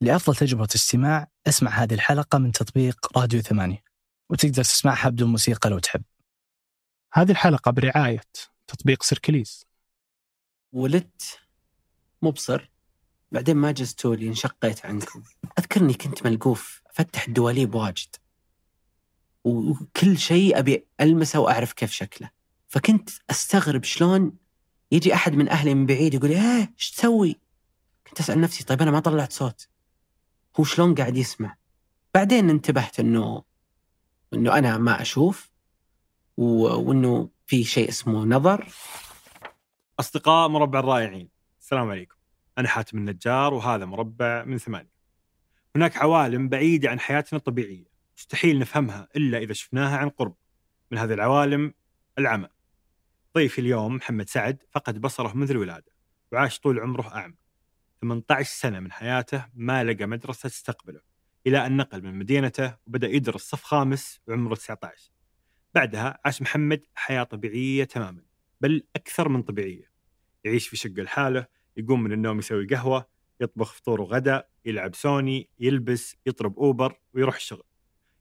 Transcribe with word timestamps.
لأفضل 0.00 0.36
تجربة 0.36 0.68
استماع 0.74 1.28
أسمع 1.46 1.70
هذه 1.70 1.94
الحلقة 1.94 2.38
من 2.38 2.52
تطبيق 2.52 3.18
راديو 3.18 3.40
ثمانية 3.40 3.84
وتقدر 4.30 4.64
تسمعها 4.64 5.08
بدون 5.08 5.30
موسيقى 5.30 5.70
لو 5.70 5.78
تحب. 5.78 6.02
هذه 7.12 7.30
الحلقة 7.30 7.70
برعاية 7.70 8.22
تطبيق 8.66 9.02
سيركليز. 9.02 9.66
ولدت 10.72 11.38
مبصر 12.22 12.70
بعدين 13.32 13.56
ما 13.56 13.72
جزتوا 13.72 14.16
لي 14.16 14.28
انشقيت 14.28 14.86
عنكم. 14.86 15.22
أذكرني 15.58 15.94
كنت 15.94 16.26
ملقوف 16.26 16.82
أفتح 16.86 17.26
الدواليب 17.26 17.74
واجد. 17.74 18.16
وكل 19.44 20.18
شيء 20.18 20.58
أبي 20.58 20.86
ألمسه 21.00 21.40
وأعرف 21.40 21.72
كيف 21.72 21.92
شكله. 21.92 22.30
فكنت 22.68 23.10
أستغرب 23.30 23.84
شلون 23.84 24.32
يجي 24.92 25.14
أحد 25.14 25.32
من 25.32 25.48
أهلي 25.48 25.74
من 25.74 25.86
بعيد 25.86 26.14
يقول 26.14 26.30
إيه 26.30 26.72
إيش 26.76 26.90
تسوي؟ 26.90 27.40
كنت 28.06 28.20
أسأل 28.20 28.40
نفسي 28.40 28.64
طيب 28.64 28.82
أنا 28.82 28.90
ما 28.90 29.00
طلعت 29.00 29.32
صوت. 29.32 29.69
هو 30.60 30.64
شلون 30.64 30.94
قاعد 30.94 31.16
يسمع؟ 31.16 31.56
بعدين 32.14 32.50
انتبهت 32.50 33.00
إنه 33.00 33.42
إنه 34.34 34.58
أنا 34.58 34.78
ما 34.78 35.02
أشوف. 35.02 35.50
وإنه 36.36 37.30
في 37.46 37.64
شيء 37.64 37.88
اسمه 37.88 38.24
نظر. 38.24 38.68
أصدقاء 40.00 40.48
مربع 40.48 40.78
الرائعين 40.78 41.28
السلام 41.60 41.90
عليكم. 41.90 42.16
أنا 42.58 42.68
حاتم 42.68 42.98
النجار 42.98 43.54
وهذا 43.54 43.84
مربع 43.84 44.44
من 44.44 44.58
ثمانية. 44.58 44.92
هناك 45.76 45.96
عوالم 45.96 46.48
بعيدة 46.48 46.90
عن 46.90 47.00
حياتنا 47.00 47.38
الطبيعية 47.38 47.90
مستحيل 48.16 48.58
نفهمها 48.58 49.08
إلا 49.16 49.38
إذا 49.38 49.52
شفناها 49.52 49.96
عن 49.96 50.08
قرب. 50.08 50.34
من 50.90 50.98
هذه 50.98 51.12
العوالم 51.12 51.74
العمى. 52.18 52.48
ضيفي 53.34 53.60
اليوم 53.60 53.94
محمد 53.94 54.28
سعد 54.28 54.62
فقد 54.70 55.00
بصره 55.00 55.36
منذ 55.36 55.50
الولادة 55.50 55.92
وعاش 56.32 56.60
طول 56.60 56.80
عمره 56.80 57.14
أعمى. 57.14 57.36
18 58.02 58.44
سنة 58.44 58.80
من 58.80 58.92
حياته 58.92 59.46
ما 59.54 59.84
لقى 59.84 60.06
مدرسة 60.06 60.48
تستقبله 60.48 61.00
إلى 61.46 61.66
أن 61.66 61.76
نقل 61.76 62.02
من 62.02 62.14
مدينته 62.18 62.76
وبدأ 62.86 63.08
يدرس 63.08 63.42
صف 63.42 63.62
خامس 63.62 64.20
وعمره 64.26 64.54
19 64.54 65.10
بعدها 65.74 66.18
عاش 66.24 66.42
محمد 66.42 66.86
حياة 66.94 67.22
طبيعية 67.22 67.84
تماما 67.84 68.22
بل 68.60 68.82
أكثر 68.96 69.28
من 69.28 69.42
طبيعية. 69.42 69.90
يعيش 70.44 70.68
في 70.68 70.76
شقة 70.76 71.02
لحاله 71.02 71.46
يقوم 71.76 72.02
من 72.02 72.12
النوم 72.12 72.38
يسوي 72.38 72.66
قهوة 72.66 73.06
يطبخ 73.40 73.72
فطور 73.72 74.00
وغداء 74.00 74.50
يلعب 74.64 74.94
سوني 74.94 75.48
يلبس 75.60 76.16
يطلب 76.26 76.58
أوبر 76.58 77.00
ويروح 77.14 77.36
الشغل. 77.36 77.62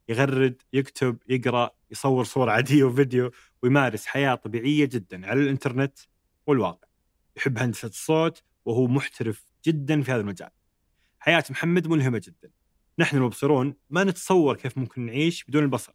يغرد 0.09 0.61
يكتب 0.73 1.17
يقرأ 1.30 1.71
يصور 1.91 2.23
صور 2.23 2.49
عادية 2.49 2.83
وفيديو 2.83 3.31
ويمارس 3.64 4.05
حياة 4.05 4.36
طبيعية 4.36 4.86
جدا 4.86 5.27
على 5.27 5.41
الإنترنت 5.41 5.99
والواقع. 6.47 6.88
يحب 7.38 7.58
هندسة 7.58 7.88
الصوت 7.88 8.43
وهو 8.66 8.88
محترف 8.88 9.48
جدا 9.65 10.02
في 10.02 10.11
هذا 10.11 10.21
المجال. 10.21 10.49
حياة 11.19 11.43
محمد 11.49 11.88
ملهمة 11.88 12.21
جدا. 12.25 12.52
نحن 12.99 13.17
المبصرون 13.17 13.75
ما 13.89 14.03
نتصور 14.03 14.55
كيف 14.55 14.77
ممكن 14.77 15.05
نعيش 15.05 15.43
بدون 15.43 15.63
البصر. 15.63 15.93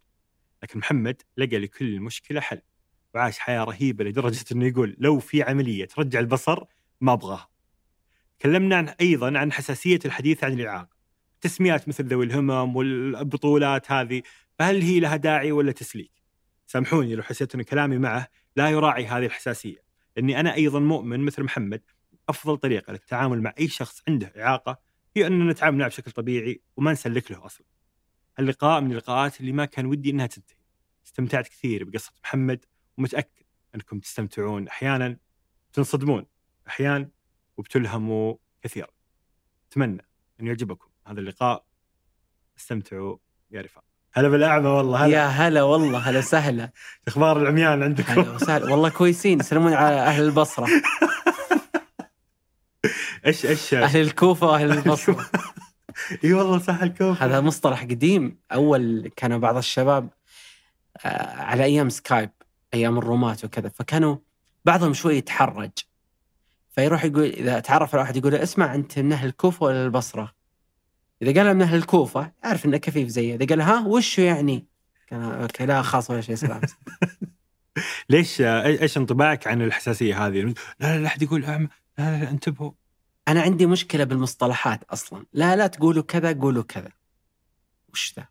لكن 0.63 0.79
محمد 0.79 1.21
لقى 1.37 1.59
لكل 1.59 1.99
مشكلة 1.99 2.41
حل 2.41 2.61
وعاش 3.13 3.39
حياة 3.39 3.63
رهيبة 3.63 4.03
لدرجة 4.03 4.45
أنه 4.51 4.65
يقول 4.65 4.95
لو 4.99 5.19
في 5.19 5.43
عملية 5.43 5.85
ترجع 5.85 6.19
البصر 6.19 6.63
ما 7.01 7.13
أبغاها. 7.13 7.49
تكلمنا 8.39 8.75
عن 8.75 8.87
أيضا 8.87 9.37
عن 9.39 9.51
حساسية 9.51 9.99
الحديث 10.05 10.43
عن 10.43 10.53
الإعاقة. 10.53 10.95
تسميات 11.41 11.87
مثل 11.87 12.05
ذوي 12.05 12.25
الهمم 12.25 12.75
والبطولات 12.75 13.91
هذه 13.91 14.21
فهل 14.59 14.81
هي 14.81 14.99
لها 14.99 15.15
داعي 15.15 15.51
ولا 15.51 15.71
تسليك؟ 15.71 16.11
سامحوني 16.67 17.15
لو 17.15 17.23
حسيت 17.23 17.55
أن 17.55 17.61
كلامي 17.61 17.97
معه 17.97 18.27
لا 18.55 18.69
يراعي 18.69 19.05
هذه 19.05 19.25
الحساسية 19.25 19.83
لأني 20.15 20.39
أنا 20.39 20.55
أيضا 20.55 20.79
مؤمن 20.79 21.19
مثل 21.19 21.43
محمد 21.43 21.81
أفضل 22.29 22.57
طريقة 22.57 22.91
للتعامل 22.91 23.41
مع 23.41 23.53
أي 23.59 23.67
شخص 23.67 24.01
عنده 24.07 24.33
إعاقة 24.37 24.79
هي 25.15 25.27
أننا 25.27 25.51
نتعامل 25.51 25.77
معه 25.77 25.87
بشكل 25.87 26.11
طبيعي 26.11 26.61
وما 26.77 26.91
نسلك 26.91 27.31
له 27.31 27.45
أصلا. 27.45 27.65
اللقاء 28.39 28.81
من 28.81 28.91
اللقاءات 28.91 29.39
اللي 29.39 29.51
ما 29.51 29.65
كان 29.65 29.85
ودي 29.85 30.09
أنها 30.09 30.27
تنتهي. 30.27 30.57
استمتعت 31.05 31.47
كثير 31.47 31.83
بقصة 31.83 32.11
محمد 32.23 32.65
ومتأكد 32.97 33.45
أنكم 33.75 33.99
تستمتعون 33.99 34.67
أحيانا 34.67 35.17
تنصدمون 35.73 36.25
أحيانا 36.67 37.09
وبتلهموا 37.57 38.35
كثيرا. 38.61 38.87
أتمنى 39.71 40.05
أن 40.41 40.47
يعجبكم 40.47 40.87
هذا 41.07 41.19
اللقاء. 41.19 41.65
استمتعوا 42.57 43.17
يا 43.51 43.61
رفاق. 43.61 43.83
هلا 44.13 44.27
بالأعمى 44.27 44.67
والله 44.67 45.05
هلا. 45.05 45.13
يا 45.13 45.25
هلا 45.27 45.63
والله 45.63 45.99
هلا 45.99 46.19
وسهلا. 46.19 46.71
أخبار 47.07 47.41
العميان 47.41 47.83
عندكم؟ 47.83 48.11
هلا 48.11 48.31
وسهلا. 48.31 48.71
والله 48.71 48.89
كويسين 48.89 49.39
يسلمون 49.39 49.73
على 49.73 49.95
أهل 49.95 50.23
البصرة. 50.23 50.67
إيش 53.25 53.45
إيش؟ 53.45 53.73
أهل 53.73 54.01
الكوفة 54.01 54.47
وأهل 54.47 54.71
البصره 54.77 55.29
إي 56.23 56.33
والله 56.33 56.57
صح 56.59 56.81
الكوف 56.81 57.23
هذا 57.23 57.41
مصطلح 57.41 57.83
قديم. 57.83 58.37
أول 58.51 59.11
كانوا 59.15 59.37
بعض 59.37 59.57
الشباب 59.57 60.09
آه، 61.05 61.41
على 61.41 61.63
أيام 61.63 61.89
سكايب 61.89 62.29
أيام 62.73 62.97
الرومات 62.97 63.45
وكذا 63.45 63.69
فكانوا 63.69 64.17
بعضهم 64.65 64.93
شوي 64.93 65.17
يتحرج. 65.17 65.71
فيروح 66.69 67.05
يقول 67.05 67.23
إذا 67.23 67.59
تعرف 67.59 67.95
على 67.95 68.01
واحد 68.01 68.17
يقول 68.17 68.31
له 68.31 68.43
اسمع 68.43 68.75
أنت 68.75 68.99
من 68.99 69.11
أهل 69.11 69.27
الكوفة 69.27 69.65
ولا 69.65 69.85
البصرة؟ 69.85 70.35
إذا 71.21 71.41
قال 71.41 71.53
من 71.53 71.61
أهل 71.61 71.75
الكوفة 71.75 72.31
يعرف 72.43 72.65
إنه 72.65 72.77
كفيف 72.77 73.07
زيه، 73.07 73.35
إذا 73.35 73.45
قال 73.45 73.61
ها 73.61 73.87
وشو 73.87 74.21
يعني؟ 74.21 74.65
كان 75.07 75.21
okay 75.21 75.65
خلاص 75.65 76.09
ولا 76.09 76.21
شيء 76.21 76.35
سلام 76.35 76.61
ليش؟ 78.09 78.41
إيش 78.41 78.97
انطباعك 78.97 79.47
عن 79.47 79.61
الحساسية 79.61 80.27
هذه؟ 80.27 80.41
لا 80.41 80.53
لا 80.79 80.99
لا 80.99 81.07
أحد 81.07 81.21
يقول 81.21 81.45
لا 81.97 82.29
انتبهوا 82.29 82.71
أنا 83.27 83.41
عندي 83.41 83.65
مشكلة 83.65 84.03
بالمصطلحات 84.03 84.83
أصلا، 84.83 85.25
لا 85.33 85.55
لا 85.55 85.67
تقولوا 85.67 86.03
كذا 86.03 86.33
قولوا 86.33 86.63
كذا. 86.63 86.91
وش 87.93 88.13
ذا؟ 88.17 88.27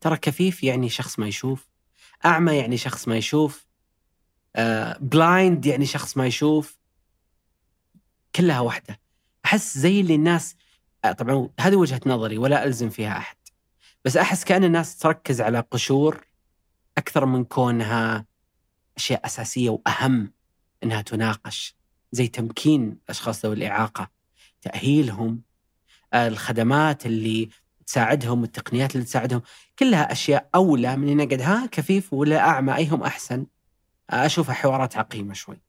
ترى 0.00 0.16
كفيف 0.16 0.64
يعني 0.64 0.88
شخص 0.88 1.18
ما 1.18 1.26
يشوف، 1.26 1.68
أعمى 2.24 2.56
يعني 2.56 2.76
شخص 2.76 3.08
ما 3.08 3.16
يشوف، 3.16 3.66
بلايند 5.00 5.66
يعني 5.66 5.86
شخص 5.86 6.16
ما 6.16 6.26
يشوف، 6.26 6.78
كلها 8.34 8.60
واحدة. 8.60 9.00
أحس 9.44 9.78
زي 9.78 10.00
اللي 10.00 10.14
الناس 10.14 10.56
آه، 11.04 11.12
طبعا 11.12 11.48
هذه 11.60 11.76
وجهة 11.76 12.00
نظري 12.06 12.38
ولا 12.38 12.64
ألزم 12.64 12.90
فيها 12.90 13.18
أحد. 13.18 13.36
بس 14.04 14.16
أحس 14.16 14.44
كأن 14.44 14.64
الناس 14.64 14.98
تركز 14.98 15.40
على 15.40 15.60
قشور 15.60 16.26
أكثر 16.98 17.26
من 17.26 17.44
كونها 17.44 18.26
أشياء 18.96 19.26
أساسية 19.26 19.70
وأهم 19.70 20.32
إنها 20.82 21.02
تناقش 21.02 21.75
زي 22.16 22.28
تمكين 22.28 22.98
الأشخاص 23.04 23.44
ذوي 23.44 23.54
الإعاقة 23.54 24.08
تأهيلهم 24.62 25.42
آه، 26.12 26.28
الخدمات 26.28 27.06
اللي 27.06 27.48
تساعدهم 27.86 28.40
والتقنيات 28.40 28.94
اللي 28.94 29.04
تساعدهم 29.06 29.42
كلها 29.78 30.12
أشياء 30.12 30.48
أولى 30.54 30.96
من 30.96 31.08
ان 31.08 31.20
أقعد 31.20 31.42
ها 31.42 31.66
كفيف 31.66 32.12
ولا 32.12 32.38
أعمى 32.38 32.76
ايهم 32.76 33.02
أحسن. 33.02 33.46
آه، 34.10 34.26
أشوفها 34.26 34.54
حوارات 34.54 34.96
عقيمة 34.96 35.34
شوي. 35.34 35.60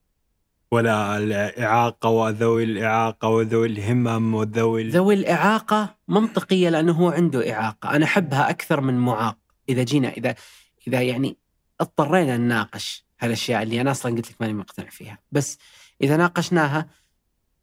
ولا 0.71 1.17
الإعاقة 1.17 2.09
وذوي 2.09 2.63
الإعاقة 2.63 3.27
وذوي 3.27 3.67
الهمم 3.67 4.33
وذوي 4.33 4.81
ال- 4.81 4.91
ذوي 4.91 5.13
الإعاقة 5.13 5.95
منطقية 6.07 6.69
لأنه 6.69 6.93
هو 6.93 7.09
عنده 7.09 7.53
إعاقة. 7.53 7.95
أنا 7.95 8.05
أحبها 8.05 8.49
أكثر 8.49 8.81
من 8.81 8.97
معاق. 8.97 9.37
إذا 9.69 9.83
جينا 9.83 10.09
إذا 10.09 10.35
إذا 10.87 11.01
يعني 11.01 11.37
اضطرينا 11.81 12.37
نناقش 12.37 13.05
هالأشياء 13.19 13.63
اللي 13.63 13.81
أنا 13.81 13.91
أصلا 13.91 14.15
قلت 14.15 14.31
لك 14.31 14.35
ماني 14.41 14.53
مقتنع 14.53 14.89
فيها. 14.89 15.19
بس 15.31 15.57
إذا 16.01 16.17
ناقشناها 16.17 16.89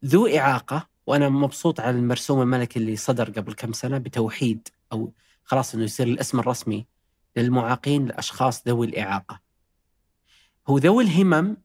ذو 0.05 0.27
إعاقة 0.27 0.87
وأنا 1.07 1.29
مبسوط 1.29 1.79
على 1.79 1.97
المرسوم 1.97 2.41
الملكي 2.41 2.79
اللي 2.79 2.95
صدر 2.95 3.29
قبل 3.29 3.53
كم 3.53 3.73
سنة 3.73 3.97
بتوحيد 3.97 4.67
أو 4.91 5.13
خلاص 5.43 5.73
إنه 5.73 5.83
يصير 5.83 6.07
الاسم 6.07 6.39
الرسمي 6.39 6.85
للمعاقين 7.35 8.05
الاشخاص 8.05 8.67
ذوي 8.67 8.87
الإعاقة. 8.87 9.39
هو 10.67 10.77
ذوي 10.77 11.03
الهمم 11.03 11.57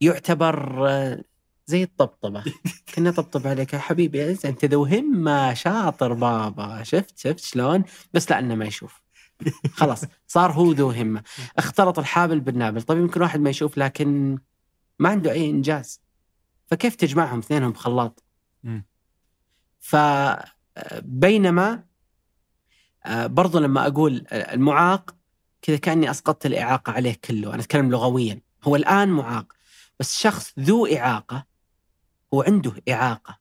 يعتبر 0.00 0.88
آه، 0.88 1.24
زي 1.66 1.82
الطبطبة. 1.82 2.44
كنا 2.94 3.10
طبطب 3.10 3.46
عليك 3.46 3.72
يا 3.72 3.78
حبيبي. 3.78 4.30
أنت 4.30 4.64
ذو 4.64 4.84
همة 4.84 5.54
شاطر 5.54 6.12
بابا. 6.12 6.82
شفت 6.82 7.18
شفت 7.18 7.40
شلون؟ 7.40 7.84
بس 8.14 8.30
لأنه 8.30 8.54
ما 8.54 8.64
يشوف. 8.64 9.02
خلاص 9.72 10.04
صار 10.26 10.52
هو 10.52 10.72
ذو 10.72 10.90
همة. 10.90 11.22
اختلط 11.58 11.98
الحابل 11.98 12.40
بالنابل. 12.40 12.82
طيب 12.82 12.98
يمكن 12.98 13.22
واحد 13.22 13.40
ما 13.40 13.50
يشوف 13.50 13.78
لكن 13.78 14.38
ما 14.98 15.08
عنده 15.08 15.32
أي 15.32 15.50
إنجاز. 15.50 16.00
فكيف 16.66 16.94
تجمعهم 16.94 17.38
اثنينهم 17.38 17.70
بخلاط. 17.70 18.24
فبينما 19.80 21.84
آه، 23.04 23.26
برضو 23.26 23.58
لما 23.58 23.86
أقول 23.86 24.24
آه، 24.28 24.54
المعاق 24.54 25.16
كذا 25.62 25.76
كأني 25.76 26.10
أسقطت 26.10 26.46
الإعاقة 26.46 26.92
عليه 26.92 27.16
كله. 27.24 27.54
أنا 27.54 27.62
أتكلم 27.62 27.90
لغويا. 27.90 28.40
هو 28.64 28.76
الآن 28.76 29.08
معاق 29.08 29.52
بس 30.00 30.18
شخص 30.18 30.52
ذو 30.60 30.86
إعاقة 30.86 31.46
هو 32.34 32.42
عنده 32.42 32.72
إعاقة 32.88 33.38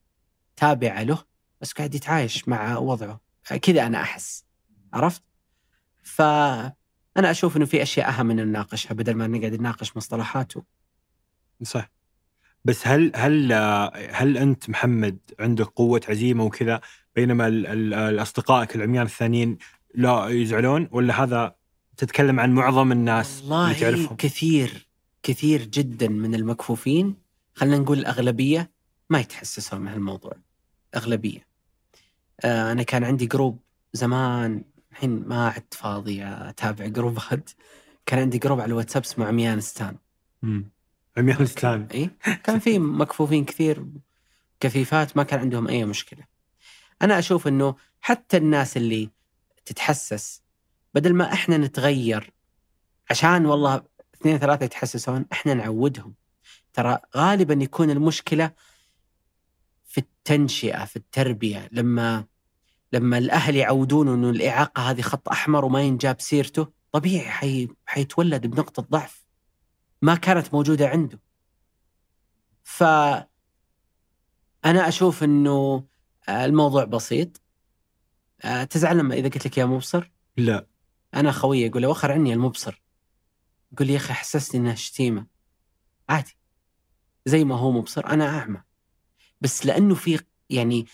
تابعة 0.56 1.04
له 1.04 1.24
بس 1.62 1.74
قاعد 1.74 1.96
يتعايش 1.96 2.48
مع 2.48 2.78
وضعه. 2.78 3.22
كذا 3.62 3.88
أنا 3.88 4.02
أحس. 4.02 4.46
عرفت؟ 4.94 5.24
فانا 6.04 6.74
أشوف 7.18 7.58
إنه 7.58 7.66
في 7.66 7.82
أشياء 7.82 8.10
أهم 8.10 8.32
ان 8.32 8.36
نناقشها 8.36 8.94
بدل 8.94 9.14
ما 9.14 9.28
نقعد 9.28 9.54
نناقش 9.54 9.98
مصطلحات 9.98 10.54
صح. 11.64 11.92
بس 12.66 12.88
هل 12.88 13.12
هل 13.16 13.54
هل 14.12 14.38
أنت 14.38 14.70
محمد 14.70 15.18
عندك 15.40 15.66
قوة 15.66 16.02
عزيمة 16.10 16.44
وكذا 16.44 16.82
بينما 17.16 17.48
ال- 17.48 17.68
ال- 17.68 17.94
الأصدقائك 17.94 18.76
العميان 18.76 19.06
الثانيين 19.06 19.58
لا 19.96 20.28
يزعلون 20.28 20.88
ولا 20.92 21.24
هذا 21.24 21.56
تتكلم 21.98 22.40
عن 22.40 22.52
معظم 22.54 22.92
الناس 22.92 23.42
اللي 23.42 23.54
والله 23.56 23.80
تعرفهم؟ 23.80 24.16
كثير 24.18 24.88
كثير 25.24 25.62
جدا 25.66 26.08
من 26.08 26.36
المكفوفين 26.36 27.16
خلينا 27.54 27.78
نقول 27.78 28.00
الأغلبية 28.00 28.72
ما 29.10 29.20
يتحسسون 29.20 29.80
من 29.82 29.88
هالموضوع. 29.88 30.34
أغلبية. 30.96 31.48
آه 32.46 32.72
أنا 32.72 32.84
كان 32.84 33.04
عندي 33.04 33.26
group 33.26 33.60
زمان 33.94 34.64
الحين 34.92 35.24
ما 35.28 35.48
عدت 35.48 35.74
فاضي 35.74 36.24
أتابع 36.26 36.86
groups 36.88 37.50
كان 38.06 38.20
عندي 38.20 38.38
group 38.38 38.60
على 38.60 38.70
الواتساب 38.70 39.04
اسمه 39.04 39.26
عميانستان 39.26 39.96
مم. 40.42 40.66
عميانستان 41.18 41.88
اي 41.94 42.10
كان 42.44 42.60
في 42.60 42.80
مكفوفين 42.80 43.46
كثير 43.46 43.86
كفيفات 44.60 45.18
ما 45.18 45.24
كان 45.24 45.40
عندهم 45.40 45.68
أي 45.68 45.86
مشكلة. 45.86 46.24
أنا 47.02 47.20
أشوف 47.20 47.48
إنه 47.48 47.76
حتى 48.02 48.38
الناس 48.38 48.78
اللي 48.78 49.10
تتحسس 49.66 50.44
بدل 50.94 51.14
ما 51.14 51.34
إحنا 51.34 51.58
نتغير 51.58 52.32
عشان 53.10 53.46
والله 53.46 53.84
اثنين 54.16 54.38
ثلاثة 54.38 54.66
يتحسسون 54.66 55.26
إحنا 55.32 55.54
نعودهم. 55.54 56.14
ترى 56.74 56.98
غالبا 57.18 57.54
يكون 57.54 57.90
المشكلة 57.90 58.52
في 59.86 59.98
التنشئة 59.98 60.86
في 60.86 60.96
التربية 60.96 61.70
لما 61.72 62.26
لما 62.94 63.18
الأهل 63.18 63.56
يعودونه 63.56 64.14
إنه 64.14 64.30
الإعاقة 64.30 64.90
هذه 64.92 65.02
خط 65.02 65.30
أحمر 65.30 65.66
وما 65.66 65.82
ينجاب 65.82 66.22
سيرته 66.22 66.68
طبيعي 66.92 67.30
حي... 67.30 67.68
حيتولد 67.86 68.48
بنقطة 68.48 68.82
ضعف 68.82 69.21
ما 70.02 70.16
كانت 70.16 70.54
موجودة 70.54 70.88
عنده. 70.88 71.20
ف 72.64 72.84
أنا 74.66 74.88
أشوف 74.88 75.24
إنه 75.24 75.88
آه، 76.30 76.46
الموضوع 76.46 76.84
بسيط. 76.84 77.42
آه، 78.42 78.64
تزعل 78.64 78.98
لما 78.98 79.16
إذا 79.16 79.30
قلت 79.30 79.46
لك 79.46 79.58
يا 79.58 79.66
مبصر؟ 79.66 80.12
لا. 80.38 80.68
أنا 81.14 81.32
خويي 81.32 81.68
أقول 81.68 81.82
له 81.82 81.88
وخر 81.88 82.12
عني 82.12 82.34
المبصر. 82.34 82.84
يقول 83.72 83.88
لي 83.88 83.94
يا 83.94 83.98
أخي 83.98 84.14
حسسني 84.14 84.62
إنها 84.62 84.76
شتيمة. 84.76 85.28
عادي. 86.10 86.38
زي 87.26 87.44
ما 87.44 87.56
هو 87.56 87.72
مبصر 87.72 88.06
أنا 88.06 88.40
أعمى. 88.40 88.64
بس 89.42 89.66
لأنه 89.66 89.96
في 89.96 90.20
يعني 90.50 90.86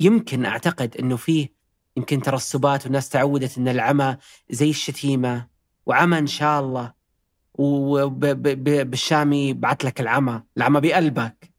يمكن 0.00 0.44
أعتقد 0.44 0.96
إنه 0.96 1.16
في 1.16 1.48
يمكن 1.96 2.22
ترسبات 2.22 2.84
والناس 2.84 3.08
تعودت 3.08 3.58
إن 3.58 3.68
العمى 3.68 4.16
زي 4.50 4.70
الشتيمة 4.70 5.48
وعمى 5.86 6.18
إن 6.18 6.26
شاء 6.26 6.60
الله. 6.60 6.92
وبالشامي 7.54 9.52
بعت 9.52 9.84
لك 9.84 10.00
العمى 10.00 10.42
العمى 10.56 10.80
بقلبك. 10.80 11.52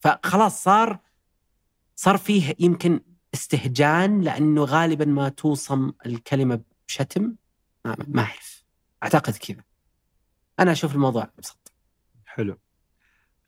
فخلاص 0.00 0.62
صار 0.62 0.98
صار 1.96 2.16
فيه 2.18 2.54
يمكن 2.58 3.00
استهجان 3.34 4.20
لأنه 4.20 4.64
غالبا 4.64 5.04
ما 5.04 5.28
توصم 5.28 5.92
الكلمة 6.06 6.60
بشتم. 6.88 7.34
ما, 7.84 8.22
أعرف. 8.22 8.64
أعتقد 9.02 9.36
كذا. 9.36 9.64
أنا 10.60 10.72
أشوف 10.72 10.94
الموضوع 10.94 11.30
ابسط 11.38 11.72
حلو. 12.24 12.58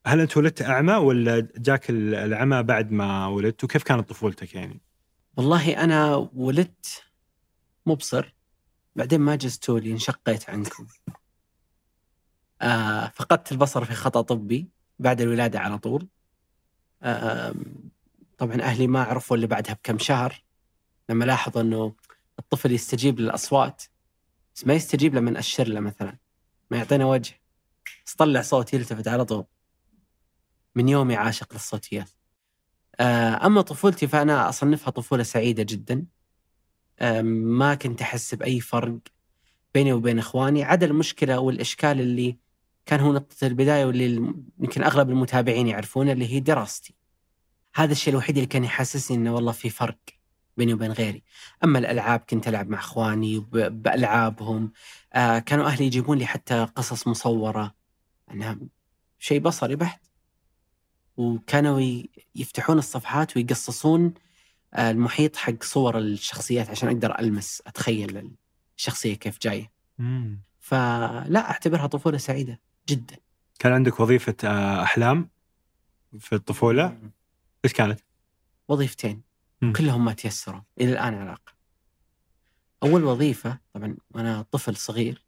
هل 0.07 0.21
أنت 0.21 0.37
ولدت 0.37 0.63
أعمى 0.63 0.95
ولا 0.95 1.49
جاك 1.57 1.91
ال- 1.91 2.15
العمى 2.15 2.63
بعد 2.63 2.93
ما 2.93 3.27
ولدت؟ 3.27 3.65
وكيف 3.65 3.83
كانت 3.83 4.09
طفولتك 4.09 4.55
يعني؟ 4.55 4.81
والله 5.37 5.85
أنا 5.85 6.15
ولدت 6.35 7.03
مبصر. 7.87 8.35
بعدين 8.97 9.21
ما 9.21 9.37
جزتوا 9.37 9.81
لي 9.81 9.93
انشقيت 9.93 10.51
عنكم 10.51 10.87
آه 12.63 13.09
فقدت 13.15 13.53
البصر 13.53 13.85
في 13.85 13.95
خطأ 13.95 14.21
طبي 14.21 14.69
بعد 14.99 15.21
الولادة 15.21 15.61
على 15.61 15.79
طول. 15.79 16.09
آه 17.03 17.55
طبعا 18.39 18.63
أهلي 18.63 18.87
ما 18.87 19.03
عرفوا 19.03 19.37
اللي 19.37 19.47
بعدها 19.47 19.75
بكم 19.75 19.99
شهر 19.99 20.43
لما 21.09 21.25
لاحظوا 21.25 21.63
إنه 21.63 21.95
الطفل 22.39 22.73
يستجيب 22.73 23.21
للأصوات 23.21 23.83
بس 24.55 24.67
ما 24.67 24.75
يستجيب 24.75 25.15
لما 25.15 25.31
نأشر 25.31 25.69
له 25.69 25.81
مثلا 25.81 26.19
ما 26.71 26.77
يعطينا 26.77 27.05
وجه. 27.07 27.41
بس 28.07 28.15
طلع 28.15 28.43
صوت 28.43 28.75
يلتفت 28.75 29.09
على 29.09 29.25
طول. 29.25 29.45
من 30.75 30.89
يومي 30.89 31.17
عاشق 31.17 31.53
للصوتيات. 31.53 32.11
آه، 33.01 33.47
أما 33.47 33.63
طفولتي 33.63 34.07
فأنا 34.09 34.49
أصنفها 34.49 34.91
طفولة 34.91 35.23
سعيدة 35.23 35.63
جدا. 35.63 36.07
ما 37.23 37.75
كنت 37.75 38.03
أحس 38.03 38.35
بأي 38.35 38.61
فرق 38.61 38.99
بيني 39.75 39.93
وبين 39.93 40.19
إخواني. 40.19 40.65
عدا 40.65 40.87
المشكلة 40.87 41.39
والإشكال 41.39 42.01
اللي 42.01 42.39
كان 42.89 43.01
هو 43.01 43.13
نقطة 43.13 43.47
البداية 43.47 43.85
واللي 43.85 44.35
يمكن 44.59 44.83
أغلب 44.83 45.11
المتابعين 45.11 45.67
يعرفونه 45.67 46.13
اللي 46.13 46.35
هي 46.35 46.41
دراستي. 46.41 46.95
هذا 47.75 47.93
الشيء 47.93 48.13
الوحيد 48.13 48.37
اللي 48.37 48.47
كان 48.47 48.65
يحسسني 48.65 49.17
إنه 49.17 49.35
والله 49.35 49.53
في 49.53 49.71
فرق 49.71 49.99
بيني 50.57 50.75
وبين 50.75 50.93
غيري. 50.93 51.23
أما 51.65 51.79
الألعاب 51.79 52.21
كنت 52.21 52.49
ألعب 52.49 52.69
مع 52.69 52.79
إخواني 52.79 53.39
ب- 53.39 53.83
بألعابهم. 53.83 54.73
آه 55.13 55.39
كانوا 55.39 55.67
أهلي 55.67 55.87
يجيبون 55.87 56.19
لي 56.19 56.27
حتى 56.27 56.65
قصص 56.65 57.07
مصورة. 57.09 57.75
انها 58.31 58.59
شيء 59.19 59.41
بصري 59.41 59.77
بحت. 59.77 60.01
وكانوا 61.17 62.03
يفتحون 62.35 62.79
الصفحات 62.79 63.37
ويقصصون 63.37 64.15
آه، 64.75 64.91
المحيط 64.91 65.37
حق 65.37 65.63
صور 65.63 65.99
الشخصيات 65.99 66.71
عشان 66.71 66.89
أقدر 66.89 67.19
ألمس 67.19 67.63
أتخيل 67.67 68.31
الشخصية 68.77 69.15
كيف 69.15 69.39
جاية. 69.43 69.73
فلا 70.61 71.51
أعتبرها 71.51 71.87
طفولة 71.87 72.19
سعيدة. 72.19 72.61
جدا. 72.89 73.17
كان 73.59 73.73
عندك 73.73 74.01
وظيفة 74.01 74.35
آه، 74.45 74.83
أحلام 74.83 75.29
في 76.19 76.35
الطفولة؟ 76.35 76.99
إيش 77.65 77.73
كانت؟ 77.73 78.01
وظيفتين. 78.69 79.23
مم. 79.63 79.73
كلهم 79.73 80.05
ما 80.05 80.13
تيسروا 80.13 80.61
إلى 80.81 80.93
الآن 80.93 81.15
على 81.15 81.23
الاقل 81.23 81.53
أول 82.83 83.05
وظيفة 83.05 83.59
طبعا 83.75 83.97
وأنا 84.11 84.43
طفل 84.43 84.77
صغير 84.77 85.25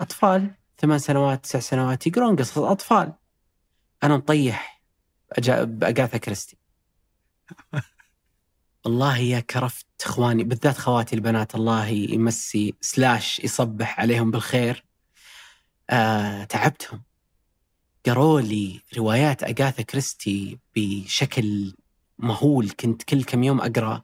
أطفال 0.00 0.50
ثمان 0.78 0.98
سنوات 0.98 1.44
تسع 1.44 1.58
سنوات 1.58 2.06
يقرون 2.06 2.36
قصص 2.36 2.58
أطفال. 2.58 3.12
أنا 4.02 4.16
مطيح 4.16 4.82
أجا- 5.40 5.50
باجاثا 5.62 6.18
كريستي. 6.18 6.56
والله 8.84 9.18
يا 9.18 9.40
كرفت 9.40 9.86
إخواني 10.04 10.44
بالذات 10.44 10.78
خواتي 10.78 11.16
البنات 11.16 11.54
الله 11.54 11.86
يمسي 11.86 12.74
سلاش 12.80 13.40
يصبح 13.40 14.00
عليهم 14.00 14.30
بالخير. 14.30 14.84
آه 15.90 16.44
تعبتهم. 16.44 17.02
قروا 18.06 18.40
لي 18.40 18.80
روايات 18.96 19.42
اجاثا 19.42 19.82
كريستي 19.82 20.58
بشكل 20.76 21.74
مهول. 22.18 22.70
كنت 22.70 23.02
كل 23.02 23.24
كم 23.24 23.44
يوم 23.44 23.60
أقرأ 23.60 24.02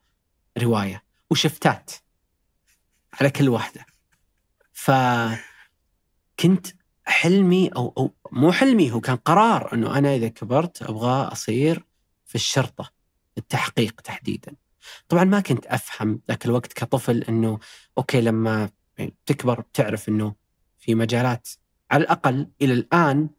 رواية 0.58 1.04
وشفتات 1.30 1.90
على 3.20 3.30
كل 3.30 3.48
واحدة. 3.48 3.86
ف 4.72 4.90
كنت 6.40 6.66
حلمي 7.04 7.68
أو 7.68 7.94
أو 7.98 8.14
مو 8.32 8.52
حلمي 8.52 8.92
هو 8.92 9.00
كان 9.00 9.16
قرار 9.16 9.74
إنه 9.74 9.98
أنا 9.98 10.16
إذا 10.16 10.28
كبرت 10.28 10.82
أبغى 10.82 11.32
أصير 11.32 11.84
في 12.26 12.34
الشرطة 12.34 12.90
التحقيق 13.38 14.00
تحديدا. 14.00 14.56
طبعا 15.08 15.24
ما 15.24 15.40
كنت 15.40 15.66
أفهم 15.66 16.20
ذاك 16.28 16.46
الوقت 16.46 16.72
كطفل 16.72 17.22
إنه 17.22 17.58
أوكي 17.98 18.20
لما 18.20 18.70
يعني 18.98 19.14
تكبر 19.26 19.60
بتعرف 19.60 20.08
إنه 20.08 20.34
في 20.78 20.94
مجالات 20.94 21.48
على 21.90 22.02
الأقل 22.02 22.50
إلى 22.62 22.72
الآن 22.72 23.30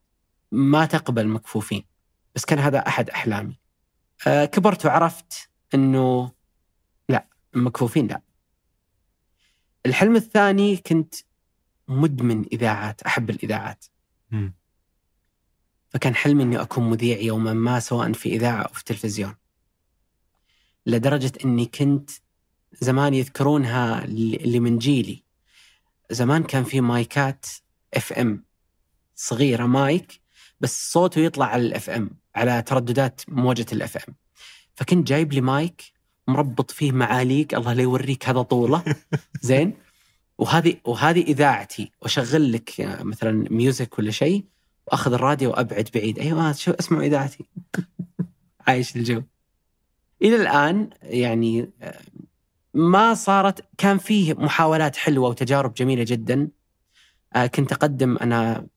ما 0.52 0.86
تقبل 0.86 1.28
مكفوفين. 1.28 1.84
بس 2.36 2.46
كان 2.46 2.60
هذا 2.60 2.88
أحد 2.88 3.10
أحلامي. 3.10 3.60
آه 4.28 4.46
كبرت 4.46 4.86
وعرفت 4.86 5.50
إنه 5.74 6.32
لا 7.10 7.28
المكفوفين 7.56 8.08
لا. 8.08 8.22
الحلم 9.86 10.16
الثاني 10.16 10.78
كنت 10.78 11.16
مدمن 11.88 12.46
إذاعات 12.54 13.02
أحب 13.02 13.30
الإذاعات. 13.30 13.86
مم. 14.32 14.54
فكان 15.90 16.16
حلمي 16.16 16.44
إني 16.44 16.62
أكون 16.62 16.90
مذيع 16.90 17.20
يوما 17.20 17.54
ما 17.54 17.80
سواء 17.80 18.14
في 18.14 18.30
إذاعة 18.30 18.62
أو 18.62 18.74
في 18.74 18.84
تلفزيون. 18.84 19.36
لدرجة 20.86 21.32
إني 21.46 21.66
كنت 21.66 22.10
زمان 22.74 23.14
يذكرونها 23.14 24.04
اللي 24.06 24.60
من 24.60 24.78
جيلي. 24.78 25.24
زمان 26.12 26.44
كان 26.44 26.64
في 26.64 26.82
مايكات 26.82 27.46
FM 27.94 28.44
صغيرة 29.16 29.66
مايك 29.66 30.22
بس 30.60 30.92
صوته 30.92 31.20
يطلع 31.20 31.46
على 31.46 31.62
ال 31.62 31.90
FM 31.90 32.10
على 32.36 32.62
ترددات 32.62 33.22
موجه 33.28 33.66
ال 33.74 33.98
FM. 33.98 34.16
فكنت 34.76 35.08
جايب 35.08 35.34
لي 35.34 35.42
مايك 35.42 36.02
مربط 36.28 36.72
فيه 36.72 36.92
معاليق 36.92 37.56
الله 37.56 37.74
لا 37.74 37.82
يوريك 37.82 38.30
هذا 38.30 38.42
طوله. 38.42 38.84
زين؟ 39.42 39.74
وهذه 40.38 40.76
وهذه 40.86 41.22
إذاعتي. 41.22 41.92
وأشغل 42.02 42.52
لك 42.52 42.74
مثلا 42.80 43.48
music 43.52 44.00
ولا 44.00 44.12
شيء 44.12 44.46
وأخذ 44.88 45.14
الراديو 45.14 45.50
وأبعد 45.50 45.90
بعيد. 45.94 46.20
أيوه 46.20 46.52
شو 46.52 46.72
اسمعوا 46.72 47.04
إذاعتي؟ 47.04 47.46
عايش 48.68 48.96
الجو. 48.96 49.22
إلى 50.22 50.36
الآن 50.36 50.90
يعني 51.04 51.70
آه، 51.82 52.00
ما 52.74 53.14
صارت 53.14 53.66
كان 53.78 53.98
فيه 53.98 54.34
محاولات 54.34 54.96
حلوة 54.96 55.30
وتجارب 55.30 55.74
جميلة 55.74 56.04
جدا. 56.04 56.42
آه، 56.42 56.48
كنت 57.36 57.72
أقدم 57.72 58.18
أنا 58.18 58.68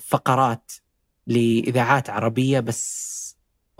فقرات 0.00 0.72
لإذاعات 1.26 2.10
عربية 2.10 2.60
بس 2.60 3.18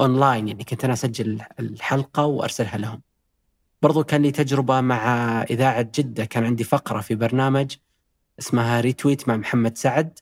اونلاين 0.01 0.49
يعني 0.49 0.65
كنت 0.65 0.85
أنا 0.85 0.93
أسجل 0.93 1.43
الحلقة 1.61 2.25
وأرسلها 2.25 2.79
لهم. 2.79 3.03
برضو 3.83 4.05
كان 4.05 4.23
لي 4.23 4.31
تجربة 4.31 4.81
مع 4.81 5.43
إذاعة 5.43 5.83
جدة 5.95 6.25
كان 6.25 6.45
عندي 6.45 6.65
فقرة 6.65 7.01
في 7.01 7.15
برنامج 7.15 7.77
اسمها 8.39 8.81
retweet 8.81 9.29
مع 9.29 9.37
محمد 9.37 9.79
سعد 9.79 10.19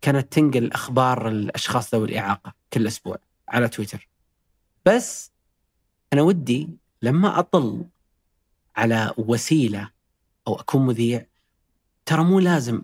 كانت 0.00 0.32
تنقل 0.32 0.72
أخبار 0.72 1.28
الأشخاص 1.28 1.94
ذوي 1.94 2.08
الإعاقة 2.08 2.54
كل 2.72 2.86
أسبوع 2.86 3.18
على 3.48 3.68
تويتر. 3.68 4.08
بس 4.86 5.32
أنا 6.12 6.22
ودي 6.22 6.68
لما 7.02 7.38
أطل 7.38 7.84
على 8.76 9.14
وسيلة 9.18 9.90
أو 10.48 10.54
أكون 10.54 10.86
مذيع 10.86 11.26
ترى 12.06 12.24
مو 12.24 12.38
لازم 12.40 12.82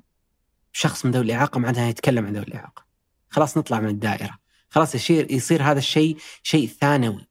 شخص 0.79 1.05
من 1.05 1.13
ذوي 1.13 1.25
الإعاقة 1.25 1.59
معناها 1.59 1.89
يتكلم 1.89 2.27
عن 2.27 2.33
ذوي 2.33 2.43
الإعاقة. 2.43 2.85
خلاص 3.31 3.59
نطلع 3.59 3.81
من 3.81 3.89
الدائرة. 3.89 4.39
خلاص 4.69 4.95
يصير 4.95 5.33
يصير 5.33 5.63
هذا 5.63 5.79
الشيء 5.79 6.17
شيء 6.43 6.69
ثانوي. 6.69 7.29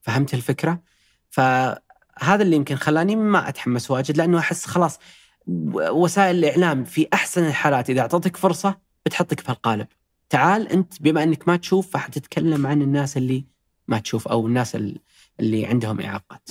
فهمت 0.00 0.34
الفكرة؟ 0.34 0.82
فهذا 1.30 2.42
اللي 2.42 2.56
يمكن 2.56 2.76
خلاني 2.76 3.16
ما 3.16 3.48
أتحمس 3.48 3.90
واجد 3.90 4.16
لأنه 4.16 4.38
أحس 4.38 4.66
خلاص 4.66 4.98
وسائل 5.46 6.36
الإعلام 6.36 6.84
في 6.84 7.08
أحسن 7.14 7.46
الحالات 7.46 7.90
إذا 7.90 8.00
أعطتك 8.00 8.36
فرصة 8.36 8.78
بتحطك 9.06 9.40
في 9.40 9.48
القالب. 9.48 9.86
تعال 10.28 10.68
أنت 10.68 11.02
بما 11.02 11.22
أنك 11.22 11.48
ما 11.48 11.56
تشوف 11.56 11.90
فحتتكلم 11.90 12.66
عن 12.66 12.82
الناس 12.82 13.16
اللي 13.16 13.44
ما 13.88 13.98
تشوف 13.98 14.28
أو 14.28 14.46
الناس 14.46 14.76
اللي 15.40 15.66
عندهم 15.66 16.00
إعاقات. 16.00 16.48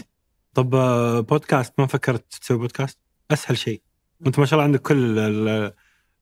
طب 0.53 0.75
آه، 0.75 1.19
بودكاست 1.19 1.73
ما 1.77 1.85
فكرت 1.87 2.33
تسوي 2.41 2.57
بودكاست؟ 2.57 2.97
أسهل 3.31 3.57
شيء. 3.57 3.81
أنت 4.27 4.39
ما 4.39 4.45
شاء 4.45 4.53
الله 4.53 4.63
عندك 4.63 4.81
كل 4.81 5.19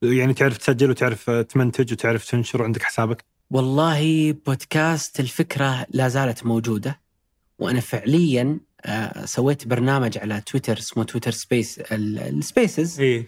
يعني 0.04 0.34
تعرف 0.34 0.58
تسجل 0.58 0.90
وتعرف 0.90 1.30
تمنتج 1.30 1.94
وتعرف 1.94 2.32
تنشر 2.32 2.62
وعندك 2.62 2.84
حسابك. 2.84 3.26
والله 3.52 4.32
بودكاست 4.32 5.20
الفكرة 5.20 5.86
لا 5.90 6.08
زالت 6.08 6.46
موجودة 6.46 7.02
وأنا 7.60 7.80
فعليا 7.80 8.60
آه، 8.86 9.26
سويت 9.26 9.68
برنامج 9.68 10.18
على 10.18 10.42
تويتر 10.42 10.78
اسمه 10.78 11.04
Twitter 11.04 11.32
Space 11.32 11.80
ال- 11.80 12.20
ال 12.20 12.30
Spaces. 12.30 13.00
إي. 13.00 13.28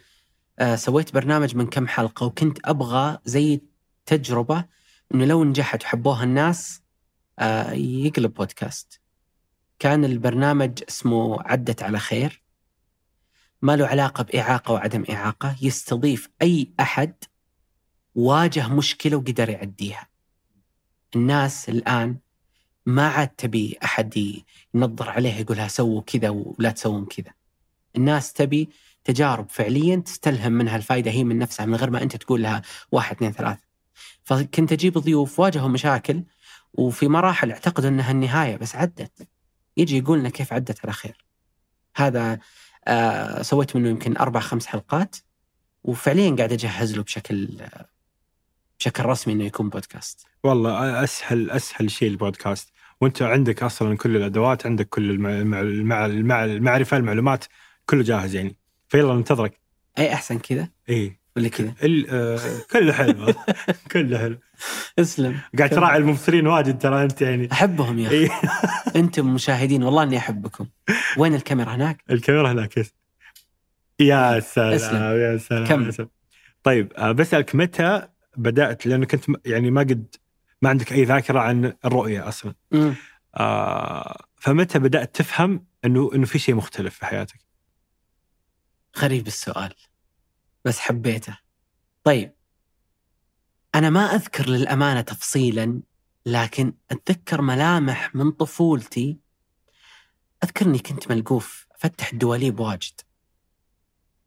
آه، 0.60 0.76
سويت 0.76 1.14
برنامج 1.14 1.56
من 1.56 1.68
كم 1.68 1.88
حلقة 1.88 2.26
وكنت 2.26 2.58
أبغى 2.66 3.18
زي 3.26 3.62
تجربة 4.06 4.66
إنه 5.14 5.26
لو 5.26 5.44
نجحت 5.44 5.84
وحبوها 5.84 6.24
الناس 6.24 6.82
آه، 7.40 7.72
يقلب 7.72 8.34
بودكاست. 8.34 9.00
كان 9.80 10.06
البرنامج 10.06 10.84
اسمه 10.90 11.42
عدت 11.42 11.84
على 11.84 12.00
خير. 12.00 12.42
ما 13.62 13.76
له 13.76 13.88
علاقة 13.88 14.24
بإعاقة 14.24 14.74
وعدم 14.74 15.04
إعاقة 15.10 15.56
يستضيف 15.62 16.30
أي 16.42 16.74
أحد 16.80 17.14
واجه 18.16 18.68
مشكلة 18.68 19.18
وقدر 19.18 19.50
يعديها. 19.50 20.08
الناس 21.16 21.70
الآن 21.70 22.18
ما 22.86 23.08
عاد 23.08 23.28
تبي 23.28 23.78
أحد 23.84 24.42
ينظر 24.74 25.10
عليها 25.10 25.40
يقولها 25.40 25.68
سووا 25.68 26.02
كذا 26.02 26.30
ولا 26.30 26.72
تسوون 26.72 27.06
كذا. 27.06 27.34
الناس 27.96 28.34
تبي 28.34 28.70
تجارب 29.04 29.50
فعليا 29.50 29.96
تستلهم 29.96 30.52
منها 30.52 30.76
الفائدة 30.76 31.12
هي 31.12 31.24
من 31.24 31.40
نفسها 31.40 31.66
من 31.66 31.76
غير 31.76 31.90
ما 31.90 32.04
أنت 32.04 32.16
تقول 32.16 32.44
لها 32.44 32.62
واحد 32.92 33.16
اثنين 33.16 33.32
ثلاثة. 33.32 33.64
فكنت 34.24 34.72
أجيب 34.72 34.98
ضيوف 34.98 35.40
واجهوا 35.40 35.70
مشاكل 35.70 36.24
وفي 36.74 37.08
مراحل 37.08 37.52
اعتقدوا 37.52 37.90
أنها 37.90 38.12
النهاية 38.12 38.56
بس 38.58 38.76
عدت. 38.76 39.28
يجي 39.78 39.98
يقول 39.98 40.20
لنا 40.20 40.30
كيف 40.30 40.54
عدت 40.54 40.86
على 40.86 40.94
خير. 40.94 41.26
هذا 41.96 42.40
آه 42.88 43.42
سويت 43.42 43.76
منه 43.76 43.90
يمكن 43.90 44.18
أربع 44.18 44.40
خمس 44.40 44.66
حلقات 44.66 45.16
وفعليا 45.84 46.36
قاعد 46.36 46.52
أجهز 46.52 46.96
له 46.96 47.04
بشكل 47.04 47.62
آه، 47.62 47.86
بشكل 48.80 49.06
رسمي 49.06 49.34
إنه 49.34 49.44
يكون 49.44 49.70
بودكاست. 49.70 50.26
والله 50.44 51.04
أسهل 51.04 51.52
أسهل 51.52 51.92
شيء 51.92 52.10
البودكاست. 52.10 52.72
وأنت 53.02 53.22
عندك 53.22 53.64
أصلا 53.64 53.98
كل 53.98 54.16
الأدوات 54.16 54.66
عندك 54.66 54.90
كل 54.90 55.10
المع... 55.12 55.30
المع... 55.30 55.62
المع... 55.62 56.06
المع... 56.06 56.46
المعرفه 56.46 56.98
المعلومات 56.98 57.46
كله 57.90 58.04
جاهز 58.04 58.36
يعني. 58.36 58.58
فيلا 58.88 59.14
ننتظرك. 59.14 59.60
أي 59.98 60.14
أحسن 60.14 60.40
كذا؟ 60.40 60.70
اي 60.90 61.20
ولا 61.38 61.50
كذا؟ 61.50 61.74
ال... 61.84 62.10
آه... 62.10 62.40
كله 62.72 62.94
حلو 62.94 63.34
كله 63.92 64.18
حلو 64.18 64.38
اسلم 65.00 65.40
قاعد 65.58 65.70
تراعي 65.70 65.98
الممثلين 65.98 66.48
واجد 66.48 66.80
ترى 66.80 67.04
أنت 67.04 67.22
يعني 67.22 67.52
أحبهم 67.52 68.00
يا 68.00 68.08
أخي. 68.08 68.30
أنتم 69.00 69.34
مشاهدين 69.34 69.84
والله 69.84 70.04
إني 70.04 70.18
أحبكم. 70.18 70.68
وين 71.18 71.36
الكاميرا 71.36 71.76
هناك؟ 71.76 72.04
الكاميرا 72.12 72.52
هناك. 72.52 72.80
يا 74.00 74.40
سلام. 74.40 75.20
يا 75.20 75.38
سلام 75.38 75.68
كمل. 75.68 75.86
يا 75.86 75.92
سلام. 75.92 76.10
طيب 76.64 76.94
آه، 76.94 77.12
بسألك 77.12 77.56
متى 77.56 78.08
بدأت 78.38 78.86
لأنك 78.86 79.16
كنت 79.16 79.38
يعني 79.46 79.72
ما 79.72 79.82
قد 79.82 80.16
ما 80.62 80.70
عندك 80.70 80.94
أي 80.94 81.04
ذاكرة 81.04 81.40
عن 81.40 81.74
الرؤية 81.86 82.28
أصلا. 82.28 82.54
آه 83.38 84.26
فمتى 84.36 84.80
بدأت 84.80 85.16
تفهم 85.16 85.66
انه 85.86 86.12
إنه 86.16 86.26
في 86.26 86.40
شيء 86.40 86.56
مختلف 86.56 86.96
في 86.96 87.06
حياتك؟ 87.06 87.40
غريب 88.98 89.28
السؤال 89.28 89.74
بس 90.66 90.80
حبيته. 90.80 91.38
طيب 92.04 92.34
أنا 93.76 93.90
ما 93.90 94.16
أذكر 94.16 94.50
للأمانة 94.50 95.02
تفصيلا 95.02 95.82
لكن 96.26 96.74
أتذكر 96.92 97.42
ملامح 97.42 98.16
من 98.16 98.32
طفولتي 98.32 99.18
اذكر 100.44 100.66
اني 100.66 100.80
كنت 100.80 101.12
ملقوف 101.12 101.68
أفتح 101.72 102.12
الدواليب 102.12 102.60
واجد 102.60 103.02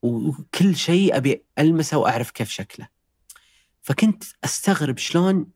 وكل 0.02 0.76
شيء 0.76 1.16
أبي 1.16 1.45
ألمسه 1.59 1.99
وأعرف 1.99 2.30
كيف 2.30 2.50
شكله 2.50 2.88
فكنت 3.80 4.25
أستغرب 4.45 4.99
شلون 4.99 5.47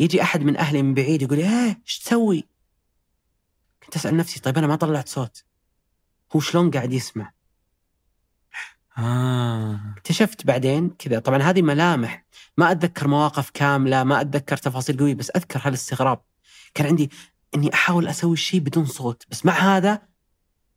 يجي 0.00 0.22
أحد 0.22 0.40
من 0.40 0.56
أهلي 0.56 0.82
من 0.82 0.94
بعيد 0.94 1.22
يقول 1.22 1.38
لي 1.38 1.44
إيه 1.44 1.82
إيش 1.86 1.98
تسوي؟ 1.98 2.48
كنت 3.82 3.96
أسأل 3.96 4.16
نفسي 4.16 4.40
طيب 4.40 4.58
أنا 4.58 4.66
ما 4.66 4.76
طلعت 4.76 5.08
صوت 5.08 5.44
هو 6.36 6.40
شلون 6.40 6.70
قاعد 6.70 6.92
يسمع؟ 6.92 7.32
آه. 8.98 9.80
اكتشفت 9.96 10.46
بعدين 10.46 10.90
كذا. 10.90 11.18
طبعا 11.18 11.42
هذه 11.42 11.62
ملامح. 11.62 12.24
ما 12.56 12.70
أتذكر 12.70 13.08
مواقف 13.08 13.50
كاملة 13.50 14.04
ما 14.04 14.20
أتذكر 14.20 14.56
تفاصيل 14.56 14.98
قوية 14.98 15.14
بس 15.14 15.30
أذكر 15.30 15.60
هالاستغراب 15.62 16.20
كان 16.74 16.86
عندي 16.86 17.10
إني 17.54 17.74
أحاول 17.74 18.08
أسوي 18.08 18.32
الشيء 18.32 18.60
بدون 18.60 18.84
صوت 18.86 19.24
بس 19.30 19.46
مع 19.46 19.52
هذا 19.52 20.02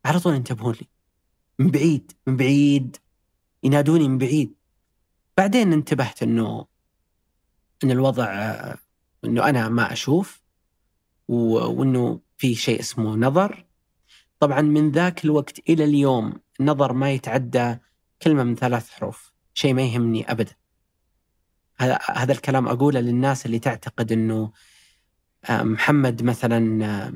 على 0.06 0.20
طول 0.20 0.36
ينتبهون 0.36 0.74
لي. 0.74 0.88
من 1.60 1.72
بعيد 1.72 2.12
من 2.28 2.38
بعيد 2.38 2.98
ينادوني 3.64 4.08
من 4.08 4.18
بعيد. 4.18 4.56
بعدين 5.38 5.74
انتبهت 5.74 6.24
إنه 6.24 6.66
ان 7.84 7.92
الوضع 7.92 8.26
آه، 8.26 8.78
إنه 9.26 9.50
أنا 9.50 9.70
ما 9.70 9.94
أشوف 9.94 10.42
وإنه 11.28 12.20
في 12.38 12.56
شيء 12.56 12.80
اسمه 12.80 13.16
نظر. 13.16 13.66
طبعا 14.40 14.62
من 14.62 14.92
ذاك 14.92 15.26
الوقت 15.26 15.70
إلى 15.70 15.84
اليوم 15.84 16.34
النظر 16.60 16.94
ما 16.94 17.12
يتعدى 17.12 17.78
كلمة 18.26 18.44
من 18.44 18.56
ثلاث 18.56 18.90
حروف. 18.90 19.34
شيء 19.54 19.74
ما 19.74 19.82
يهمني 19.82 20.32
ابدا. 20.32 20.56
هذا 21.78 22.00
هذا 22.16 22.32
الكلام 22.32 22.68
أقوله 22.68 23.00
للناس 23.00 23.46
اللي 23.46 23.60
تعتقد 23.60 24.12
إنه 24.12 24.52
آه، 25.46 25.64
محمد 25.64 26.24
مثلا 26.24 26.86
آه، 26.86 27.14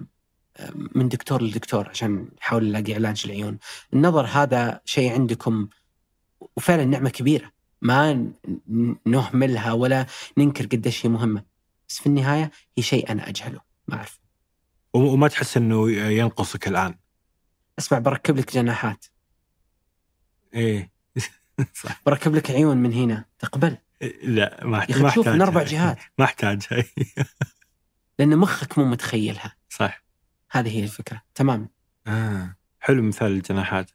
آه، 0.57 0.71
من 0.95 1.09
دكتور 1.09 1.43
لدكتور 1.43 1.89
عشان 1.89 2.31
يحاول 2.37 2.67
يلاقي 2.67 2.93
علاج 2.93 3.21
العيون. 3.25 3.57
النظر 3.93 4.25
هذا 4.25 4.81
شيء 4.85 5.13
عندكم 5.13 5.69
وفعلا 6.57 6.85
نعمة 6.85 7.09
كبيرة. 7.09 7.51
ما 7.81 8.31
نهملها 9.05 9.73
ولا 9.73 10.05
ننكر 10.37 10.65
قديش 10.65 11.05
هي 11.05 11.09
مهمة. 11.09 11.43
بس 11.89 11.99
في 11.99 12.07
النهاية 12.07 12.51
هي 12.77 12.83
شيء 12.83 13.11
أنا 13.11 13.29
أجهله. 13.29 13.61
ما 13.87 13.95
أعرف. 13.95 14.19
وم- 14.93 15.05
وما 15.07 15.27
تحس 15.27 15.57
إنه 15.57 15.91
ينقصك 15.91 16.67
الآن؟ 16.67 16.95
أسمع 17.79 17.99
بركب 17.99 18.37
لك 18.37 18.53
جناحات. 18.53 19.05
إيه. 20.53 20.98
صح. 21.73 22.01
بركب 22.05 22.35
لك 22.35 22.51
عيون 22.51 22.77
من 22.77 22.93
هنا. 22.93 23.25
تقبل. 23.39 23.77
لا 24.23 24.65
ما 24.65 24.77
يا 24.77 24.81
احتاج 24.81 24.95
أخي 24.95 25.03
ما 25.03 25.09
تشوف 25.09 25.27
من 25.27 25.41
أربع 25.41 25.63
جهات. 25.63 25.99
ما 26.19 26.25
احتاج 26.25 26.85
لأن 28.19 28.37
مخك 28.37 28.77
مو 28.77 28.85
متخيلها. 28.85 29.55
صح. 29.69 30.03
هذه 30.51 30.77
هي 30.77 30.83
الفكرة. 30.83 31.21
تمام. 31.35 31.69
آه. 32.07 32.55
حلو 32.79 33.03
مثال 33.03 33.31
الجناحات. 33.31 33.91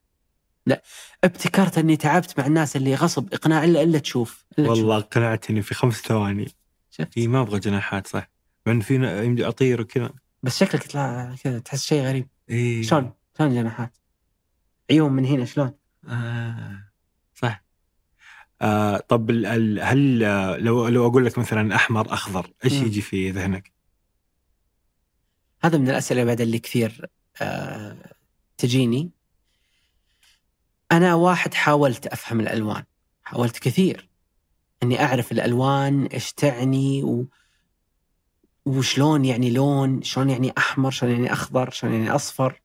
ابتكرت 1.25 1.79
أني 1.79 1.97
تعبت 1.97 2.41
مع 2.41 2.47
الناس 2.47 2.77
اللي 2.77 2.95
غصب 2.95 3.35
إقناع 3.35 3.65
الا 3.65 3.83
إلا 3.83 3.99
تشوف. 3.99 4.45
إلا 4.59 4.71
والله 4.71 4.97
اقنعتني 4.99 5.63
في 5.63 5.75
خمس 5.75 5.95
ثواني. 5.95 6.53
شفت؟ 6.91 7.19
إي 7.19 7.29
ما 7.29 7.41
أبغى 7.41 7.61
جناحات 7.61 8.07
صح. 8.07 8.31
مع 8.67 8.73
انه 8.73 8.81
في 8.81 9.49
أطير 9.49 9.81
وكذا. 9.81 10.11
بس 10.43 10.59
شكلك 10.59 10.85
يطلع 10.85 11.35
كذا 11.43 11.59
تحس 11.59 11.85
شيء 11.85 12.03
غريب. 12.03 12.29
إي. 12.51 12.83
شلون؟ 12.83 13.13
شلون 13.39 13.55
جناحات؟ 13.55 13.97
عيون 14.91 15.13
من 15.13 15.25
هنا 15.25 15.45
شلون؟ 15.45 15.73
آه. 16.09 16.94
آه 18.65 18.97
طب 19.09 19.31
ال- 19.31 19.47
ال- 19.47 19.81
هل 19.81 20.25
آه، 20.25 20.57
لو 20.57 20.89
لو 20.89 21.07
أقول 21.07 21.27
لك 21.27 21.39
مثلا 21.39 21.75
أحمر 21.75 22.13
أخضر 22.13 22.51
إيش. 22.65 22.73
يجي 22.73 23.01
في 23.01 23.31
ذهنك؟ 23.31 23.73
هذا 25.63 25.79
من 25.79 25.91
الأسئلة 25.91 26.25
بعد 26.25 26.41
اللي 26.41 26.59
كثير 26.59 27.07
آه 27.43 27.97
تجيني 28.59 29.11
أنا 30.93 31.15
واحد 31.15 31.55
حاولت 31.55 32.07
أفهم 32.07 32.41
الألوان 32.41 32.85
حاولت 33.23 33.59
كثير 33.59 34.09
إني 34.83 35.05
أعرف 35.05 35.33
الألوان 35.33 36.07
إيش 36.07 36.33
تعني 36.33 37.03
و 37.05 37.27
وشلون 38.67 39.25
يعني 39.25 39.51
لون 39.51 40.03
شلون 40.03 40.31
يعني 40.31 40.53
أحمر 40.59 40.91
شلون 40.91 41.13
يعني 41.13 41.33
أخضر 41.33 41.71
شلون 41.71 41.93
يعني 41.93 42.11
أصفر 42.11 42.61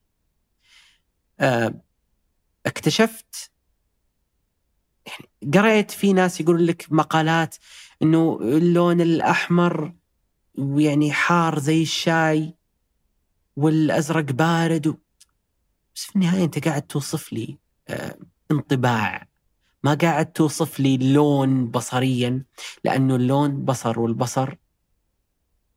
آه، 1.40 1.74
اكتشفت 2.66 3.52
يعني 5.10 5.52
قريت 5.54 5.92
في 5.92 6.14
ناس 6.14 6.42
يقول 6.42 6.68
لك 6.68 6.86
مقالات 6.90 7.56
إنه 8.02 8.40
اللون 8.42 9.02
الأحمر 9.02 9.94
ويعني 10.58 11.12
حار 11.12 11.60
زي 11.60 11.82
الشاي 11.82 12.56
والأزرق 13.56 14.32
بارد 14.32 14.88
و... 14.88 14.96
بس 15.96 16.04
في 16.06 16.16
النهاية 16.16 16.44
أنت 16.44 16.68
قاعد 16.68 16.82
توصف 16.82 17.34
لي 17.34 17.58
آه، 17.88 18.18
انطباع. 18.52 19.28
ما 19.84 19.94
قاعد 19.94 20.32
توصف 20.32 20.80
لي 20.80 21.14
لون 21.14 21.68
بصريا 21.68 22.44
لأنه 22.84 23.16
اللون 23.16 23.66
بصر 23.66 24.00
والبصر 24.00 24.56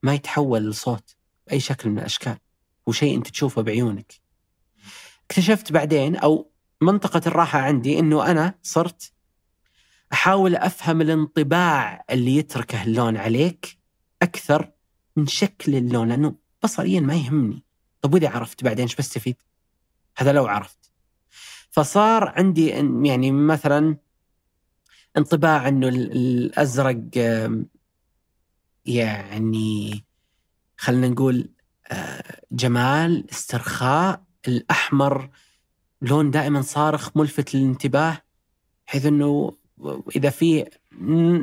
ما 0.03 0.15
يتحول 0.15 0.71
لصوت 0.71 1.17
بأي 1.47 1.61
شكل 1.61 1.91
من 1.91 1.99
الأشكال 1.99 2.37
هو 2.89 2.93
شيء 2.93 3.17
أنت 3.17 3.29
تشوفه 3.29 3.63
بعيونك. 3.63 4.13
اكتشفت 5.25 5.73
بعدين 5.73 6.17
أو 6.17 6.51
منطقة 6.81 7.23
الراحة 7.27 7.59
عندي 7.59 7.99
إنه 7.99 8.31
أنا 8.31 8.55
صرت 8.63 9.13
أحاول 10.13 10.57
أفهم 10.57 11.01
الانطباع 11.01 12.05
اللي 12.11 12.37
يتركه 12.37 12.83
اللون 12.85 13.17
عليك 13.17 13.79
أكثر 14.23 14.71
من 15.17 15.27
شكل 15.27 15.75
اللون 15.75 16.09
لأنه 16.09 16.35
بصريا 16.63 17.01
ما 17.01 17.15
يهمني 17.15 17.63
طب 18.01 18.15
وإذا 18.15 18.29
عرفت 18.29 18.65
بعدين 18.65 18.83
إيش 18.83 18.97
بستفيد؟ 18.97 19.37
هذا 20.17 20.33
لو 20.33 20.47
عرفت 20.47 20.93
فصار 21.71 22.29
عندي 22.29 22.67
يعني 23.09 23.33
مثلا 23.33 23.97
انطباع 25.17 25.69
إنه 25.69 25.89
ال- 25.89 26.13
الأزرق 26.13 27.01
يعني 28.87 30.05
خلينا 30.77 31.09
نقول 31.09 31.49
آه، 31.91 32.41
جمال 32.53 33.31
استرخاء 33.31 34.23
الأحمر 34.49 35.31
لون 36.03 36.31
دائما 36.31 36.63
صارخ 36.63 37.17
ملفت 37.17 37.55
للانتباه 37.55 38.23
بحيث 38.87 39.07
إنه 39.07 39.57
إذا 40.17 40.31
في 40.31 40.65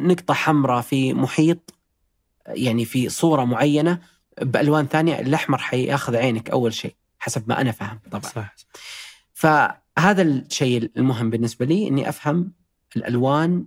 نقطة 0.03 0.33
حمراء 0.33 0.81
في 0.81 1.13
محيط 1.13 1.73
يعني 2.47 2.85
في 2.85 3.09
صورة 3.09 3.43
معينة 3.43 4.01
بألوان 4.41 4.87
ثانية 4.87 5.19
الأحمر 5.19 5.57
حيأخذ 5.57 6.15
عينك 6.15 6.49
أول 6.49 6.73
شيء 6.73 6.95
حسب 7.19 7.49
ما 7.49 7.61
أنا 7.61 7.71
فاهم 7.71 7.99
طبعا 8.11 8.21
صح 8.21 8.55
فهذا 9.33 10.21
الشيء 10.21 10.91
المهم 10.97 11.29
بالنسبة 11.29 11.65
لي 11.65 11.87
إني 11.87 12.09
أفهم 12.09 12.53
الألوان 12.95 13.65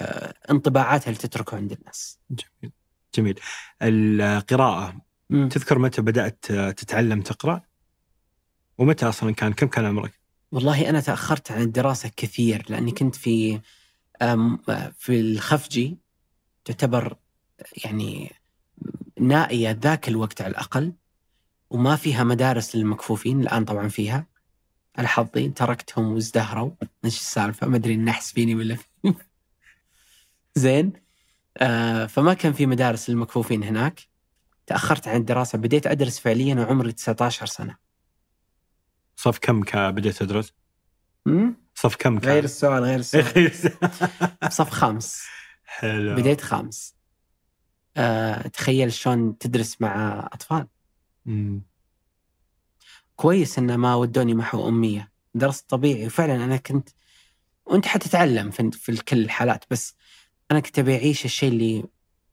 آه، 0.00 0.34
انطباعاتها 0.50 1.06
اللي 1.06 1.18
تتركه 1.18 1.56
عند 1.56 1.72
الناس. 1.72 2.18
جميل 2.30 2.72
جميل 3.14 3.40
القراءة 3.82 4.96
مم. 5.30 5.48
تذكر 5.48 5.78
متى 5.78 6.02
بدأت 6.02 6.44
تتعلم 6.52 7.20
تقرأ؟ 7.20 7.62
ومتى 8.78 9.08
أصلا 9.08 9.34
كان 9.34 9.52
كم 9.52 9.66
كان 9.66 9.84
عمرك؟ 9.84 10.20
والله 10.54 10.90
أنا 10.90 11.00
تأخرت 11.00 11.52
عن 11.52 11.62
الدراسة 11.62 12.10
كثير 12.16 12.66
لأني 12.68 12.92
كنت 12.92 13.14
في 13.14 13.60
في 14.98 15.20
الخفجي 15.20 15.98
تعتبر 16.64 17.16
يعني 17.84 18.32
نائية 19.20 19.70
ذاك 19.70 20.08
الوقت 20.08 20.40
على 20.40 20.50
الأقل 20.50 20.92
وما 21.70 21.96
فيها 21.96 22.24
مدارس 22.24 22.76
للمكفوفين 22.76 23.40
الآن 23.40 23.64
طبعا 23.64 23.88
فيها. 23.88 24.26
على 24.96 25.08
حظي 25.08 25.48
تركتهم 25.48 26.12
وازدهروا. 26.12 26.70
إيش 27.04 27.16
السالفة؟ 27.20 27.66
ما 27.66 27.76
أدري 27.76 27.94
النحس 27.94 28.32
فيني 28.32 28.54
ولا 28.54 28.74
في 28.74 28.86
زين. 30.54 30.92
آه 31.58 32.06
فما 32.06 32.34
كان 32.34 32.52
في 32.52 32.66
مدارس 32.66 33.10
للمكفوفين 33.10 33.62
هناك. 33.62 34.00
تأخرت 34.66 35.08
عن 35.08 35.16
الدراسة 35.16 35.58
بديت 35.58 35.86
أدرس 35.86 36.18
فعليا 36.18 36.54
وعمري 36.54 36.92
19 36.92 37.46
سنة. 37.46 37.83
صف 39.24 39.38
كم 39.38 39.60
بديت 39.74 40.16
تدرس؟ 40.16 40.52
صف 41.74 41.96
كم 41.96 42.18
كان؟ 42.18 42.30
غير 42.32 42.44
السؤال 42.44 42.82
غير 42.84 42.98
السؤال. 42.98 43.90
صف 44.48 44.70
خامس. 44.70 45.22
حلو. 45.64 46.14
بديت 46.14 46.40
خامس. 46.40 46.96
آه، 47.96 48.48
تخيل 48.48 48.92
شلون 48.92 49.38
تدرس 49.38 49.80
مع 49.80 50.20
أطفال. 50.32 50.66
مم. 51.26 51.62
كويس 53.16 53.58
إن 53.58 53.74
ما 53.74 53.94
ودوني 53.94 54.34
محو 54.34 54.68
أمية. 54.68 55.12
درست 55.34 55.70
طبيعي. 55.70 56.06
وفعلا 56.06 56.34
أنا 56.44 56.56
كنت 56.56 56.88
وأنت 57.66 57.86
حتتعلم 57.86 58.50
في, 58.50 58.70
في 58.70 59.04
كل 59.04 59.18
الحالات. 59.18 59.64
بس 59.70 59.94
أنا 60.50 60.60
كنت 60.60 60.78
أبي 60.78 60.96
أعيش 60.96 61.24
الشيء 61.24 61.48
اللي 61.48 61.84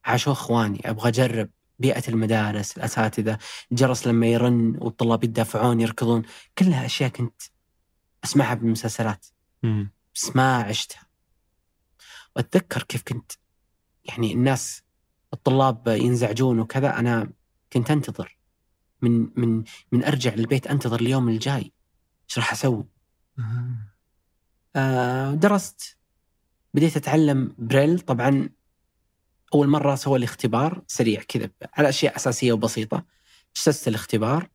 عاشوه 0.06 0.34
إخواني. 0.34 0.90
أبغى 0.90 1.10
أجرب. 1.10 1.50
بيئة 1.82 2.04
المدارس 2.08 2.78
الأساتذة 2.78 3.38
الجرس 3.72 4.08
لما 4.08 4.28
يرن 4.28 4.78
والطلاب 4.80 5.24
يدافعون 5.24 5.82
يركضون 5.82 6.24
كلها 6.58 6.86
أشياء 6.86 7.10
كنت 7.10 7.42
أسمعها 8.24 8.54
بالمسلسلات. 8.54 9.26
مم. 9.64 9.92
بس 10.16 10.36
ما 10.36 10.56
عشتها. 10.56 11.08
وأتذكر 12.36 12.84
كيف 12.84 13.04
كنت 13.04 13.32
يعني 14.06 14.34
الناس 14.34 14.84
الطلاب 15.34 15.88
ينزعجون 15.88 16.60
وكذا 16.60 17.00
أنا 17.00 17.32
كنت 17.74 17.92
أنتظر. 17.92 18.38
من 19.02 19.30
من 19.36 19.64
من 19.92 20.04
أرجع 20.04 20.34
للبيت 20.34 20.68
أنتظر 20.68 21.00
اليوم 21.00 21.30
الجاي. 21.30 21.74
إيش 22.30 22.38
راح 22.38 22.52
أسوي؟ 22.52 22.86
آه 24.76 25.34
درست. 25.34 25.98
بديت 26.74 26.98
أتعلم 26.98 27.56
بريل. 27.58 28.00
طبعا 28.00 28.50
أول 29.54 29.68
مرة 29.68 29.96
سوى 29.96 30.20
لي 30.20 30.26
اختبار 30.26 30.82
سريع 30.88 31.22
كذا 31.28 31.50
على 31.74 31.90
أشياء 31.90 32.16
أساسية 32.16 32.54
وبسيطة. 32.54 33.06
اجتزت 33.56 33.88
الاختبار. 33.88 34.50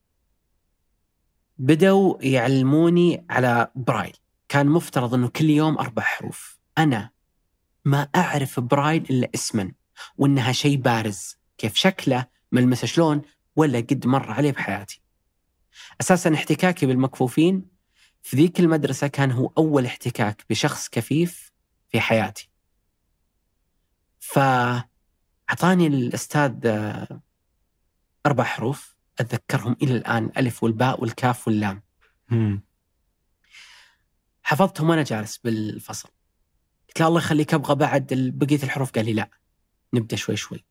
بدوا 1.58 2.16
يعلموني 2.20 3.26
على 3.30 3.70
برايل. 3.74 4.16
كان 4.48 4.66
مفترض 4.66 5.14
إنه 5.14 5.28
كل 5.28 5.50
يوم 5.50 5.78
أربع 5.78 6.02
حروف. 6.02 6.58
أنا 6.78 7.10
ما 7.84 8.08
أعرف 8.16 8.60
برايل 8.60 9.06
إلا 9.10 9.30
اسما 9.34 9.72
وإنها 10.18 10.52
شيء 10.52 10.76
بارز. 10.76 11.36
كيف 11.58 11.74
شكله 11.74 12.26
ملمسه 12.52 12.86
شلون 12.86 13.22
ولا 13.56 13.78
قد 13.78 14.06
مر 14.06 14.30
عليه 14.30 14.52
بحياتي. 14.52 15.00
أساسا 16.00 16.34
احتكاكي 16.34 16.86
بالمكفوفين. 16.86 17.76
في 18.22 18.36
ذيك 18.36 18.60
المدرسة 18.60 19.06
كان 19.06 19.32
هو 19.32 19.52
أول 19.58 19.86
احتكاك 19.86 20.44
بشخص 20.50 20.88
كفيف 20.88 21.52
في 21.88 22.00
حياتي. 22.00 22.50
فأعطاني 24.26 25.86
الأستاذ 25.86 26.66
آه، 26.66 27.20
أربع 28.26 28.44
حروف 28.44 28.96
أتذكرهم 29.20 29.76
إلى 29.82 29.96
الآن 29.96 30.24
الألف 30.24 30.62
والباء 30.62 31.00
والكاف 31.00 31.48
واللام. 31.48 31.82
مم. 32.30 32.62
حفظتهم 34.42 34.90
وأنا 34.90 35.02
جالس 35.02 35.36
بالفصل. 35.38 36.08
قلت 36.88 37.00
له 37.00 37.06
الله 37.08 37.18
يخليك 37.18 37.54
أبغى 37.54 37.74
بعد 37.74 38.32
بقية 38.34 38.62
الحروف. 38.62 38.90
قال 38.92 39.04
لي 39.04 39.12
لا 39.12 39.30
نبدأ 39.94 40.16
شوي 40.16 40.36
شوي. 40.36 40.64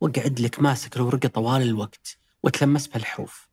واقعد 0.00 0.40
لك 0.40 0.60
ماسك 0.60 0.96
الورقة 0.96 1.28
طوال 1.28 1.62
الوقت 1.62 2.18
واتلمس 2.42 2.86
بهالحروف. 2.86 3.48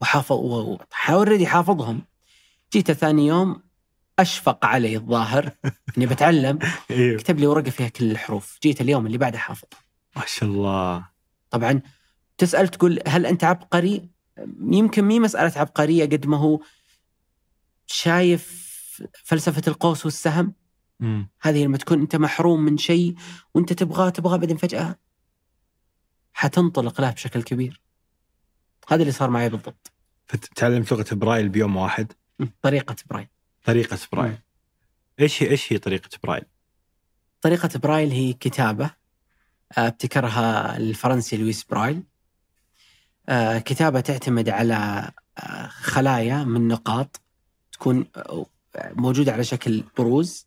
وحافظ 0.00 0.36
و- 0.36 0.78
أوريدي 1.08 1.46
حافظهم 1.46 2.02
جيت 2.72 2.92
ثاني 2.92 3.26
يوم 3.26 3.62
أشفق 4.18 4.66
علي 4.66 4.96
الظاهر 4.96 5.50
إني 5.98 6.06
بتعلم 6.06 6.58
أيوه 6.90 7.18
كتب 7.18 7.38
لي 7.38 7.46
ورقة 7.46 7.70
فيها 7.70 7.88
كل 7.88 8.10
الحروف 8.10 8.58
جيت 8.62 8.80
اليوم 8.80 9.06
اللي 9.06 9.18
بعده 9.18 9.38
حافظ 9.38 9.68
ما 10.16 10.22
شاء 10.26 10.48
الله 10.48 11.08
طبعا 11.50 11.80
تسأل 12.38 12.68
تقول 12.68 13.00
هل 13.06 13.26
أنت 13.26 13.44
عبقري؟ 13.44 14.08
يمكن 14.60 15.04
مي 15.04 15.20
مسألة 15.20 15.52
عبقرية 15.56 16.04
قد 16.04 16.26
ما 16.26 16.36
هو 16.36 16.60
شايف 17.86 18.68
فلسفة 19.24 19.62
القوس 19.68 20.04
والسهم 20.04 20.54
مم. 21.00 21.28
هذه 21.40 21.64
لما 21.64 21.76
تكون 21.76 22.00
أنت 22.00 22.16
محروم 22.16 22.60
من 22.60 22.78
شيء 22.78 23.14
وأنت 23.54 23.72
تبغاه 23.72 24.10
تبغاه 24.10 24.36
بعدين 24.36 24.56
فجأة 24.56 24.98
حتنطلق 26.32 27.00
له 27.00 27.10
بشكل 27.10 27.42
كبير. 27.42 27.82
هذا 28.88 29.00
اللي 29.02 29.12
صار 29.12 29.30
معي 29.30 29.48
بالضبط. 29.48 29.92
فتعلمت 30.26 30.92
لغة 30.92 31.06
برايل 31.12 31.48
بيوم 31.48 31.76
واحد 31.76 32.12
طريقة 32.62 32.96
برايل. 33.10 33.28
طريقة 33.68 33.98
برايل. 34.12 34.38
إيش 35.20 35.42
هي 35.42 35.50
إيش 35.50 35.72
هي 35.72 35.78
طريقة 35.78 36.08
برايل؟ 36.24 36.44
طريقة 37.40 37.78
برايل 37.78 38.10
هي 38.10 38.32
كتابة 38.32 38.90
آه، 39.78 39.86
ابتكرها 39.88 40.76
الفرنسي 40.76 41.36
لويس 41.36 41.64
برايل. 41.64 42.02
آه، 43.28 43.58
كتابة 43.58 44.00
تعتمد 44.00 44.48
على 44.48 45.10
آه، 45.38 45.66
خلايا 45.66 46.44
من 46.44 46.68
نقاط 46.68 47.20
تكون 47.72 48.06
موجودة 48.76 49.32
على 49.32 49.44
شكل 49.44 49.84
بروز. 49.96 50.46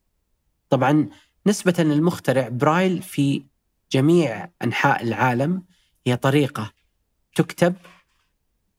طبعا 0.69 1.09
نسبة 1.47 1.75
للمخترع 1.79 2.47
برايل 2.49 3.01
في 3.01 3.43
جميع 3.91 4.49
أنحاء 4.63 5.03
العالم 5.03 5.63
هي 6.07 6.15
طريقة 6.15 6.73
تكتب 7.35 7.75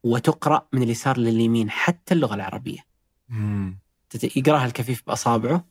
وتقرأ 0.02 0.68
من 0.72 0.82
اليسار 0.82 1.18
لليمين 1.18 1.70
حتى 1.70 2.14
اللغة 2.14 2.34
العربية. 2.34 2.80
مم. 3.28 3.81
يقراها 4.36 4.66
الكفيف 4.66 5.02
بأصابعه 5.06 5.64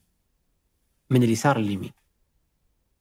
من 1.09 1.23
اليسار 1.23 1.57
لليمين. 1.57 1.91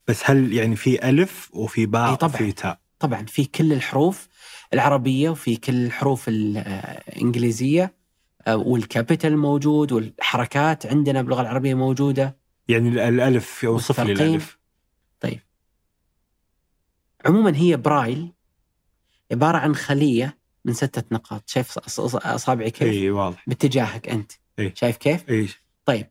بس 0.09 0.23
هل 0.25 0.53
يعني 0.53 0.77
في 0.77 1.09
ألف 1.09 1.51
وفي 1.55 1.87
باء 1.87 2.15
طبعاً. 2.15 2.35
وفي 2.35 2.53
تاء 2.53 2.81
طبعا 2.99 3.27
في 3.27 3.45
كل 3.45 3.73
الحروف 3.73 4.29
العربية 4.75 5.31
وفي 5.31 5.57
كل 5.57 5.87
الحروف 5.87 6.25
الانجليزيه 6.29 7.95
آه، 8.47 8.57
وال 8.57 8.74
capital 8.74 9.37
موجود 9.37 9.93
والحركات 9.93 10.87
عندنا 10.87 11.23
باللغة 11.23 11.41
العربية 11.41 11.75
موجودة 11.75 12.37
يعني 12.69 12.89
ال- 12.89 12.99
الألف 12.99 13.65
اوصف 13.65 14.01
لي. 14.01 14.13
الألف 14.13 14.59
عموما 17.27 17.57
هي 17.57 17.77
برايل 17.77 18.33
عبارة 19.33 19.59
عن 19.59 19.75
خلية 19.75 20.39
من 20.65 20.73
ستة 20.73 21.03
نقاط 21.13 21.43
شايف 21.47 21.79
أصابعي 22.17 22.71
كيف؟ 22.71 22.89
إي 22.89 23.11
واضح 23.11 23.45
باتجاهك 23.47 24.09
أنت 24.09 24.33
إي. 24.61 24.73
شايف 24.77 24.97
كيف؟ 24.97 25.31
اي 25.31 25.49
طيب. 25.85 26.07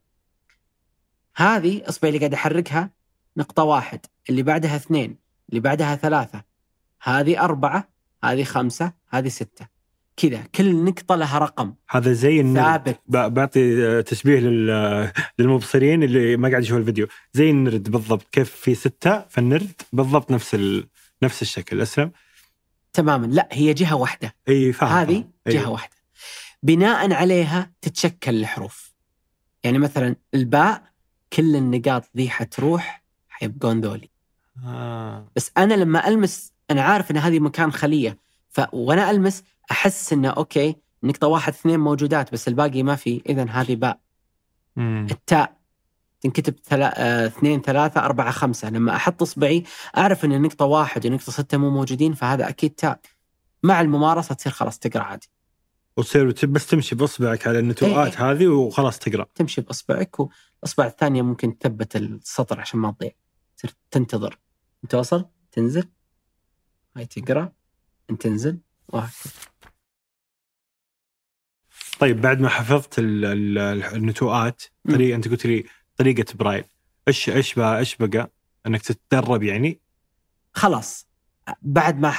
هذه 1.36 1.82
أصبعي 1.90 2.10
اللي 2.10 2.20
قاعد 2.20 2.34
أحركها 2.34 2.90
نقطة 3.38 3.64
واحد 3.64 4.00
اللي 4.30 4.44
بعدها 4.44 4.76
اثنين 4.76 5.18
اللي 5.50 5.60
بعدها 5.60 5.96
ثلاثة. 5.96 6.44
هذه 7.02 7.44
أربعة 7.44 7.90
هذه 8.24 8.44
خمسة 8.44 8.94
هذه 9.10 9.28
ستة. 9.28 9.68
كذا 10.18 10.42
كل 10.56 10.84
نقطة 10.84 11.16
لها 11.16 11.38
رقم. 11.38 11.74
هذا 11.90 12.14
زي 12.14 12.40
النرد 12.40 12.64
ثابت. 12.64 13.00
بعطي 13.08 13.88
آه، 13.88 14.02
تشبيه 14.02 14.40
لل- 14.40 15.12
للمبصرين 15.40 16.04
اللي 16.04 16.38
ما 16.38 16.50
قاعد 16.50 16.64
يشوفوا 16.64 16.80
الفيديو. 16.80 17.08
زي 17.34 17.50
النرد 17.50 17.90
بالضبط. 17.90 18.28
كيف 18.32 18.52
في 18.52 18.76
ستة 18.76 19.26
فالنرد 19.30 19.82
بالضبط 19.94 20.32
نفس 20.32 20.56
ال... 20.56 20.88
نفس 21.24 21.42
الشكل. 21.42 21.82
أسلم؟ 21.82 22.12
تماما. 22.94 23.26
لا 23.26 23.50
هي 23.52 23.74
جهة 23.74 23.96
واحدة. 23.96 24.36
اي 24.50 24.74
فاهم 24.74 24.90
هذه 24.98 25.14
فاهم. 25.14 25.32
إي. 25.48 25.54
جهة 25.54 25.70
واحدة. 25.70 25.96
بناء 26.64 27.14
عليها 27.14 27.72
تتشكل 27.82 28.36
الحروف. 28.36 28.94
يعني 29.64 29.78
مثلا 29.78 30.16
الباء 30.34 30.84
كل 31.34 31.56
النقاط 31.56 32.10
ذي 32.18 32.30
حتروح 32.30 33.04
حيبقون 33.30 33.82
ذولي. 33.82 34.10
آه. 34.66 35.28
بس 35.36 35.52
أنا 35.58 35.74
لما 35.74 36.08
ألمس 36.08 36.54
أنا 36.72 36.82
عارف 36.82 37.12
إن 37.12 37.18
هذه 37.18 37.40
مكان 37.40 37.72
خلية 37.72 38.18
ف 38.50 38.62
وأنا 38.74 39.12
ألمس 39.12 39.44
أحس 39.72 40.14
انه 40.14 40.30
أوكي 40.30 40.76
نقطة 41.04 41.28
واحد 41.28 41.54
اثنين 41.54 41.80
موجودات 41.80 42.32
بس 42.34 42.48
الباقي 42.48 42.84
ما 42.84 42.96
في. 42.96 43.22
اذا 43.30 43.46
هذه 43.50 43.76
باء. 43.76 44.00
مم. 44.76 45.08
التاء. 45.12 45.60
تنكتب 46.22 46.56
ثلا... 46.64 47.02
آه، 47.02 47.28
اثنين 47.28 47.62
ثلاثة 47.62 48.06
أربعة 48.06 48.32
خمسة. 48.32 48.70
لما 48.70 48.96
أحط 48.96 49.22
إصبعي 49.22 49.64
أعرف 49.98 50.26
أن 50.26 50.42
نقطة 50.42 50.66
واحد 50.66 51.06
ونقطة 51.06 51.32
ستة 51.32 51.58
مو 51.58 51.70
موجودين 51.70 52.14
فهذا 52.14 52.50
أكيد 52.50 52.72
تاء. 52.72 53.00
مع 53.64 53.82
الممارسة 53.82 54.36
تصير 54.36 54.52
خلاص 54.52 54.80
تقرأ 54.80 55.04
عادي. 55.04 55.30
وتصير 56.00 56.48
بس 56.50 56.68
تمشي 56.68 56.96
بأصبعك 56.96 57.48
على 57.48 57.60
النتوءات 57.60 58.16
إيه. 58.18 58.32
هذه 58.32 58.48
وخلاص 58.48 59.00
تقرأ. 59.00 59.26
تمشي 59.36 59.62
بإصبعك 59.62 60.18
والإصبع 60.20 60.86
الثانية 60.86 61.22
ممكن 61.22 61.58
تثبت 61.58 61.96
السطر 61.96 62.60
عشان 62.60 62.80
ما 62.80 62.92
تضيع. 62.92 63.12
تصير 63.58 63.72
تنتظر. 63.92 64.40
توصل 64.90 65.26
تنزل. 65.52 65.90
هاي 66.98 67.06
تقرأ. 67.06 67.52
انت 68.10 68.22
تنزل. 68.22 68.60
وهكذا. 68.88 69.34
طيب 72.00 72.22
بعد 72.22 72.40
ما 72.40 72.50
حفظت 72.50 73.00
ال- 73.00 73.26
ال- 73.26 73.84
النتوءات. 73.84 74.64
طريقه 74.90 75.16
أنت 75.16 75.28
قلت 75.28 75.46
لي 75.46 75.66
طريقة 75.98 76.34
برايل 76.34 76.64
إيش 77.08 77.30
إيش 77.30 77.54
بقى 77.54 77.80
إيش 77.80 77.96
بقى؟ 77.96 78.32
إنك 78.68 78.82
تتدرب 78.82 79.44
يعني؟ 79.44 79.82
خلاص. 80.54 81.08
بعد 81.62 82.00
ما 82.00 82.12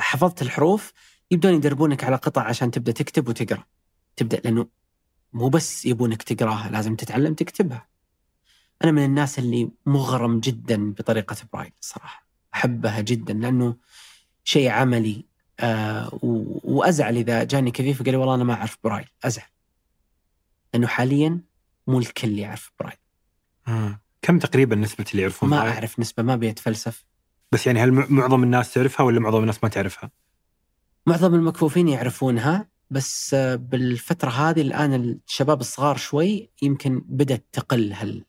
حفظت 0.00 0.42
الحروف 0.42 0.92
يبدون 1.30 1.54
يدربونك 1.54 2.04
على 2.04 2.16
قطع 2.16 2.42
عشان 2.42 2.70
تبدأ 2.70 2.92
تكتب 2.92 3.28
وتقرأ. 3.28 3.64
تبدأ 4.16 4.40
لأنه 4.44 4.66
مو 5.32 5.48
بس 5.48 5.86
يبونك 5.86 6.22
تقراها 6.22 6.70
لازم 6.70 6.96
تتعلم 6.96 7.34
تكتبها. 7.34 7.88
أنا 8.84 8.92
من 8.92 9.04
الناس 9.04 9.38
اللي 9.38 9.70
مغرم 9.86 10.40
جدا 10.40 10.92
بطريقة 10.92 11.36
برايل 11.52 11.72
الصراحه 11.80 12.26
أحبها 12.54 13.00
جدا 13.00 13.34
لأنه 13.34 13.76
شيء 14.44 14.70
عملي 14.70 15.24
آه 15.60 16.18
وأزعل 16.64 17.16
إذا 17.16 17.44
جاني 17.44 17.70
كفيف 17.70 18.00
وقال 18.00 18.12
لي 18.12 18.16
والله 18.16 18.34
أنا 18.34 18.44
ما 18.44 18.54
أعرف 18.54 18.78
برايل 18.84 19.08
أزعل. 19.24 19.46
لأنه 20.74 20.86
حاليا 20.86 21.40
مو 21.86 21.98
الكل 21.98 22.38
يعرف 22.38 22.72
برايل 22.80 22.98
آه. 23.68 24.00
كم 24.22 24.38
تقريبا 24.38 24.76
نسبة 24.76 25.04
اللي 25.10 25.22
يعرفون 25.22 25.56
برايل؟ 25.56 25.72
أعرف 25.72 26.00
نسبة 26.00 26.22
ما 26.22 26.36
بيتفلسف. 26.36 27.04
بس 27.52 27.66
يعني 27.66 27.80
هل 27.80 27.92
معظم 27.92 28.42
الناس 28.42 28.74
تعرفها 28.74 29.06
ولا 29.06 29.20
معظم 29.20 29.40
الناس 29.40 29.64
ما 29.64 29.68
تعرفها؟ 29.68 30.10
معظم 31.08 31.34
المكفوفين 31.34 31.88
يعرفونها 31.88 32.68
بس 32.90 33.34
آه، 33.34 33.54
بالفترة 33.54 34.30
هذه 34.30 34.60
الآن 34.60 35.20
الشباب 35.26 35.60
الصغار 35.60 35.96
شوي 35.96 36.50
يمكن 36.62 37.02
بدأت 37.06 37.44
تقل 37.52 37.92
هال 37.92 38.24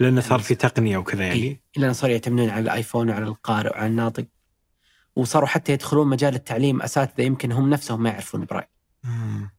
لأنه 0.00 0.20
صار 0.20 0.38
في 0.38 0.54
تقنية 0.54 0.96
وكذا 0.96 1.24
يعني 1.24 1.42
إيه. 1.42 1.62
إلا 1.76 1.92
صاروا 1.92 2.12
يعتمدون 2.14 2.48
على 2.48 2.60
الآيفون 2.62 3.10
وعلى 3.10 3.24
القارئ 3.24 3.70
وعلى 3.70 3.86
الناطق 3.86 4.26
وصاروا 5.16 5.48
حتى 5.48 5.72
يدخلون 5.72 6.08
مجال 6.08 6.34
التعليم 6.34 6.82
أساتذة 6.82 7.24
يمكن 7.24 7.52
هم 7.52 7.70
نفسهم 7.70 8.02
ما 8.02 8.10
يعرفون 8.10 8.44
برايل 8.44 8.66
آه. 9.04 9.52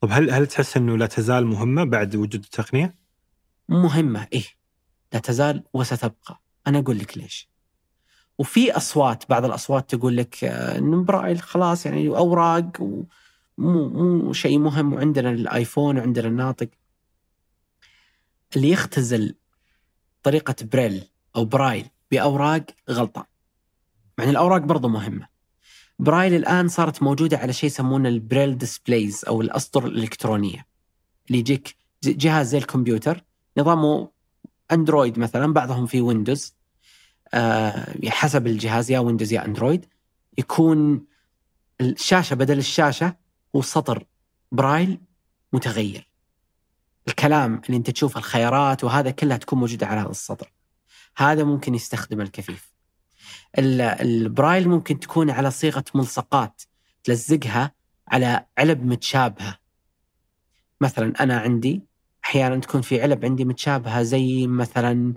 طب 0.00 0.08
هل 0.12 0.30
هل 0.30 0.46
تحس 0.46 0.76
إنه 0.76 0.96
لا 0.96 1.06
تزال 1.06 1.46
مهمة 1.46 1.84
بعد 1.84 2.16
وجود 2.16 2.44
التقنية؟ 2.44 2.94
مهمة 3.68 4.26
إيه 4.32 4.44
لا 5.12 5.18
تزال 5.18 5.64
وستبقى 5.72 6.40
أنا 6.66 6.78
أقول 6.78 6.98
لك 6.98 7.18
ليش 7.18 7.53
وفي 8.38 8.76
أصوات 8.76 9.28
بعض 9.28 9.44
الأصوات 9.44 9.94
تقول 9.94 10.16
لك 10.16 10.44
آه، 10.44 10.78
إنه 10.78 11.04
برايل 11.04 11.40
خلاص 11.40 11.86
يعني 11.86 12.08
أوراق 12.08 12.70
ومو 12.80 13.88
مو 13.88 14.32
شيء 14.32 14.58
مهم 14.58 14.92
وعندنا 14.92 15.30
الآيفون 15.30 15.98
وعندنا 15.98 16.28
الناطق. 16.28 16.68
اللي 18.56 18.70
يختزل 18.70 19.34
طريقة 20.22 20.54
بريل 20.72 21.08
أو 21.36 21.44
برايل 21.44 21.86
بأوراق 22.10 22.64
غلطان 22.90 23.24
مع 24.18 24.24
أن 24.24 24.30
الأوراق 24.30 24.60
برضو 24.60 24.88
مهمة. 24.88 25.28
برايل 25.98 26.34
الآن 26.34 26.68
صارت 26.68 27.02
موجودة 27.02 27.38
على 27.38 27.52
شيء 27.52 27.66
يسمونه 27.66 28.08
ال 28.08 28.14
braille 28.14 28.58
displays 28.58 29.24
أو 29.28 29.40
الأسطر 29.40 29.86
الإلكترونية. 29.86 30.66
اللي 31.26 31.38
يجيك 31.38 31.76
جهاز 32.04 32.48
زي 32.48 32.58
الكمبيوتر 32.58 33.24
نظامه 33.58 34.10
أندرويد 34.72 35.18
مثلا 35.18 35.52
بعضهم 35.52 35.86
في 35.86 36.00
ويندوز 36.00 36.54
حسب 38.08 38.46
الجهاز 38.46 38.90
يا 38.90 38.98
ويندوز 38.98 39.32
يا 39.32 39.44
اندرويد 39.44 39.86
يكون 40.38 41.06
الشاشة 41.80 42.34
بدل 42.34 42.58
الشاشة 42.58 43.16
هو 43.56 43.62
سطر 43.62 44.04
برايل 44.52 45.00
متغير. 45.52 46.08
الكلام 47.08 47.62
اللي 47.66 47.76
انت 47.76 47.90
تشوفه 47.90 48.18
الخيارات 48.18 48.84
وهذا 48.84 49.10
كلها 49.10 49.36
تكون 49.36 49.58
موجودة 49.58 49.86
على 49.86 50.00
هذا 50.00 50.10
السطر. 50.10 50.52
هذا 51.16 51.44
ممكن 51.44 51.74
يستخدم 51.74 52.20
الكفيف. 52.20 52.74
ال- 53.58 53.80
البرايل 53.80 54.68
ممكن 54.68 55.00
تكون 55.00 55.30
على 55.30 55.50
صيغة 55.50 55.84
ملصقات 55.94 56.62
تلزقها 57.04 57.72
على 58.08 58.46
علب 58.58 58.86
متشابهة. 58.86 59.58
مثلا 60.80 61.12
أنا 61.20 61.38
عندي 61.38 61.82
أحيانا 62.24 62.56
تكون 62.60 62.80
في 62.80 63.02
علب 63.02 63.24
عندي 63.24 63.44
متشابهة 63.44 64.02
زي 64.02 64.46
مثلا 64.46 65.14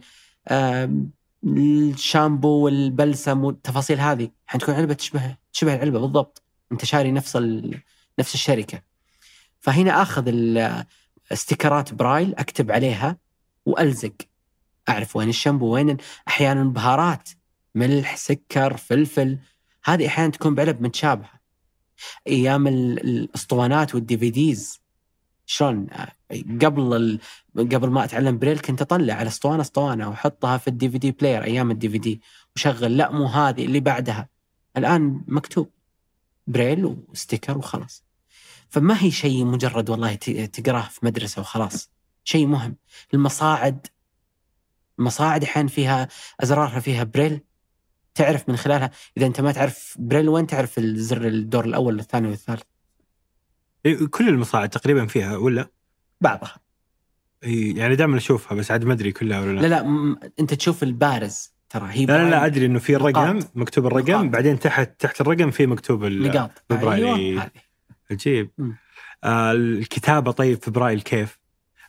الشامبو 1.47 2.47
والبلسم 2.47 3.43
والتفاصيل 3.43 3.99
هذه. 3.99 4.29
حتكون 4.47 4.75
علبة 4.75 4.93
تشبه 4.93 5.35
تشبه 5.53 5.75
العلبة 5.75 5.99
بالضبط. 5.99 6.43
أنت 6.71 6.85
شاري 6.85 7.11
نفس 7.11 7.35
ال... 7.35 7.81
نفس 8.19 8.33
الشركة. 8.33 8.81
فهنا 9.59 10.01
آخذ 10.01 10.33
ستيكرات 11.31 11.93
برايل 11.93 12.35
أكتب 12.35 12.71
عليها 12.71 13.17
وألزق. 13.65 14.13
أعرف 14.89 15.15
وين 15.15 15.29
الشامبو 15.29 15.73
وين 15.73 15.97
أحيانا 16.27 16.63
بهارات 16.63 17.29
ملح 17.75 18.15
سكر 18.15 18.77
فلفل. 18.77 19.37
هذه 19.83 20.07
أحيانا 20.07 20.31
تكون 20.31 20.55
بعلب 20.55 20.81
متشابهة. 20.81 21.37
أيام 22.27 22.67
ال- 22.67 22.99
الأسطوانات 22.99 23.95
وال 23.95 24.17
DVDs. 24.17 24.81
شلون؟ 25.45 25.87
قبل 26.31 26.95
ال... 26.95 27.19
قبل 27.57 27.89
ما 27.89 28.03
أتعلم 28.03 28.39
بريل 28.39 28.59
كنت 28.59 28.81
أطلع 28.81 29.13
على 29.13 29.27
اسطوانة 29.27 29.61
اسطوانة 29.61 30.09
وأحطها 30.09 30.57
في 30.57 30.67
ال 30.67 30.89
DVD 30.89 31.11
player 31.11 31.43
أيام 31.43 31.71
ال 31.71 31.89
DVD 31.89 32.21
وشغل 32.55 32.97
لا 32.97 33.11
مو 33.11 33.25
هذه 33.25 33.65
اللي 33.65 33.79
بعدها. 33.79 34.29
الآن 34.77 35.23
مكتوب 35.27 35.71
بريل 36.47 36.85
و 36.85 36.94
sticker 36.94 37.57
وخلاص. 37.57 38.03
فما 38.69 39.03
هي 39.03 39.11
شيء 39.11 39.45
مجرد 39.45 39.89
والله 39.89 40.15
تقراه 40.53 40.81
في 40.81 41.05
مدرسة 41.05 41.41
وخلاص. 41.41 41.91
شيء 42.23 42.47
مهم. 42.47 42.75
المصاعد 43.13 43.87
المصاعد 44.99 45.43
أحيانا 45.43 45.69
فيها 45.69 46.07
أزرارها 46.39 46.79
فيها 46.79 47.03
بريل. 47.03 47.41
تعرف 48.15 48.49
من 48.49 48.57
خلالها 48.57 48.91
إذا 49.17 49.25
أنت 49.25 49.41
ما 49.41 49.51
تعرف 49.51 49.95
بريل 49.99 50.29
وين 50.29 50.47
تعرف 50.47 50.77
الزر 50.77 51.27
الدور 51.27 51.65
الأول 51.65 51.95
والثاني 51.95 52.27
والثالث. 52.27 52.63
إيه، 53.85 54.07
كل 54.07 54.29
المصاعد 54.29 54.69
تقريبا 54.69 55.05
فيها 55.05 55.37
ولا؟ 55.37 55.76
بعضها 56.21 56.55
إيه، 57.43 57.77
يعني 57.77 57.95
دائما 57.95 58.17
أشوفها 58.17 58.55
بس 58.57 58.71
عاد 58.71 58.83
ما 58.85 58.93
أدري 58.93 59.11
كلها 59.11 59.41
ولا 59.41 59.51
لا 59.51 59.61
لا 59.61 59.67
لا 59.67 59.83
م- 59.83 60.19
أنت 60.39 60.53
تشوف 60.53 60.83
البارز 60.83 61.53
ترى 61.69 61.87
هي 61.91 62.05
لا 62.05 62.23
لا, 62.23 62.29
لا 62.29 62.45
أدري 62.45 62.65
إنه 62.65 62.79
في 62.79 62.95
الرقم 62.95 63.37
نقاط. 63.37 63.51
مكتوب 63.55 63.87
الرقم 63.87 64.11
نقاط. 64.11 64.25
بعدين 64.25 64.59
تحت 64.59 64.91
تحت 64.99 65.21
الرقم 65.21 65.51
في 65.51 65.65
مكتوب 65.67 66.03
ال- 66.05 66.21
نقاط 66.27 66.51
بالبرايل، 66.69 67.03
أيوة، 67.05 67.17
إيه. 67.17 67.39
هذه. 67.41 67.51
عجيب 68.11 68.49
مم. 68.57 68.75
آه 69.23 69.51
الكتابة 69.51 70.31
طيب 70.31 70.61
في 70.63 70.71
برايل 70.71 71.01
كيف؟ 71.01 71.39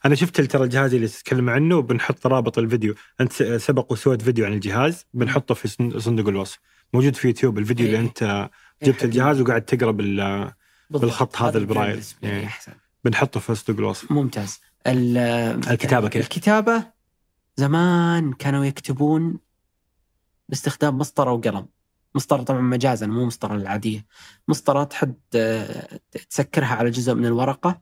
أنا 0.05 0.15
شفت 0.15 0.41
ترى 0.41 0.65
الجهاز 0.65 0.95
اللي 0.95 1.09
تتكلم 1.09 1.51
عنه 1.51 1.77
وبنحط 1.77 2.27
رابط 2.27 2.59
الفيديو 2.59 2.95
أنت 3.21 3.33
س- 3.33 3.43
سبق 3.43 3.93
وسويت 3.93 4.23
فيديو 4.23 4.47
عن 4.47 4.53
الجهاز 4.53 5.07
بنحطه 5.15 5.55
في 5.55 5.69
صن- 5.69 5.99
صندوق 5.99 6.29
الوصف 6.29 6.59
موجود 6.95 7.17
في 7.17 7.29
يوتيوب 7.29 7.59
الفيديو 7.59 7.87
اللي 7.87 7.99
إيه. 7.99 8.05
أنت 8.05 8.51
جبت 8.83 9.05
الجهاز 9.05 9.41
وقاعد 9.41 9.63
تقرأ 9.63 9.91
بال 9.91 10.17
بالضبط. 10.91 11.05
بالخط 11.05 11.37
هذا 11.37 11.59
البرايل. 11.59 11.91
بالنسبة 11.91 12.29
لي 12.29 12.37
إيه. 12.37 12.47
أحسن 12.47 12.73
بنحطه 13.05 13.41
في 13.41 13.55
صندوق 13.55 13.81
الوصف 13.81 14.13
ممتاز. 14.13 14.61
ال- 14.87 15.19
الكتابة 15.71 16.09
كيف؟ 16.09 16.25
الكتابة 16.25 16.87
زمان 17.57 18.33
كانوا 18.33 18.65
يكتبون 18.65 19.39
باستخدام 20.49 20.99
مسطرة 20.99 21.33
وقلم. 21.33 21.67
مسطرة 22.15 22.43
طبعا 22.43 22.61
مجازا 22.61 23.07
مو 23.07 23.27
مسطرة 23.27 23.55
العادية. 23.55 24.07
مسطرة 24.49 24.85
تحد 24.85 25.15
تسكرها 26.31 26.75
على 26.75 26.91
جزء 26.91 27.15
من 27.15 27.27
الورقة 27.27 27.81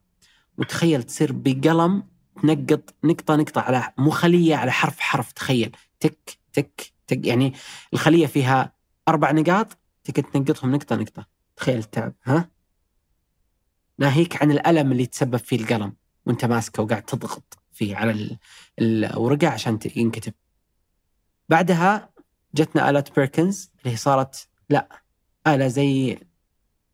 وتخيل 0.59 1.03
تصير 1.03 1.33
بقلم 1.33 2.03
تنقط 2.43 2.95
نقطة 3.05 3.37
نقطة 3.37 3.61
على 3.61 3.93
مو 3.99 4.11
خلية 4.11 4.57
على 4.57 4.73
حرف 4.73 5.01
حرف. 5.01 5.33
تخيل. 5.33 5.77
تك 6.01 6.39
تك 6.53 6.93
تك. 7.07 7.27
يعني 7.27 7.53
الخلية 7.93 8.27
فيها 8.27 8.73
أربع 9.09 9.31
نقاط 9.31 9.79
تك 10.05 10.17
تنقطهم 10.17 10.75
نقطة 10.75 10.97
نقطة. 10.97 11.27
تخيل 11.57 11.79
التعب. 11.79 12.15
ها؟ 12.25 12.49
ناهيك 13.99 14.43
عن 14.43 14.51
الألم 14.51 14.93
اللي 14.93 15.07
تسبب 15.07 15.37
فيه 15.37 15.57
القلم 15.61 15.97
وأنت 16.27 16.45
ماسكه 16.45 16.83
وقاعد 16.83 17.03
تضغط 17.03 17.59
فيه 17.73 17.97
على 17.97 18.11
ال- 18.11 18.39
الورقة 18.81 19.49
عشان 19.49 19.79
ينكتب. 19.97 20.33
بعدها 21.49 22.11
جتنا 22.55 22.91
آلة 22.91 23.05
بيركنز 23.17 23.71
اللي 23.79 23.93
هي 23.93 23.97
صارت 23.97 24.49
لا 24.71 25.03
آلة 25.47 25.69
زي 25.69 26.19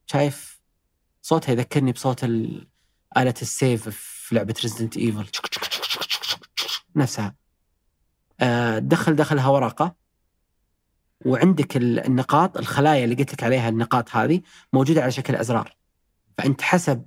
شايف 0.07 0.61
صوتها 1.23 1.53
يذكرني 1.53 1.93
بصوت 1.93 2.25
آلة 2.25 3.35
السيف 3.43 3.89
في 3.89 4.35
لعبة 4.35 4.55
Resident 4.63 4.97
Evil 4.97 5.27
نفسها. 6.97 7.35
آه، 8.41 8.79
تدخل 8.79 9.17
داخلها 9.17 9.49
ورقة. 9.49 9.97
وعندك 11.27 11.77
ال- 11.77 11.99
النقاط 12.07 12.57
الخلايا 12.57 13.05
اللي 13.05 13.15
قلت 13.15 13.33
لك 13.33 13.43
عليها 13.43 13.69
النقاط 13.69 14.17
هذه 14.17 14.41
موجودة 14.73 15.03
على 15.03 15.11
شكل 15.11 15.37
أزرار. 15.37 15.77
فأنت 16.39 16.63
حسب 16.63 17.05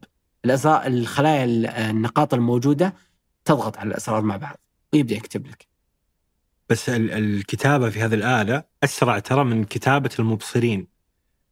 الخلايا 0.88 1.44
ال- 1.44 1.66
النقاط 1.68 2.34
الموجودة 2.34 2.94
تضغط 3.46 3.78
على 3.78 3.88
الأسرار 3.88 4.22
مع 4.22 4.38
بعض. 4.38 4.58
ويبدأ 4.94 5.16
يكتب 5.16 5.48
لك. 5.48 5.68
بس 6.70 6.90
ال- 6.90 7.12
الكتابة 7.12 7.90
في 7.90 8.02
هذه 8.02 8.14
الآلة 8.14 8.64
أسرع 8.84 9.20
ترى 9.20 9.44
من 9.44 9.64
كتابة 9.64 10.10
المبصرين. 10.20 10.88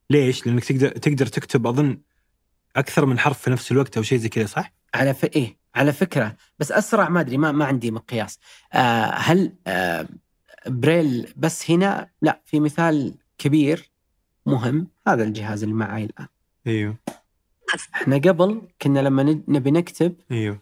ليش؟ 0.09 0.47
لأنك 0.47 0.63
تقدر 0.65 0.89
تقدر 0.89 1.25
تكتب 1.25 1.67
أظن 1.67 2.01
أكثر 2.75 3.05
من 3.05 3.19
حرف 3.19 3.39
في 3.39 3.49
نفس 3.49 3.71
الوقت 3.71 3.97
أو 3.97 4.03
شيء 4.03 4.17
زي 4.17 4.29
كذا 4.29 4.45
صح؟ 4.45 4.73
على 4.93 5.13
ف... 5.13 5.25
إيه 5.25 5.57
على 5.75 5.93
فكرة. 5.93 6.35
بس 6.59 6.71
أسرع 6.71 7.09
ما 7.09 7.19
أدري 7.19 7.37
ما 7.37 7.51
ما 7.51 7.65
عندي 7.65 7.91
مقياس. 7.91 8.39
آه 8.73 9.05
هل 9.05 9.53
آه 9.67 10.07
بريل 10.67 11.33
بس 11.37 11.71
هنا؟ 11.71 12.09
لا 12.21 12.41
في 12.45 12.59
مثال 12.59 13.15
كبير 13.37 13.91
مهم. 14.45 14.87
هذا 15.07 15.23
الجهاز 15.23 15.63
اللي 15.63 15.75
معي 15.75 16.03
الآن. 16.03 16.27
أيوه. 16.67 16.97
إحنا 17.95 18.15
قبل 18.15 18.67
كنا 18.81 18.99
لما 18.99 19.23
نبي 19.47 19.71
نكتب 19.71 20.15
أيوه. 20.31 20.61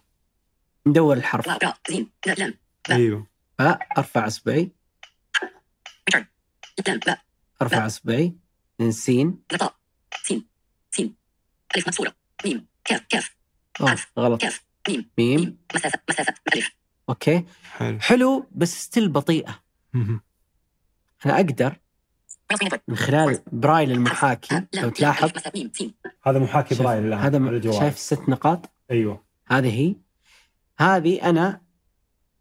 ندور 0.86 1.16
الحرف. 1.16 1.48
را 1.48 1.74
زين. 1.90 2.10
لا 2.26 2.32
لام 2.32 2.54
أيوه. 2.90 3.26
فارفع 3.58 4.26
أصبعي. 4.26 4.72
لا 7.06 7.22
أرفع 7.62 7.86
أصبعي. 7.86 8.36
من 8.80 8.92
سين. 8.92 9.42
لطاء 9.52 9.76
سين. 10.22 10.46
سين. 10.90 11.16
ألف 11.76 11.88
مكسورة 11.88 12.14
ميم. 12.44 12.66
كاف. 12.84 13.00
كاف. 13.08 13.36
أوه 13.80 13.96
غلط. 14.18 14.40
كاف. 14.40 14.64
ميم. 14.88 15.10
ميم. 15.18 15.58
مسافة. 15.74 15.98
مسافة. 16.10 16.34
ألف. 16.54 16.70
okay. 17.08 17.44
حلو. 17.64 18.00
حلو 18.00 18.48
بس 18.52 18.82
still 18.84 19.08
بطيئة. 19.08 19.62
أنا 21.26 21.36
أقدر 21.36 21.76
من 22.88 22.96
خلال 22.96 23.38
برايل 23.52 23.92
المحاكي 23.92 24.62
لو 24.74 24.88
تلاحظ. 24.88 25.30
هذا 26.22 26.38
محاكي 26.38 26.74
برايل 26.74 27.06
الآن 27.06 27.18
هذا 27.18 27.38
م-. 27.38 27.72
شايف 27.72 27.94
الست 27.94 28.28
نقاط؟ 28.28 28.70
أيوه. 28.90 29.22
هذه 29.48 29.80
هي. 29.80 29.96
هذه 30.78 31.30
أنا 31.30 31.60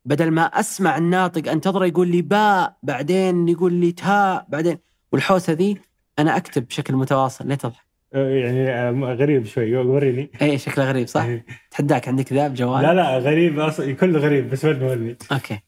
بدل 0.05 0.31
ما 0.31 0.41
أسمع 0.41 0.97
الناطق 0.97 1.51
انتظره 1.51 1.85
يقول 1.85 2.07
لي 2.07 2.21
باء 2.21 2.77
بعدين 2.83 3.49
يقول 3.49 3.73
لي 3.73 3.91
تاء 3.91 4.45
بعدين 4.49 4.77
والحوسه 5.11 5.53
ذي 5.53 5.77
أنا 6.19 6.37
أكتب 6.37 6.67
بشكل 6.67 6.95
متواصل. 6.95 7.47
لا 7.47 7.55
تضحك. 7.55 7.91
آه، 8.13 8.29
يعني 8.29 8.69
آه، 8.69 9.13
غريب 9.13 9.45
شوي 9.45 9.75
وريني 9.75 10.31
اي 10.41 10.57
شكله 10.57 10.89
غريب 10.89 11.07
صح؟ 11.07 11.23
إيه. 11.23 11.45
تحداك 11.71 12.07
عندك 12.07 12.33
ذا 12.33 12.47
بجوال 12.47 12.81
لا 12.81 12.93
لا 12.93 13.17
غريب 13.17 13.59
أصلا 13.59 13.93
كله 13.93 14.19
غريب 14.19 14.49
بس 14.49 14.65
ورني 14.65 14.85
ورني 14.85 15.17
okay. 15.31 15.59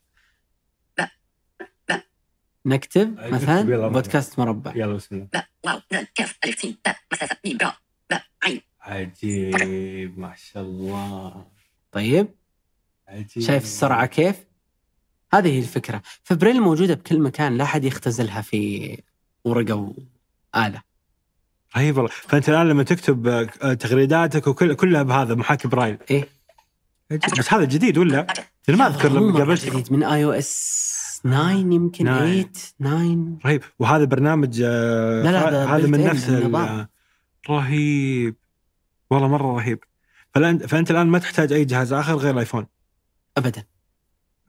نكتب 2.65 3.19
مثلا. 3.19 3.88
بودكاست 3.88 4.39
مربع. 4.39 4.71
يلا 4.76 4.93
بسم 4.93 5.15
الله. 5.15 5.28
باء 5.34 5.47
واو 5.63 5.80
دال 5.91 6.08
كاف 6.15 6.38
ألف 6.45 6.60
سين 6.60 6.78
باء 6.86 6.97
مسافة 7.13 7.38
ميم 7.45 7.58
راء 7.62 7.76
باء 8.10 8.23
عين 8.43 8.62
عجيب 8.82 10.19
ما 10.19 10.34
شاء 10.36 10.63
الله 10.63 11.45
طيب. 11.91 12.28
عجيب. 13.08 13.43
شايف 13.43 13.63
السرعة 13.63 14.06
كيف؟ 14.06 14.36
هذه 15.34 15.47
هي 15.47 15.60
الفكرة. 15.60 16.02
فبريل 16.23 16.62
موجودة 16.62 16.93
بكل 16.93 17.19
مكان 17.19 17.58
لا 17.58 17.63
أحد 17.63 17.84
يختزلها 17.84 18.41
في 18.41 18.97
ورقة 19.45 19.93
واله 20.56 20.82
رهيب 21.78 21.97
والله. 21.97 22.12
فأنت 22.12 22.49
الآن 22.49 22.69
لما 22.69 22.84
تكتب 22.84 23.28
آه، 23.28 23.73
تغريداتك 23.73 24.47
وكل 24.47 24.73
كلها 24.73 25.04
بهذا 25.04 25.36
محاكي 25.36 25.67
برايل. 25.67 25.97
إيه. 26.12 26.30
بس 27.12 27.54
هذا 27.54 27.63
جديد 27.63 27.97
ولا؟ 27.97 28.28
ما 28.69 28.88
أذكر 28.88 29.10
مو 29.10 29.19
لما 29.19 29.32
مرة 29.32 29.38
قابلت 29.38 29.65
جديد 29.65 29.93
من 29.93 30.04
iOS. 30.03 31.02
9 31.23 31.51
يمكن 31.51 32.05
8 32.05 32.41
9. 32.43 32.73
9 32.79 33.38
رهيب. 33.45 33.62
وهذا 33.79 34.03
برنامج 34.05 34.62
آه، 34.65 35.23
لا 35.23 35.31
لا، 35.31 35.75
هذا 35.75 35.88
من 35.88 36.03
نفس. 36.03 36.29
رهيب. 37.49 38.36
والله 39.09 39.27
مرة 39.27 39.55
رهيب. 39.55 39.79
فالان 40.33 40.57
فأنت 40.57 40.91
الآن 40.91 41.07
ما 41.07 41.19
تحتاج 41.19 41.53
أي 41.53 41.65
جهاز 41.65 41.93
آخر 41.93 42.15
غير 42.15 42.33
الآيفون؟ 42.33 42.67
ابدا. 43.38 43.63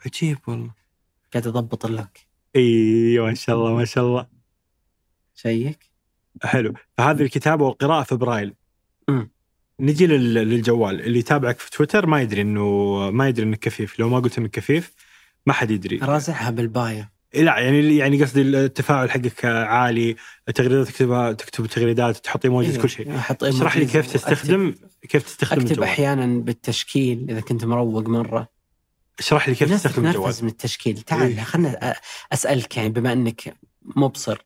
عجيب 0.07 0.39
والله. 0.47 0.71
قاعد 1.33 1.47
أضبط 1.47 1.87
لك 1.87 2.27
أيوه 2.57 3.27
ما 3.27 3.35
شاء 3.35 3.57
الله 3.57 3.75
ما 3.75 3.85
شاء 3.85 4.05
الله. 4.05 4.27
check. 5.35 5.91
حلو. 6.43 6.75
فهذه 6.99 7.23
الكتابة 7.23 7.65
والقراءة 7.65 8.03
في 8.03 8.17
برايل 8.17 8.55
مم. 9.09 9.31
نجي 9.81 10.07
لل- 10.07 10.35
للجوال. 10.35 11.01
اللي 11.01 11.19
يتابعك 11.19 11.59
في 11.59 11.71
تويتر 11.71 12.07
ما 12.07 12.21
يدري 12.23 12.41
انه 12.43 13.11
ما 13.11 13.29
يدري 13.29 13.47
انك 13.47 13.59
كفيف. 13.59 13.99
لو 13.99 14.09
ما 14.09 14.19
قلت 14.19 14.39
انك 14.39 14.51
كفيف 14.51 14.95
ما 15.47 15.53
حد 15.53 15.71
يدري. 15.71 15.99
رازعها 15.99 16.51
بالبايو. 16.51 17.05
لا 17.35 17.59
يعني 17.59 17.97
يعني 17.97 18.23
قصدي 18.23 18.43
التفاعل 18.43 19.11
حقك 19.11 19.45
عالي 19.45 20.17
تغريدات 20.55 20.87
تكتبها 20.89 21.33
تكتب 21.33 21.67
تغريدات 21.67 22.17
تحط 22.17 22.45
إيموجيز 22.45 22.79
كل 22.79 22.91
شيء. 22.91 23.21
اشرح 23.43 23.77
لي 23.77 23.87
كيف 23.87 24.13
تستخدم 24.13 24.75
كيف 25.09 25.23
تستخدم 25.23 25.61
أكتب 25.61 25.71
الجوال. 25.71 25.89
أحيانا 25.89 26.27
بالتشكيل 26.27 27.27
إذا 27.31 27.41
كنت 27.41 27.65
مروق 27.65 28.09
مرة. 28.09 28.49
اشرح 29.19 29.49
لي 29.49 29.55
كيف 29.55 29.73
تستخدم 29.73 30.07
الجوال. 30.07 30.35
من 30.43 30.49
التشكيل. 30.49 30.97
إيه. 30.97 31.03
تعال 31.03 31.41
خلنا 31.41 31.95
أسألك 32.33 32.77
يعني 32.77 32.89
بما 32.89 33.13
إنك 33.13 33.57
مبصر 33.83 34.45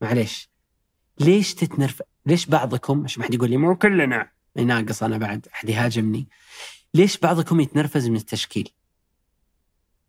معليش. 0.00 0.48
ليش 1.20 1.54
تتنرف 1.54 2.02
ليش 2.26 2.46
بعضكم 2.46 3.04
عشان 3.04 3.20
ما 3.20 3.26
حد 3.26 3.34
يقول 3.34 3.50
لي 3.50 3.56
مو 3.56 3.76
كلنا. 3.76 4.28
ناقص 4.56 5.02
أنا 5.02 5.18
بعد 5.18 5.46
احد 5.54 5.68
يهاجمني. 5.68 6.28
ليش 6.94 7.18
بعضكم 7.18 7.60
يتنرفز 7.60 8.08
من 8.08 8.16
التشكيل؟ 8.16 8.68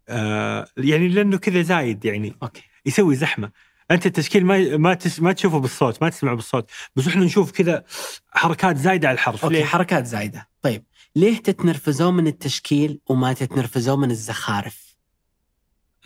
آه 0.10 0.68
يعني 0.78 1.08
لأنه 1.08 1.38
كذا 1.38 1.62
زايد 1.62 2.06
يعني. 2.06 2.36
okay. 2.44 2.64
يسوي 2.86 3.16
زحمة. 3.16 3.52
أنت 3.92 4.06
التشكيل 4.06 4.46
ما 4.46 4.78
ما 4.78 4.94
تس 4.94 5.20
ما 5.20 5.32
تشوفه 5.32 5.58
بالصوت 5.58 6.04
ما 6.04 6.10
تسمعه 6.10 6.36
بالصوت. 6.36 6.70
بس 6.96 7.08
إحنا 7.08 7.26
نشوف 7.26 7.52
كذا 7.52 7.84
حركات 8.32 8.78
زايدة 8.78 9.08
على 9.08 9.16
الحرف. 9.16 9.44
okay 9.44 9.56
ليه؟ 9.56 9.66
حركات 9.66 10.06
زايدة. 10.06 10.48
طيب 10.62 10.86
ليه 11.16 11.38
تتنرفزون 11.38 12.14
من 12.14 12.28
التشكيل 12.28 13.00
وما 13.10 13.34
تتنرفزون 13.34 14.00
من 14.00 14.12
الزخارف؟ 14.12 14.96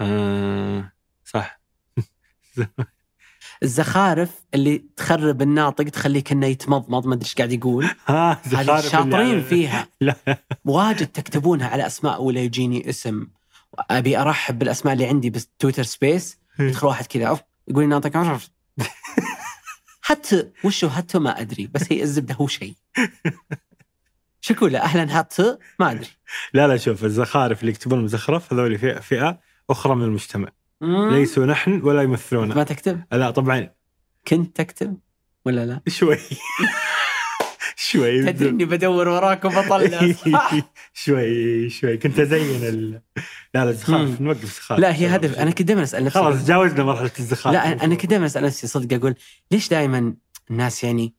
آه 0.02 0.92
صح. 1.26 1.62
الزخارف 3.64 4.46
اللي 4.54 4.86
تخرب 4.96 5.42
الناطق 5.42 5.84
تخليه 5.84 6.24
كانه 6.24 6.48
يتمضمض 6.48 7.08
ما 7.08 7.14
أدري 7.14 7.26
إيش 7.26 7.36
قاعد 7.36 7.52
يقول. 7.52 7.86
ها 8.08 8.42
هذه 8.44 8.82
شاطرين 8.82 9.42
فيها. 9.42 9.88
لا. 10.02 10.16
واجد 10.66 11.08
تكتبونها 11.08 11.68
على 11.68 11.88
أسماء 11.88 12.24
ولا 12.24 12.42
يجيني 12.42 12.90
اسم. 12.90 13.28
أبي 13.90 14.18
أرحب 14.18 14.60
بالأسماء 14.60 14.94
اللي 14.94 15.08
عندي 15.08 15.30
بس 15.30 15.50
تويتر 15.60 15.84
سبيس 15.84 16.38
يدخل 16.60 16.88
واحد 16.88 17.06
كذا 17.06 17.40
يقول 17.68 17.84
لي 17.84 17.90
ناطق. 17.90 18.40
حتى 20.02 20.52
وشو 20.64 20.90
حتى 20.90 21.20
ما 21.20 21.42
أدري 21.42 21.68
بس 21.68 21.92
هي 21.92 22.04
الزبدة 22.04 22.36
هو 22.36 22.48
شيء. 22.48 22.74
شكولا 24.42 24.84
أهلا 24.84 25.18
حتى 25.18 25.58
ما 25.80 25.92
أدري. 25.92 26.08
لا 26.54 26.68
لا 26.68 26.78
شوف 26.78 27.04
الزخارف 27.04 27.62
اللي 27.62 27.72
يكتبون 27.72 28.04
مزخرف 28.04 28.54
هذول 28.54 28.80
فئه 28.80 29.00
فئة 29.00 29.40
أخرى 29.70 29.96
من 29.96 30.04
المجتمع. 30.04 30.50
مم. 30.82 31.10
ليسوا 31.10 31.46
نحن 31.46 31.82
ولا 31.84 32.02
يمثلون 32.02 32.48
ما 32.56 32.64
تكتب؟ 32.64 33.04
لا 33.12 33.32
طبعا. 33.32 33.70
كنت 34.28 34.56
تكتب 34.56 34.98
ولا 35.46 35.66
لا؟ 35.66 35.82
شوي. 35.88 36.18
شوي. 37.90 38.32
تدري 38.32 38.50
إني 38.50 38.66
بدور 38.66 39.08
وراك 39.08 39.46
وبطلع. 39.46 40.14
شوي 40.94 41.70
شوي. 41.70 41.98
كنت 41.98 42.20
أزين 42.20 42.64
ال... 42.64 43.02
لا 43.54 43.66
لا 43.66 43.72
زخارف 43.72 44.22
مم. 44.22 44.28
نوقف 44.28 44.46
زخارف 44.46 44.82
لا 44.82 44.96
هي 44.96 45.08
هدف. 45.08 45.40
أنا 45.40 45.52
كنت 45.52 45.68
دائما 45.68 45.84
أسأل 45.84 46.04
نفسي. 46.04 46.20
خلاص 46.20 46.44
تجاوزنا 46.44 46.84
مرحلة 46.84 47.12
الزخارف 47.20 47.56
لا 47.56 47.84
أنا 47.86 47.96
كنت 47.96 48.10
دائما 48.10 48.26
أسأل 48.26 48.44
نفسي 48.44 48.68
صدق 48.68 48.96
أقول 48.96 49.16
ليش 49.52 49.70
دائما 49.70 50.14
الناس 50.52 50.84
يعني 50.84 51.14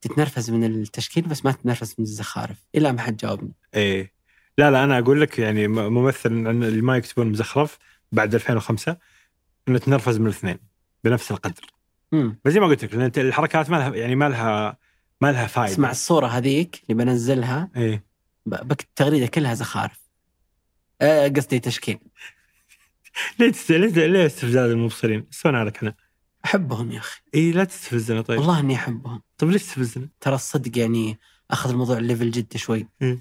تتنرفز 0.00 0.50
من 0.50 0.64
التشكيل 0.64 1.24
بس 1.24 1.44
ما 1.44 1.52
تتنرفز 1.52 1.94
من 1.98 2.04
الزخارف؟ 2.04 2.56
الا 2.74 2.92
ما 2.92 3.00
حد 3.00 3.16
جاوبني. 3.16 3.52
إيه. 3.74 4.12
لا 4.58 4.70
لا 4.70 4.84
أنا 4.84 4.98
أقول 4.98 5.20
لك 5.20 5.38
يعني 5.38 5.68
ممثل 5.68 6.30
اللي 6.30 6.82
ما 6.82 6.96
يكتبون 6.96 7.26
مزخرف 7.26 7.78
بعد 8.12 8.34
2005 8.34 8.96
إنه 9.68 9.78
تنرفز 9.78 10.18
من 10.18 10.26
الاثنين 10.26 10.58
بنفس 11.04 11.30
القدر. 11.30 11.64
امم 12.12 12.38
بس 12.44 12.52
زي 12.52 12.60
ما 12.60 12.66
قلت 12.66 12.84
لك 12.84 13.18
الحركات 13.18 13.70
ما 13.70 13.76
لها 13.76 13.94
يعني 13.94 14.14
ما 14.14 14.28
لها 14.28 14.78
ما 15.20 15.32
لها 15.32 15.46
فائده 15.46 15.72
اسمع 15.72 15.90
الصورة 15.90 16.26
هذيك 16.26 16.82
اللي 16.82 17.04
بنزلها. 17.04 17.70
إيه. 17.76 18.04
بك 18.46 18.80
التغريده 18.80 19.26
كلها 19.26 19.54
زخارف. 19.54 20.00
آه، 21.00 21.28
قصدي 21.28 21.58
تشكيل. 21.58 21.98
ليه. 23.38 23.52
ليه 24.06 24.26
استفزاز 24.26 24.70
المبصرين؟ 24.70 25.26
سوينا 25.30 25.64
لك 25.64 25.76
إحنا 25.76 25.94
أحبهم 26.44 26.92
يا 26.92 26.98
أخي. 26.98 27.20
اي 27.34 27.52
لا 27.52 27.64
تستفزنا 27.64 28.22
طيب. 28.22 28.38
والله 28.38 28.60
إني 28.60 28.74
أحبهم. 28.74 29.22
طيب 29.38 29.50
ليش 29.50 29.62
تستفزنا؟ 29.62 30.08
ترى 30.20 30.34
الصدق 30.34 30.78
يعني 30.78 31.18
أخذ 31.50 31.70
الموضوع 31.70 31.98
الليفل 31.98 32.30
جد 32.30 32.56
شوي. 32.56 32.88
مم. 33.00 33.20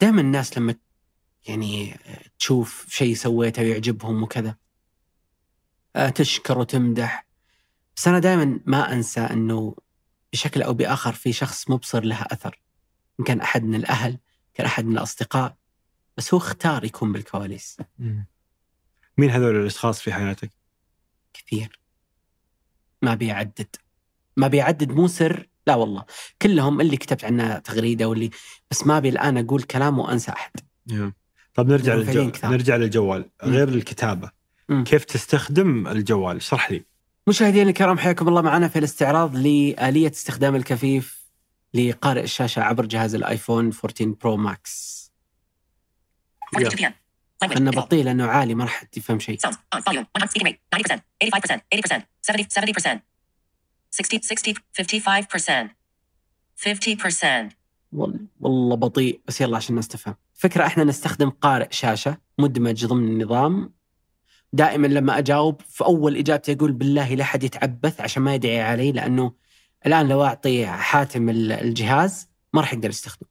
دائما 0.00 0.20
الناس 0.20 0.58
لما 0.58 0.74
يعني 1.46 1.96
تشوف 2.38 2.86
شيء 2.88 3.14
سويته 3.14 3.62
ويعجبهم 3.62 4.22
وكذا 4.22 4.56
آه، 5.96 6.08
تشكر 6.08 6.58
وتمدح. 6.58 7.26
بس 7.96 8.08
أنا 8.08 8.18
دائما 8.18 8.60
ما 8.66 8.92
أنسى 8.92 9.20
إنه 9.20 9.76
بشكل 10.34 10.62
أو 10.62 10.74
بآخر 10.74 11.12
في 11.12 11.32
شخص 11.32 11.70
مبصر 11.70 12.04
له 12.04 12.22
أثر. 12.22 12.60
إن 13.20 13.24
كان 13.24 13.40
أحد 13.40 13.64
من 13.64 13.74
الأهل 13.74 14.18
كان 14.54 14.66
أحد 14.66 14.84
من 14.84 14.92
الأصدقاء 14.92 15.56
بس 16.16 16.34
هو 16.34 16.38
اختار 16.38 16.84
يكون 16.84 17.12
بالكواليس. 17.12 17.76
مين 19.18 19.30
هذول 19.30 19.56
الأشخاص 19.56 20.00
في 20.00 20.12
حياتك؟ 20.12 20.50
كثير. 21.32 21.78
ما 23.02 23.14
بيعدد. 23.14 23.76
ما 24.36 24.48
بيعدد 24.48 24.92
مو 24.92 25.06
سر. 25.08 25.48
لا 25.66 25.74
والله. 25.74 26.04
كلهم 26.42 26.80
اللي 26.80 26.96
كتبت 26.96 27.24
عنها 27.24 27.58
تغريدة 27.58 28.08
واللي 28.08 28.30
بس 28.70 28.86
ما 28.86 28.98
ابي 28.98 29.08
الآن 29.08 29.38
أقول 29.38 29.62
كلام 29.62 29.98
وأنسى 29.98 30.32
أحد. 30.32 30.52
طب 31.54 31.68
نرجع 31.68 31.94
للجو... 31.94 32.32
نرجع 32.44 32.76
للجوال. 32.76 33.30
غير 33.42 33.68
الكتابة. 33.68 34.30
مم. 34.68 34.84
كيف 34.84 35.04
تستخدم 35.04 35.88
الجوال؟ 35.88 36.36
اشرح 36.36 36.70
لي. 36.70 36.84
مشاهدينا 37.28 37.68
الكرام 37.70 37.98
حياكم 37.98 38.28
الله 38.28 38.42
معنا 38.42 38.68
في 38.68 38.78
الاستعراض 38.78 39.36
لآلية 39.36 40.10
استخدام 40.10 40.56
الكفيف 40.56 41.24
لقارئ 41.74 42.22
الشاشة 42.22 42.62
عبر 42.62 42.86
جهاز 42.86 43.14
الآيفون 43.14 43.70
14 43.84 44.04
Pro 44.22 44.36
Max. 44.36 44.94
42 46.54 46.90
p.m. 46.90 46.94
Language. 47.44 47.54
خلنا 47.54 47.70
Default. 47.70 47.74
بطيء 47.74 48.04
لأنه 48.04 48.26
عالي 48.26 48.54
ما 48.54 48.64
راح 48.64 48.82
تفهم 48.82 49.18
شيء. 49.18 49.38
Sounds. 49.46 49.54
On. 49.76 49.78
Volume. 49.80 50.04
100. 50.18 50.28
Speaking 50.28 50.46
rate. 50.46 50.58
90%. 50.76 51.00
85%. 51.24 51.60
80%. 51.74 52.02
70. 52.22 52.46
70%. 52.50 53.00
60. 53.90 54.20
60. 54.22 54.54
55%. 54.72 55.76
50%. 56.56 57.56
وال- 57.92 58.26
والله 58.40 58.76
بطيء 58.76 59.20
بس 59.26 59.40
يلا 59.40 59.56
عشان 59.56 59.70
الناس 59.70 59.88
تفهم. 59.88 60.14
فكرة 60.34 60.66
إحنا 60.66 60.84
نستخدم 60.84 61.30
قارئ 61.30 61.68
شاشة 61.70 62.18
مدمج 62.38 62.86
ضمن 62.86 63.08
النظام 63.08 63.74
دائما 64.54 64.86
لما 64.86 65.18
أجاوب 65.18 65.60
في 65.68 65.84
اول 65.84 66.16
إجابتي 66.16 66.52
أقول 66.52 66.72
بالله 66.72 67.14
لا 67.14 67.24
حد 67.24 67.42
يتعبث 67.44 68.00
عشان 68.00 68.22
ما 68.22 68.34
يدعي 68.34 68.60
علي 68.62 68.92
لأنه 68.92 69.32
الآن 69.86 70.08
لو 70.08 70.24
أعطي 70.24 70.66
حاتم 70.66 71.28
ال- 71.28 71.52
الجهاز 71.52 72.28
ما 72.52 72.60
راح 72.60 72.72
يقدر 72.74 72.88
يستخدمه. 72.88 73.28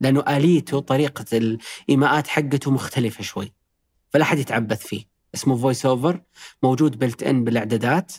لأنه 0.00 0.20
آليته 0.28 0.80
طريقة 0.80 1.24
الإيماءات 1.32 2.26
حقته 2.28 2.70
مختلفة 2.70 3.22
شوي. 3.22 3.52
فلا 4.10 4.24
حد 4.24 4.38
يتعبث 4.38 4.86
فيه. 4.86 5.04
اسمه 5.34 5.56
VoiceOver 5.56 6.20
موجود 6.62 6.98
built 6.98 7.22
in 7.22 7.44
بالإعدادات 7.44 8.12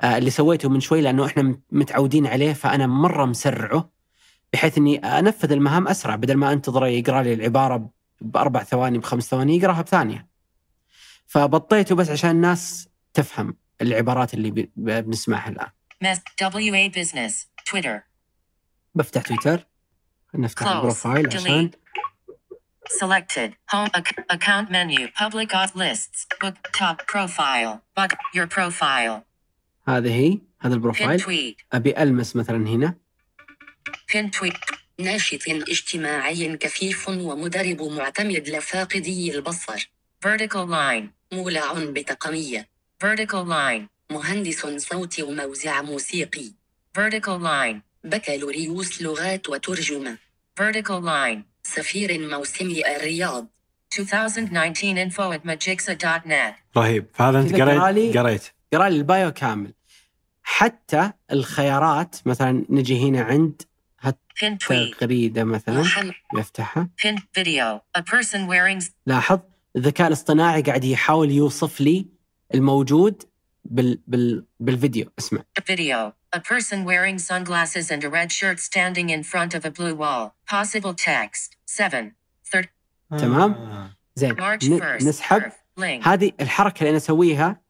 آه 0.00 0.18
اللي 0.18 0.30
سويته 0.30 0.68
من 0.68 0.80
شوي 0.80 1.00
لأنه 1.00 1.26
إحنا 1.26 1.58
متعودين 1.72 2.26
عليه 2.26 2.52
فأنا 2.52 2.86
مرة 2.86 3.24
مسرعه 3.24 3.90
بحيث 4.52 4.78
إني 4.78 4.96
أنفذ 4.98 5.52
المهام 5.52 5.88
أسرع 5.88 6.16
بدل 6.16 6.34
ما 6.36 6.52
أنتظره 6.52 6.86
يقرأ 6.86 7.22
لي 7.22 7.34
العبارة 7.34 7.90
بأربع 8.20 8.62
ثواني 8.62 8.98
بخمس 8.98 9.28
ثواني 9.30 9.56
يقراها 9.56 9.82
بثانية. 9.82 10.31
فبطيته 11.32 11.94
بس 11.94 12.10
عشان 12.10 12.30
الناس 12.30 12.88
تفهم 13.14 13.56
العبارات 13.80 14.34
اللي 14.34 14.68
بنسمعها 14.76 15.48
الآن. 15.48 15.70
WA 16.42 16.92
Business. 16.94 17.32
Twitter. 17.70 18.00
بفتح 18.94 19.22
تويتر 19.22 19.66
نفتح. 20.34 20.66
البروفايل 20.68 21.26
عشان. 21.26 21.70
Selected. 23.02 23.50
Home 23.74 23.90
ac- 24.00 24.24
account 24.36 24.66
menu. 24.70 25.08
Public 25.22 25.48
auth 25.58 25.74
lists. 25.74 26.26
Book 26.44 26.56
top 26.78 26.96
profile. 27.12 27.72
Bug 28.00 28.10
your 28.36 28.46
profile. 28.46 29.22
هذه 29.88 30.14
هي 30.14 30.38
هذا 30.60 30.74
البروفايل. 30.74 31.56
أبي 31.72 32.02
ألمس 32.02 32.36
مثلا 32.36 32.68
هنا 32.68 32.94
Pin 34.12 34.26
tweet. 34.38 34.76
ناشط 35.00 35.40
اجتماعي 35.48 36.56
كفيف 36.56 37.08
ومدرب 37.08 37.82
معتمد 37.82 38.48
لفاقدي 38.48 39.34
البصر 39.34 39.90
Vertical 40.26 40.66
line. 40.68 41.04
مولع 41.32 41.72
بتقنية. 41.74 42.68
Vertical 43.04 43.46
line. 43.46 43.82
مهندس 44.10 44.66
صوت 44.66 45.20
وموزع 45.20 45.82
موسيقي. 45.82 46.52
Vertical 46.98 47.42
line. 47.42 47.76
بكالوريوس 48.04 49.02
لغات 49.02 49.48
وترجمة. 49.48 50.18
Vertical 50.60 51.02
line. 51.04 51.38
سفير 51.62 52.28
موسمي 52.28 52.96
الرياض. 52.96 53.46
2019 53.98 55.10
info 55.10 55.32
at 55.36 55.44
magixa.net. 55.44 56.54
رهيب. 56.76 57.06
فهذا 57.14 57.40
انت 57.40 57.54
قريت 57.60 58.16
قريت. 58.18 58.42
قرأ 58.72 58.88
لي 58.88 58.96
البايو 58.96 59.32
كامل. 59.32 59.72
حتى 60.42 61.12
الخيارات 61.32 62.16
مثلا 62.26 62.64
نجي 62.70 63.08
هنا 63.08 63.22
عند 63.22 63.62
Pin 64.32 64.56
tweet. 64.64 64.98
تغريده 64.98 65.44
مثلا 65.44 66.12
يفتحها. 66.38 66.88
لاحظ؟ 69.06 69.38
الذكاء 69.76 70.06
الاصطناعي 70.08 70.62
قاعد 70.62 70.84
يحاول 70.84 71.30
يوصف 71.30 71.80
لي 71.80 72.06
الموجود 72.54 73.22
بال 73.64 74.00
بال 74.06 74.44
بالفيديو 74.60 75.10
اسمع 75.18 75.42
video. 75.70 76.12
A 76.36 76.40
person 76.40 76.84
wearing 76.86 77.18
sunglasses 77.18 77.90
and 77.90 78.02
a 78.04 78.08
red 78.10 78.30
shirt 78.32 78.58
standing 78.60 79.08
in 79.10 79.22
front 79.22 79.54
of 79.54 79.64
a 79.66 79.70
blue 79.70 79.94
wall. 79.94 80.32
Possible 80.50 80.94
text. 80.94 81.56
7. 81.66 82.12
Third. 82.54 82.66
تمام. 83.18 83.52
آه. 83.52 83.96
زين 84.16 84.36
March 84.36 84.64
ن- 84.64 84.80
1st. 84.80 85.02
نسحب. 85.06 85.42
هذه 86.02 86.32
الحركة 86.40 86.78
اللي 86.78 86.88
أنا 86.88 86.96
أسويها. 86.96 87.60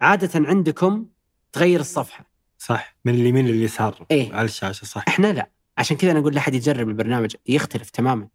عادة 0.00 0.48
عندكم 0.48 1.06
تغير 1.52 1.80
الصفحة 1.80 2.24
صح 2.58 2.96
من 3.04 3.14
اليمين 3.14 3.46
لليسار 3.46 4.06
إيه. 4.10 4.34
على 4.34 4.44
الشاشة 4.44 4.84
صح 4.84 5.04
إحنا 5.08 5.26
لا 5.32 5.50
عشان 5.78 5.96
كذا 5.96 6.10
أنا 6.10 6.18
أقول 6.18 6.34
لاحد 6.34 6.54
يجرب 6.54 6.88
البرنامج 6.88 7.36
يختلف 7.46 7.90
تماما 7.90 8.28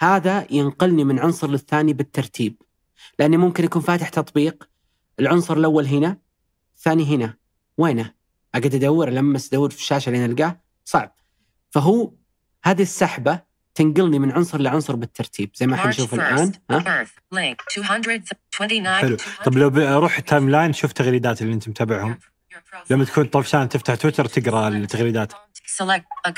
هذا 0.00 0.46
ينقلني 0.50 1.04
من 1.04 1.18
عنصر 1.18 1.50
للثاني 1.50 1.92
بالترتيب 1.92 2.62
لاني 3.18 3.36
ممكن 3.36 3.64
يكون 3.64 3.82
فاتح 3.82 4.08
تطبيق 4.08 4.68
العنصر 5.20 5.56
الأول 5.56 5.86
هنا 5.86 6.18
الثاني 6.76 7.04
هنا 7.04 7.34
وينه 7.78 8.14
أقعد 8.54 8.74
أدور 8.74 9.10
لمس 9.10 9.48
أدور 9.48 9.70
في 9.70 9.78
الشاشة 9.78 10.12
لين 10.12 10.24
ألقاه 10.24 10.60
صعب 10.84 11.14
فهو 11.70 12.12
هذه 12.64 12.82
السحبة 12.82 13.40
تنقلني 13.74 14.18
من 14.18 14.32
عنصر 14.32 14.60
لعنصر 14.60 14.96
بالترتيب 14.96 15.50
زي 15.54 15.66
ما 15.66 15.76
حنشوف 15.76 16.14
الآن 16.14 16.52
1st. 16.52 16.56
ها 16.70 17.04
Earth. 17.04 17.08
Link. 17.34 17.78
229. 17.78 18.88
حلو 18.88 19.16
طب 19.44 19.58
لو 19.58 19.68
أروح 19.68 20.18
ال 20.18 20.50
timeline 20.50 20.72
شوف 20.72 20.92
تغريدات 20.92 21.42
اللي 21.42 21.54
أنت 21.54 21.68
متابعهم 21.68 22.18
لما 22.90 23.04
تكون 23.04 23.24
طفشان 23.24 23.68
تفتح 23.68 23.94
تويتر 23.94 24.24
تقرأ 24.24 24.68
التغريدات. 24.68 25.32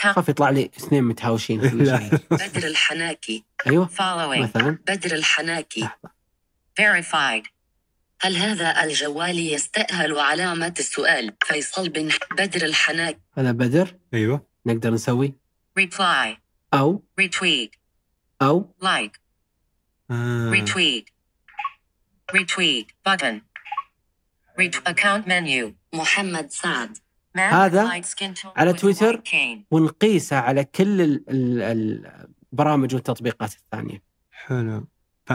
خاف 0.01 0.29
يطلع 0.29 0.51
لي 0.51 0.71
اثنين 0.79 1.05
متهاوشين. 1.05 1.61
بدر 2.31 2.67
الحناكي 2.67 3.45
أيوه 3.67 3.89
Following. 3.89 4.39
مثلا 4.43 4.79
بدر 4.89 5.15
الحناكي 5.15 5.89
Verified. 6.81 7.49
هل 8.23 8.37
هذا 8.37 8.85
الجوال 8.85 9.39
يستأهل 9.39 10.19
علامة 10.19 10.75
السؤال 10.79 11.37
فيصل 11.45 11.89
بن 11.89 12.11
بدر 12.39 12.65
الحناكي 12.67 13.19
هذا 13.39 13.53
بدر 13.53 13.97
أيوه 14.15 14.47
نقدر 14.67 14.91
نسوي 14.91 15.35
Reply. 15.81 16.37
أو 16.75 17.05
Retweet. 17.21 17.69
أو. 18.43 18.75
آه. 20.11 20.51
Retweet. 20.53 21.05
Retweet. 22.33 22.87
Button. 23.09 23.41
Ret- 24.61 24.83
account 24.93 25.27
menu. 25.27 25.73
محمد 25.95 26.51
سعد. 26.51 26.99
هذا 27.37 28.03
على 28.57 28.73
تويتر. 28.73 29.23
ونقيسه 29.71 30.37
على 30.37 30.65
كل 30.65 31.01
ال- 31.01 31.25
ال- 31.29 32.27
البرامج 32.53 32.95
والتطبيقات 32.95 33.53
الثانية. 33.55 34.03
حلو. 34.31 34.85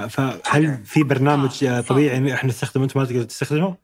فهل 0.10 0.84
في 0.86 1.04
برنامج 1.04 1.64
آه، 1.64 1.82
طبيعي 1.82 2.18
إن 2.18 2.28
إحنا 2.28 2.50
نستخدمه؟ 2.50 2.84
انت 2.84 2.98
ما 2.98 3.06
تقدر 3.06 3.24
تستخدمه؟ 3.24 3.76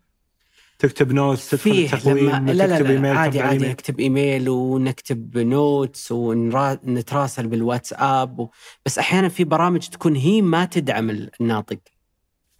تكتب 0.79 1.11
notes 1.11 1.49
تدخل 1.49 1.89
تقويم 1.89 2.29
لما 2.29 2.51
لا 2.51 2.67
لا, 2.67 2.75
تكتب 2.75 2.85
لا 2.87 2.91
إيميل 2.93 3.17
عادي 3.17 3.41
عادي 3.41 3.53
إيميل. 3.55 3.69
نكتب 3.69 3.99
ايميل 3.99 4.49
ونكتب 4.49 5.37
notes 5.37 6.11
ونتراسل 6.11 7.47
بالواتساب 7.47 8.39
و... 8.39 8.49
بس 8.85 8.99
أحيانا 8.99 9.29
في 9.29 9.43
برامج 9.43 9.87
تكون 9.87 10.15
هي 10.15 10.41
ما 10.41 10.65
تدعم 10.65 11.09
الناطق. 11.09 11.79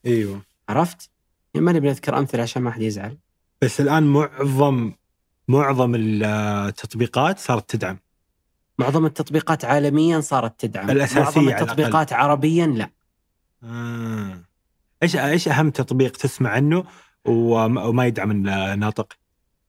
إيوه. 0.06 0.42
عرفت؟ 0.70 1.10
يعني 1.54 1.66
ما 1.66 1.72
نبي 1.72 1.88
نذكر 1.88 2.18
أمثلة 2.18 2.42
عشان 2.42 2.62
ما 2.62 2.72
حد 2.72 2.82
يزعل. 2.82 3.18
بس 3.62 3.82
الآن 3.82 4.04
معظم 4.04 4.92
معظم 5.48 5.96
التطبيقات 5.96 7.40
صارت 7.40 7.70
تدعم. 7.70 8.00
معظم 8.78 9.06
التطبيقات 9.06 9.66
عالميا 9.66 10.20
صارت 10.20 10.60
تدعم. 10.60 10.90
الأساسية 10.90 11.22
معظم 11.22 11.50
على. 11.50 11.62
التطبيقات 11.62 12.14
عربيا 12.14 12.68
لا. 12.68 12.90
آه. 13.64 14.44
إيش 15.04 15.16
إيش 15.16 15.48
أهم 15.48 15.70
تطبيق 15.70 16.12
تسمع 16.12 16.50
عنه 16.50 16.84
وما 17.26 17.84
وما 17.84 18.06
يدعم 18.06 18.32
الناطق؟ 18.32 19.14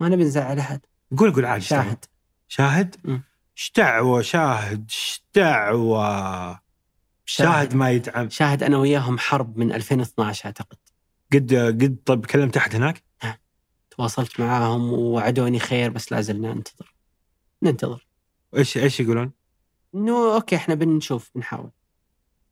ما 0.00 0.08
نبي 0.08 0.24
نزعل 0.24 0.58
أحد. 0.58 0.80
قول 1.18 1.32
قول 1.32 1.44
عادي 1.44 1.64
شاهد. 1.64 2.04
شاهد؟ 2.48 2.96
إيش 3.56 3.72
دعوة؟ 3.76 4.22
شاهد 4.22 4.84
إيش 4.90 5.22
دعوة؟ 5.34 6.60
شاهد 7.24 7.74
ما 7.74 7.90
يدعم. 7.90 8.28
شاهد 8.30 8.62
أنا 8.62 8.78
وياهم 8.78 9.18
حرب 9.18 9.58
من 9.58 9.72
2012 9.72 10.46
أعتقد. 10.46 10.76
قد 11.32 11.54
قد 11.54 11.96
طب 12.06 12.26
كلمت 12.26 12.56
أحد 12.56 12.74
هناك؟ 12.74 13.02
تواصلت 13.96 14.40
معاهم 14.40 14.92
ووعدوني 14.92 15.58
خير 15.58 15.90
بس 15.90 16.12
لا 16.12 16.20
زلنا 16.20 16.54
ننتظر. 16.54 16.94
ننتظر. 17.62 18.06
إيش 18.56 18.78
إيش 18.78 19.00
يقولون؟ 19.00 19.30
إنه 19.94 20.34
أوكي 20.34 20.56
إحنا 20.56 20.74
بنشوف 20.74 21.30
بنحاول. 21.34 21.70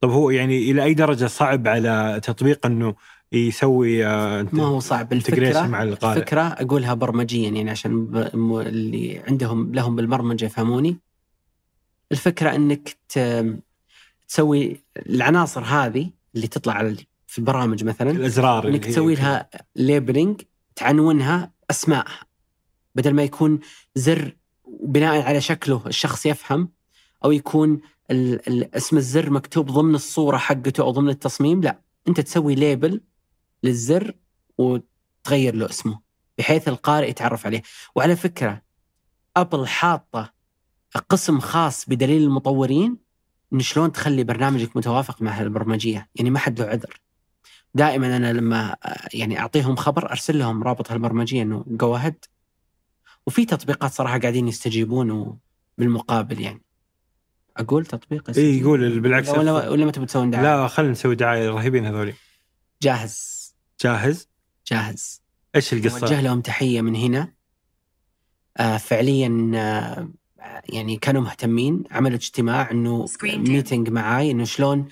طب 0.00 0.10
هو 0.10 0.30
يعني 0.30 0.70
إلى 0.70 0.84
أي 0.84 0.94
درجة 0.94 1.26
صعب 1.26 1.68
على 1.68 2.20
تطبيق 2.24 2.66
إنه 2.66 2.94
يسوي 3.32 4.06
آه، 4.06 4.46
ما 4.52 4.64
هو 4.64 4.80
صعب. 4.80 5.12
الفكرة 5.12 5.66
مع 5.66 5.82
القارئ؟ 5.82 6.20
الفكرة 6.20 6.40
أقولها 6.42 6.94
برمجيا 6.94 7.50
يعني 7.50 7.70
عشان 7.70 8.08
اللي 8.66 9.22
عندهم 9.28 9.74
لهم 9.74 9.96
بالبرمجة 9.96 10.44
يفهموني. 10.44 10.96
الفكرة 12.12 12.54
إنك 12.54 12.96
تسوي 14.28 14.80
العناصر 14.96 15.62
هذه 15.64 16.10
اللي 16.34 16.46
تطلع 16.46 16.72
على 16.72 16.96
في 17.26 17.38
البرامج 17.38 17.84
مثلا 17.84 18.10
الأزرار 18.10 18.68
إنك 18.68 18.84
تسوي. 18.84 19.14
لها 19.14 19.50
labeling 19.76 20.42
تعنونها 20.80 21.52
اسمائها 21.70 22.20
بدل 22.94 23.14
ما 23.14 23.22
يكون 23.22 23.60
زر 23.94 24.36
بناء 24.82 25.22
على 25.22 25.40
شكله 25.40 25.82
الشخص 25.86 26.26
يفهم 26.26 26.68
أو 27.24 27.32
يكون 27.32 27.80
ال- 28.10 28.48
ال- 28.48 28.74
اسم 28.74 28.96
الزر 28.96 29.30
مكتوب 29.30 29.70
ضمن 29.70 29.94
الصورة 29.94 30.36
حقته 30.36 30.82
أو 30.82 30.90
ضمن 30.90 31.08
التصميم 31.08 31.60
لا 31.62 31.80
أنت 32.08 32.20
تسوي 32.20 32.54
label 32.54 33.00
للزر 33.62 34.14
وتغير 34.58 35.54
له 35.54 35.70
اسمه 35.70 36.00
بحيث 36.38 36.68
القارئ 36.68 37.10
يتعرف 37.10 37.46
عليه. 37.46 37.62
وعلى 37.94 38.16
فكرة 38.16 38.62
أبل 39.36 39.66
حاطة 39.66 40.32
قسم 41.08 41.40
خاص 41.40 41.88
بدليل 41.88 42.22
المطورين 42.22 42.96
إن 43.52 43.60
شلون 43.60 43.92
تخلي 43.92 44.24
برنامجك 44.24 44.76
متوافق 44.76 45.22
مع 45.22 45.40
البرمجيه 45.40 46.08
يعني 46.14 46.30
ما 46.30 46.38
حد 46.38 46.60
له 46.60 46.66
عذر. 46.66 47.00
دائما 47.74 48.16
أنا 48.16 48.32
لما 48.32 48.76
آه، 48.84 49.08
يعني 49.14 49.38
أعطيهم 49.38 49.76
خبر 49.76 50.10
أرسل 50.10 50.38
لهم 50.38 50.62
رابط 50.62 50.92
هالبرمجية 50.92 51.42
إنه 51.42 51.64
جو 51.66 51.96
اهيد 51.96 52.24
وفي 53.26 53.44
تطبيقات 53.44 53.92
صراحة 53.92 54.18
قاعدين 54.18 54.48
يستجيبون 54.48 55.38
بالمقابل 55.78 56.40
يعني. 56.40 56.62
أقول 57.56 57.86
تطبيق 57.86 58.30
اي؟ 58.38 58.58
يقول 58.58 59.00
بالعكس 59.00 59.28
ولا 59.28 59.68
ولا 59.68 59.84
ما 59.84 59.90
تبي 59.90 60.06
تسوون 60.06 60.30
دعايه 60.30 60.44
لا 60.44 60.68
خلينا 60.68 60.92
نسوي 60.92 61.14
دعاية 61.14 61.50
رهيبين 61.50 61.86
هذولي. 61.86 62.14
جاهز. 62.82 63.50
جاهز؟ 63.84 64.28
جاهز. 64.66 65.22
إيش 65.56 65.72
وجه 65.72 65.86
القصة؟ 65.86 66.20
لهم 66.20 66.40
تحية 66.40 66.80
من 66.80 66.96
هنا. 66.96 67.32
آه 68.56 68.76
فعليا 68.76 69.50
آه 69.54 70.08
يعني 70.68 70.96
كانوا 70.96 71.22
مهتمين 71.22 71.84
عملوا 71.90 72.16
اجتماع 72.16 72.70
إنه. 72.70 73.06
ميتنج 73.24 73.88
معاي 73.90 74.30
إنه 74.30 74.44
شلون 74.44 74.88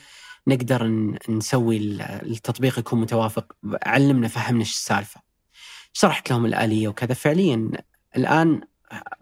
نقدر 0.48 0.86
نسوي 1.28 1.76
ال- 1.76 2.02
التطبيق 2.02 2.78
يكون 2.78 3.00
متوافق. 3.00 3.52
علمنا 3.86 4.28
فهمنا 4.28 4.60
إيش 4.60 4.70
السالفة. 4.72 5.20
شرحت 5.92 6.30
لهم 6.30 6.46
الآلية 6.46 6.88
وكذا. 6.88 7.14
فعليا 7.14 7.70
الآن 8.16 8.60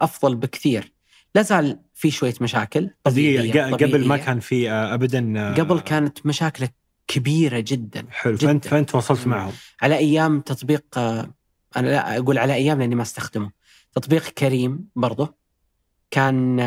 أفضل 0.01 0.35
بكثير. 0.35 0.93
لا 1.35 1.41
زال 1.41 1.79
في 1.93 2.11
شوية 2.11 2.33
مشاكل. 2.41 2.89
طبيعية- 3.09 3.57
ق- 3.57 3.73
قبل 3.73 3.99
ما 3.99 4.15
طبيعية. 4.15 4.23
كان 4.25 4.39
في 4.39 4.71
آه، 4.71 4.93
ابدا 4.93 5.33
آه، 5.39 5.53
قبل 5.53 5.79
كانت 5.79 6.25
مشاكله 6.25 6.69
كبيرة 7.07 7.59
جدا 7.67 8.05
حلو. 8.09 8.35
جداً. 8.35 8.47
فأنت 8.47 8.67
فأنت 8.67 8.95
وصلت. 8.95 9.27
معهم. 9.27 9.53
على 9.81 9.97
أيام 9.97 10.41
تطبيق 10.41 10.85
آه، 10.97 11.33
أنا 11.77 11.87
لا 11.87 12.17
أقول 12.17 12.37
على 12.37 12.53
أيام 12.53 12.79
لأني 12.79 12.95
ما 12.95 13.01
أستخدمه. 13.01 13.51
تطبيق 13.93 14.23
كريم 14.29 14.87
برضه 14.95 15.35
كان 16.11 16.57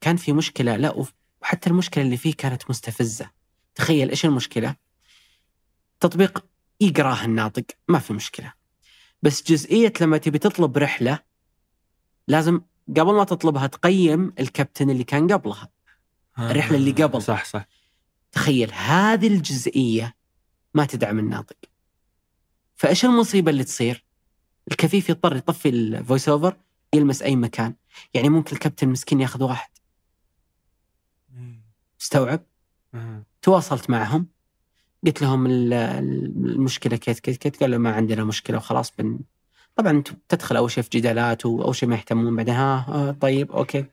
كان 0.00 0.16
في 0.16 0.32
مشكلة. 0.32 0.76
لا 0.76 0.94
وحتى 1.42 1.70
المشكلة 1.70 2.04
اللي 2.04 2.16
فيه 2.16 2.34
كانت 2.34 2.70
مستفزة. 2.70 3.30
تخيل 3.76 4.10
إيش 4.10 4.24
المشكلة؟ 4.24 4.76
تطبيق 6.00 6.44
يقراه 6.80 7.24
الناطق 7.24 7.64
ما 7.88 7.98
في 7.98 8.12
مشكلة. 8.12 8.52
بس 9.22 9.42
جزئية 9.42 9.92
لما 10.00 10.18
تبي 10.18 10.38
تطلب 10.38 10.78
رحلة 10.78 11.18
لازم 12.28 12.60
قبل 12.88 13.14
ما 13.14 13.24
تطلبها 13.24 13.66
تقيم 13.66 14.32
الكابتن 14.38 14.90
اللي 14.90 15.04
كان 15.04 15.32
قبلها. 15.32 15.70
الرحلة 16.38 16.76
اللي 16.76 16.90
قبل. 16.90 17.22
صح 17.22 17.44
صح. 17.44 17.66
تخيل 18.32 18.72
هذه 18.72 19.26
الجزئية 19.26 20.16
ما 20.74 20.84
تدعم 20.84 21.18
الناطق. 21.18 21.56
فإيش 22.74 23.04
المصيبة 23.04 23.50
اللي 23.50 23.64
تصير؟ 23.64 24.04
الكفيف 24.70 25.08
يضطر 25.08 25.36
يطفي 25.36 25.68
ال 25.68 26.28
VoiceOver 26.28 26.56
يلمس 26.94 27.22
أي 27.22 27.36
مكان. 27.36 27.74
يعني 28.14 28.28
ممكن 28.28 28.56
الكابتن 28.56 28.88
مسكين 28.88 29.20
ياخذ 29.20 29.42
واحد. 29.42 29.70
استوعب 32.00 32.46
آه. 32.94 33.25
تواصلت 33.50 33.90
معهم 33.90 34.26
قلت 35.06 35.22
لهم 35.22 35.46
ال- 35.46 35.72
ال- 35.72 36.24
المشكلة 36.50 36.96
كيت 36.96 37.18
كيت 37.18 37.36
كيت 37.36 37.60
قالوا 37.60 37.78
ما 37.78 37.92
عندنا 37.92 38.24
مشكلة 38.24 38.56
وخلاص 38.56 38.92
بن 38.98 39.18
طبعا 39.76 40.02
تدخل 40.28 40.56
أول 40.56 40.70
شيء 40.70 40.84
في 40.84 40.88
جدالات 40.92 41.46
واول 41.46 41.76
شيء 41.76 41.88
ما 41.88 41.96
يهتمون 41.96 42.36
بعدين 42.36 42.54
ها 42.54 42.86
آه 42.88 43.10
طيب 43.10 43.52
أوكي. 43.52 43.84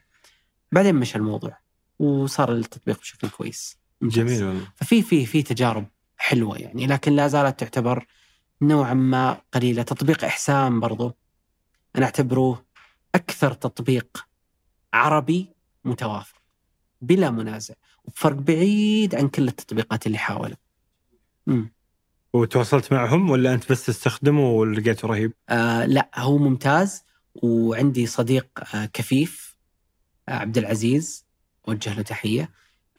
بعدين 0.71 0.95
مشى 0.95 1.17
الموضوع 1.17 1.57
وصار 1.99 2.51
التطبيق 2.53 2.99
بشكل 2.99 3.29
كويس. 3.29 3.77
جميل 4.01 4.43
والله. 4.43 4.67
ففي 4.75 5.01
في 5.01 5.25
في 5.25 5.43
تجارب 5.43 5.85
حلوة 6.17 6.57
يعني 6.57 6.87
لكن 6.87 7.11
لا 7.15 7.27
زالت 7.27 7.59
تعتبر 7.59 8.05
نوعا 8.61 8.93
ما 8.93 9.41
قليلة. 9.53 9.83
تطبيق 9.83 10.23
إحسان 10.25 10.79
برضو 10.79 11.13
أنا 11.95 12.05
أعتبره 12.05 12.65
أكثر 13.15 13.53
تطبيق 13.53 14.27
عربي 14.93 15.49
متوافق 15.85 16.35
بلا 17.01 17.31
منازع. 17.31 17.73
وبفرق 18.05 18.35
بعيد 18.35 19.15
عن 19.15 19.27
كل 19.29 19.47
التطبيقات 19.47 20.07
اللي 20.07 20.17
حاولوا 20.17 20.55
امم 21.47 21.73
وتواصلت 22.33 22.93
معهم 22.93 23.29
ولا 23.29 23.53
أنت 23.53 23.71
بس 23.71 23.85
تستخدمه 23.85 24.49
ولقيته 24.49 25.07
رهيب؟ 25.07 25.33
آه 25.49 25.85
لا 25.85 26.09
هو 26.15 26.37
ممتاز. 26.37 27.03
وعندي 27.35 28.05
صديق 28.05 28.47
آه 28.75 28.85
كفيف 28.85 29.57
آه 30.29 30.31
عبد 30.33 30.57
العزيز 30.57 31.25
أوجه 31.67 31.93
له 31.93 32.01
تحية. 32.01 32.49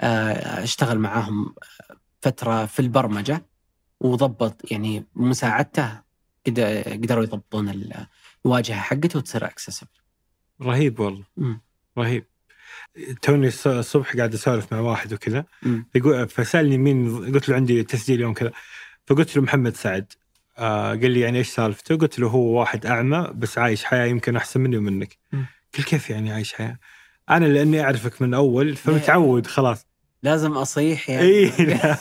آه 0.01 0.63
اشتغل 0.63 0.99
معاهم 0.99 1.55
فترة 2.23 2.67
في 2.67 2.81
البرمجة 2.81 3.47
وضبط 4.01 4.73
يعني 4.73 5.05
بمساعدته 5.17 6.01
قد- 6.47 6.61
قدروا 6.87 7.23
يضبطون 7.25 7.69
ال- 7.69 8.07
الواجهة 8.47 8.77
حقته 8.81 9.19
وتصير 9.19 9.45
اكسسبل 9.47 9.89
رهيب 10.63 11.01
والله. 11.01 11.25
مم. 11.37 11.61
رهيب. 11.99 12.27
توني 13.23 13.51
الص- 13.51 13.67
الصبح 13.67 14.17
قاعد 14.17 14.35
أسولف 14.35 14.73
مع 14.73 14.81
واحد 14.81 15.13
وكذا. 15.13 15.45
يقول 15.95 16.29
فسألني 16.29 16.79
مين 16.79 17.17
قلت 17.35 17.49
له 17.49 17.55
عندي 17.57 17.83
تسجيل 17.83 18.21
يوم 18.21 18.33
كذا 18.35 18.53
فقلت 19.07 19.37
له 19.37 19.43
محمد 19.43 19.77
سعد 19.77 20.13
آه 20.59 20.89
قال 20.91 21.11
لي 21.11 21.21
يعني 21.21 21.39
إيش 21.39 21.49
سالفته؟ 21.49 21.97
قلت 21.97 22.19
له 22.19 22.29
هو 22.29 22.61
واحد 22.61 22.87
أعمى 22.87 23.31
بس 23.35 23.59
عايش 23.59 23.85
حياة 23.85 24.07
يمكن 24.07 24.37
أحسن 24.37 24.61
مني 24.61 24.77
ومنك. 24.77 25.17
قال 25.75 25.85
كيف 25.85 26.11
يعني 26.11 26.33
عايش 26.33 26.53
حياة؟ 26.55 26.79
أنا 27.31 27.47
لأني 27.47 27.81
أعرفك 27.85 28.23
من 28.23 28.35
أول 28.35 28.77
فمتعود 28.77 29.47
خلاص. 29.47 29.87
لازم 30.23 30.53
أصيح 30.53 31.11
يعني 31.11 31.23
إي 31.23 31.53
لا, 31.59 31.97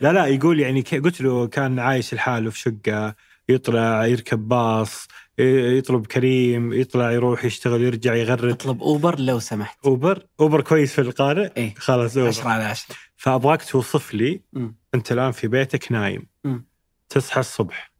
لا 0.00 0.12
لا 0.12 0.26
يقول 0.26 0.60
يعني 0.60 0.80
قلت 0.80 1.20
له 1.20 1.46
كان 1.46 1.78
عايش 1.78 2.14
لحاله 2.14 2.50
في 2.50 2.58
شقة 2.58 3.14
يطلع 3.48 4.06
يركب 4.06 4.48
باص 4.48 5.08
يطلب 5.38 6.06
كريم 6.06 6.72
يطلع 6.72 7.12
يروح 7.12 7.44
يشتغل 7.44 7.82
يرجع 7.82 8.14
يغرد. 8.14 8.50
اطلب 8.50 8.82
أوبر 8.82 9.20
لو 9.20 9.38
سمحت. 9.38 9.78
أوبر؟ 9.86 10.26
أوبر 10.40 10.60
كويس 10.60 10.92
في 10.92 11.00
القارئ؟ 11.00 11.52
إيه. 11.56 11.74
خلاص 11.74 12.10
10 12.16 12.22
اوبر 12.22 12.48
على 12.50 12.64
10 12.64 12.96
فأبغاك 13.16 13.64
توصف 13.64 14.14
لي 14.14 14.40
مم. 14.52 14.76
أنت 14.94 15.12
الآن 15.12 15.32
في 15.32 15.48
بيتك 15.48 15.92
نايم. 15.92 16.26
مم. 16.44 16.66
تصحى 17.08 17.40
الصبح. 17.40 17.92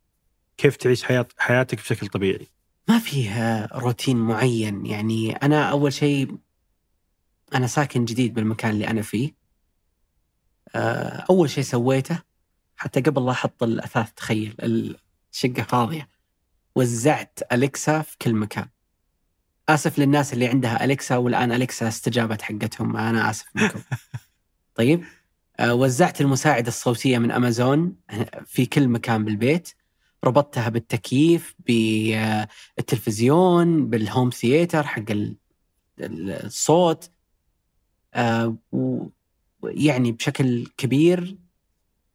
كيف 0.56 0.76
تعيش 0.76 1.04
حياة 1.04 1.26
حياتك 1.38 1.78
بشكل 1.78 2.06
طبيعي؟ 2.06 2.46
ما 2.88 2.98
فيه 2.98 3.64
روتين 3.74 4.16
معين. 4.16 4.86
يعني 4.86 5.32
أنا 5.32 5.70
أول 5.70 5.92
شيء 5.92 6.36
أنا 7.54 7.66
ساكن 7.66 8.04
جديد 8.04 8.34
بالمكان 8.34 8.70
اللي 8.70 8.88
أنا 8.88 9.02
فيه. 9.02 9.34
آه، 10.74 11.24
أول 11.30 11.50
شيء 11.50 11.64
سويته 11.64 12.22
حتى 12.76 13.00
قبل 13.00 13.24
لا 13.24 13.30
أحط 13.30 13.62
الأثاث 13.62 14.12
تخيل 14.12 14.54
الشقة 15.32 15.62
فاضية. 15.62 16.08
وزعت 16.76 17.38
أليكسا 17.52 18.02
في 18.02 18.16
كل 18.18 18.34
مكان. 18.34 18.68
آسف 19.68 19.98
للناس 19.98 20.32
اللي 20.32 20.46
عندها 20.46 20.84
أليكسا 20.84 21.16
والآن 21.16 21.52
أليكسا 21.52 21.88
استجابت 21.88 22.42
حقتهم 22.42 22.96
أنا 22.96 23.30
آسف 23.30 23.46
منكم. 23.54 23.80
طيب 24.78 25.04
آه، 25.60 25.74
وزعت 25.74 26.20
المساعده 26.20 26.68
الصوتية 26.68 27.18
من 27.18 27.30
أمازون 27.30 27.96
في 28.46 28.66
كل 28.66 28.88
مكان 28.88 29.24
بالبيت. 29.24 29.68
ربطتها 30.24 30.68
بالتكييف 30.68 31.54
بالتلفزيون 32.78 33.90
بالهوم 33.90 34.30
ثياتر 34.30 34.82
حق 34.86 35.10
ال- 35.10 35.36
ال- 36.00 36.30
الصوت. 36.46 37.10
آه، 38.14 38.56
يعني 39.64 40.12
بشكل 40.12 40.66
كبير 40.76 41.38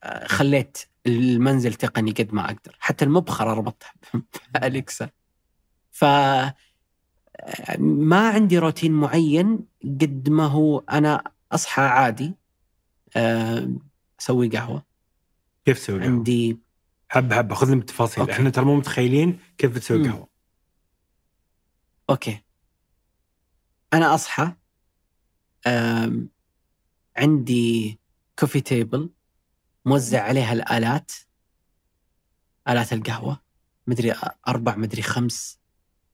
آه، 0.04 0.28
خليت 0.28 0.78
المنزل 1.08 1.74
تقني 1.74 2.12
قد 2.12 2.34
ما 2.34 2.46
أقدر 2.46 2.78
حتى 2.80 3.06
المبخرة 3.06 3.54
ربطتها 3.54 3.94
بأليكسا 4.54 5.10
ف 5.92 6.06
ما 7.80 8.30
عندي 8.30 8.58
روتين 8.58 8.92
معين 8.92 9.60
قد 9.84 10.30
ما 10.30 10.46
هو 10.46 10.80
أنا 10.80 11.24
أصحى 11.52 11.82
عادي 11.82 12.36
أسوي 14.20 14.48
قهوة 14.50 14.86
كيف 15.66 15.80
تسوي 15.80 16.00
قهوة؟ 16.00 16.12
عندي 16.12 16.60
حبه 17.10 17.36
حبه 17.36 17.56
خذ 17.56 17.68
لنا 17.68 17.76
بالتفاصيل. 17.76 18.30
إحنا 18.30 18.50
ترى 18.50 18.66
مو 18.66 18.76
متخيلين 18.76 19.40
كيف 19.58 19.76
بتسوي. 19.76 20.08
قهوة 20.10 20.28
okay 22.10 22.42
أنا 23.94 24.16
أصحى. 24.16 24.54
عندي 27.18 28.00
coffee 28.40 28.62
table 28.62 29.10
موزع 29.86 30.24
عليها 30.24 30.54
الآلات 30.54 31.12
آلات 32.68 32.94
القهوة 32.94 33.40
مدري 33.88 34.14
أربع 34.48 34.76
مدري 34.76 35.02
خمس 35.02 35.60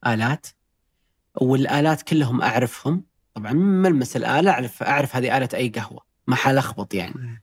آلات. 0.06 0.46
والآلات 1.40 2.02
كلهم 2.02 2.42
أعرفهم. 2.42 3.04
طبعا 3.34 3.52
ملمس 3.52 4.16
الآلة 4.16 4.50
أعرف 4.50 4.82
أعرف 4.82 5.16
هذه 5.16 5.36
آلة 5.36 5.48
أي 5.54 5.68
قهوة. 5.68 6.00
ما 6.26 6.36
حلخبط 6.36 6.94
يعني. 6.94 7.42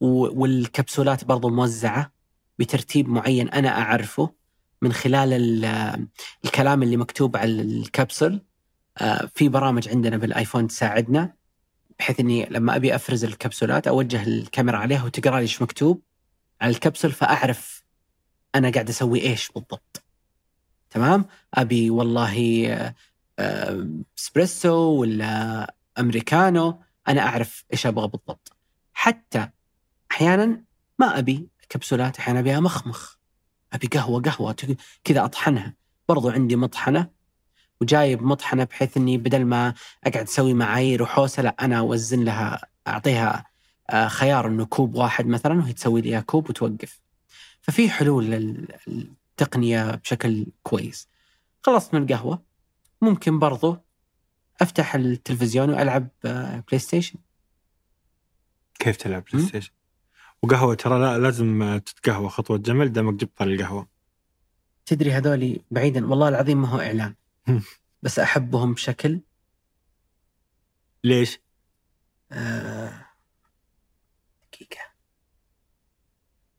والكبسولات 0.00 1.24
برضو 1.24 1.48
موزعة 1.48 2.12
بترتيب 2.58 3.08
معين 3.08 3.48
أنا 3.48 3.68
أعرفه 3.68 4.34
من 4.82 4.92
خلال 4.92 5.32
ال- 5.32 6.06
الكلام 6.44 6.82
اللي 6.82 6.96
مكتوب 6.96 7.36
على 7.36 7.62
الكبسول. 7.62 8.42
آه، 8.98 9.28
في 9.34 9.48
برامج 9.48 9.88
عندنا 9.88 10.16
بالآيفون 10.16 10.66
تساعدنا. 10.66 11.34
بحيث 12.00 12.20
إني 12.20 12.46
لما 12.50 12.76
أبي 12.76 12.94
أفرز 12.94 13.24
الكبسولات 13.24 13.86
أوجه 13.86 14.22
الكاميرا 14.22 14.76
عليها 14.76 15.04
وتقرأ 15.04 15.36
لي 15.36 15.42
إيش 15.42 15.62
مكتوب 15.62 16.02
على 16.60 16.70
الكبسول 16.70 17.12
فأعرف 17.12 17.84
أنا 18.54 18.70
قاعد 18.70 18.88
أسوي 18.88 19.22
إيش 19.22 19.52
بالضبط. 19.52 20.02
تمام؟ 20.90 21.24
أبي 21.54 21.90
والله 21.90 22.66
آه، 23.38 23.88
إسبريسو 24.18 24.76
ولا 24.76 25.74
أمريكانو 25.98 26.82
أنا 27.08 27.20
أعرف 27.20 27.64
إيش 27.72 27.86
أبغى 27.86 28.08
بالضبط. 28.08 28.52
حتى 28.92 29.48
أحيانا 30.10 30.64
ما 30.98 31.18
أبي 31.18 31.48
كبسولات 31.68 32.18
أحيانا 32.18 32.40
أبيها 32.40 32.60
مخمخ. 32.60 33.14
أبي 33.72 33.86
قهوة 33.86 34.22
قهوة 34.22 34.56
كذا 35.04 35.24
أطحنها. 35.24 35.74
برضو 36.08 36.30
عندي 36.30 36.56
مطحنة 36.56 37.10
وجايب 37.80 38.22
مطحنة 38.22 38.64
بحيث 38.64 38.96
إني 38.96 39.18
بدل 39.18 39.44
ما 39.44 39.74
أقعد 40.04 40.22
أسوي 40.22 40.54
معايير 40.54 41.02
وحوسه 41.02 41.42
لا 41.42 41.56
أنا 41.60 41.78
أوزن 41.78 42.24
لها 42.24 42.60
أعطيها 42.88 43.46
آه، 43.90 44.08
خيار 44.08 44.46
إنه 44.46 44.64
كوب 44.64 44.94
واحد 44.94 45.26
مثلا 45.26 45.58
وهي 45.58 45.72
تسوي 45.72 46.00
لي 46.00 46.22
كوب 46.22 46.50
وتوقف. 46.50 47.00
ففي 47.62 47.90
حلول 47.90 48.24
للتقنية 48.24 49.94
بشكل 49.94 50.46
كويس. 50.62 51.08
خلصت 51.62 51.94
من 51.94 52.02
القهوة 52.02 52.42
ممكن 53.02 53.38
برضو 53.38 53.76
أفتح 54.60 54.94
التلفزيون 54.94 55.70
وألعب 55.70 56.08
آه، 56.24 56.64
PlayStation. 56.68 57.18
كيف 58.78 58.96
تلعب 58.96 59.24
PlayStation 59.32 59.70
وقهوة 60.42 60.74
ترى 60.74 60.98
لا 60.98 61.18
لازم 61.18 61.62
آه، 61.62 61.78
تتقهوى 61.78 62.28
خطوة 62.28 62.58
جمل 62.58 62.92
دامك 62.92 63.14
جبت 63.14 63.42
القهوة 63.42 63.86
تدري 64.86 65.12
هذولي 65.12 65.60
بعيدا 65.70 66.06
والله 66.06 66.28
العظيم 66.28 66.62
ما 66.62 66.68
هو 66.68 66.80
إعلان. 66.80 67.14
بس 68.02 68.18
أحبهم 68.18 68.74
بشكل. 68.74 69.20
ليش؟ 71.04 71.38
آه، 72.32 73.06
دقيقة. 74.52 74.80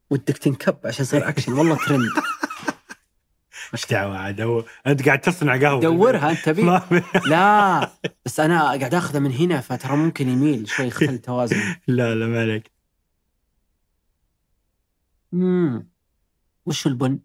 ودك 0.10 0.38
تنكب 0.38 0.78
عشان 0.86 1.04
يصير 1.06 1.30
اكشن 1.30 1.54
والله 1.54 1.86
ترند 1.86 2.10
إيش 3.74 3.86
دعوة 3.86 4.18
عاد؟ 4.18 4.42
هو 4.42 4.66
أنت 4.88 5.06
قاعد 5.06 5.22
تصنع 5.22 5.58
قهوة. 5.60 5.82
دورها 5.82 6.32
أنت 6.32 6.40
تبي 6.46 6.62
لا 7.30 7.92
بس 8.26 8.40
أنا 8.40 8.64
قاعد 8.64 8.94
اخذه 8.94 9.20
من 9.20 9.32
هنا 9.32 9.62
فترى 9.62 9.96
ممكن 9.98 10.30
يميل 10.30 10.70
شوي 10.70 10.86
يخل 10.88 11.20
توازن 11.20 11.76
لا 11.88 12.16
لا 12.16 12.28
ما 12.28 12.42
عليك. 12.42 12.72
امم 15.34 15.90
وش 16.66 16.88
البن؟ 16.88 17.20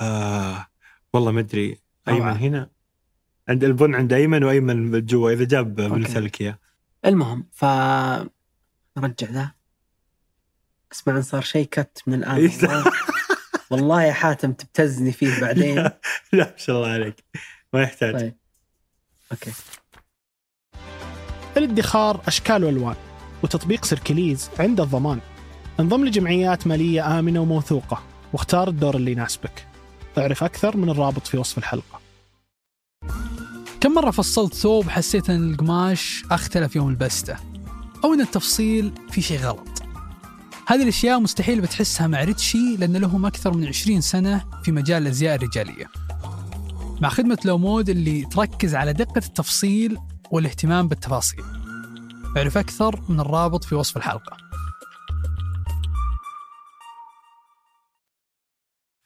آه 0.00 0.66
والله 1.12 1.32
ما 1.32 1.40
أدري. 1.40 1.78
أيمن. 2.08 2.36
هنا. 2.36 2.70
عند 3.48 3.64
البن 3.64 3.94
عند 3.94 4.12
أيمن 4.12 4.44
وأيمن 4.44 5.06
جوا 5.06 5.30
إذا 5.30 5.44
جاب 5.44 5.74
بنسلك 5.74 6.40
إياه. 6.40 6.58
المهم 7.04 7.46
ف 7.52 7.64
رجع 8.98 9.30
ذا. 9.30 9.50
اسمع 10.92 11.16
إن 11.16 11.22
صار 11.22 11.42
شيء 11.42 11.66
cut 11.66 12.02
من 12.06 12.14
الآن. 12.14 12.50
والله, 12.62 12.84
والله 13.70 14.02
يا 14.02 14.12
حاتم 14.12 14.52
تبتزني 14.52 15.12
فيه 15.12 15.40
بعدين. 15.40 15.76
لا 15.76 15.92
ما 16.32 16.52
شاء 16.56 16.76
الله 16.76 16.88
عليك. 16.88 17.24
ما 17.72 17.82
يحتاج. 17.82 18.14
طيب. 18.14 18.34
okay. 19.32 19.52
الادخار 21.56 22.22
أشكال 22.26 22.64
وألوان 22.64 22.96
وتطبيق 23.42 23.84
Circlys 23.84 24.50
عنده 24.58 24.84
الضمان. 24.84 25.20
انضم 25.80 26.04
لجمعيات 26.04 26.66
مالية 26.66 27.18
آمنة 27.18 27.40
وموثوقة 27.40 28.02
واختار 28.32 28.68
الدور 28.68 28.96
اللي 28.96 29.12
يناسبك. 29.12 29.66
اعرف 30.18 30.44
أكثر 30.44 30.76
من 30.76 30.90
الرابط 30.90 31.26
في 31.26 31.38
وصف 31.38 31.58
الحلقة. 31.58 32.00
كم 33.80 33.92
مرة 33.94 34.10
فصلت 34.10 34.54
ثوب 34.54 34.88
حسيت 34.88 35.30
إن 35.30 35.50
القماش 35.50 36.24
أختلف 36.30 36.76
يوم 36.76 36.92
لبسته 36.92 37.36
أو 38.04 38.14
إن 38.14 38.20
التفصيل 38.20 38.92
في 39.10 39.22
شيء 39.22 39.40
غلط. 39.40 39.82
هذه 40.66 40.82
الأشياء 40.82 41.20
مستحيل 41.20 41.60
بتحسها 41.60 42.06
مع 42.06 42.24
ريتشي 42.24 42.76
لأن 42.76 42.96
لهم 42.96 43.26
أكثر 43.26 43.54
من 43.54 43.66
20 43.66 44.00
سنة 44.00 44.44
في 44.64 44.72
مجال 44.72 45.02
الأزياء 45.02 45.34
الرجالية. 45.34 45.90
مع 47.00 47.08
خدمة 47.08 47.38
لومود 47.44 47.88
اللي 47.88 48.24
تركز 48.24 48.74
على 48.74 48.92
دقة 48.92 49.18
التفصيل 49.26 49.98
والاهتمام 50.30 50.88
بالتفاصيل. 50.88 51.44
أعرف 52.36 52.58
أكثر 52.58 53.02
من 53.08 53.20
الرابط 53.20 53.64
في 53.64 53.74
وصف 53.74 53.96
الحلقة. 53.96 54.47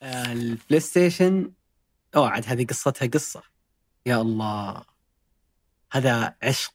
ال 0.02 0.80
PlayStation 0.80 1.52
أوه 2.16 2.28
عاد 2.30 2.44
هذه 2.46 2.64
قصتها 2.66 3.06
قصة. 3.06 3.42
يا 4.06 4.20
الله. 4.20 4.82
هذا 5.92 6.36
عشق 6.42 6.74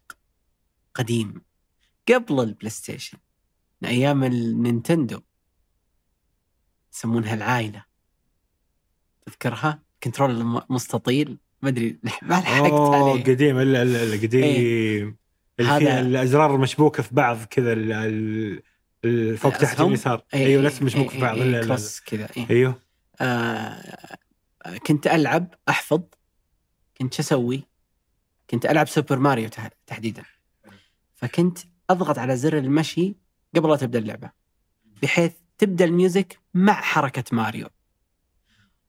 قديم. 0.95 1.41
قبل 2.07 2.39
ال 2.39 2.69
PlayStation 2.69 3.17
من 3.81 3.89
أيام 3.89 4.23
ال 4.23 4.33
Nintendo. 4.33 5.21
يسمونها 6.93 7.33
العائله 7.33 7.85
تذكرها؟ 9.25 9.79
control 10.03 10.61
مستطيل. 10.69 11.37
ما 11.61 11.69
أدري 11.69 11.99
ما 12.21 12.35
لحقت 12.39 12.71
عليه. 12.73 13.23
قديم 13.23 13.59
الا 13.59 13.81
الا 13.81 14.03
الا 14.03 14.15
قديم. 14.21 15.17
اللي 15.59 15.71
هذا- 15.71 15.99
الأزرار 16.01 16.55
المشبوكه 16.55 17.03
في 17.03 17.15
بعض 17.15 17.37
كذا 17.43 17.75
فوق 19.35 19.57
تحت؟ 19.57 19.81
اليسار 19.81 20.23
إيه، 20.33 20.39
أيوه 20.39 20.49
إيه، 20.49 20.59
الاسم 20.59 20.85
مشبوك 20.85 21.05
إيه، 21.05 21.09
في 21.15 21.21
بعض. 21.21 21.37
إيه، 21.37 21.43
لا. 21.51 21.65
cross 21.65 21.99
كذا 21.99 22.29
إيه. 22.37 22.49
أيوه. 22.49 22.86
آه 23.21 24.17
كنت 24.87 25.07
ألعب 25.07 25.53
أحفظ 25.69 26.01
كنت 26.97 27.13
شو 27.13 27.21
أسوي؟ 27.21 27.63
كنت 28.49 28.65
ألعب 28.65 28.87
Super 28.87 29.19
Mario 29.19 29.49
تح- 29.49 29.69
تحديدا. 29.87 30.23
فكنت 31.15 31.59
أضغط 31.89 32.19
على 32.19 32.37
زر 32.37 32.57
المشي 32.57 33.15
قبل 33.55 33.69
لا 33.69 33.75
تبدأ 33.75 33.99
اللعبة 33.99 34.31
بحيث 35.03 35.31
تبدأ 35.57 35.85
ال 35.85 35.94
music 35.94 36.39
مع 36.53 36.73
حركة 36.73 37.23
ماريو. 37.31 37.67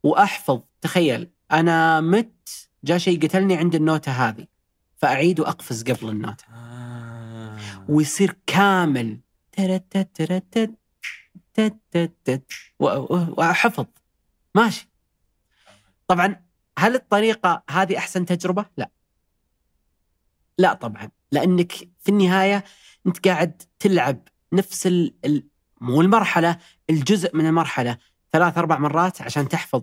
وأحفظ 0.02 0.60
تخيل 0.80 1.30
أنا 1.52 2.00
مت 2.00 2.68
جاء 2.84 2.98
شيء 2.98 3.26
قتلني 3.26 3.56
عند 3.56 3.74
النوتة 3.74 4.12
هذه 4.12 4.46
فأعيد 4.96 5.40
وأقفز 5.40 5.82
قبل 5.82 6.08
النوتة. 6.08 6.44
ويصير 7.88 8.36
كامل. 8.46 9.20
ترتت 11.54 12.42
ماشي 14.58 14.90
طبعا 16.08 16.44
هل 16.78 16.94
الطريقة 16.94 17.62
هذه 17.70 17.98
أحسن 17.98 18.26
تجربة؟ 18.26 18.66
لا 18.76 18.90
لا 20.58 20.74
طبعا 20.74 21.10
لأنك 21.32 21.72
في 21.72 22.08
النهاية 22.08 22.64
أنت 23.06 23.28
قاعد 23.28 23.62
تلعب 23.78 24.28
نفس 24.52 24.86
ال... 24.86 25.48
مو 25.80 26.00
المرحلة 26.00 26.58
الجزء 26.90 27.36
من 27.36 27.46
المرحلة 27.46 27.98
ثلاث 28.32 28.58
أربع 28.58 28.78
مرات 28.78 29.22
عشان 29.22 29.48
تحفظ 29.48 29.82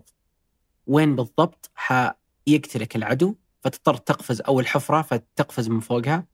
وين 0.87 1.15
بالضبط 1.15 1.71
حيقتلك 1.75 2.95
العدو 2.95 3.35
فتضطر 3.61 3.97
تقفز 3.97 4.41
أو 4.41 4.59
الحفره 4.59 5.01
فتقفز 5.01 5.69
من 5.69 5.79
فوقها. 5.79 6.27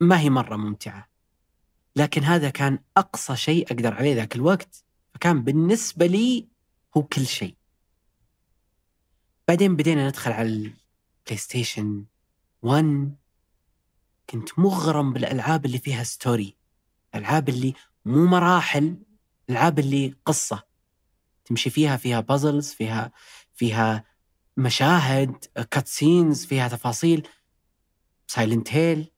ما 0.00 0.20
هي 0.20 0.30
مرة 0.30 0.56
ممتعة. 0.56 1.11
لكن 1.96 2.24
هذا 2.24 2.50
كان 2.50 2.78
أقصى 2.96 3.36
شيء 3.36 3.66
أقدر 3.66 3.94
عليه 3.94 4.14
ذاك 4.14 4.36
الوقت 4.36 4.84
فكان 5.14 5.42
بالنسبة 5.42 6.06
لي 6.06 6.48
هو 6.96 7.02
كل 7.02 7.26
شيء. 7.26 7.56
بعدين 9.48 9.76
بدينا 9.76 10.08
ندخل 10.08 10.32
على 10.32 10.48
ال 10.48 11.36
PlayStation 11.36 12.04
1 12.62 13.16
كنت 14.30 14.58
مغرم 14.58 15.12
بالألعاب 15.12 15.66
اللي 15.66 15.78
فيها 15.78 16.04
story 16.04 16.56
الالعاب 17.14 17.48
اللي 17.48 17.74
مو 18.04 18.26
مراحل 18.26 18.96
الالعاب 19.48 19.78
اللي 19.78 20.14
قصة. 20.24 20.62
تمشي 21.44 21.70
فيها 21.70 21.96
فيها 21.96 22.20
puzzles 22.20 22.70
فيها 22.70 23.12
فيها 23.54 24.04
مشاهد 24.56 25.44
cutscenes 25.70 26.46
فيها 26.46 26.68
تفاصيل. 26.68 27.28
Silent 28.26 28.72
Hill 28.72 29.10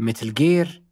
Metal 0.00 0.34
Gear 0.34 0.82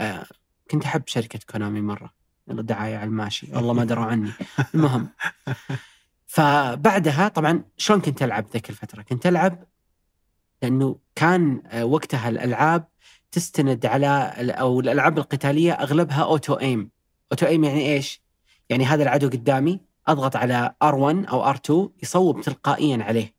آه، 0.00 0.26
كنت 0.70 0.84
أحب 0.84 1.02
شركة 1.06 1.38
Konami 1.50 1.80
مرة 1.80 2.10
يلا 2.48 2.62
دعايه 2.62 2.96
على 2.96 3.04
الماشي 3.08 3.48
والله 3.52 3.72
ما 3.72 3.84
دروا 3.84 4.04
عني 4.04 4.30
المهم 4.74 5.08
فبعدها 6.26 7.28
طبعا 7.28 7.64
شلون 7.76 8.00
كنت 8.00 8.22
ألعب 8.22 8.46
ذيك 8.52 8.70
الفترة؟ 8.70 9.02
كنت 9.02 9.26
ألعب 9.26 9.64
لأنه 10.62 10.98
كان 11.14 11.62
آه، 11.66 11.84
وقتها 11.84 12.28
الألعاب 12.28 12.88
تستند 13.32 13.86
على 13.86 14.32
أو 14.38 14.80
الألعاب 14.80 15.18
القتالية 15.18 15.72
أغلبها 15.72 16.22
auto 16.22 16.54
aim. 16.54 16.90
auto 17.32 17.46
aim 17.46 17.64
يعني 17.64 17.92
إيش؟ 17.92 18.22
يعني 18.68 18.84
هذا 18.84 19.02
العدو 19.02 19.28
قدامي 19.28 19.80
أضغط 20.08 20.36
على 20.36 20.74
R1 20.84 21.30
أو 21.30 21.54
R2 21.54 21.88
يصوب 22.02 22.40
تلقائيا 22.40 23.04
عليه. 23.04 23.34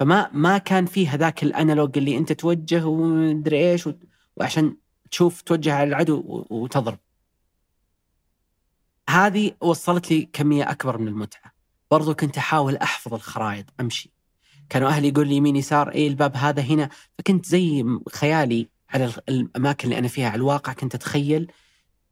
فما 0.00 0.30
ما 0.32 0.58
كان 0.58 0.86
في 0.86 1.08
هذاك 1.08 1.42
ال 1.42 1.50
analog 1.50 1.98
اللي 1.98 2.18
أنت 2.18 2.32
توجه 2.32 2.86
ومدري 2.86 3.70
إيش 3.70 3.88
وعشان 4.36 4.76
تشوف 5.10 5.42
توجه 5.42 5.74
على 5.74 5.88
العدو 5.88 6.46
وتضرب. 6.50 6.98
هذه 9.10 9.52
وصلت 9.60 10.10
لي 10.10 10.28
كمية 10.32 10.70
أكبر 10.70 10.98
من 10.98 11.08
المتعة. 11.08 11.52
برضو 11.90 12.14
كنت 12.14 12.38
أحاول 12.38 12.76
أحفظ 12.76 13.14
الخرائط 13.14 13.64
أمشي. 13.80 14.12
كانوا 14.68 14.88
أهلي 14.88 15.08
يقول 15.08 15.28
لي 15.28 15.34
يمين 15.34 15.56
يسار 15.56 15.90
إيه 15.90 16.08
الباب 16.08 16.36
هذا 16.36 16.62
هنا. 16.62 16.88
فكنت 17.18 17.46
زي 17.46 17.84
خيالي 18.12 18.68
على 18.90 19.12
الأماكن 19.28 19.88
اللي 19.88 19.98
أنا 19.98 20.08
فيها 20.08 20.26
على 20.26 20.36
الواقع. 20.36 20.72
كنت 20.72 20.94
أتخيل 20.94 21.52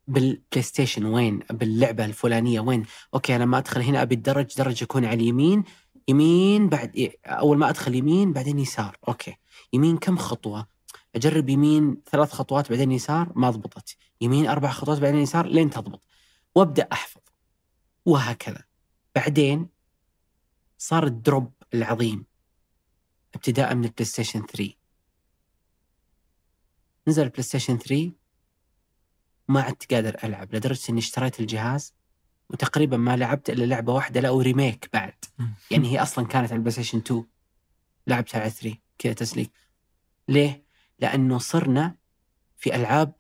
بال 0.09 0.63
PlayStation 0.63 1.05
وين 1.05 1.41
باللعبة 1.51 2.05
الفلانية 2.05 2.61
وين. 2.61 2.85
okay 3.15 3.37
أنا 3.37 3.45
لما 3.45 3.59
أدخل 3.59 3.81
هنا 3.81 4.03
أبي 4.03 4.15
الدرج 4.15 4.55
درج 4.59 4.83
يكون 4.83 5.05
على 5.05 5.15
اليمين. 5.15 5.65
يمين 6.09 6.69
بعد 6.69 6.97
إيه، 6.97 7.19
أول 7.27 7.59
ما 7.59 7.69
أدخل 7.69 7.95
يمين 7.95 8.33
بعدين 8.33 8.59
يسار. 8.59 8.97
okay. 9.09 9.37
يمين 9.73 9.97
كم 9.97 10.17
خطوة؟ 10.17 10.67
أجرب 11.15 11.49
يمين 11.49 12.03
ثلاث 12.11 12.33
خطوات 12.33 12.71
بعدين 12.71 12.93
يسار 12.93 13.33
ما 13.37 13.51
ضبطت. 13.51 13.97
يمين 14.21 14.47
أربع 14.47 14.71
خطوات 14.71 14.99
بعدين 14.99 15.21
يسار 15.21 15.47
لين 15.47 15.71
تضبط. 15.71 16.03
وأبدأ 16.55 16.89
أحفظ. 16.93 17.21
وهكذا. 18.07 18.65
بعدين 19.15 19.69
صار 20.79 21.07
ال 21.07 21.16
drop 21.16 21.53
العظيم. 21.75 22.27
ابتداء 23.35 23.75
من 23.75 23.85
ال 23.85 24.05
PlayStation 24.05 24.47
3 24.47 24.75
نزل 27.09 27.23
ال 27.23 27.43
PlayStation 27.43 27.79
3 27.79 28.13
ما 29.49 29.61
عدت 29.61 29.95
قادر 29.95 30.17
ألعب 30.25 30.55
لدرجة 30.55 30.91
إني 30.91 30.99
اشتريت 30.99 31.41
الجهاز 31.41 31.95
وتقريبا 32.51 32.97
ما 32.97 33.17
لعبت 33.17 33.51
إلا 33.51 33.65
لعبة 33.65 33.93
واحدة 33.93 34.21
لا 34.21 34.31
و 34.31 34.39
remake 34.39 34.91
بعد. 34.93 35.25
يعني 35.71 35.93
هي 35.93 36.03
أصلا 36.03 36.27
كانت 36.27 36.51
على 36.51 36.57
ال 36.57 36.71
PlayStation 36.73 36.99
2 36.99 37.25
لعبتها 38.07 38.41
على 38.41 38.51
3 38.51 38.77
كذا 38.99 39.13
تسليك. 39.13 39.53
ليه؟ 40.29 40.65
لأنه 40.99 41.39
صرنا 41.39 41.97
في 42.57 42.75
ألعاب 42.75 43.13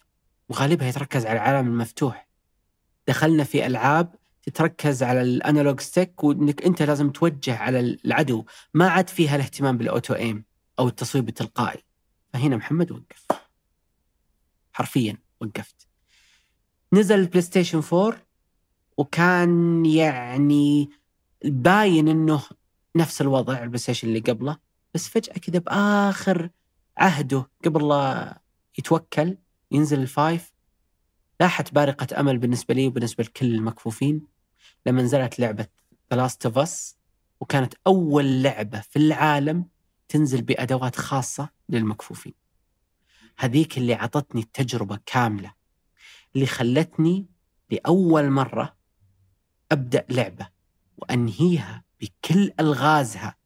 وغالبها 0.49 0.89
يتركز 0.89 1.26
على 1.26 1.37
العالم 1.39 1.68
المفتوح. 1.68 2.29
دخلنا 3.09 3.45
في 3.45 3.66
ألعاب 3.66 4.14
تتركز 4.43 5.03
على 5.03 5.22
ال 5.22 5.31
analog 5.31 5.80
stick 5.80 6.24
وإنك 6.24 6.62
أنت 6.62 6.83
لازم 6.83 7.11
توجه 7.11 7.57
على 7.57 7.81
العدو. 7.81 8.45
ما 8.74 8.89
عاد 8.89 9.09
فيها 9.09 9.37
الاهتمام 9.37 9.76
بال 9.76 9.89
auto 9.89 10.14
aim 10.14 10.44
أو 10.79 10.89
التصويب 10.89 11.29
التلقائي. 11.29 11.85
فهنا 12.33 12.57
محمد 12.57 12.93
وقف. 12.93 13.26
حرفيا 14.72 15.16
وقفت. 15.41 15.89
نزل 16.93 17.18
ال 17.18 17.42
PlayStation 17.42 17.82
4 17.93 18.28
وكان 18.99 19.86
يعني 19.86 20.90
باين 21.44 22.09
إنه 22.09 22.42
نفس 22.96 23.20
الوضع 23.20 23.62
ال 23.62 23.78
PlayStation 23.78 24.09
اللي 24.09 24.18
قبله 24.18 24.59
بس 24.94 25.09
فجأة 25.09 25.32
كذا 25.32 25.59
بآخر 25.59 26.51
عهده 26.96 27.51
قبل 27.64 27.88
لا 27.88 28.40
يتوكل 28.78 29.38
ينزل 29.70 30.01
الفايف 30.01 30.53
لاحت 31.40 31.74
بارقة 31.74 32.20
أمل 32.20 32.38
بالنسبة 32.38 32.74
لي 32.74 32.86
وبالنسبة 32.86 33.24
لكل 33.24 33.55
المكفوفين 33.55 34.26
لما 34.86 35.03
نزلت 35.03 35.40
The 36.14 36.16
Last 36.16 36.51
of 36.51 36.55
Us 36.55 36.96
وكانت 37.40 37.74
أول 37.86 38.42
لعبة 38.42 38.80
في 38.80 38.99
العالم 38.99 39.66
تنزل 40.09 40.42
بأدوات 40.42 40.96
خاصة 40.96 41.49
للمكفوفين. 41.68 42.34
هذيك 43.38 43.78
اللي 43.78 43.94
عطتني 43.94 44.40
التجربة 44.40 44.99
كاملة 45.07 45.53
اللي 46.34 46.46
خلتني 46.46 47.26
لأول 47.70 48.30
مرة 48.30 48.78
أبدأ 49.72 50.06
لعبة 50.10 50.48
وأنهيها 50.96 51.84
بكل 52.00 52.52
ألغازها 52.60 53.36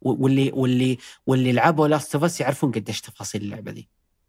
و- 0.00 0.24
واللي 0.24 0.50
واللي 0.54 0.98
واللي 1.26 1.52
لعبوا 1.52 1.88
Last 1.88 2.14
of 2.14 2.24
Us 2.24 2.40
يعرفون 2.40 2.72
قديش 2.72 3.00
تفاصيل 3.00 3.42
اللعبة 3.42 3.70
دي 3.72 3.88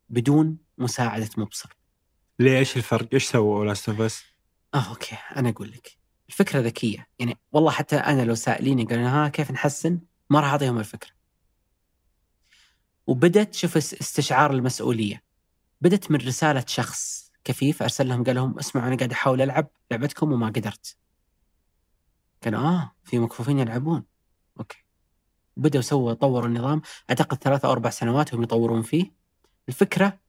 بدون 0.09 0.57
مساعدة 0.77 1.29
مبصر. 1.37 1.77
ليه 2.39 2.57
إيش 2.59 2.77
الفرق؟ 2.77 3.07
إيش 3.13 3.25
سووا 3.25 3.65
Last 3.65 3.89
of 3.89 4.01
Us؟ 4.01 4.23
آه 4.73 4.89
okay 4.89 5.15
أنا 5.35 5.49
أقول 5.49 5.71
لك 5.71 5.97
الفكرة 6.29 6.59
ذكية 6.59 7.07
يعني 7.19 7.37
والله 7.51 7.71
حتى 7.71 7.95
أنا 7.95 8.21
لو 8.25 8.35
سائليني 8.35 8.83
قالوا 8.83 9.07
ها 9.07 9.27
كيف 9.27 9.51
نحسن 9.51 9.99
ما 10.29 10.39
راح 10.39 10.49
أعطيهم 10.51 10.79
الفكرة. 10.79 11.09
وبدت 13.07 13.53
شوف 13.55 13.77
اس- 13.77 13.93
استشعار 13.93 14.51
المسؤولية. 14.51 15.23
بدت 15.81 16.11
من 16.11 16.17
رسالة 16.19 16.63
شخص 16.67 17.31
كفيف 17.43 17.81
أرسل 17.83 18.07
لهم 18.07 18.23
قال 18.23 18.35
لهم 18.35 18.59
اسمعوا 18.59 18.87
أنا 18.87 18.95
قاعد 18.97 19.11
أحاول 19.11 19.41
ألعب 19.41 19.67
لعبتكم 19.91 20.31
وما 20.31 20.47
قدرت. 20.47 20.95
قالوا 22.43 22.59
آه 22.59 22.95
في 23.03 23.19
مكفوفين 23.19 23.59
يلعبون. 23.59 24.05
أوكي. 24.59 24.83
بدأوا 25.57 25.81
سووا 25.83 26.13
طوروا 26.13 26.47
النظام 26.47 26.81
أعتقد 27.09 27.37
ثلاثة 27.37 27.67
أو 27.67 27.71
أربع 27.71 27.89
سنوات 27.89 28.33
هم 28.33 28.43
يطورون 28.43 28.81
فيه. 28.81 29.11
الفكرة 29.69 30.19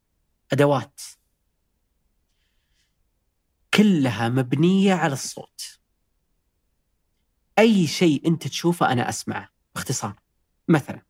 أدوات 0.53 1.01
كلها 3.75 4.29
مبنية 4.29 4.95
على 4.95 5.13
الصوت. 5.13 5.79
أي 7.59 7.87
شيء 7.87 8.27
أنت 8.29 8.47
تشوفه 8.49 8.93
أنا 8.93 9.09
أسمعه 9.09 9.49
باختصار. 9.75 10.21
مثلا 10.69 11.03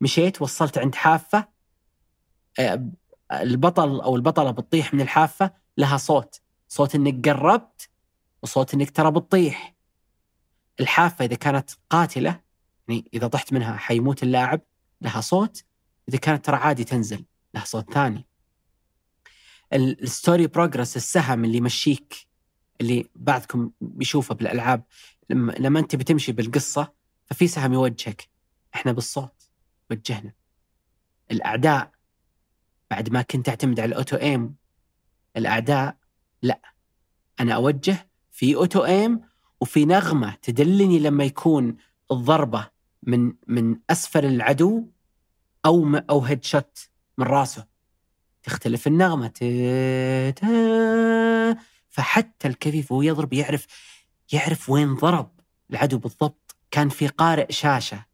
مشيت 0.00 0.42
وصلت 0.42 0.78
عند 0.78 0.94
حافة 0.94 1.48
آه، 2.58 2.90
البطل 3.32 4.00
أو 4.00 4.16
البطلة 4.16 4.50
بتطيح 4.50 4.94
من 4.94 5.00
الحافة 5.00 5.52
لها 5.76 5.96
صوت، 5.96 6.40
صوت 6.68 6.94
إنك 6.94 7.28
قربت 7.28 7.90
وصوت 8.42 8.74
إنك 8.74 8.90
ترى 8.90 9.10
بتطيح. 9.10 9.75
الحافة 10.80 11.24
إذا 11.24 11.34
كانت 11.34 11.70
قاتلة 11.90 12.40
يعني 12.88 13.10
إذا 13.14 13.26
طحت 13.26 13.52
منها 13.52 13.76
حيموت 13.76 14.22
اللاعب 14.22 14.60
لها 15.00 15.20
صوت، 15.20 15.64
إذا 16.08 16.18
كانت 16.18 16.44
ترى 16.44 16.56
عادي 16.56 16.84
تنزل 16.84 17.24
لها 17.54 17.64
صوت 17.64 17.92
ثاني. 17.92 18.26
ال- 19.72 20.02
الستوري 20.02 20.46
بروجرس 20.46 20.96
السهم 20.96 21.44
اللي 21.44 21.56
يمشيك 21.56 22.26
اللي 22.80 23.08
بعضكم 23.14 23.70
بيشوفه 23.80 24.34
بالألعاب 24.34 24.84
لما 25.30 25.52
لما 25.52 25.80
أنت 25.80 25.96
بتمشي 25.96 26.32
بالقصة 26.32 26.92
ففي 27.26 27.48
سهم 27.48 27.72
يوجهك. 27.72 28.28
إحنا 28.74 28.92
بالصوت 28.92 29.50
وجهنا. 29.90 30.32
الأعداء 31.30 31.90
بعد 32.90 33.10
ما 33.10 33.22
كنت 33.22 33.48
أعتمد 33.48 33.80
على 33.80 33.88
ال 33.88 33.94
auto 33.94 34.16
aim 34.16 34.54
الأعداء 35.36 35.96
لا. 36.42 36.60
أنا 37.40 37.54
أوجه 37.54 38.10
في 38.30 38.54
auto 38.54 38.84
aim 38.84 39.20
وفي 39.60 39.84
نغمة 39.84 40.34
تدلني 40.42 40.98
لما 40.98 41.24
يكون 41.24 41.76
الضربة 42.12 42.70
من 43.02 43.32
من 43.46 43.76
أسفل 43.90 44.24
العدو 44.24 44.84
م- 45.84 45.96
أو 46.10 46.20
headshot 46.20 46.78
من 47.18 47.26
راسه. 47.26 47.66
تختلف 48.42 48.88
تا- 50.30 51.56
فحتى 51.88 52.48
الكفيف 52.48 52.92
وهو 52.92 53.02
يضرب 53.02 53.32
يعرف 53.32 53.66
يعرف 54.32 54.70
وين 54.70 54.94
ضرب 54.94 55.30
العدو 55.70 55.98
بالضبط. 55.98 56.56
كان 56.70 56.88
في 56.88 57.06
قارئ 57.08 57.52
شاشة 57.52 58.06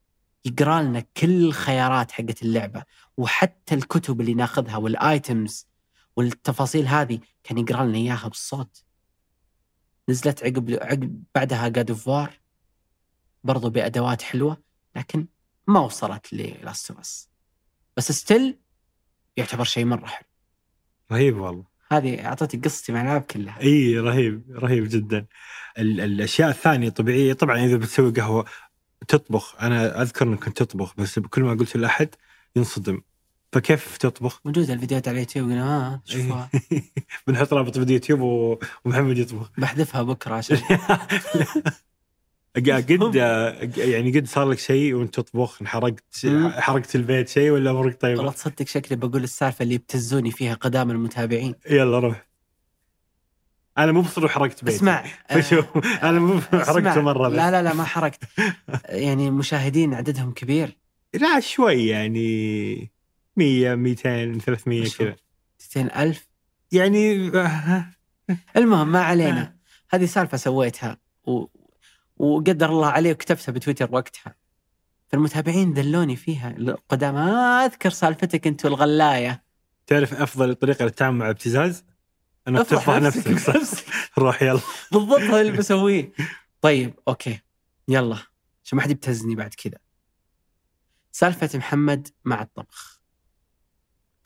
يقرأ 0.44 0.82
لنا 0.82 1.00
كل 1.00 1.44
الخيارات 1.44 2.12
حقت 2.12 2.42
اللعبة 2.42 2.84
وحتى 3.16 3.74
الكتب 3.74 4.20
اللي 4.20 4.34
ناخذها 4.34 4.76
وال 4.76 5.02
items 5.02 5.66
والتفاصيل 6.16 6.86
هذه 6.86 7.18
كان 7.44 7.58
يقرأ 7.58 7.84
لنا 7.84 7.98
إياها 7.98 8.28
بالصوت. 8.28 8.84
نزلت 10.12 10.44
عقب 10.44 10.70
عقب 10.82 11.24
بعدها 11.34 11.68
God 11.68 11.90
of 11.90 12.08
War 12.08 12.30
برضو 13.44 13.70
بأدوات 13.70 14.22
حلوة 14.22 14.56
لكن 14.96 15.26
ما 15.66 15.80
وصلت 15.80 16.32
ل 16.32 16.44
Last 16.44 16.90
of 16.90 17.00
Us 17.00 17.28
بس 17.96 18.12
still 18.12 18.58
يعتبر 19.36 19.64
شيء 19.64 19.84
مرة 19.84 20.06
حلو. 20.06 20.26
رهيب 21.12 21.36
والله. 21.36 21.64
هذه 21.92 22.26
أعطيتك 22.26 22.64
قصتي 22.64 22.92
مع 22.92 23.00
الألعاب 23.00 23.22
كلها. 23.22 23.60
إي 23.60 23.98
رهيب 23.98 24.42
رهيب 24.50 24.88
جدا. 24.88 25.26
ال- 25.78 26.00
الأشياء 26.00 26.50
الثانية 26.50 26.88
طبيعية 26.88 27.32
طبعا 27.32 27.58
إذا 27.64 27.76
بتسوي 27.76 28.10
قهوة 28.12 28.44
تطبخ 29.08 29.56
أنا 29.62 30.02
أذكر 30.02 30.26
انك 30.26 30.44
كنت 30.44 30.62
تطبخ 30.62 30.96
بس 30.96 31.18
كل 31.18 31.42
ما 31.42 31.50
قلت 31.54 31.76
لأحد 31.76 32.08
ينصدم. 32.56 33.02
فكيف 33.52 33.96
تطبخ؟ 33.96 34.40
موجودة 34.44 34.74
الفيديوهات 34.74 35.08
على 35.08 35.14
اليوتيوب 35.14 35.50
قلنا 35.50 35.64
ها 35.94 36.02
شوفوها. 36.04 36.50
بنحط 37.26 37.54
رابط 37.54 37.78
فيديو 37.78 37.94
يوتيوب 37.94 38.20
ومحمد 38.84 39.18
يطبخ. 39.18 39.50
بحذفها 39.58 40.02
بكرة 40.02 40.34
عشان. 40.34 40.58
قد 42.56 43.14
يعني 43.76 44.18
قد 44.20 44.26
صار 44.26 44.48
لك 44.48 44.58
شيء 44.58 44.94
وأنت 44.94 45.14
تطبخ 45.14 45.58
انحرقت. 45.62 46.04
حرقت 46.50 46.96
البيت 46.96 47.28
شيء 47.28 47.50
ولا 47.50 47.70
أمورك 47.70 47.98
والله 48.04 48.16
طيبه؟ 48.16 48.32
تصدق 48.32 48.66
شكلي 48.66 48.96
بقول 48.96 49.24
السالفة 49.24 49.62
اللي 49.62 49.74
يبتزوني 49.74 50.30
فيها 50.30 50.54
قدام 50.54 50.90
المتابعين. 50.90 51.54
يلا 51.70 51.98
روح. 51.98 52.26
أنا 53.78 53.92
مو 53.92 54.00
بصر 54.00 54.28
حرقت 54.28 54.64
بيت 54.64 54.74
اسمع 54.74 55.04
شوف 55.50 55.64
أنا 56.02 56.20
مو. 56.20 56.40
حرقته 56.40 57.00
مرة 57.00 57.28
بس. 57.28 57.36
لا 57.36 57.50
لا 57.50 57.62
لا 57.62 57.74
ما 57.74 57.84
حرقت. 57.84 58.20
يعني 58.84 59.28
المشاهدين 59.28 59.94
عددهم 59.94 60.32
كبير. 60.32 60.76
لا 61.14 61.40
شوي 61.40 61.86
يعني. 61.86 62.91
100 63.36 63.74
200 63.74 64.38
300 64.38 64.80
وش 64.82 64.96
كذا. 64.96 65.16
200 65.76 66.02
ألف؟ 66.02 66.28
يعني 66.72 67.28
آه، 67.38 67.86
المهم 68.56 68.92
ما 68.92 69.02
علينا. 69.02 69.56
هذه 69.90 70.04
سالفة 70.06 70.36
سويتها 70.36 70.98
و... 71.24 71.44
وقدر 72.16 72.70
الله 72.70 72.86
عليه 72.86 73.12
وكتبتها 73.12 73.52
بتويتر 73.52 73.88
وقتها. 73.92 74.34
فالمتابعين 75.08 75.72
دلوني 75.72 76.16
فيها. 76.16 76.50
القدام 76.50 77.14
ما 77.14 77.64
أذكر 77.64 77.90
سالفتك 77.90 78.46
أنت 78.46 78.64
والغلاية. 78.64 79.42
تعرف 79.86 80.14
أفضل 80.14 80.54
طريقة 80.54 80.84
للتعامل 80.84 81.18
مع 81.18 81.30
ابتزاز؟ 81.30 81.84
انك 82.48 82.66
تفضح 82.66 82.88
نفسك. 82.88 83.28
نفسك. 83.28 83.84
روح 84.18 84.42
يلا. 84.42 84.60
بالضبط 84.92 85.20
هذا 85.20 85.40
اللي 85.40 85.52
بسويه. 85.52 86.12
طيب 86.62 86.94
أوكي. 87.08 87.40
يلا. 87.88 88.18
عشان 88.64 88.76
ما 88.76 88.82
حد 88.82 88.90
يبتزني 88.90 89.34
بعد 89.34 89.54
كذا. 89.54 89.78
سالفة 91.12 91.58
محمد 91.58 92.08
مع 92.24 92.42
الطبخ. 92.42 93.01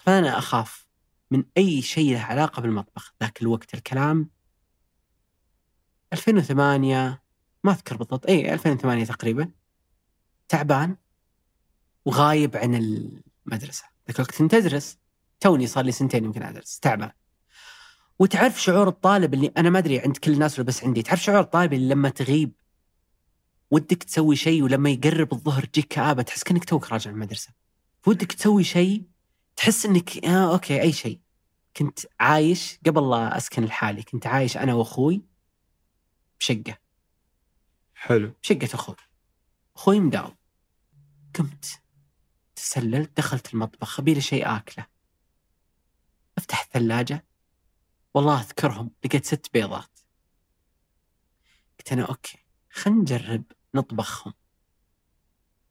طبعا 0.06 0.18
أنا 0.18 0.38
أخاف 0.38 0.88
من 1.30 1.44
أي 1.56 1.82
شيء 1.82 2.12
له 2.12 2.20
علاقة 2.20 2.62
بالمطبخ. 2.62 3.14
ذاك 3.22 3.42
الوقت 3.42 3.74
الكلام 3.74 4.30
2008 6.12 7.22
ما 7.64 7.72
أذكر 7.72 7.96
بالضبط. 7.96 8.26
أي 8.26 8.54
2008 8.54 9.04
تقريبا. 9.04 9.50
تعبان 10.48 10.96
وغايب 12.04 12.56
عن 12.56 12.74
المدرسة. 12.74 13.84
ذاك 14.08 14.16
الوقت 14.16 14.38
كنت 14.38 14.54
أدرس. 14.54 14.98
توني 15.40 15.66
صار 15.66 15.84
لي 15.84 15.92
سنتين 15.92 16.24
يمكن 16.24 16.42
أدرس. 16.42 16.78
تعبان. 16.78 17.10
وتعرف 18.18 18.62
شعور 18.62 18.88
الطالب 18.88 19.34
اللي 19.34 19.52
أنا 19.56 19.70
ما 19.70 19.78
أدري 19.78 20.00
عند 20.00 20.16
كل 20.16 20.32
الناس 20.32 20.58
ولا 20.58 20.66
بس 20.66 20.84
عندي. 20.84 21.02
تعرف 21.02 21.22
شعور 21.22 21.40
الطالب 21.40 21.72
اللي 21.72 21.94
لما 21.94 22.08
تغيب 22.08 22.52
ودك 23.70 24.02
تسوي 24.02 24.36
شيء 24.36 24.62
ولما 24.62 24.90
يقرب 24.90 25.32
الظهر 25.32 25.64
تجيك 25.64 25.88
كآبة 25.88 26.22
تحس 26.22 26.42
كأنك 26.42 26.64
توك 26.64 26.92
راجع 26.92 27.10
المدرسة. 27.10 27.50
ودك 28.06 28.32
تسوي 28.32 28.64
شيء 28.64 29.15
تحس 29.56 29.86
إنك 29.86 30.24
آه 30.24 30.52
okay 30.52 30.82
أي 30.82 30.92
شيء. 30.92 31.20
كنت 31.76 31.98
عايش 32.20 32.78
قبل 32.86 33.10
لا 33.10 33.36
أسكن 33.36 33.64
لحالي. 33.64 34.02
كنت 34.02 34.26
عايش 34.26 34.56
أنا 34.56 34.74
وأخوي 34.74 35.22
بشقة. 36.40 36.78
حلو. 37.94 38.32
بشقة 38.42 38.74
أخوي. 38.74 38.96
أخوي 39.76 40.00
مداوم. 40.00 40.36
قمت 41.34 41.82
تسللت 42.56 43.16
دخلت 43.16 43.54
المطبخ 43.54 44.00
أبي 44.00 44.20
شيء 44.20 44.56
آكله. 44.56 44.86
أفتح 46.38 46.60
الثلاجة. 46.60 47.26
والله 48.14 48.40
أذكرهم 48.40 48.90
لقيت 49.04 49.26
ست 49.26 49.50
بيضات. 49.52 49.98
قلت 51.78 51.92
أنا 51.92 52.02
okay 52.02 52.38
خلينا 52.70 53.00
نجرب 53.00 53.44
نطبخهم. 53.74 54.34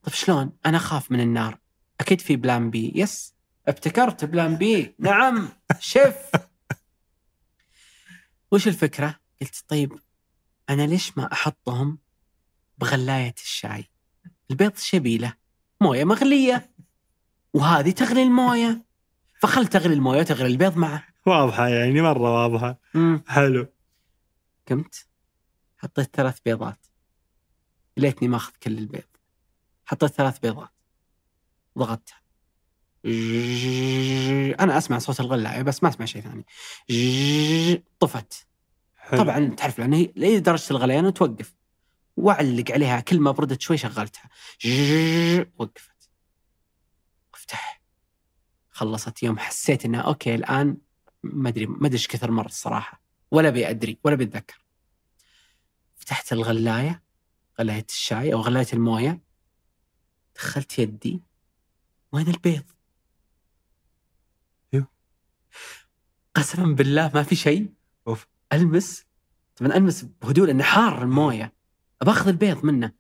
طيب 0.04 0.14
شلون؟ 0.14 0.58
أنا 0.66 0.78
أخاف 0.78 1.12
من 1.12 1.20
النار. 1.20 1.60
أكيد 2.00 2.22
في 2.22 2.36
plan 2.36 2.70
B. 2.70 2.92
yes. 2.96 3.35
ابتكرت 3.68 4.26
plan 4.26 4.56
B. 4.56 4.96
نعم 5.00 5.50
شيف. 5.80 6.16
وش 8.52 8.68
الفكرة؟ 8.68 9.20
قلت 9.42 9.64
طيب 9.68 10.00
أنا 10.70 10.88
ليش 10.88 11.18
ما 11.18 11.34
أحطهم 11.34 12.00
بغلاية 12.78 13.36
الشاي؟ 13.38 13.90
البيض 14.52 14.78
شبيلة 14.78 15.34
موية 15.82 16.04
مغلية. 16.04 16.72
وهذه 17.54 17.92
تغلي 17.92 18.24
الموية. 18.24 18.86
فخل 19.40 19.68
تغلي 19.68 19.94
الموية 19.94 20.20
وتغلي 20.20 20.48
البيض 20.48 20.78
معه. 20.78 21.08
واضحة 21.26 21.68
يعني 21.68 22.02
مرة 22.02 22.44
واضحة. 22.44 22.80
مم. 22.94 23.24
حلو. 23.28 23.68
قمت 24.70 25.08
حطيت 25.78 26.16
ثلاث 26.16 26.40
بيضات. 26.46 26.86
ليتني 27.98 28.28
ماخذ 28.28 28.54
كل 28.64 28.78
البيض. 28.78 29.04
حطيت 29.86 30.12
ثلاث 30.12 30.40
بيضات. 30.40 30.74
ضغطتها. 31.78 32.25
أنا 34.60 34.78
أسمع 34.78 35.00
صوت 35.00 35.20
الغلايه 35.20 35.62
بس 35.62 35.84
ما 35.84 35.90
أسمع 35.90 36.06
شيء 36.06 36.22
ثاني. 36.22 36.46
طفت. 38.00 38.48
حلو. 38.96 39.24
طبعا 39.24 39.48
تعرف 39.48 39.80
لأن 39.80 39.94
هي 39.94 40.14
لدرجه 40.16 40.72
الغليان 40.72 41.06
وتوقف 41.06 41.56
وأعلق 42.18 42.72
عليها 42.72 43.00
كل 43.00 43.20
ما 43.20 43.32
بردت 43.32 43.62
شوي 43.62 43.78
شغلتها. 43.78 44.30
وقفت. 45.58 46.10
وأفتح. 47.34 47.82
خلصت 48.70 49.24
يوم 49.24 49.40
حسيت 49.40 49.86
انها 49.86 50.02
أوكي 50.02 50.36
الآن 50.36 50.78
ما 51.24 51.50
أدري 51.50 51.66
ما 51.66 51.88
أدري 51.88 51.94
إيش 51.94 52.08
كثر 52.08 52.32
مر 52.32 52.46
الصراحه 52.46 53.02
ولا 53.32 53.48
ابي 53.48 53.70
أدري 53.70 53.98
ولا 54.04 54.16
بتذكر 54.16 54.66
فتحت 55.96 56.34
الغلاية 56.34 57.04
غلاية 57.60 57.86
الشاي 57.90 58.34
أو 58.34 58.42
غلاية 58.42 58.68
الموية. 58.74 59.22
دخلت 60.36 60.80
يدي. 60.80 61.22
وين 62.12 62.28
البيض؟ 62.28 62.64
قسما 66.36 66.74
بالله 66.76 67.12
ما 67.14 67.24
في 67.24 67.36
شيء. 67.36 67.70
أوف. 68.08 68.28
ألمس. 68.54 69.06
طبعا 69.56 69.76
ألمس 69.76 70.06
بهدوء 70.22 70.48
لأنه 70.48 70.64
حار 70.64 71.02
الموية. 71.02 71.54
باخذ 72.02 72.28
البيض 72.28 72.66
منه. 72.66 72.92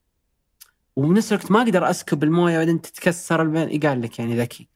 وبنفس 0.95 1.33
الوقت 1.33 1.51
ما 1.51 1.61
أقدر 1.61 1.89
أسكب 1.89 2.23
الموية 2.23 2.57
بعدين 2.57 2.81
تتكسر 2.81 3.41
البيض. 3.41 3.85
قال 3.85 4.01
لك 4.01 4.19
يعني 4.19 4.39
ذكي. 4.39 4.69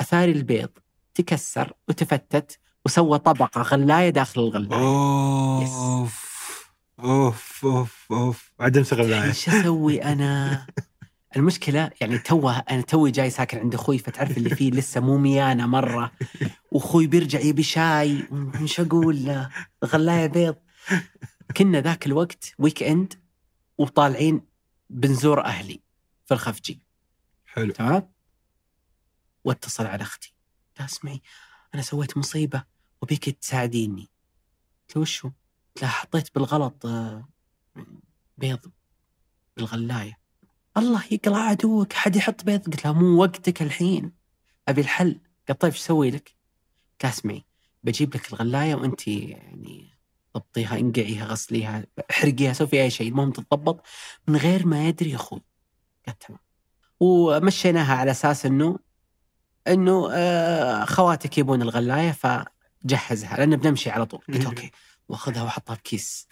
أثاري 0.00 0.32
البيض. 0.32 0.70
تكسر 1.14 1.72
وتفتت 1.88 2.58
وسوى 2.86 3.18
طبقة 3.18 3.62
غلاية 3.62 4.10
داخل 4.10 4.40
الغلاية. 4.40 4.80
أوف. 4.80 6.30
أوف. 7.00 7.64
أوف. 7.64 8.06
أوف. 8.12 8.52
عدم 8.60 8.82
غلايه 8.92 9.24
إيش 9.24 9.48
أسوي 9.48 10.04
أنا؟ 10.04 10.66
المشكلة 11.36 11.90
يعني 12.00 12.18
توه 12.18 12.58
أنا 12.58 12.82
توي 12.82 13.10
جاي 13.10 13.30
ساكن 13.30 13.58
عند 13.58 13.74
أخوي 13.74 13.98
فتعرف 13.98 14.38
اللي 14.38 14.50
فيه 14.50 14.70
لسه 14.70 15.00
مو 15.00 15.18
ميانه 15.18 15.66
مرة. 15.66 16.12
وأخوي 16.72 17.06
بيرجع 17.06 17.40
يبي 17.40 17.62
شاي. 17.62 18.28
مش 18.30 18.80
أقول 18.80 19.24
له 19.24 19.50
غلاية 19.84 20.26
بيض. 20.26 20.56
كنا 21.56 21.80
ذاك 21.80 22.06
الوقت 22.06 22.54
weekend 22.58 23.14
وطالعين 23.78 24.40
بنزور 24.90 25.44
أهلي 25.44 25.80
في 26.26 26.34
الخفجي. 26.34 26.80
حلو. 27.46 27.72
تمام؟ 27.72 28.10
واتصل 29.44 29.86
على 29.86 30.02
أختي. 30.02 30.34
لا 30.78 30.84
اسمعي 30.84 31.22
أنا 31.74 31.82
سويت 31.82 32.16
مصيبة 32.16 32.64
وبيك 33.02 33.30
تساعديني. 33.30 34.08
قلت 34.88 34.96
له 34.96 35.02
وشو؟ 35.02 35.28
قلت 35.28 35.82
لها 35.82 35.90
حطيت 35.90 36.34
بالغلط 36.34 36.86
آه، 36.86 37.28
بيض 38.38 38.72
بالغلاية. 39.56 40.19
الله 40.76 41.04
يقلع 41.10 41.38
عدوك 41.38 41.92
حد 41.92 42.16
يحط 42.16 42.44
بيض؟ 42.44 42.66
قلت 42.66 42.84
لها 42.84 42.92
مو 42.92 43.20
وقتك 43.20 43.62
الحين. 43.62 44.12
أبي 44.68 44.80
الحل. 44.80 45.20
قالت 45.48 45.60
طيب 45.60 45.72
إيش 45.72 45.80
أسوي 45.80 46.10
لك؟ 46.10 46.34
لها 47.04 47.12
اسمعي 47.12 47.44
بجيب 47.82 48.14
لك 48.14 48.32
الغلاية 48.32 48.74
وانت 48.74 49.08
يعني 49.08 49.90
ضبطيها 50.36 50.78
انقعيها 50.78 51.24
غسليها 51.24 51.84
احرقيها 52.10 52.52
سوي 52.52 52.82
أي 52.82 52.90
شيء 52.90 53.08
المهم 53.08 53.30
تتضبط. 53.30 53.86
من 54.28 54.36
غير 54.36 54.66
ما 54.66 54.88
يدري 54.88 55.14
أخوي. 55.14 55.42
قالت 56.06 56.22
تمام. 56.22 56.40
ومشيناها 57.00 57.94
على 57.94 58.10
أساس 58.10 58.46
إنه 58.46 58.78
إنه 59.68 60.08
آه 60.12 60.84
خواتك 60.84 61.38
يبون 61.38 61.62
الغلاية 61.62 62.12
فجهزها 62.12 63.36
لأن 63.36 63.56
بنمشي 63.56 63.90
على 63.90 64.06
طول. 64.06 64.20
قلت 64.28 64.44
okay. 64.46 64.70
وأخذها 65.08 65.42
وأحطها 65.42 65.74
بكيس. 65.74 66.28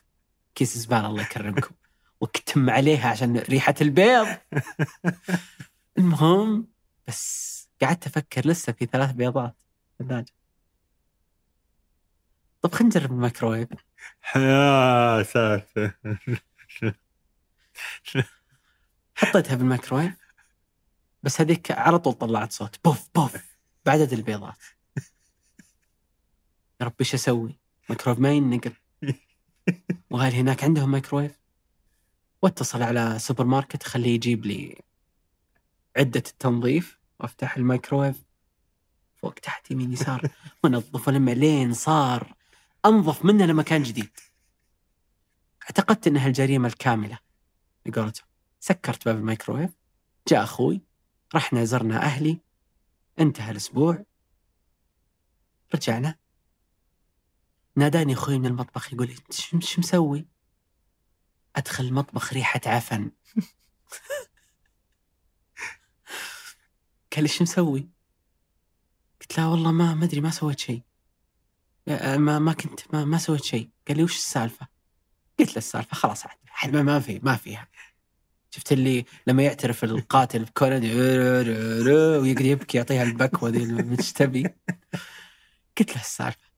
كيس 0.55 0.79
زبالة 0.79 1.07
الله 1.07 1.23
يكرمكم. 1.23 1.75
واكتم 2.21 2.71
عليها 2.71 3.09
عشان 3.09 3.39
ريحة 3.39 3.75
البيض. 3.81 4.27
المهم 5.99 6.69
بس 7.09 7.69
قعدت 7.83 8.07
أفكر 8.07 8.47
لسه 8.47 8.73
في 8.73 8.87
ثلاث 8.87 9.13
بيضات. 9.13 9.55
ثلاجة 9.99 10.33
طب 12.63 12.73
خلينا 12.75 12.97
نجرب 12.97 13.13
الميكروويف. 13.13 13.69
يا 14.37 15.23
ساتر 15.33 15.93
حطيتها 19.15 19.55
بالميكروويف 19.57 20.15
بس 21.23 21.41
هذيك 21.41 21.71
على 21.71 21.99
طول 21.99 22.13
طلعت 22.13 22.53
صوت. 22.53 22.85
بوف 22.85 23.09
بوف. 23.15 23.37
بعدد 23.87 24.13
البيضات. 24.13 24.59
يا 26.81 26.87
ربي 26.87 26.97
إيش 27.01 27.15
أسوي؟ 27.15 27.59
ميكروويف 27.91 28.21
ما 28.21 28.33
ينقل. 28.33 28.73
وهل 30.11 30.33
هناك 30.33 30.65
عندهم 30.65 30.91
ميكروويف؟ 30.91 31.39
واتصل 32.43 32.83
على 32.83 33.19
سوبر 33.19 33.45
ماركت 33.45 33.83
خليه 33.83 34.15
يجيب 34.15 34.47
لي 34.47 34.83
عدة 35.97 36.23
التنظيف 36.27 36.99
وافتح 37.21 37.57
الميكروويف 37.57 38.25
فوق 39.17 39.35
تحت 39.35 39.71
يمين 39.71 39.93
يسار 39.93 40.31
وانظف 40.65 41.09
ولما 41.09 41.31
لين 41.31 41.73
صار. 41.73 42.35
انظف 42.87 43.25
منه 43.25 43.47
لما 43.47 43.63
كان 43.63 43.83
جديد. 43.83 44.11
اعتقدت 45.63 46.07
إنها 46.07 46.27
الجريمة 46.27 46.69
الكاملة. 46.69 47.19
بقولتهم 47.87 48.27
سكرت 48.61 49.05
باب 49.05 49.17
الميكروويف 49.17 49.71
جاء 50.29 50.43
أخوي. 50.45 50.81
رحنا 51.35 51.65
زرنا 51.65 52.03
أهلي. 52.03 52.41
انتهى 53.19 53.51
الأسبوع. 53.51 54.05
رجعنا. 55.75 56.15
ناداني 57.77 58.13
أخوي 58.13 58.39
من 58.39 58.47
المطبخ 58.47 58.93
يقول 58.93 59.07
لي 59.07 59.15
"شو- 59.31 59.61
شو 59.61 59.81
مسوي؟ 59.81 60.27
أدخل 61.57 61.85
المطبخ 61.85 62.33
ريحة 62.33 62.61
عفن 62.67 63.11
قال 67.13 67.23
لي 67.23 67.29
شو 67.29 67.45
مسوي؟ 67.45 67.89
قلت 69.21 69.39
له 69.39 69.51
والله 69.51 69.73
ما 69.73 69.95
ما 69.95 70.05
أدري 70.05 70.21
ما 70.21 70.31
سويت 70.31 70.59
شيء 70.59 70.83
آه، 71.89 72.17
ما 72.17 72.39
ما 72.39 72.53
كنت 72.53 72.81
ما, 72.95 73.05
ما 73.05 73.19
سويت 73.19 73.45
شيء 73.45 73.71
قال 73.89 73.97
لي 73.97 74.03
وش 74.03 74.17
السالفة؟ 74.17 74.69
قلت 75.39 75.51
له 75.51 75.57
السالفة 75.57 75.95
خلاص 75.97 76.25
عاد 76.27 76.77
ما- 76.77 77.01
في 77.01 77.19
ما 77.23 77.37
فيها 77.37 77.69
شفت 78.51 78.73
اللي 78.73 79.05
لما 79.27 79.43
يعترف 79.43 79.85
القاتل 79.85 80.45
بكونان 80.45 80.83
ويقعد 80.85 82.41
يبكي 82.47 82.77
يعطيها 82.79 83.03
البكوة 83.03 83.51
ذي 83.51 83.65
مش 83.83 84.13
تبي 84.13 84.43
قلت 85.79 85.91
له 85.97 86.01
السالفة 86.01 86.49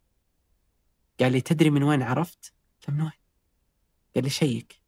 قال 1.21 1.33
لي 1.33 1.41
تدري 1.41 1.71
من 1.71 1.83
وين 1.83 2.03
عرفت؟ 2.03 2.53
قلت 2.81 2.91
من 2.91 3.01
وين؟ 3.01 3.13
قال 4.15 4.25
لي 4.25 4.31
check 4.31 4.80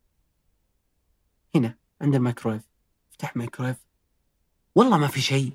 هنا 1.54 1.74
عند 2.00 2.14
الميكرويف. 2.14 2.62
افتح 3.10 3.36
ميكرويف. 3.36 3.76
والله 4.74 4.98
ما 4.98 5.06
في 5.06 5.20
شيء. 5.20 5.52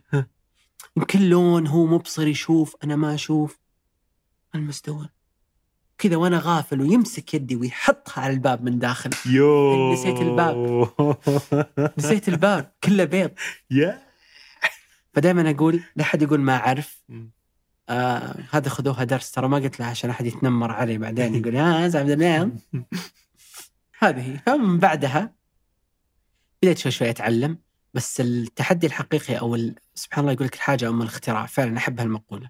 يمكن 0.97 1.29
لون 1.29 1.67
هو 1.67 1.85
مبصر 1.85 2.27
يشوف 2.27 2.75
أنا 2.83 2.95
ما 2.95 3.13
أشوف. 3.13 3.59
المستوى. 4.55 5.09
كذا 5.97 6.15
وأنا 6.15 6.41
غافل 6.43 6.81
ويمسك 6.81 7.33
يدي 7.33 7.55
ويحطها 7.55 8.21
على 8.21 8.33
الباب 8.33 8.63
من 8.63 8.79
داخل. 8.79 9.09
يو 9.25 9.93
نسيت 9.93 10.21
الباب. 10.21 10.89
نسيت 11.97 12.29
الباب 12.29 12.71
كله 12.83 13.03
بيض 13.03 13.31
يا 13.71 14.07
فدائما 15.13 15.51
أقول 15.51 15.83
لا 15.95 16.03
احد 16.03 16.21
يقول 16.21 16.39
ما 16.39 16.57
اعرف. 16.57 17.03
آه 17.89 18.35
هذا 18.51 18.69
خذوها 18.69 19.03
درس 19.03 19.31
ترى 19.31 19.47
ما 19.47 19.57
قلت 19.57 19.79
له 19.79 19.85
عشان 19.85 20.09
احد 20.09 20.25
يتنمر 20.25 20.71
علي 20.71 20.97
بعدين 20.97 21.35
يقول 21.35 21.55
ها 21.55 21.87
زعم 21.87 22.07
اليوم 22.07 22.59
هذه 23.99 24.33
هي 24.33 24.37
فمن 24.37 24.79
بعدها 24.79 25.36
بديت 26.63 26.77
شوي 26.77 26.91
شوي 26.91 27.09
أتعلم 27.09 27.59
بس 27.93 28.21
التحدي 28.21 28.87
الحقيقي 28.87 29.39
أو 29.39 29.57
سبحان 29.95 30.23
الله 30.23 30.33
يقول 30.33 30.47
لك 30.47 30.55
الحاجة 30.55 30.89
ام 30.89 31.01
الاختراع 31.01 31.45
فعلا 31.45 31.77
احب 31.77 31.99
هالمقوله 31.99 32.49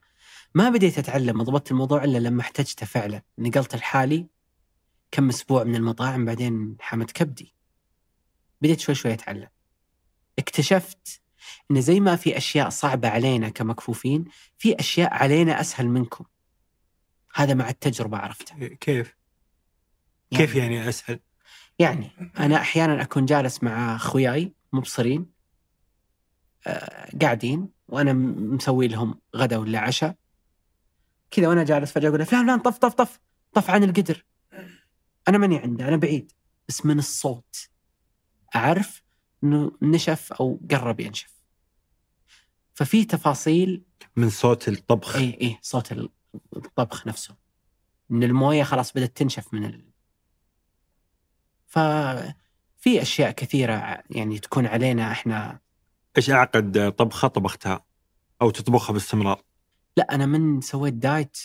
ما 0.56 0.70
بديت 0.70 0.98
أتعلم 0.98 1.40
وضبطت 1.40 1.72
الموضوع 1.72 2.04
إلا 2.04 2.18
لما 2.18 2.42
احتجته 2.42 2.86
فعلا. 2.86 3.22
نقلت 3.38 3.76
لحالي 3.76 4.28
كم 5.12 5.30
أسبوع 5.30 5.64
من 5.64 5.76
المطاعم 5.76 6.26
بعدين 6.26 6.78
حمد 6.80 7.12
كبدي. 7.12 7.56
بديت 8.62 8.80
شوي 8.80 8.96
شوي 8.96 9.14
أتعلم. 9.14 9.48
اكتشفت 10.40 11.22
إن 11.72 11.82
زي 11.82 12.00
ما 12.00 12.16
في 12.16 12.38
أشياء 12.38 12.70
صعبة 12.70 13.10
علينا 13.10 13.50
كمكفوفين 13.50 14.26
في 14.58 14.80
أشياء 14.80 15.14
علينا 15.14 15.62
أسهل 15.62 15.88
منكم. 15.88 16.26
هذا 17.36 17.54
مع 17.54 17.70
التجربة 17.70 18.18
عرفتها. 18.18 18.68
كيف؟ 18.68 19.16
كيف 20.32 20.56
يعني 20.56 20.90
أسهل؟ 20.90 21.20
يعني 21.80 22.12
أنا 22.40 22.56
أحيانا 22.56 23.02
أكون 23.02 23.26
جالس 23.26 23.64
مع 23.64 23.96
أخوياي 23.96 24.54
مبصرين 24.74 25.26
آه، 26.68 27.18
قاعدين 27.22 27.70
وأنا 27.88 28.14
مسوي 28.14 28.88
لهم 28.88 29.20
غدا 29.36 29.58
ولا 29.58 29.80
عشاء. 29.80 30.16
كذا 31.32 31.48
وأنا 31.48 31.64
جالس 31.64 31.92
فجأة 31.92 32.10
أقول 32.10 32.26
فلان 32.26 32.46
فلان 32.46 32.60
طف 32.60 32.78
طف 32.78 32.94
طف 32.94 33.20
طف 33.54 33.70
عن 33.70 33.84
القدر. 33.84 34.26
أنا 35.28 35.38
ماني 35.38 35.58
عنده 35.58 35.88
أنا 35.88 35.98
بعيد 35.98 36.32
بس 36.68 36.86
من 36.86 37.00
الصوت 37.00 37.70
أعرف 38.56 39.04
إنه 39.44 39.72
نشف 39.82 40.34
أو 40.34 40.60
قرب 40.72 41.00
ينشف. 41.00 41.34
ففي 42.74 43.06
تفاصيل 43.06 43.84
من 44.16 44.30
صوت 44.30 44.68
الطبخ. 44.68 45.16
اي 45.16 45.38
اي 45.42 45.58
صوت 45.62 45.92
الطبخ 46.56 47.08
نفسه. 47.08 47.36
إن 48.12 48.24
الموية 48.24 48.64
خلاص 48.64 48.94
بدأت 48.94 49.18
تنشف 49.18 49.54
من. 49.54 49.82
ففي 51.68 53.02
أشياء 53.02 53.32
كثيرة 53.32 54.04
يعني 54.10 54.40
تكون 54.40 54.66
علينا 54.66 55.12
إحنا 55.12 55.60
إيش 56.18 56.30
أعقد 56.30 56.96
طبخة 56.98 57.28
طبختها؟ 57.28 57.86
أو 58.42 58.50
تطبخها 58.50 58.94
باستمرار؟ 58.94 59.44
لا 59.98 60.16
أنا 60.16 60.26
من 60.26 60.62
سويت 60.62 60.94
دايت 60.94 61.38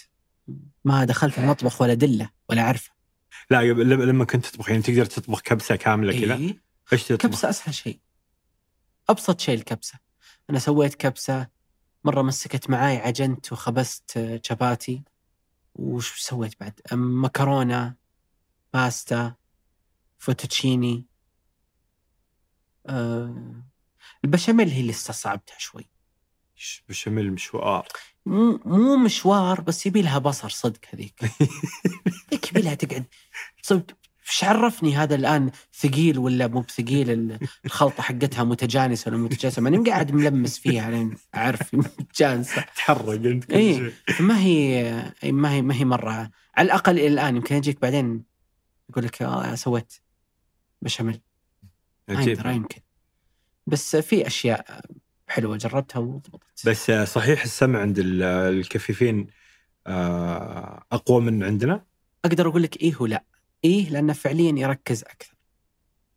ما 0.84 1.04
دخلت 1.04 1.38
المطبخ 1.38 1.82
ولا 1.82 1.94
دلة 1.94 2.30
ولا 2.48 2.62
اعرفه 2.62 2.90
لا 3.50 3.62
لما 3.82 4.24
كنت 4.24 4.46
تطبخ 4.46 4.68
يعني 4.68 4.82
تقدر 4.82 5.04
تطبخ 5.04 5.40
كبسة 5.40 5.76
كاملة 5.76 6.20
كذا 6.20 6.34
إيه؟ 6.34 6.62
إيش 6.92 7.04
تطبخ؟ 7.04 7.22
كبسة 7.22 7.50
أسهل 7.50 7.74
شيء 7.74 8.00
أبسط 9.08 9.40
شيء 9.40 9.54
الكبسة 9.54 9.98
أنا 10.50 10.58
سويت 10.58 10.94
كبسة 10.94 11.46
مرة 12.04 12.22
مسكت 12.22 12.70
معاي 12.70 12.96
عجنت 12.96 13.52
وخبزت 13.52 14.16
آه، 14.16 14.40
شباتي 14.44 15.02
وش 15.74 16.20
سويت 16.20 16.60
بعد 16.60 16.80
مكرونة 16.92 17.94
pasta 18.74 19.34
fettuccine 20.22 21.04
أه 22.86 23.62
البشاميل 24.24 24.68
هي 24.68 24.80
اللي 24.80 24.90
استصعبتها 24.90 25.58
شوي. 25.58 25.84
بشاميل 26.88 27.32
مشوار. 27.32 27.88
مو 28.26 28.60
مو 28.64 28.96
مشوار 28.96 29.60
بس 29.60 29.86
يبي 29.86 30.02
لها 30.02 30.18
بصر 30.18 30.48
صدق 30.48 30.80
هذيك. 30.94 31.20
يبي 32.50 32.60
لها 32.62 32.74
تقعد. 32.74 33.04
صدق 33.62 33.96
إيش 34.28 34.44
عرفني 34.44 34.96
هذا 34.96 35.14
الآن 35.14 35.50
ثقيل 35.74 36.18
ولا 36.18 36.46
مو 36.46 36.60
بثقيل 36.60 37.10
ال- 37.10 37.38
الخلطة 37.64 38.02
حقتها 38.02 38.44
متجانسة 38.44 39.08
ولا 39.10 39.18
متجانسة. 39.20 39.62
ماني 39.62 39.90
قاعد 39.90 40.12
ملمس 40.12 40.58
فيها 40.58 40.90
لين 40.90 41.16
اعرف 41.34 41.74
متجانسة. 41.74 42.62
تحرق 42.76 43.08
أنت 43.08 43.44
كل 43.44 43.54
إيه. 43.54 43.92
شيء. 44.08 44.22
ما 44.22 44.40
هي 44.40 45.12
ما 45.24 45.52
هي 45.52 45.62
ما 45.62 45.74
هي 45.74 45.84
مرة. 45.84 46.30
على 46.54 46.66
الأقل 46.66 46.98
إلى 46.98 47.06
الآن 47.08 47.36
يمكن 47.36 47.54
يجيك 47.56 47.80
بعدين. 47.80 48.24
يقول 48.90 49.04
لك 49.04 49.22
آه 49.22 49.54
سويت. 49.54 49.92
بشاميل. 50.82 51.20
عجيب. 52.08 52.28
يقدر 52.38 52.50
يمكن 52.50 52.80
بس 53.66 53.96
في 53.96 54.26
أشياء 54.26 54.80
حلوة 55.28 55.56
جربتها 55.56 56.00
وضبطت. 56.00 56.66
بس 56.66 56.90
صحيح 56.90 57.42
السمع 57.42 57.80
عند 57.80 57.98
ال- 57.98 58.22
الكفيفين 58.22 59.26
آه، 59.86 60.84
أقوى 60.92 61.20
من 61.20 61.44
عندنا؟ 61.44 61.84
أقدر 62.24 62.48
أقول 62.48 62.62
لك 62.62 62.76
إيه 62.82 62.94
ولا 63.00 63.24
إيه؟ 63.64 63.90
لأنه 63.90 64.12
فعليا 64.12 64.52
يركز 64.58 65.02
أكثر. 65.02 65.34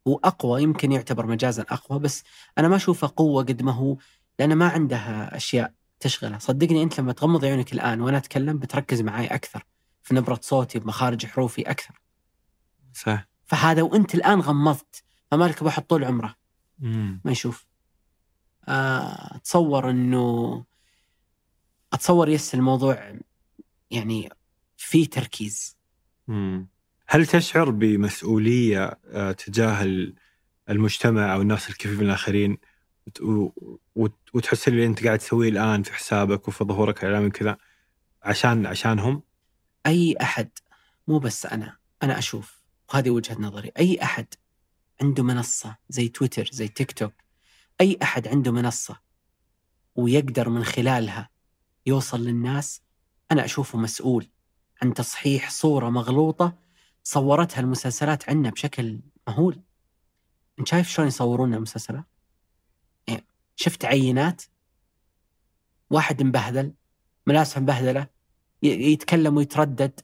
واقوى 0.05 0.63
يمكن 0.63 0.91
يعتبر 0.91 1.25
مجازا 1.25 1.61
أقوى 1.69 1.99
بس 1.99 2.23
أنا 2.57 2.67
ما 2.67 2.75
أشوفه 2.75 3.13
قوة 3.15 3.43
قد 3.43 3.61
ما 3.61 3.71
هو 3.71 3.97
لأنه 4.39 4.55
ما 4.55 4.67
عنده 4.67 4.97
أشياء 5.35 5.73
تشغله. 5.99 6.37
صدقني 6.37 6.83
أنت 6.83 6.99
لما 6.99 7.13
تغمض 7.13 7.45
عيونك 7.45 7.73
الآن 7.73 8.01
وأنا 8.01 8.17
أتكلم 8.17 8.57
بتركز 8.59 9.01
معي 9.01 9.27
أكثر 9.27 9.63
في 10.03 10.15
نبرة 10.15 10.39
صوتي 10.41 10.79
بمخارج 10.79 11.25
حروفي 11.25 11.61
أكثر. 11.61 12.01
صح 12.93 13.27
فهذا 13.45 13.81
وانت 13.81 14.15
الآن 14.15 14.39
غمضت. 14.39 15.03
فما 15.31 15.45
لك 15.45 15.63
بواحد 15.63 15.83
طول 15.83 16.03
عمره. 16.03 16.35
مم. 16.79 17.21
ما 17.25 17.31
يشوف. 17.31 17.65
آه، 18.67 19.35
أتصور 19.35 19.89
إنه 19.89 20.63
أتصور 21.93 22.29
يس 22.29 22.55
الموضوع 22.55 23.13
يعني 23.91 24.29
في 24.77 25.05
تركيز. 25.05 25.77
مم. 26.27 26.67
هل 27.07 27.25
تشعر 27.27 27.69
بمسؤولية 27.69 28.99
آه، 29.07 29.31
تجاه 29.31 29.83
ال- 29.83 30.15
المجتمع 30.69 31.33
أو 31.33 31.41
الناس 31.41 31.69
الكفيفين 31.69 32.05
الآخرين؟ 32.05 32.57
وت- 33.07 33.21
و- 33.21 33.77
وت- 33.95 34.29
وتحس 34.33 34.67
اللي 34.67 34.85
أنت 34.85 35.03
قاعد 35.05 35.19
تسويه 35.19 35.49
الآن 35.49 35.83
في 35.83 35.93
حسابك 35.93 36.47
وفي 36.47 36.63
ظهورك 36.63 37.03
الاعلامي 37.03 37.29
كذا 37.29 37.57
عشان 38.23 38.65
عشانهم؟ 38.65 39.21
أي 39.85 40.15
أحد. 40.21 40.49
مو 41.07 41.19
بس 41.19 41.45
أنا. 41.45 41.77
أنا 42.03 42.17
أشوف. 42.17 42.64
وهذه 42.89 43.09
وجهة 43.09 43.35
نظري 43.39 43.71
أي 43.79 44.03
أحد 44.03 44.27
عنده 45.01 45.23
منصة 45.23 45.77
زي 45.89 46.07
تويتر 46.07 46.49
زي 46.51 46.67
تيك 46.67 46.91
توك 46.91 47.13
أي 47.81 47.97
أحد 48.03 48.27
عنده 48.27 48.51
منصة 48.51 48.99
ويقدر 49.95 50.49
من 50.49 50.63
خلالها 50.63 51.29
يوصل 51.85 52.21
للناس 52.21 52.81
أنا 53.31 53.45
أشوفه 53.45 53.77
مسؤول 53.77 54.27
عن 54.81 54.93
تصحيح 54.93 55.49
صورة 55.49 55.89
مغلوطة 55.89 56.57
صورتها 57.03 57.59
المسلسلات 57.59 58.29
عنا 58.29 58.49
بشكل 58.49 58.99
مهول. 59.27 59.61
أنت 60.59 60.67
شايف 60.67 60.89
شلون 60.89 61.07
يصورون 61.07 61.53
المسلسلات؟ 61.53 62.05
يعني 63.07 63.25
شفت 63.55 63.85
عينات 63.85 64.41
واحد 65.89 66.23
مبهذل 66.23 66.73
ملاسه 67.27 67.61
مبهذلة 67.61 68.07
يتكلم 68.63 69.37
ويتردد 69.37 69.99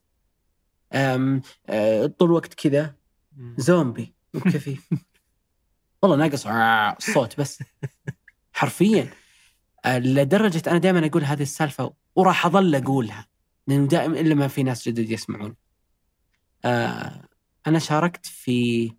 طول 2.17 2.27
الوقت 2.29 2.53
كذا. 2.53 2.95
زومبي. 3.57 4.13
مو 4.33 4.39
بكفيف 4.39 4.89
والله 6.01 6.17
ناقص 6.17 6.47
الصوت 6.47 7.39
بس. 7.39 7.63
حرفيا. 8.53 9.09
لدرجة 9.87 10.61
أنا 10.67 10.77
دائما 10.77 11.05
أقول 11.05 11.23
هذه 11.23 11.41
السالفة 11.41 11.93
وراح 12.15 12.45
أظل 12.45 12.75
أقولها. 12.75 13.27
لأنه 13.67 13.87
دائما 13.87 14.19
إلا 14.19 14.35
ما 14.35 14.47
في 14.47 14.63
ناس 14.63 14.89
جدد 14.89 15.09
يسمعون. 15.09 15.55
آه، 16.65 17.21
أنا 17.67 17.79
شاركت 17.79 18.25
في 18.25 18.91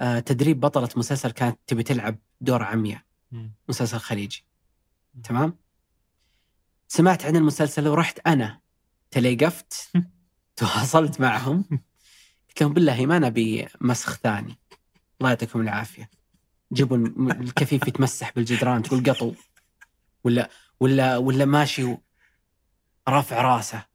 آه، 0.00 0.18
تدريب 0.18 0.60
بطلة 0.60 0.88
مسلسل 0.96 1.30
كانت 1.30 1.58
تبي 1.66 1.82
تلعب 1.82 2.18
دور 2.40 2.62
عمياء. 2.62 3.02
مسلسل 3.68 3.98
خليجي. 3.98 4.44
تمام؟ 5.24 5.58
سمعت 6.88 7.26
عن 7.26 7.36
المسلسل 7.36 7.88
ورحت 7.88 8.18
أنا 8.26 8.60
تليقفت 9.10 9.92
تواصلت 10.56 11.20
معهم 11.20 11.64
قلت 12.48 12.60
لهم 12.60 12.72
بالله 12.72 13.06
ما 13.06 13.18
نبي 13.18 13.68
مسخ 13.80 14.16
ثاني. 14.16 14.58
الله 15.20 15.30
يعطيكم 15.30 15.60
العافية. 15.60 16.10
جيبوا 16.72 16.96
الكفيف 17.30 17.88
يتمسح 17.88 18.32
بالجدران 18.34 18.82
تقول 18.82 19.10
قطو. 19.10 19.34
ولا 20.24 20.50
ولا 20.80 21.16
ولا 21.16 21.44
ماشي 21.44 21.96
رافع 23.08 23.42
راسه. 23.42 23.86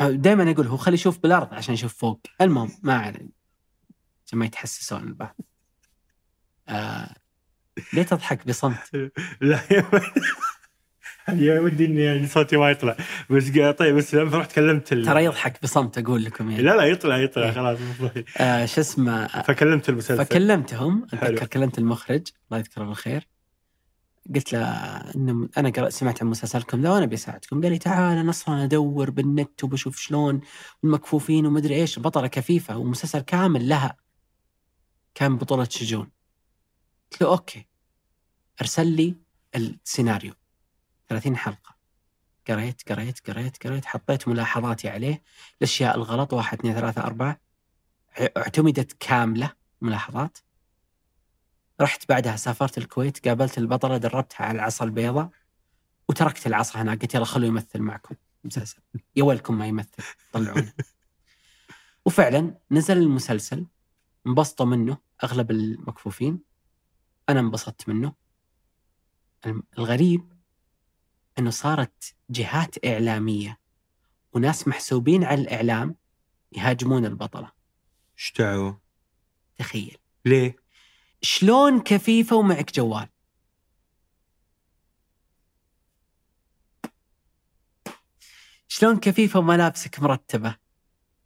دائما 0.00 0.50
أقول 0.50 0.66
هو 0.66 0.76
خلي 0.76 0.94
يشوف 0.94 1.18
بالأرض 1.18 1.54
عشان 1.54 1.74
يشوف 1.74 1.94
فوق. 1.94 2.20
المهم 2.40 2.70
ما 2.82 2.94
علينا. 2.94 3.30
عشان 4.26 4.38
ما 4.38 4.46
يتحسسون 4.46 5.02
البعض 5.02 5.36
آه 6.68 7.16
ليه 7.92 8.02
تضحك 8.02 8.46
بصمت؟ 8.46 9.12
لا 9.40 9.60
يا 11.28 11.60
ودي 11.60 11.84
إني 11.84 12.00
يعني 12.00 12.26
صوتي 12.26 12.56
ما 12.56 12.70
يطلع. 12.70 12.96
بس 13.30 13.48
طيب 13.78 13.96
بس 13.96 14.14
لما 14.14 14.38
رحت 14.38 14.52
كلمت 14.52 14.92
ال... 14.92 15.06
ترى 15.06 15.24
يضحك 15.24 15.62
بصمت 15.62 15.98
أقول 15.98 16.24
لكم 16.24 16.50
يعني. 16.50 16.62
لا 16.62 16.76
لا 16.76 16.82
يطلع 16.82 17.16
يطلع 17.18 17.44
إيه. 17.44 17.52
خلاص. 17.52 17.78
آه 18.36 18.66
شو 18.66 18.80
اسمه؟ 18.80 19.26
فكلمت 19.26 19.88
المسلسل. 19.88 20.24
فكلمتهم 20.24 21.06
أتذكر. 21.12 21.46
كلمت 21.46 21.78
المخرج 21.78 22.28
الله 22.46 22.58
يذكره 22.58 22.84
بالخير. 22.84 23.28
قلت 24.34 24.52
له 24.52 24.66
إنه 25.16 25.48
أنا 25.58 25.70
قرأ 25.70 25.90
سمعت 25.90 26.22
عن 26.22 26.28
مسلسلكم 26.28 26.82
ذا 26.82 26.90
وأنا 26.90 27.06
بساعدكم 27.06 27.62
قال 27.62 27.72
لي 27.72 27.78
تعال 27.78 28.18
أنا 28.18 28.30
أصلا 28.30 28.64
أدور 28.64 29.10
بالنت 29.10 29.64
وبشوف 29.64 29.98
شلون 29.98 30.40
المكفوفين 30.84 31.46
ومدري 31.46 31.74
إيش. 31.74 31.98
بطلة 31.98 32.26
كفيفة 32.26 32.76
ومسلسل 32.76 33.20
كامل 33.20 33.68
لها 33.68 33.96
كان 35.14 35.36
بطولة 35.36 35.64
شجون. 35.70 36.10
قلت 37.12 37.22
له 37.22 37.28
أوكي 37.28 37.66
أرسل 38.60 38.86
لي 38.86 39.14
السيناريو. 39.56 40.32
30 41.12 41.36
حلقة. 41.36 41.76
قريت 42.48 42.92
قريت 42.92 43.30
قريت 43.30 43.66
قريت 43.66 43.84
حطيت 43.84 44.28
ملاحظاتي 44.28 44.88
عليه 44.88 45.22
الاشياء 45.58 45.96
الغلط. 45.96 46.32
واحد 46.32 46.58
اثنين 46.58 46.74
ثلاثة 46.74 47.02
أربعة. 47.02 47.40
اعتمدت 48.36 48.92
كاملة 48.92 49.52
ملاحظات. 49.80 50.38
رحت 51.80 52.08
بعدها 52.08 52.36
سافرت 52.36 52.78
الكويت 52.78 53.28
قابلت 53.28 53.58
البطلة 53.58 53.96
دربتها 53.96 54.44
على 54.44 54.56
العصا 54.56 54.84
البيضاء 54.84 55.30
وتركت 56.08 56.46
العصا 56.46 56.82
هناك. 56.82 57.02
قلت 57.02 57.14
يلا 57.14 57.24
خلوه 57.24 57.48
يمثل 57.48 57.80
معكم. 57.80 58.14
مسلسل. 58.44 58.82
يا 59.16 59.24
ويلكم 59.24 59.58
ما 59.58 59.66
يمثل. 59.66 60.02
طلعونه 60.32 60.72
وفعلا 62.06 62.58
نزل 62.70 62.98
المسلسل. 62.98 63.66
انبسطوا 64.26 64.66
منه 64.66 64.98
أغلب 65.24 65.50
المكفوفين. 65.50 66.40
أنا 67.28 67.40
انبسطت 67.40 67.88
منه. 67.88 68.12
الغريب 69.78 70.32
إنه 71.38 71.50
صارت 71.50 72.14
جهات 72.30 72.84
إعلامية 72.86 73.58
وناس 74.32 74.68
محسوبين 74.68 75.24
على 75.24 75.40
الإعلام 75.40 75.96
يهاجمون 76.52 77.04
البطلة. 77.04 77.52
إيش 78.18 78.32
دعوة؟ 78.38 78.80
تخيل. 79.58 79.98
ليه؟ 80.24 80.56
شلون 81.22 81.80
كفيفة 81.80 82.36
ومعك 82.36 82.72
جوال؟ 82.72 83.08
شلون 88.68 89.00
كفيفة 89.00 89.38
وملابسك 89.38 90.00
مرتبة؟ 90.00 90.56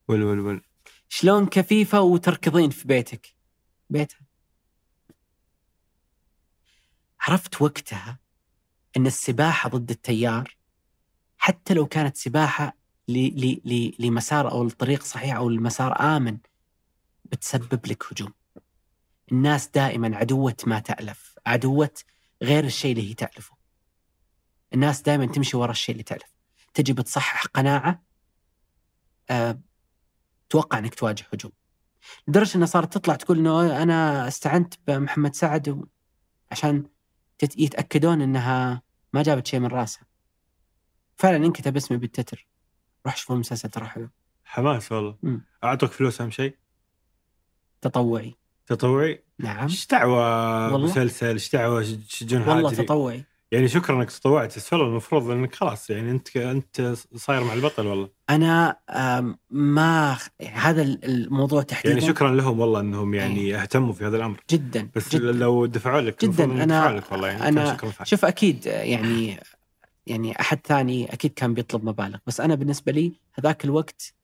ول 0.09 0.22
ول 0.22 0.40
ول. 0.40 0.62
شلون 1.09 1.46
كفيفة 1.46 2.00
وتركضين 2.00 2.70
في 2.70 2.88
بيتك؟ 2.88 3.34
بيتها. 3.90 4.20
عرفت 7.20 7.62
وقتها 7.62 8.18
إن 8.97 9.07
السباحة 9.07 9.68
ضد 9.68 9.90
التيار 9.90 10.57
حتى 11.38 11.74
لو 11.74 11.86
كانت 11.86 12.16
سباحة 12.16 12.76
لمسار 13.99 14.51
أو 14.51 14.62
الطريق 14.62 15.03
صحيح 15.03 15.36
أو 15.36 15.49
المسار 15.49 16.01
آمن 16.16 16.38
بتسبب 17.24 17.86
لك 17.86 18.12
هجوم. 18.12 18.32
الناس 19.32 19.68
دائما 19.68 20.16
عدوة 20.16 20.57
ما 20.66 20.78
تألف 20.78 21.34
عدوة 21.47 21.94
غير 22.42 22.64
الشيء 22.64 22.92
اللي 22.92 23.11
هي 23.11 23.14
تألفه. 23.14 23.57
الناس 24.74 25.03
دائما 25.03 25.26
تمشي 25.26 25.57
ورا 25.57 25.70
الشيء 25.70 25.92
اللي 25.92 26.03
تألف. 26.03 26.34
تجي 26.74 26.92
بتصحح 26.92 27.47
قناعة 27.47 28.03
أه 29.30 29.61
توقع 30.51 30.78
إنك 30.78 30.94
تواجه 30.94 31.24
هجوم. 31.32 31.53
لدرجة 32.28 32.57
إنها 32.57 32.66
صارت 32.66 32.92
تطلع 32.92 33.14
تقول 33.14 33.38
إنه 33.38 33.82
أنا 33.82 34.28
استعنت 34.28 34.74
بمحمد 34.86 35.34
سعد 35.34 35.86
عشان 36.51 36.84
يتأكدون 37.42 38.22
إنها 38.22 38.82
ما 39.16 39.22
جابت 39.22 39.46
شيء 39.46 39.60
من 39.60 39.66
راسها. 39.66 40.06
فعلا 41.16 41.36
انكتب 41.36 41.76
اسمي 41.76 41.96
بالتتر. 41.96 42.46
روح 43.06 43.16
شوفوا 43.16 43.34
المسلسل 43.34 43.68
ترى 43.68 43.86
حلو. 43.86 44.08
حماس 44.44 44.92
والله. 44.92 45.40
أعطوك 45.64 45.90
فلوس 45.90 46.20
أهم 46.20 46.30
شيء؟ 46.30 46.56
تطوعي. 47.80 48.34
تطوعي؟ 48.66 49.24
نعم. 49.38 49.62
إيش 49.62 49.86
دعوة. 49.86 50.78
مسلسل؟ 50.78 51.26
إيش 51.26 51.52
دعوة؟ 51.52 51.82
شجون 52.08 52.48
والله 52.48 52.70
تطوعي. 52.70 53.24
يعني 53.57 53.68
شكرا 53.68 53.96
إنك 53.96 54.11
تطوعت 54.11 54.57
بس 54.57 54.72
المفروض 54.72 55.30
إنك 55.30 55.54
خلاص 55.54 55.90
يعني 55.90 56.11
أنت 56.11 56.36
أنت 56.36 56.94
صاير 57.16 57.44
مع 57.44 57.52
البطل 57.52 57.86
والله. 57.86 58.09
أنا 58.30 58.76
ما 59.50 60.18
هذا 60.52 60.82
الموضوع 60.82 61.62
تحديدا 61.62 61.94
يعني 61.94 62.09
شكرا 62.09 62.34
لهم 62.34 62.61
والله 62.61 62.80
إنهم 62.80 63.14
يعني 63.14 63.57
اهتموا 63.57 63.92
في 63.92 64.07
هذا 64.07 64.16
الأمر. 64.16 64.40
جدا 64.50 64.88
بس 64.94 65.16
جدا. 65.16 65.32
لو 65.32 65.66
دفعوا 65.66 66.00
لك 66.00 66.24
جداً. 66.24 66.64
دفعوا 66.64 66.98
لك 66.98 67.12
والله. 67.12 67.28
يعني 67.28 67.57
فعلا. 67.57 68.04
شوف 68.04 68.24
أكيد 68.24 68.66
يعني 68.66 69.40
يعني 70.07 70.40
أحد 70.40 70.59
ثاني 70.64 71.12
أكيد 71.12 71.32
كان 71.32 71.54
بيطلب 71.54 71.84
مبالغ. 71.84 72.18
بس 72.26 72.40
أنا 72.40 72.54
بالنسبة 72.54 72.92
لي 72.92 73.12
هذاك 73.38 73.64
الوقت 73.64 74.14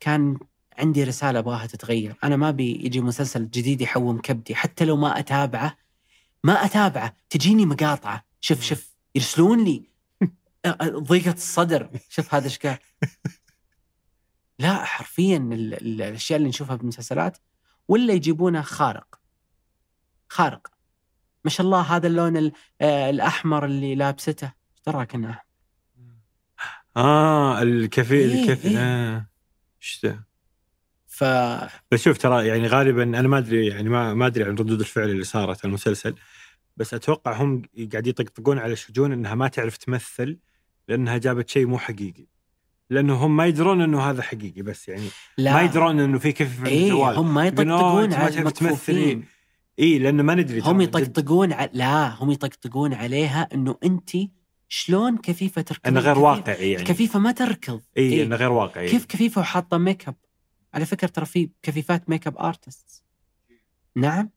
كان 0.00 0.38
عندي 0.78 1.04
رسالة 1.04 1.38
أبغاها 1.38 1.66
تتغير. 1.66 2.14
أنا 2.24 2.36
ما 2.36 2.48
أبي 2.48 2.84
يجي 2.84 3.00
مسلسل 3.00 3.50
جديد 3.50 3.80
يحوم 3.80 4.18
كبدي. 4.18 4.54
حتى 4.54 4.84
لو 4.84 4.96
ما 4.96 5.18
أتابعه 5.18 5.76
ما 6.44 6.64
أتابعه 6.64 7.14
تجيني 7.30 7.66
مقاطعة. 7.66 8.29
شوف 8.40 8.62
شوف 8.62 8.90
يرسلون 9.14 9.64
لي 9.64 9.90
ضيقة 10.84 11.32
الصدر. 11.32 11.90
شوف 12.08 12.34
هذا 12.34 12.44
إيش 12.44 12.58
قال 12.58 12.78
لا 14.58 14.84
حرفيا 14.84 15.36
ال- 15.36 15.74
ال- 15.74 16.02
الأشياء 16.02 16.36
اللي 16.36 16.48
نشوفها 16.48 16.76
بالمسلسلات 16.76 17.38
ولا 17.88 18.12
يجيبونها 18.12 18.62
خارق. 18.62 19.20
خارق. 20.28 20.66
ما 21.44 21.50
شاء 21.50 21.66
الله 21.66 21.80
هذا 21.80 22.06
اللون 22.06 22.36
ال- 22.36 22.52
الأحمر 22.82 23.64
اللي 23.64 23.94
لابسته. 23.94 24.46
إيش 24.46 24.82
دراك 24.86 25.14
انه 25.14 25.30
أحمر؟ 25.30 25.42
آه 26.96 27.62
الكفي 27.62 28.14
إيه، 28.14 28.42
الكفي. 28.42 28.68
إيه. 28.68 28.78
آه. 28.78 29.26
إيش 29.82 30.00
ذا؟ 30.04 30.24
ف 31.06 31.24
بس 31.92 32.02
شوف 32.02 32.18
ترى 32.18 32.46
يعني 32.46 32.66
غالبا 32.66 33.02
أنا 33.02 33.28
ما 33.28 33.38
أدري 33.38 33.66
يعني 33.66 33.88
ما 33.88 34.14
ما 34.14 34.26
أدري 34.26 34.44
عن 34.44 34.50
ردود 34.50 34.80
الفعل 34.80 35.10
اللي 35.10 35.24
صارت 35.24 35.58
على 35.64 35.68
المسلسل. 35.68 36.14
بس 36.80 36.94
أتوقع 36.94 37.32
هم 37.32 37.62
قاعد 37.92 38.06
يطقطقون 38.06 38.58
على 38.58 38.76
شجون 38.76 39.12
إنها 39.12 39.34
ما 39.34 39.48
تعرف 39.48 39.76
تمثل 39.76 40.38
لأنها 40.88 41.18
جابت 41.18 41.48
شيء 41.48 41.66
مو 41.66 41.78
حقيقي. 41.78 42.26
لأنه 42.90 43.14
هم 43.14 43.36
ما 43.36 43.46
يدرون 43.46 43.82
إنه 43.82 44.00
هذا 44.10 44.22
حقيقي 44.22 44.62
بس 44.62 44.88
يعني 44.88 45.08
لا. 45.38 45.54
ما 45.54 45.62
يدرون 45.62 46.00
إنه 46.00 46.18
في 46.18 46.32
كيف 46.32 46.60
في 46.60 46.66
إيه 46.66 46.84
الجوال. 46.84 47.16
هم 47.16 47.34
ما 47.34 47.46
يقولون، 47.46 47.70
"أوه، 47.70 48.02
يطقطقون 48.02 48.12
على 48.14 48.38
المكفوفين. 48.38 49.24
اي 49.78 49.98
لأنه 49.98 50.22
ما 50.22 50.34
ندري 50.34 50.60
هم. 50.60 50.80
يطقطقون 50.80 51.52
على 51.52 51.70
لا 51.72 52.08
هم 52.22 52.30
يطقطقون 52.30 52.94
عليها 52.94 53.48
إنه 53.54 53.76
أنت 53.84 54.10
شلون 54.68 55.16
كفيفة 55.18 55.62
تركض؟ 55.62 55.88
انه 55.88 56.00
غير 56.00 56.18
واقعي 56.18 56.70
يعني. 56.72 56.84
كفيفة 56.84 57.18
ما 57.18 57.32
تركض. 57.32 57.80
اي 57.98 58.02
إيه. 58.02 58.22
انه 58.22 58.36
غير 58.36 58.52
واقعي. 58.52 58.88
كيف 58.88 59.04
كفيفة 59.06 59.40
وحاطة 59.40 59.78
make 59.78 60.08
up؟ 60.08 60.16
على 60.74 60.86
فكرة 60.86 61.08
ترى 61.08 61.26
في 61.26 61.50
كفيفات 61.62 62.10
make 62.10 62.26
up 62.26 62.38
artist 62.38 63.02
نعم 63.96 64.30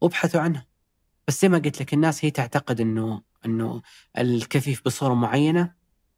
وابحثوا 0.00 0.40
عنها. 0.40 0.66
بس 1.28 1.42
زي 1.42 1.48
ما 1.48 1.58
قلت 1.58 1.80
لك 1.80 1.94
الناس 1.94 2.24
هي 2.24 2.30
تعتقد 2.30 2.80
إنه 2.80 3.22
إنه 3.46 3.82
الكفيف 4.18 4.82
بصورة 4.84 5.14
معينة 5.14 5.72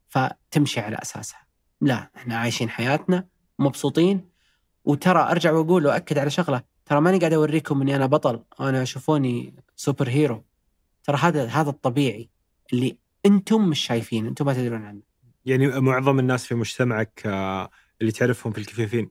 فتمشي 0.07 0.79
على 0.79 0.97
أساسها. 1.01 1.47
لا 1.81 2.11
إحنا 2.15 2.37
عايشين 2.37 2.69
حياتنا 2.69 3.27
مبسوطين. 3.59 4.29
وترى 4.85 5.19
أرجع 5.19 5.51
وأقول 5.51 5.85
وأكد 5.85 6.17
على 6.17 6.29
شغلة 6.29 6.63
ترى 6.85 7.01
ماني 7.01 7.19
قاعد 7.19 7.33
أوريكم 7.33 7.81
إني 7.81 7.95
أنا 7.95 8.05
بطل 8.05 8.43
أنا 8.59 8.85
شوفوني 8.85 9.55
super 9.75 10.09
hero. 10.09 10.45
ترى 11.03 11.17
هذا 11.17 11.45
هذا 11.45 11.69
الطبيعي 11.69 12.29
اللي 12.73 12.97
أنتم 13.25 13.69
مش 13.69 13.79
شايفين 13.79 14.27
أنتم 14.27 14.45
ما 14.45 14.53
تدرون 14.53 14.85
عنه. 14.85 15.01
يعني 15.45 15.67
معظم 15.79 16.19
الناس 16.19 16.45
في 16.45 16.55
مجتمعك 16.55 17.21
آه، 17.25 17.69
اللي 18.01 18.11
تعرفهم 18.11 18.53
في 18.53 18.59
الكفيفين 18.59 19.09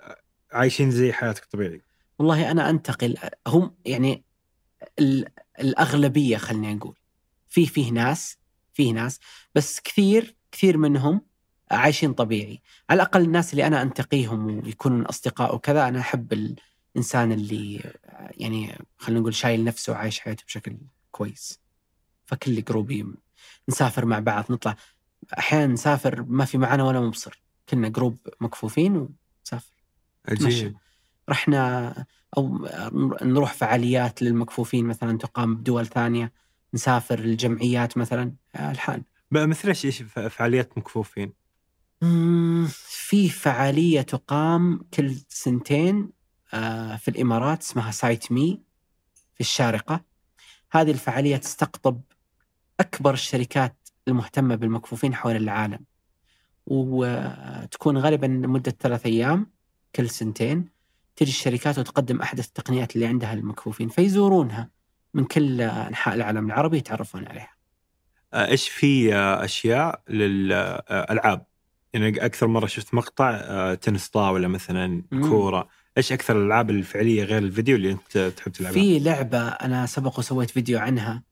آه، 0.00 0.16
عايشين 0.52 0.90
زي 0.90 1.12
حياتك 1.12 1.44
طبيعي 1.44 1.82
والله 2.18 2.50
أنا 2.50 2.70
أنتقل 2.70 3.16
هم 3.46 3.74
يعني 3.84 4.24
الأغلبية 5.60 6.36
خلينا 6.36 6.74
نقول 6.74 6.96
في 7.48 7.66
فيه 7.66 7.92
ناس 7.92 8.38
فيه 8.72 8.92
ناس 8.92 9.20
بس 9.54 9.80
كثير 9.80 10.36
كثير 10.52 10.76
منهم 10.76 11.20
عايشين 11.70 12.12
طبيعي. 12.12 12.62
على 12.90 13.02
الأقل 13.02 13.22
الناس 13.22 13.52
اللي 13.52 13.66
أنا 13.66 13.82
أنتقيهم 13.82 14.46
ويكونون 14.46 15.06
أصدقاء 15.06 15.54
وكذا 15.54 15.88
أنا 15.88 16.00
أحب 16.00 16.56
الإنسان 16.96 17.32
اللي 17.32 17.92
يعني 18.30 18.78
خلينا 18.98 19.20
نقول 19.20 19.34
شايل 19.34 19.64
نفسه 19.64 19.92
وعايش 19.92 20.20
حياته 20.20 20.44
بشكل 20.44 20.76
كويس. 21.10 21.60
فكل 22.26 22.64
group 22.64 22.99
ي 22.99 23.06
نسافر 23.68 24.06
مع 24.06 24.18
بعض 24.18 24.52
نطلع. 24.52 24.76
أحيانا 25.38 25.72
نسافر 25.72 26.22
ما 26.22 26.44
في 26.44 26.58
معنا 26.58 26.84
ولا 26.84 27.00
مبصر. 27.00 27.42
كنا 27.68 27.88
group 27.88 28.18
مكفوفين 28.40 28.96
ونسافر. 28.96 29.72
عجيب. 30.28 30.76
رحنا 31.30 31.94
أو 32.36 32.68
نروح 33.22 33.52
فعاليات 33.52 34.22
للمكفوفين 34.22 34.86
مثلا 34.86 35.18
تقام 35.18 35.56
بدول 35.56 35.86
ثانية 35.86 36.32
نسافر 36.74 37.18
الجمعيات 37.18 37.98
مثلا 37.98 38.32
الحال. 38.56 39.02
مثل 39.30 39.68
إيش 39.68 39.84
إيش 39.84 40.02
فعاليات 40.02 40.78
مكفوفين؟ 40.78 41.32
في 42.78 43.28
فعالية 43.28 44.02
تقام 44.02 44.80
كل 44.94 45.14
سنتين 45.28 46.10
آه، 46.54 46.96
في 46.96 47.08
الإمارات 47.08 47.62
اسمها 47.62 47.90
سايت 47.90 48.32
مي 48.32 48.62
في 49.34 49.40
الشارقة. 49.40 50.04
هذه 50.72 50.90
الفعالية 50.90 51.36
تستقطب 51.36 52.00
أكبر 52.80 53.12
الشركات 53.12 53.76
المهتمة 54.08 54.54
بالمكفوفين 54.54 55.14
حول 55.14 55.36
العالم. 55.36 55.84
وتكون 56.66 57.98
غالبا 57.98 58.28
مده 58.28 58.76
ثلاث 58.80 59.06
أيام 59.06 59.50
كل 59.94 60.10
سنتين. 60.10 60.68
تجي 61.20 61.30
الشركات 61.30 61.78
وتقدم 61.78 62.20
أحدث 62.20 62.46
التقنيات 62.46 62.94
اللي 62.96 63.06
عندها 63.06 63.32
المكفوفين 63.32 63.88
فيزورونها 63.88 64.70
من 65.14 65.24
كل 65.24 65.60
أنحاء 65.60 66.14
العالم 66.14 66.46
العربي 66.46 66.76
يتعرفون 66.76 67.26
عليها. 67.26 67.50
آه، 68.34 68.46
إيش 68.46 68.68
في 68.68 69.14
آه، 69.14 69.44
أشياء 69.44 70.02
للالعاب 70.08 71.46
يعني 71.92 72.24
أكثر 72.24 72.46
مرة 72.46 72.66
شفت 72.66 72.94
مقطع 72.94 73.30
آه، 73.30 73.74
تنس 73.74 74.08
طاولة 74.08 74.48
مثلا. 74.48 75.02
كورة 75.10 75.68
إيش 75.96 76.12
أكثر 76.12 76.36
الألعاب 76.36 76.70
الفعلية 76.70 77.24
غير 77.24 77.38
الفيديو 77.38 77.76
اللي 77.76 77.92
أنت 77.92 78.18
تحب 78.36 78.52
تلعبها 78.52 78.74
في 78.74 78.98
لعبة 78.98 79.48
أنا 79.48 79.86
سبق 79.86 80.18
وسويت 80.18 80.50
فيديو 80.50 80.78
عنها 80.78 81.22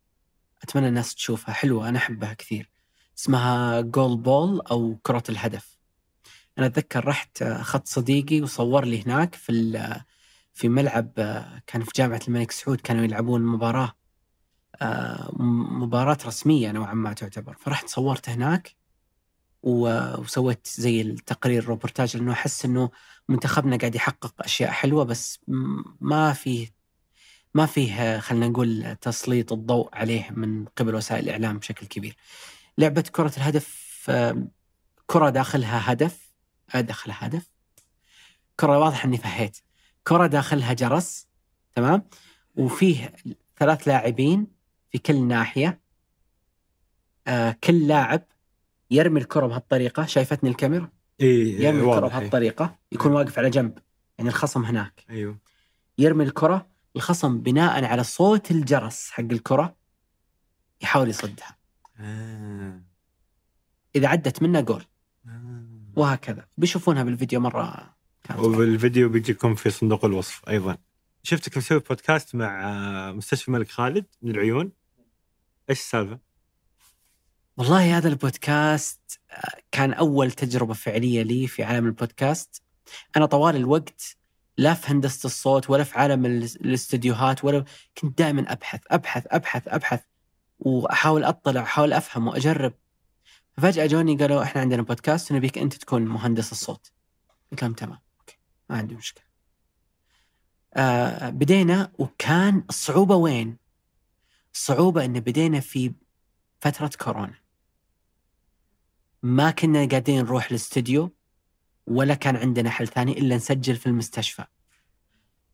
أتمنى 0.62 0.88
الناس 0.88 1.14
تشوفها 1.14 1.54
حلوة 1.54 1.88
أنا 1.88 1.98
أحبها 1.98 2.34
كثير 2.34 2.70
اسمها 3.18 3.80
جول 3.80 4.16
بول 4.16 4.60
أو 4.60 4.98
كرة 5.02 5.22
الهدف. 5.28 5.77
أنا 6.58 6.66
أتذكر 6.66 7.04
رحت 7.08 7.42
آه، 7.42 7.60
اخذت 7.60 7.88
صديقي 7.88 8.40
وصور 8.40 8.84
لي 8.84 9.02
هناك 9.02 9.34
في 9.34 9.52
ال- 9.52 10.00
في 10.54 10.68
ملعب 10.68 11.12
آه، 11.18 11.62
كان 11.66 11.82
في 11.84 11.90
جامعة 11.96 12.20
الملك 12.28 12.50
سعود 12.50 12.80
كانوا 12.80 13.04
يلعبون 13.04 13.42
مباراة 13.46 13.92
آه، 14.82 15.30
مباراة 15.70 16.18
رسمية 16.26 16.70
نوعا 16.72 16.94
ما 16.94 17.12
تعتبر 17.12 17.54
فرحت 17.60 17.88
صورت 17.88 18.28
هناك 18.28 18.76
وسويت 19.62 20.66
زي 20.66 21.00
التقرير 21.00 21.64
روبورتاج 21.64 22.16
لأنه 22.16 22.32
أحس 22.32 22.64
إنه 22.64 22.90
منتخبنا 23.28 23.76
قاعد 23.76 23.94
يحقق 23.94 24.34
أشياء 24.40 24.70
حلوة 24.70 25.04
بس 25.04 25.40
ما 26.00 26.32
فيه 26.32 26.68
ما 27.54 27.66
فيه 27.66 27.92
آه، 28.02 28.20
خلينا 28.20 28.48
نقول 28.48 28.96
تسليط 29.00 29.52
الضوء 29.52 29.88
عليه 29.92 30.30
من 30.30 30.64
قبل 30.64 30.94
وسائل 30.94 31.24
الإعلام 31.24 31.58
بشكل 31.58 31.86
كبير. 31.86 32.16
لعبة 32.78 33.00
كرة 33.12 33.32
الهدف 33.36 34.06
آه، 34.08 34.48
كرة 35.06 35.30
داخلها 35.30 35.92
هدف 35.92 36.27
داخلها 36.74 37.26
هدف. 37.26 37.50
كرة 38.60 38.78
واضح 38.78 39.04
إني 39.04 39.18
فهيت. 39.18 39.58
كرة 40.04 40.26
داخلها 40.26 40.72
جرس 40.72 41.28
تمام؟ 41.74 42.02
وفيه 42.56 43.12
ثلاث 43.56 43.88
لاعبين 43.88 44.46
في 44.90 44.98
كل 44.98 45.24
ناحية. 45.24 45.80
آه 47.26 47.56
كل 47.64 47.86
لاعب 47.86 48.22
يرمي 48.90 49.20
الكرة 49.20 49.46
بهالطريقة. 49.46 50.06
شايفتني 50.06 50.50
الكاميرا؟ 50.50 50.90
اي 51.20 51.26
يرمي 51.62 51.80
الكرة 51.80 52.06
إيه. 52.06 52.12
بهالطريقة. 52.12 52.78
يكون 52.92 53.12
واقف 53.12 53.38
على 53.38 53.50
جنب. 53.50 53.78
يعني 54.18 54.30
الخصم 54.30 54.64
هناك. 54.64 55.04
أيوه. 55.10 55.38
يرمي 55.98 56.24
الكرة 56.24 56.68
الخصم 56.96 57.40
بناء 57.40 57.84
على 57.84 58.04
صوت 58.04 58.50
الجرس 58.50 59.10
حق 59.10 59.20
الكرة 59.20 59.76
يحاول 60.82 61.08
يصدها. 61.08 61.56
آه. 62.00 62.82
إذا 63.96 64.08
عدت 64.08 64.42
منه 64.42 64.60
جول. 64.60 64.84
وهكذا. 65.98 66.46
بيشوفونها 66.56 67.02
بالفيديو 67.02 67.40
مرة. 67.40 67.94
وبالفيديو 68.38 69.08
بيجيكم 69.08 69.54
في 69.54 69.70
صندوق 69.70 70.04
الوصف 70.04 70.48
أيضا. 70.48 70.76
شفتك 71.22 71.56
مسوي 71.56 71.78
بودكاست 71.78 72.34
مع 72.34 73.12
مستشفى 73.12 73.48
الملك 73.48 73.68
خالد 73.68 74.04
للعيون 74.22 74.72
إيش 75.70 75.78
السالفة؟ 75.78 76.18
والله 77.56 77.96
هذا 77.98 78.08
البودكاست 78.08 79.20
آه، 79.30 79.60
كان 79.72 79.92
أول 79.92 80.30
تجربة 80.30 80.74
فعلية 80.74 81.22
لي 81.22 81.46
في 81.46 81.62
عالم 81.62 81.86
البودكاست. 81.86 82.62
أنا 83.16 83.26
طوال 83.26 83.56
الوقت 83.56 84.16
لا 84.56 84.74
في 84.74 84.92
هندسة 84.92 85.26
الصوت 85.26 85.70
ولا 85.70 85.84
في 85.84 85.98
عالم 85.98 86.26
ال- 86.26 86.42
الاستديوهات 86.44 87.44
ولا 87.44 87.64
كنت 88.00 88.18
دائما 88.18 88.52
أبحث 88.52 88.80
أبحث 88.90 89.24
أبحث 89.26 89.68
أبحث 89.68 90.00
وأحاول 90.58 91.24
أطلع 91.24 91.62
أحاول 91.62 91.92
أفهم 91.92 92.26
وأجرب. 92.28 92.72
ففجأة 93.58 93.86
جوني 93.86 94.16
قالوا 94.16 94.42
إحنا 94.42 94.60
عندنا 94.60 94.82
بودكاست 94.82 95.32
ونبيك 95.32 95.58
أنت 95.58 95.74
تكون 95.74 96.04
مهندس 96.04 96.52
الصوت. 96.52 96.92
قلت 97.50 97.62
لهم 97.62 97.72
تمام 97.72 97.98
okay 98.20 98.38
ما 98.70 98.76
عندي 98.76 98.94
مشكلة. 98.94 99.24
آه 100.74 101.30
بدينا 101.30 101.92
وكان 101.98 102.64
الصعوبة 102.68 103.16
وين؟ 103.16 103.56
الصعوبة 104.54 105.04
إن 105.04 105.20
بدينا 105.20 105.60
في 105.60 105.92
فترة 106.60 106.90
كورونا. 107.00 107.38
ما 109.22 109.50
كنا 109.50 109.88
قاعدين 109.88 110.24
نروح 110.24 110.50
الاستديو 110.50 111.12
ولا 111.86 112.14
كان 112.14 112.36
عندنا 112.36 112.70
حل 112.70 112.88
ثاني 112.88 113.18
إلا 113.18 113.36
نسجل 113.36 113.76
في 113.76 113.86
المستشفى. 113.86 114.44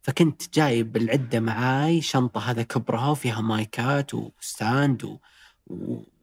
فكنت 0.02 0.54
جايب 0.54 0.96
العدة 0.96 1.40
معاي 1.40 2.00
شنطة 2.00 2.50
هذا 2.50 2.62
كبرها 2.62 3.08
وفيها 3.08 3.40
مايكات 3.40 4.14
و 4.14 4.29
stand 4.29 5.04
و... 5.04 5.18
و... 5.66 6.13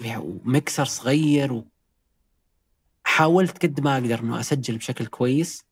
ومكسر 0.00 0.84
صغير 0.84 1.52
و... 1.52 1.66
حاولت 3.04 3.62
قد 3.66 3.80
ما 3.80 3.94
أقدر 3.94 4.20
إنه 4.20 4.40
أسجل 4.40 4.78
بشكل 4.78 5.06
كويس 5.06 5.64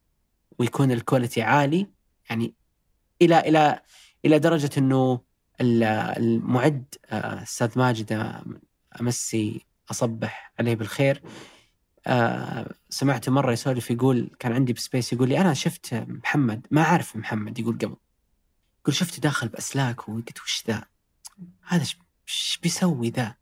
ويكون 0.59 0.91
ال 0.93 0.99
quality 0.99 1.43
عالي. 1.43 1.87
يعني 2.31 2.55
إلى 3.23 3.39
إلى 3.41 3.83
إلى 4.25 4.39
درجة 4.39 4.71
إنه 4.79 5.21
ال- 5.61 5.83
المعد 6.19 6.95
آه، 7.07 7.43
أستاذ 7.43 7.79
ماجد 7.79 8.13
آه، 8.13 8.45
أمسي 9.01 9.67
أصبح 9.91 10.53
عليه 10.59 10.75
بالخير. 10.75 11.23
آه 12.07 12.75
سمعته 12.91 13.33
مرة 13.33 13.53
يسولف 13.53 13.91
يقول 13.91 14.31
كان 14.39 14.53
عندي 14.53 14.73
ب 14.73 14.79
space 14.79 15.13
يقول 15.13 15.29
لي 15.29 15.41
أنا 15.41 15.55
شفت 15.55 15.95
محمد 15.95 16.67
ما 16.71 16.83
أعرف 16.83 17.17
محمد. 17.17 17.59
يقول 17.59 17.75
قبل. 17.79 17.97
يقول 18.81 18.95
شفته 18.95 19.21
داخل 19.21 19.49
بأسلاك. 19.49 20.09
وقلت 20.09 20.41
وش 20.41 20.65
ذا؟ 20.69 20.85
هذا 21.63 21.83
إيش 22.29 22.59
بيسوي 22.63 23.11
ذا؟ 23.11 23.35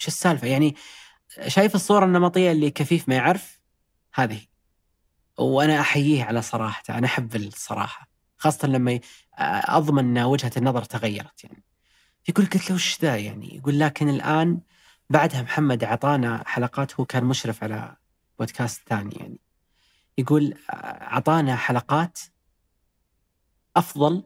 وش 0.00 0.08
السالفة؟ 0.08 0.46
يعني 0.46 0.74
شايف 1.46 1.74
الصورة 1.74 2.04
النمطية 2.04 2.52
اللي 2.52 2.70
كفيف 2.70 3.08
ما 3.08 3.14
يعرف؟ 3.14 3.60
هذه. 4.14 4.40
وأنا 5.38 5.80
أحييه 5.80 6.24
على 6.24 6.42
صراحته 6.42 6.98
أنا 6.98 7.06
أحب 7.06 7.36
الصراحة. 7.36 8.08
خاصة 8.36 8.68
لما 8.68 9.00
أضمن 9.68 10.16
إن 10.16 10.24
وجهة 10.24 10.50
النظر 10.56 10.84
تغيرت 10.84 11.44
يعني. 11.44 11.64
يقول 12.28 12.46
قلت 12.46 12.70
له 12.70 12.74
وش 12.76 13.00
ذا 13.02 13.16
يعني؟ 13.16 13.56
يقول 13.56 13.80
لكن 13.80 14.08
الآن 14.08 14.60
بعدها 15.10 15.42
محمد 15.42 15.84
أعطانا 15.84 16.42
حلقات 16.46 17.00
هو 17.00 17.04
كان 17.04 17.24
مشرف 17.24 17.64
على 17.64 17.96
بودكاست 18.38 18.82
ثاني 18.88 19.14
يعني. 19.16 19.38
يقول 20.18 20.54
أعطانا 20.70 21.56
حلقات 21.56 22.18
أفضل 23.76 24.24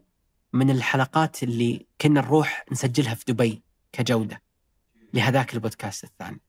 من 0.52 0.70
الحلقات 0.70 1.42
اللي 1.42 1.86
كنا 2.00 2.20
نروح 2.20 2.64
نسجلها 2.72 3.14
في 3.14 3.24
دبي 3.28 3.62
كجودة. 3.92 4.42
لهذاك 5.14 5.54
البودكاست 5.54 6.04
الثاني. 6.04 6.40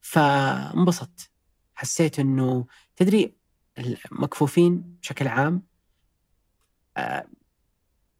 فانبسطت. 0.00 1.30
حسيت 1.74 2.20
إنه 2.20 2.66
تدري 2.96 3.34
المكفوفين 3.78 4.80
بشكل 4.80 5.28
عام 5.28 5.62
آه، 6.96 7.26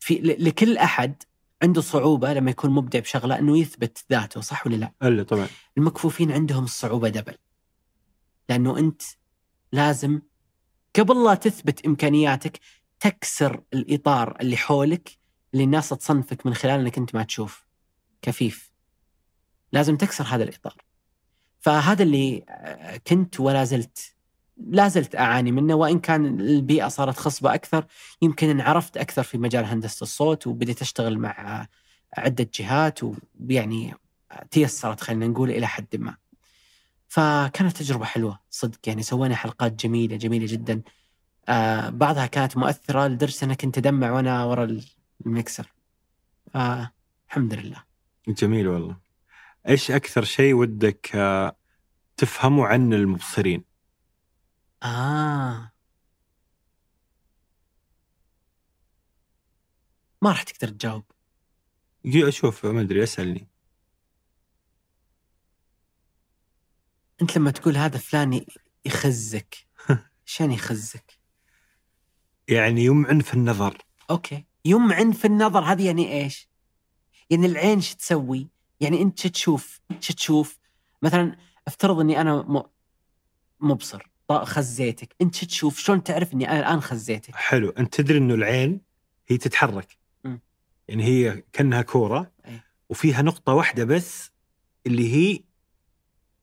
في 0.00 0.14
لكل 0.20 0.78
أحد 0.78 1.22
عنده 1.62 1.80
صعوبة 1.80 2.32
لما 2.32 2.50
يكون 2.50 2.70
مبدع 2.70 2.98
بشغلة 2.98 3.38
إنه 3.38 3.58
يثبت 3.58 4.04
ذاته 4.10 4.40
صح 4.40 4.66
ولا 4.66 4.76
لا؟ 4.76 4.92
ألا 5.02 5.22
طبعا. 5.22 5.48
المكفوفين 5.78 6.32
عندهم 6.32 6.64
الصعوبه 6.64 7.08
دبل. 7.08 7.34
لأنه 8.48 8.78
أنت 8.78 9.02
لازم 9.72 10.20
قبل 10.98 11.24
لا 11.24 11.34
تثبت 11.34 11.86
إمكانياتك 11.86 12.60
تكسر 13.00 13.62
الإطار 13.74 14.36
اللي 14.40 14.56
حولك 14.56 15.18
اللي 15.52 15.64
الناس 15.64 15.88
تصنفك 15.88 16.46
من 16.46 16.54
خلال 16.54 16.80
إنك 16.80 16.98
أنت 16.98 17.14
ما 17.14 17.22
تشوف. 17.22 17.66
كفيف. 18.22 18.71
لازم 19.72 19.96
تكسر 19.96 20.24
هذا 20.24 20.44
الإطار 20.44 20.76
فهذا 21.60 22.02
اللي 22.02 22.44
آه، 22.48 22.96
كنت 22.96 23.40
ولا 23.40 23.64
زلت 23.64 24.14
لا 24.56 24.88
زلت 24.88 25.16
أعاني 25.16 25.52
منه 25.52 25.74
وإن 25.74 25.98
كان 26.00 26.40
البيئة 26.40 26.88
صارت 26.88 27.16
خصبة 27.18 27.54
أكثر 27.54 27.84
يمكن 28.22 28.48
انعرفت 28.48 28.96
أكثر 28.96 29.22
في 29.22 29.38
مجال 29.38 29.64
هندسة 29.64 30.02
الصوت 30.04 30.46
وبديت 30.46 30.82
أشتغل 30.82 31.18
مع 31.18 31.60
آه، 31.62 31.68
عدة 32.16 32.50
جهات 32.54 33.00
ويعني 33.02 33.94
تيسرت 34.50 35.00
خلينا 35.00 35.26
نقول 35.26 35.50
إلى 35.50 35.66
حد 35.66 35.96
ما. 35.96 36.16
فكانت 37.08 37.76
تجربة 37.76 38.04
حلوة 38.04 38.38
صدق 38.50 38.78
يعني 38.86 39.02
سوينا 39.02 39.34
حلقات 39.34 39.72
جميلة 39.72 40.16
جميلة 40.16 40.46
جدا. 40.46 40.82
آه 41.48 41.88
بعضها 41.90 42.26
كانت 42.26 42.56
مؤثرة 42.56 43.06
لدرجة 43.06 43.44
انك 43.44 43.60
كنت 43.60 43.78
أدمع 43.78 44.12
وأنا 44.12 44.44
ورا 44.44 44.80
المكسر. 45.26 45.72
آه 46.54 46.90
الحمد 47.28 47.54
لله. 47.54 47.82
جميل 48.28 48.68
والله 48.68 48.96
إيش 49.68 49.90
أكثر 49.90 50.24
شيء 50.24 50.54
ودك 50.54 51.16
آه، 51.16 51.56
تفهمه 52.16 52.66
عن 52.66 52.92
المبصرين 52.92 53.64
آه 54.82 55.72
ما 60.22 60.30
راح 60.30 60.42
تقدر 60.42 60.68
تجاوب 60.68 61.04
يجي 62.04 62.28
أشوف 62.28 62.66
ما 62.66 62.80
أدري 62.80 63.02
أسألني 63.02 63.48
أنت 67.22 67.36
لما 67.36 67.50
تقول 67.50 67.76
هذا 67.76 67.98
فلان 67.98 68.44
يخزك 68.84 69.56
يعني 70.40 70.54
يخزك؟ 70.54 71.18
يعني 72.48 72.84
يمعن 72.84 73.20
في 73.20 73.34
النظر 73.34 73.78
أوكي 74.10 74.44
يمعن 74.64 75.12
في 75.12 75.24
النظر 75.24 75.60
هذه 75.60 75.86
يعني 75.86 76.22
إيش؟ 76.22 76.48
يعني 77.30 77.46
العين 77.46 77.80
شو 77.80 77.96
تسوي؟ 77.96 78.48
يعني 78.82 79.02
انت 79.02 79.18
شو 79.20 79.28
تشوف؟ 79.28 79.80
شو 80.00 80.12
تشوف؟ 80.12 80.58
مثلا 81.02 81.36
افترض 81.66 82.00
اني 82.00 82.20
أنا 82.20 82.36
م... 82.42 82.62
مبصر 83.60 84.08
خزيتك، 84.32 85.14
انت 85.22 85.34
شو 85.34 85.46
تشوف؟ 85.46 85.78
شلون 85.78 86.02
تعرف 86.02 86.34
إني 86.34 86.50
أنا 86.50 86.58
الآن 86.60 86.80
خزيتك؟ 86.80 87.34
حلو 87.34 87.70
أنت 87.70 87.94
تدري 87.94 88.18
إنه 88.18 88.34
العين 88.34 88.80
هي 89.28 89.36
تتحرك 89.38 89.96
مم. 90.24 90.40
يعني 90.88 91.04
هي 91.04 91.42
كأنها 91.52 91.82
كورة 91.82 92.32
أي. 92.46 92.60
وفيها 92.88 93.22
نقطة 93.22 93.54
واحدة 93.54 93.84
بس 93.84 94.30
اللي 94.86 95.14
هي 95.14 95.40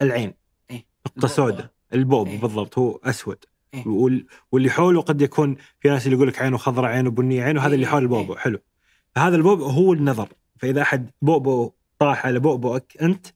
العين 0.01 0.33
أي. 0.71 0.85
نقطة. 1.07 1.27
سوداء 1.27 1.69
البوب 1.93 2.27
أي. 2.27 2.37
بالضبط 2.37 2.77
هو 2.77 2.99
أسود 3.03 3.45
أي. 3.73 3.83
وال- 3.85 4.25
واللي 4.51 4.69
حوله 4.69 5.01
قد 5.01 5.21
يكون 5.21 5.55
في 5.79 5.89
ناس 5.89 6.05
اللي 6.05 6.15
يقول 6.15 6.27
لك 6.27 6.41
عينه 6.41 6.57
خضراء 6.57 6.91
عينه 6.91 7.09
بنيه 7.09 7.43
عينه 7.43 7.61
هذا 7.61 7.75
اللي 7.75 7.85
أي. 7.85 7.91
حول 7.91 8.01
البوبو 8.03 8.35
حلو 8.35 8.59
هذا 9.17 9.35
البوبو 9.35 9.63
هو 9.65 9.93
النظر 9.93 10.29
فإذا 10.57 10.81
أحد 10.81 11.11
بوبو 11.21 11.71
طاح 11.99 12.25
على 12.25 12.39
بوبوك 12.39 12.97
أنت 13.01 13.27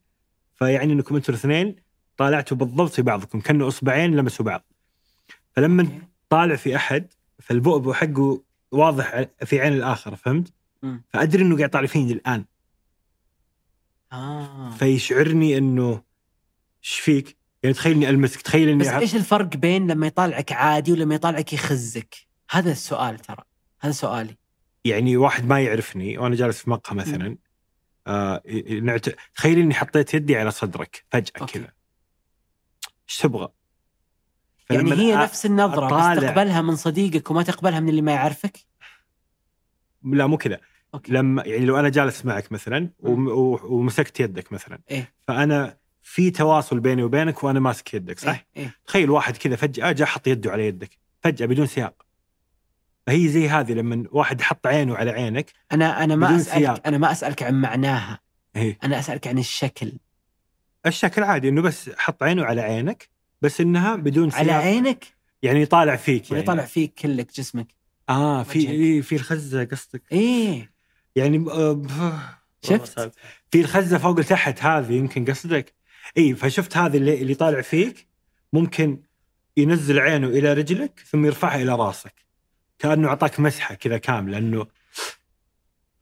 فيعني 0.55 0.93
إنكم 0.93 1.15
أنتم 1.15 1.33
الاثنين 1.33 1.75
طالعتوا 2.17 2.57
بالضبط 2.57 2.91
في 2.91 3.01
بعضكم 3.01 3.39
كأنه 3.39 3.67
اصبعين 3.67 4.15
لمسوا 4.15 4.45
بعض 4.45 4.63
فلما. 5.51 5.87
طالع 6.29 6.55
في 6.55 6.75
أحد 6.75 7.07
فالبؤبؤ 7.39 7.93
حقه 7.93 8.41
واضح 8.71 9.25
في 9.45 9.59
عين 9.59 9.73
الآخر 9.73 10.15
فهمت؟ 10.15 10.53
فأدري 11.13 11.43
إنه 11.43 11.55
قاعد 11.57 11.69
يطالع 11.69 11.87
فيني 11.87 12.13
الآن 12.13 12.45
آه 14.13 14.69
فيشعرني 14.71 15.57
إنه 15.57 16.01
إيش 16.83 16.99
فيك؟ 16.99 17.37
يعني 17.63 17.75
تخيل 17.75 17.95
اني 17.95 18.09
ألمسك 18.09 18.41
تخيل 18.41 18.69
إني 18.69 18.79
بس 18.79 18.87
أحط- 18.87 18.93
إيش 18.93 19.15
الفرق 19.15 19.55
بين 19.57 19.91
لما 19.91 20.07
يطالعك 20.07 20.51
عادي 20.51 20.91
ولما 20.91 21.15
يطالعك 21.15 21.53
يخزك؟ 21.53 22.15
هذا 22.49 22.71
السؤال 22.71 23.19
ترى 23.19 23.43
هذا 23.79 23.91
سؤالي 23.91 24.37
يعني 24.85 25.17
واحد 25.17 25.45
ما 25.45 25.59
يعرفني 25.61 26.17
وأنا 26.17 26.35
جالس 26.35 26.57
في 26.63 26.69
مقهى 26.69 26.95
مثلا 26.95 27.37
آه 28.07 28.41
نعت... 28.81 29.05
تخيل 29.35 29.59
إني 29.59 29.73
حطيت 29.73 30.13
يدي 30.13 30.35
على 30.37 30.51
صدرك 30.51 31.05
فجأة. 31.11 31.45
كذا 31.45 31.67
إيش 33.09 33.17
تبغى؟ 33.17 33.49
يعني 34.69 34.93
هي 34.93 35.15
نفس 35.15 35.45
النظرة 35.45 35.87
أطالع- 35.89 36.17
بس 36.17 36.23
تقبلها 36.23 36.61
من 36.61 36.75
صديقك 36.75 37.31
وما 37.31 37.43
تقبلها 37.43 37.79
من 37.79 37.89
اللي 37.89 38.01
ما 38.01 38.11
يعرفك؟ 38.11 38.57
لا 40.03 40.27
مو 40.27 40.37
كذا 40.37 40.59
لما 41.07 41.43
يعني 41.45 41.65
لو 41.65 41.79
أنا 41.79 41.89
جالس 41.89 42.25
معك 42.25 42.51
مثلا 42.51 42.89
ومسكت 42.99 44.19
يدك 44.19 44.53
مثلا 44.53 44.79
إيه. 44.91 45.13
فأنا 45.27 45.77
في 46.01 46.31
تواصل 46.31 46.79
بيني 46.79 47.03
وبينك 47.03 47.43
وأنا 47.43 47.59
ماسك 47.59 47.93
يدك 47.93 48.19
صح؟ 48.19 48.29
إيه؟ 48.29 48.63
إيه؟ 48.63 48.75
تخيل 48.85 49.09
واحد 49.09 49.37
كذا 49.37 49.55
فجأة 49.55 49.91
جاء 49.91 50.07
حط 50.07 50.27
يده 50.27 50.51
على 50.51 50.67
يدك 50.67 50.97
فجأة 51.21 51.45
بدون 51.45 51.65
سياق 51.67 52.05
فهي 53.07 53.27
زي 53.27 53.49
هذه 53.49 53.73
لما 53.73 54.05
واحد 54.11 54.41
حط 54.41 54.67
عينه 54.67 54.95
على 54.95 55.11
عينك 55.11 55.51
أنا 55.71 56.03
أنا 56.03 56.15
ما 56.15 56.35
اسالك 56.35 56.57
سياق. 56.57 56.87
أنا 56.87 56.97
ما 56.97 57.11
أسألك 57.11 57.43
عن 57.43 57.61
معناها. 57.61 58.19
هي 58.55 58.75
أنا 58.83 58.99
أسألك 58.99 59.27
عن 59.27 59.37
الشكل. 59.37 59.93
الشكل 60.85 61.23
عادي 61.23 61.49
إنه 61.49 61.61
بس 61.61 61.89
حط 61.97 62.23
عينه 62.23 62.45
على 62.45 62.61
عينك 62.61 63.09
بس 63.41 63.61
إنها 63.61 63.95
بدون 63.95 64.29
سياق. 64.29 64.41
على 64.41 64.51
عينك؟ 64.51 65.05
يعني 65.43 65.61
يطالع 65.61 65.95
فيك 65.95 66.31
يعني. 66.31 66.43
يطالع 66.43 66.65
فيك 66.65 66.93
كلك 66.93 67.33
جسمك. 67.35 67.67
آه 68.09 68.43
في. 68.43 68.69
إيه 68.69 69.01
في 69.01 69.15
الخزة 69.15 69.63
قصدك. 69.63 70.01
إيه. 70.11 70.71
يعني 71.15 71.45
آه، 71.49 71.81
شفت؟ 72.61 73.11
في 73.51 73.61
الخزة 73.61 73.97
فوق 73.97 74.19
لتحت 74.19 74.63
هذه 74.63 74.93
يمكن 74.93 75.25
قصدك. 75.25 75.73
اي 76.17 76.35
فشفت 76.35 76.77
هذه 76.77 76.97
اللي, 76.97 77.21
اللي 77.21 77.35
طالع 77.35 77.61
فيك؟ 77.61 78.07
ممكن 78.53 78.99
ينزل 79.57 79.99
عينه 79.99 80.27
إلى 80.27 80.53
رجلك 80.53 80.99
ثم 81.11 81.25
يرفعها 81.25 81.61
إلى 81.61 81.75
راسك. 81.75 82.22
كأنه 82.83 83.07
أعطاك 83.07 83.39
مسحة 83.39 83.75
كذا 83.75 83.97
كامله 83.97 84.37
انه 84.37 84.67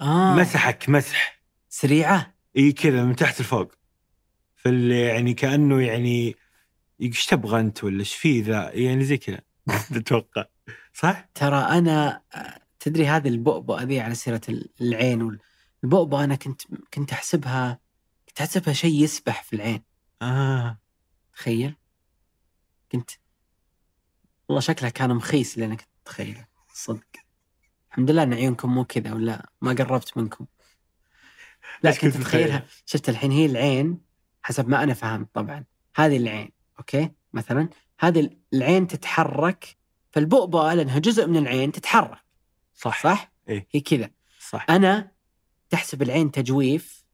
آه. 0.01 0.35
مسحك 0.35 0.89
مسح. 0.89 1.41
سريعة؟ 1.69 2.33
إي 2.57 2.71
كذا 2.71 3.03
من 3.03 3.15
تحت 3.15 3.41
لفوق. 3.41 3.71
فاللي 4.55 5.01
يعني 5.01 5.33
كأنه 5.33 5.81
يعني 5.81 6.35
إيش 7.01 7.25
تبغى 7.25 7.59
أنت 7.59 7.83
ولا 7.83 7.99
إيش 7.99 8.15
فيه 8.15 8.43
ذا؟ 8.43 8.71
يعني 8.73 9.03
زي 9.03 9.17
كذا. 9.17 9.41
أتوقع 9.97 10.45
صح؟ 10.93 11.29
ترى 11.35 11.57
أنا 11.57 12.21
آه، 12.35 12.59
تدري 12.79 13.07
هذه 13.07 13.27
البؤبؤة 13.27 13.83
ذي 13.83 13.99
على 13.99 14.15
سيرة 14.15 14.41
ال- 14.49 14.69
العين 14.81 15.37
البؤبؤة 15.83 16.23
أنا 16.23 16.35
كنت 16.35 16.61
كنت 16.93 17.11
أحسبها 17.11 17.79
كنت 18.27 18.41
أحسبها 18.41 18.73
شيء 18.73 19.03
يسبح 19.03 19.43
في 19.43 19.55
العين. 19.55 19.83
آه. 20.21 20.79
تخيل؟ 21.33 21.75
كنت 22.91 23.11
والله 24.49 24.61
شكلها 24.61 24.89
كان 24.89 25.15
مخيس 25.15 25.59
كنت 25.59 25.81
اتخيله 26.05 26.50
صدق. 26.81 27.07
الحمد 27.91 28.11
لله 28.11 28.23
إن 28.23 28.33
عيونكم 28.33 28.73
مو 28.73 28.85
كذا 28.85 29.13
ولا 29.13 29.49
ما 29.61 29.71
قربت 29.71 30.17
منكم. 30.17 30.45
لا 31.83 31.91
كنت 31.91 32.17
تتخيل؟ 32.17 32.61
شفت 32.85 33.09
الحين 33.09 33.31
هي 33.31 33.45
العين 33.45 34.01
حسب 34.43 34.69
ما 34.69 34.83
أنا 34.83 34.93
فهمت 34.93 35.29
طبعا. 35.33 35.65
هذه 35.95 36.17
العين 36.17 36.51
أوكي؟ 36.79 37.11
مثلا 37.33 37.69
هذه 37.99 38.29
العين 38.53 38.87
تتحرك 38.87 39.77
فالبؤبؤة 40.11 40.73
لأنها 40.73 40.99
جزء 40.99 41.27
من 41.27 41.37
العين 41.37 41.71
تتحرك. 41.71 42.19
صح. 42.73 43.03
صح؟ 43.03 43.31
إيه. 43.49 43.67
هي 43.71 43.79
كذا. 43.79 44.09
صح. 44.39 44.65
أنا 44.69 45.11
تحسب 45.69 46.01
العين 46.01 46.31
تجويف 46.31 47.05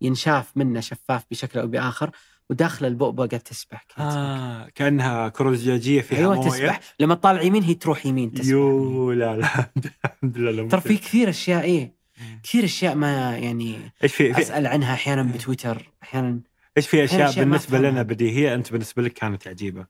ينشاف 0.00 0.56
منه 0.56 0.80
شفاف 0.80 1.24
بشكل 1.30 1.58
أو 1.58 1.66
بآخر 1.66 2.10
وداخل 2.50 2.86
البؤبؤة 2.86 3.26
قاعد 3.26 3.40
تسبح 3.40 3.84
آه 3.98 4.68
كأنها 4.74 5.28
كرة 5.28 5.54
زجاجية 5.54 6.00
فيها 6.00 6.18
أيوه 6.18 6.34
موية. 6.34 6.48
تسبح. 6.50 6.80
لما 7.00 7.14
تطالع 7.14 7.42
يمين 7.42 7.62
هي 7.62 7.74
تروح 7.74 8.06
يمين 8.06 8.32
تسبح. 8.32 8.46
يو 8.46 9.12
لا 9.12 9.36
لا 9.36 9.70
الحمد 10.04 10.38
لله 10.38 10.68
ترى 10.68 10.80
في. 10.80 10.96
كثير 10.96 11.28
أشياء 11.28 11.62
إيه 11.62 11.94
كثير 12.42 12.64
أشياء 12.64 12.94
ما 12.94 13.38
يعني 13.38 13.92
إيش 14.02 14.14
في, 14.14 14.34
في 14.34 14.40
أسأل 14.40 14.66
عنها 14.66 14.94
أحيانا 14.94 15.22
بتويتر 15.22 15.90
أحيانا 16.02 16.40
إيش 16.76 16.88
في 16.88 17.04
أشياء 17.04 17.28
أشياء 17.30 17.54
أفهمها. 17.56 17.90
لنا 17.90 18.02
بديهية 18.02 18.54
أنت 18.54 18.72
بالنسبة 18.72 19.02
لك 19.02 19.12
كانت 19.12 19.48
عجيبة؟ 19.48 19.86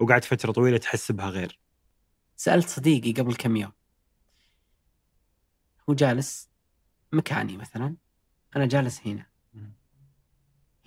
وقعدت 0.00 0.24
فترة 0.24 0.52
طويلة 0.52 0.76
تحس 0.76 1.12
بها 1.12 1.30
غير. 1.30 1.58
سألت 2.36 2.68
صديقي 2.68 3.12
قبل 3.12 3.34
كم 3.34 3.56
يوم. 3.56 3.72
هو 5.90 5.94
جالس 5.94 6.48
مكاني 7.12 7.56
مثلا 7.56 7.96
أنا 8.56 8.66
جالس 8.66 9.00
هنا. 9.06 9.26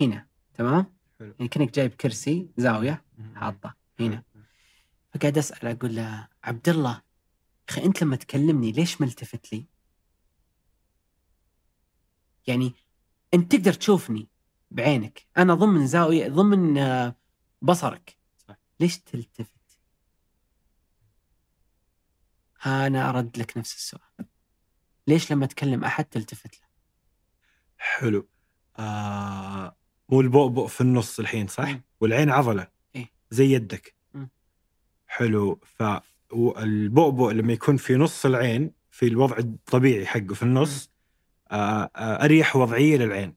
هنا. 0.00 0.26
تمام 0.62 0.86
حلو. 1.18 1.34
يعني 1.38 1.48
كانك 1.48 1.74
جايب 1.74 1.94
كرسي 1.94 2.48
زاوية 2.56 3.04
حاطة 3.34 3.74
هنا 4.00 4.22
فقاعد 5.14 5.38
أسأل 5.38 5.68
أقول 5.68 5.96
له 5.96 6.28
عبد 6.44 6.68
الله 6.68 7.02
أخي 7.68 7.84
أنت 7.84 8.02
لما 8.02 8.16
تكلمني 8.16 8.72
ليش 8.72 9.00
ملتفت 9.00 9.52
لي؟ 9.52 9.66
يعني 12.46 12.74
أنت 13.34 13.52
تقدر 13.56 13.72
تشوفني 13.72 14.28
بعينك 14.70 15.26
أنا 15.38 15.54
ضمن 15.54 15.86
زاوية 15.86 16.28
ضمن 16.28 16.78
آه، 16.78 17.16
بصرك 17.62 18.18
صح. 18.38 18.56
ليش 18.80 18.98
تلتفت؟ 18.98 19.78
ها 22.60 22.86
أنا 22.86 23.08
أرد 23.08 23.38
لك 23.38 23.56
نفس 23.56 23.74
السؤال 23.76 24.26
ليش 25.06 25.32
لما 25.32 25.46
تكلم 25.46 25.84
أحد 25.84 26.04
تلتفت 26.04 26.60
له؟ 26.60 26.66
حلو 27.78 28.28
آه 28.78 29.76
مو 30.12 30.20
البؤبؤ 30.20 30.66
في 30.66 30.80
النص 30.80 31.20
الحين 31.20 31.46
صح؟ 31.46 31.68
مم. 31.68 31.82
والعين 32.00 32.30
عضلة 32.30 32.66
إيه. 32.96 33.10
زي 33.30 33.52
يدك 33.52 33.94
مم. 34.14 34.28
حلو 35.06 35.60
فالبؤبؤ 35.64 37.30
لما 37.30 37.52
يكون 37.52 37.76
في 37.76 37.94
نص 37.94 38.26
العين 38.26 38.70
في 38.90 39.06
الوضع 39.06 39.38
الطبيعي 39.38 40.06
حقه 40.06 40.34
في 40.34 40.42
النص 40.42 40.90
آه 41.50 41.90
آه 41.96 42.24
أريح 42.24 42.56
وضعية 42.56 42.96
للعين 42.96 43.34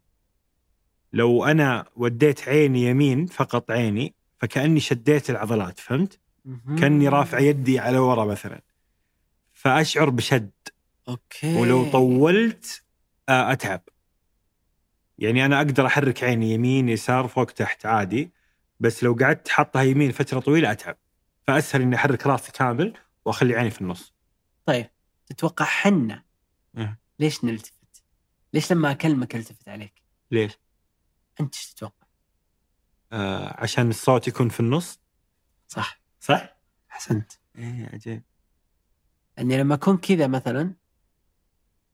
لو 1.14 1.45
أنا 1.45 1.85
وديت 1.95 2.49
عيني 2.49 2.84
يمين 2.84 3.26
فقط 3.26 3.72
عيني 3.72 4.15
فكأني 4.38 4.80
شديت 4.80 5.30
العضلات 5.30 5.80
فهمت؟ 5.80 6.19
مهم. 6.45 6.76
كأني 6.80 7.07
رافع 7.07 7.39
يدي 7.39 7.80
على 7.80 7.97
ورا 7.97 8.26
مثلا 8.26 8.61
فأشعر 9.53 10.10
بشد 10.10 10.52
أوكي 11.07 11.56
ولو 11.56 11.91
طولت 11.91 12.84
آه، 13.30 13.52
أتعب 13.52 13.81
يعني 15.20 15.46
أنا 15.46 15.58
أقدر 15.58 15.86
أحرك 15.86 16.24
عيني 16.24 16.52
يمين 16.54 16.90
يسار 16.90 17.28
فوق 17.28 17.46
تحت 17.46 17.86
عادي 17.86 18.32
بس 18.80 19.04
لو 19.04 19.14
قعدت 19.22 19.48
حاطها 19.48 19.82
يمين 19.82 20.12
فترة 20.12 20.40
طويلة 20.40 20.72
أتعب 20.72 20.98
فأسهل 21.48 21.82
إني 21.82 21.96
أحرك 21.96 22.28
راسي 22.28 22.52
كامل 22.52 22.94
وأخلي 23.26 23.56
عيني 23.56 23.70
في 23.70 23.82
النص 23.82 24.14
طيب 24.66 24.90
تتوقع 25.26 25.66
حنا 25.66 26.24
إيه. 26.78 27.00
ليش 27.20 27.44
نلتفت؟ 27.46 28.04
ليش 28.54 28.72
لما 28.72 28.92
أكلمك 28.92 29.36
ألتفت 29.36 29.70
عليك؟ 29.70 30.02
ليش؟ 30.32 30.60
أنت 31.40 31.56
إيش 31.56 31.74
تتوقع؟ 31.74 32.08
آه 33.12 33.62
عشان 33.62 33.90
الصوت 33.90 34.28
يكون 34.28 34.50
في 34.50 34.60
النص 34.60 35.00
صح 35.68 36.02
صح؟ 36.20 36.58
أحسنت 36.92 37.32
إيه 37.56 37.90
عجيب 37.94 38.24
إني 39.40 39.58
لما 39.58 39.76
أكون 39.76 39.98
كذا 39.98 40.28
مثلا 40.28 40.74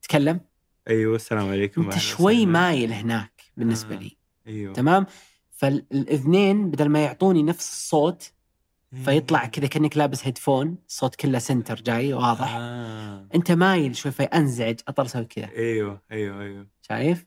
تكلم 0.02 0.40
أيوه 0.88 1.16
السلام 1.16 1.48
عليكم 1.48 1.82
أنت 1.82 1.98
شوي. 1.98 2.46
مايل 2.46 2.92
هناك 2.92 3.42
بالنسبة 3.56 3.94
آه. 3.94 3.98
لي 3.98 4.16
أيوه 4.46 4.74
تمام 4.74 5.06
فالاذنين 5.50 6.70
بدل 6.70 6.88
ما 6.88 7.04
يعطوني 7.04 7.42
نفس 7.42 7.68
الصوت. 7.70 8.32
فيطلع 9.04 9.46
كذا 9.46 9.66
كأنك 9.66 9.96
لابس 9.96 10.26
headphone 10.26 10.76
الصوت 10.88 11.14
كله 11.14 11.38
center 11.38 11.74
جاي 11.74 12.12
واضح 12.12 12.54
آه. 12.56 13.26
أنت 13.34 13.52
مايل 13.52 13.96
شوي 13.96 14.12
فانزعج 14.12 14.80
اضطر 14.88 15.04
أسوي 15.04 15.24
كذا 15.24 15.48
أيوه 15.56 16.00
أيوه 16.12 16.42
أيوه 16.42 16.66
شايف؟ 16.82 17.26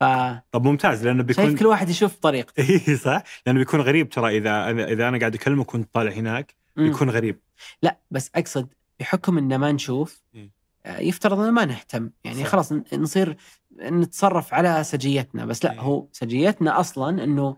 ف 0.00 0.04
طب 0.52 0.64
ممتاز 0.64 1.06
لأنه 1.06 1.22
بيكون 1.22 1.44
شايف 1.44 1.58
كل 1.58 1.66
واحد 1.66 1.88
يشوف 1.88 2.14
طريقته 2.14 2.60
اي 2.88 2.96
صح 2.96 3.22
لأنه 3.46 3.58
بيكون 3.58 3.80
غريب 3.80 4.08
ترى 4.08 4.36
إذا 4.36 4.70
إذا 4.70 5.08
أنا 5.08 5.18
قاعد 5.18 5.34
أكلمك 5.34 5.74
وأنت 5.74 5.88
طالع 5.94 6.12
هناك. 6.12 6.54
بيكون 6.76 7.10
غريب 7.10 7.40
لا 7.82 7.98
بس 8.10 8.30
أقصد 8.34 8.68
بحكم 9.00 9.38
إن 9.38 9.56
ما 9.56 9.72
نشوف 9.72 10.22
إيه. 10.34 10.50
يفترض 10.86 11.38
ان 11.38 11.52
ما 11.52 11.64
نهتم. 11.64 12.10
يعني 12.24 12.44
صح. 12.44 12.50
خلاص 12.50 12.72
نصير 12.92 13.36
نتصرف 13.80 14.54
على 14.54 14.84
سجيتنا. 14.84 15.44
بس 15.44 15.64
لا 15.64 15.72
إيه. 15.72 15.80
هو 15.80 16.08
سجيتنا 16.12 16.80
أصلا 16.80 17.24
إنه 17.24 17.56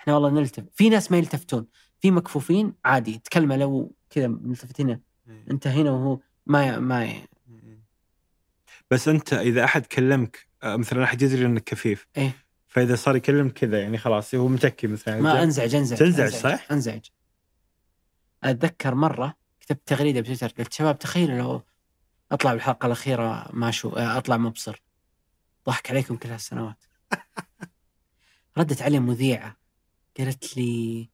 إحنا 0.00 0.14
والله 0.14 0.30
نلتفت 0.30 0.68
في 0.74 0.88
ناس 0.88 1.12
ما 1.12 1.18
يلتفتون. 1.18 1.66
في 2.00 2.10
مكفوفين 2.10 2.74
عادي 2.84 3.18
تكلمه 3.18 3.56
لو 3.56 3.94
كذا 4.10 4.26
ملتفتين. 4.26 5.00
أنت 5.50 5.66
هنا 5.66 5.90
وهو 5.90 6.18
ما 6.46 6.66
ي... 6.66 6.80
ما 6.80 7.04
ي... 7.04 7.28
بس 8.90 9.08
أنت 9.08 9.32
إذا 9.32 9.64
أحد 9.64 9.86
كلمك 9.86 10.48
آه، 10.62 10.76
مثلا 10.76 11.04
أحد 11.04 11.22
يدري 11.22 11.46
إنك 11.46 11.64
كفيف. 11.64 12.06
إيه. 12.16 12.32
فإذا 12.66 12.94
صار 12.94 13.16
يكلمك 13.16 13.52
كذا 13.52 13.80
يعني 13.80 13.98
خلاص 13.98 14.34
هو 14.34 14.48
متكي 14.48 14.86
مثلا. 14.86 15.20
ما 15.20 15.42
أنزعج 15.42 15.74
أنزعج 15.74 15.98
تنزعج، 15.98 16.30
صح؟ 16.30 16.72
أنزعج. 16.72 17.06
أتذكر 18.44 18.94
مرة 18.94 19.34
كتبت 19.60 19.80
تغريدة 19.86 20.20
بتويتر. 20.20 20.48
قلت 20.48 20.72
شباب 20.72 20.98
تخيلوا 20.98 21.38
لو 21.38 21.62
أطلع 22.34 22.52
بالحلقة 22.52 22.86
الأخيرة 22.86 23.48
ما 23.52 23.70
شو 23.70 23.88
أطلع 23.90 24.36
مبصر. 24.36 24.82
ضحك 25.66 25.90
عليكم 25.90 26.16
كل 26.16 26.28
هالسنوات. 26.28 26.84
ردت 28.58 28.82
علي 28.82 28.98
مذيعة. 29.00 29.56
قالت 30.18 30.56
لي 30.56 31.08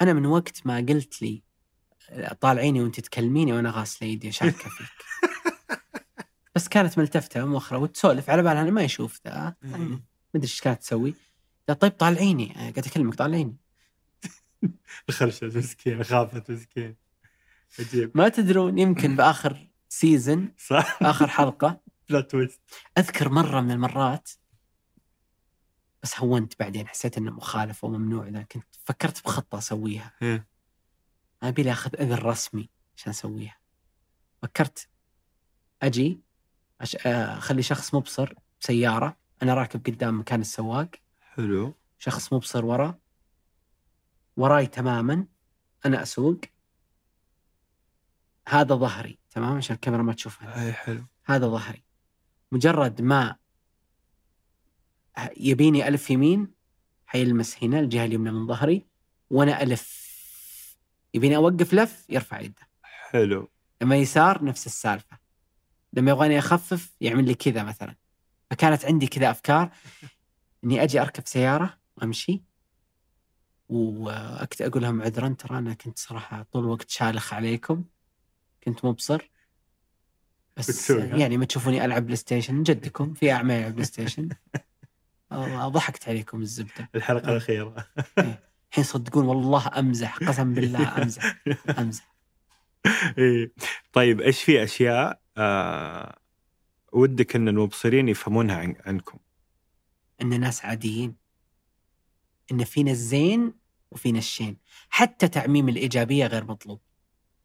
أنا 0.00 0.12
من 0.12 0.26
وقت 0.26 0.66
ما 0.66 0.76
قلت 0.76 1.22
لي 1.22 1.42
طالعيني 2.40 2.80
وأنت 2.82 3.00
تكلميني 3.00 3.52
وأنا 3.52 3.70
غاسلة 3.70 4.08
ايدي 4.08 4.32
شاكه 4.32 4.50
فيك. 4.76 4.88
بس 6.54 6.68
كانت 6.68 6.98
ملتفتة 6.98 7.44
مؤخرا 7.44 7.78
وتسولف 7.78 8.30
على 8.30 8.42
بالها 8.42 8.62
أنا 8.62 8.70
ما 8.70 8.82
يشوف 8.82 9.20
ذا. 9.26 9.54
يعني 9.62 9.84
ما 9.84 10.00
أدري 10.34 10.44
إيش 10.44 10.60
كانت 10.60 10.80
تسوي. 10.82 11.14
طيب 11.80 11.92
طالعيني 11.92 12.50
أنا 12.50 12.60
قاعد 12.60 12.78
أكلمك 12.86 13.14
طالعيني 13.14 13.56
الخرشة 15.08 15.46
مسكين 15.46 16.04
خافت 16.04 16.50
مسكين 16.50 16.96
عجيب. 17.78 18.10
ما 18.14 18.28
تدرون 18.28 18.78
يمكن 18.78 19.16
بآخر 19.16 19.67
season 19.88 20.52
صح. 20.58 20.98
آخر 21.02 21.28
حلقة. 21.28 21.80
لا 22.08 22.20
twist 22.20 22.60
أذكر 22.98 23.28
مرة 23.28 23.60
من 23.60 23.70
المرات 23.70 24.30
بس 26.02 26.20
هونت 26.20 26.58
بعدين 26.60 26.88
حسيت 26.88 27.18
إنه 27.18 27.30
مخالفه 27.30 27.88
وممنوع 27.88 28.28
ذا 28.28 28.42
كنت 28.42 28.66
فكرت 28.84 29.24
بخطة 29.24 29.58
أسويها. 29.58 30.12
إيه. 30.22 30.48
أبي 31.42 31.62
لي 31.62 31.72
أخذ 31.72 31.90
إذن 32.00 32.14
رسمي 32.14 32.70
عشان 32.96 33.10
أسويها. 33.10 33.58
فكرت 34.42 34.88
أجي 35.82 36.20
أش... 36.80 36.96
أخلي 37.06 37.62
شخص 37.62 37.94
مبصر 37.94 38.34
بسيارة. 38.60 39.16
أنا 39.42 39.54
راكب 39.54 39.86
قدام 39.86 40.20
مكان 40.20 40.40
السواق. 40.40 40.90
حلو. 41.20 41.74
شخص 41.98 42.32
مبصر 42.32 42.64
ورا. 42.64 42.98
وراي 44.36 44.66
تماما. 44.66 45.26
أنا 45.86 46.02
أسوق. 46.02 46.40
هذا 48.48 48.74
ظهري 48.74 49.18
تمام؟ 49.30 49.56
عشان 49.56 49.74
الكاميرا 49.74 50.02
ما 50.02 50.12
تشوفها. 50.12 50.64
أي 50.66 50.72
حلو. 50.72 51.04
هذا 51.24 51.46
ظهري. 51.46 51.82
مجرد 52.52 53.02
ما 53.02 53.36
يبيني 55.36 55.88
ألف 55.88 56.10
يمين 56.10 56.48
حيلمس 57.06 57.64
هنا 57.64 57.80
الجهة 57.80 58.04
اليمنى 58.04 58.30
من 58.30 58.46
ظهري 58.46 58.86
وأنا 59.30 59.62
ألف. 59.62 60.08
يبيني 61.14 61.36
أوقف 61.36 61.74
لف 61.74 62.06
يرفع 62.08 62.40
يده. 62.40 62.68
حلو. 62.82 63.50
لما 63.82 63.96
يسار 63.96 64.44
نفس 64.44 64.66
السالفة. 64.66 65.18
لما 65.92 66.10
يبغاني 66.10 66.38
أخفف 66.38 66.96
يعمل 67.00 67.24
لي 67.24 67.34
كذا 67.34 67.62
مثلا. 67.62 67.94
فكانت 68.50 68.84
عندي 68.84 69.06
كذا 69.06 69.30
أفكار. 69.30 69.70
إني 70.64 70.82
أجي 70.82 71.00
أركب 71.00 71.26
سيارة 71.26 71.78
وأمشي. 71.96 72.42
وأقول 73.68 74.82
لهم 74.82 75.02
عذرا 75.02 75.28
ترى 75.28 75.58
أنا 75.58 75.74
كنت 75.74 75.98
صراحة 75.98 76.42
طول 76.42 76.64
الوقت 76.64 76.90
شالخ 76.90 77.34
عليكم. 77.34 77.84
كنت 78.64 78.84
مبصر 78.84 79.30
بس. 80.56 80.90
يعني 80.90 81.36
ما 81.36 81.44
تشوفوني 81.44 81.84
ألعب 81.84 82.02
PlayStation 82.02 82.62
جدكم 82.62 83.14
في 83.14 83.32
أعمى 83.32 83.54
يلعب 83.54 83.72
PlayStation 83.72 84.28
ضحكت 85.68 86.08
عليكم 86.08 86.42
الزبدة. 86.42 86.90
الحلقة 86.94 87.30
الأخيرة. 87.32 87.88
الحين 88.70 88.84
صدقون 88.84 89.24
والله 89.26 89.78
أمزح 89.78 90.18
قسم 90.18 90.54
بالله 90.54 91.02
أمزح. 91.02 91.38
أمزح. 91.78 92.14
إيه. 93.18 93.52
طيب 93.92 94.20
إيش 94.20 94.42
في 94.42 94.64
أشياء 94.64 95.20
آه 95.36 96.18
ودك 96.92 97.36
إن 97.36 97.48
المبصرين 97.48 98.08
يفهمونها 98.08 98.56
عن 98.56 98.74
عنكم؟ 98.86 99.18
إن 100.22 100.40
ناس 100.40 100.64
عاديين. 100.64 101.16
إن 102.52 102.64
فينا 102.64 102.90
الزين 102.90 103.54
وفينا 103.90 104.18
الشين. 104.18 104.56
حتى 104.88 105.28
تعميم 105.28 105.68
الإيجابية 105.68 106.26
غير 106.26 106.44
مطلوب. 106.44 106.80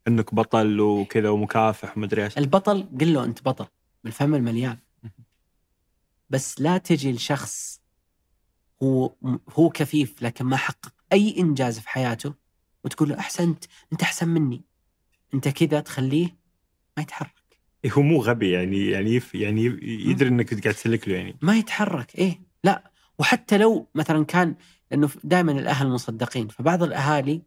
إنك 0.08 0.34
بطل 0.36 0.80
وكذا 0.82 1.30
ومكافح 1.30 1.98
ومدري 1.98 2.24
إيش. 2.24 2.38
البطل 2.38 2.88
قل 3.02 3.14
له 3.14 3.24
أنت 3.24 3.44
بطل 3.44 3.66
بالفم 4.04 4.36
المليان. 4.36 4.78
بس 6.30 6.62
لا 6.62 6.78
تجي 6.78 7.12
لشخص 7.12 7.82
هو 8.84 9.16
هو 9.50 9.70
كفيف 9.70 10.22
لكن 10.22 10.46
ما 10.46 10.58
حقق 10.58 10.94
أي 11.14 11.36
إنجاز 11.40 11.80
في 11.80 11.90
حياته 11.90 12.34
وتقول 12.84 13.10
له 13.10 13.20
أحسنت 13.20 13.66
أنت 13.94 14.02
أحسن 14.02 14.28
مني. 14.28 14.62
أنت 15.34 15.48
كذا 15.48 15.80
تخليه 15.80 16.38
ما 16.98 17.04
يتحرك. 17.04 17.44
إيه، 17.86 17.92
هو 17.92 18.02
مو 18.02 18.22
غبي 18.22 18.52
يعني 18.52 18.88
يعني 18.88 19.16
يف 19.16 19.36
يعني 19.36 19.66
يدري 19.82 20.30
إنك 20.30 20.64
قاعد 20.64 20.76
تسلك 20.76 21.08
له 21.08 21.16
يعني. 21.16 21.38
ما 21.42 21.58
يتحرك 21.58 22.16
إيه. 22.16 22.42
لا 22.64 22.92
وحتى 23.20 23.58
لو 23.58 23.88
مثلا 23.96 24.26
كان 24.26 24.56
لأنه 24.92 25.10
دائما 25.24 25.52
الأهل 25.52 25.88
مصدقين 25.88 26.48
فبعض 26.48 26.84
الأهالي 26.84 27.42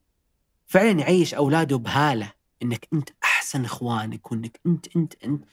فعلا 0.67 0.91
يعيش 0.91 1.35
أولاده 1.35 1.77
بهالة. 1.77 2.33
إنك 2.63 2.89
أنت 2.93 3.11
أحسن 3.25 3.65
إخوانك 3.65 4.33
وإنك 4.33 4.61
أنت 4.67 4.97
أنت 4.97 5.25
أنت. 5.25 5.45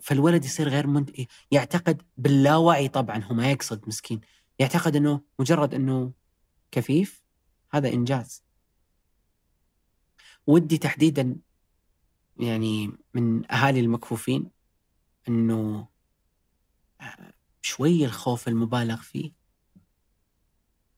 فالولد 0.00 0.44
يصير 0.44 0.68
غير 0.68 0.86
منت... 0.86 1.10
يعتقد 1.50 2.02
باللاوعي 2.16 2.88
طبعا 2.88 3.24
هو 3.24 3.34
ما 3.34 3.50
يقصد 3.50 3.88
مسكين. 3.88 4.20
يعتقد 4.58 4.96
إنه 4.96 5.20
مجرد 5.38 5.74
إنه 5.74 6.12
كفيف 6.70 7.24
هذا 7.70 7.88
إنجاز. 7.88 8.44
ودي 10.46 10.78
تحديدا 10.78 11.36
يعني 12.36 12.92
من 13.14 13.52
أهالي 13.52 13.80
المكفوفين 13.80 14.50
إنه 15.28 15.88
شوي 17.62 18.04
الخوف 18.04 18.48
المبالغ 18.48 18.96
فيه 18.96 19.32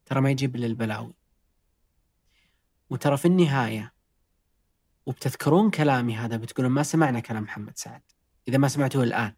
ترى 0.07 0.21
ما 0.21 0.31
يجيب 0.31 0.57
إلا 0.57 0.67
البلاوي. 0.67 1.15
وترى 2.91 3.17
في 3.17 3.25
النهاية 3.25 3.94
وبتذكرون 5.07 5.71
كلامي 5.71 6.17
هذا 6.17 6.37
بتقولون 6.37 6.73
ما 6.73 6.83
سمعنا 6.83 7.21
كلام 7.21 7.43
محمد 7.43 7.79
سعد. 7.79 8.03
إذا 8.49 8.59
ما 8.59 8.69
سمعتوه 8.69 9.03
الآن. 9.03 9.35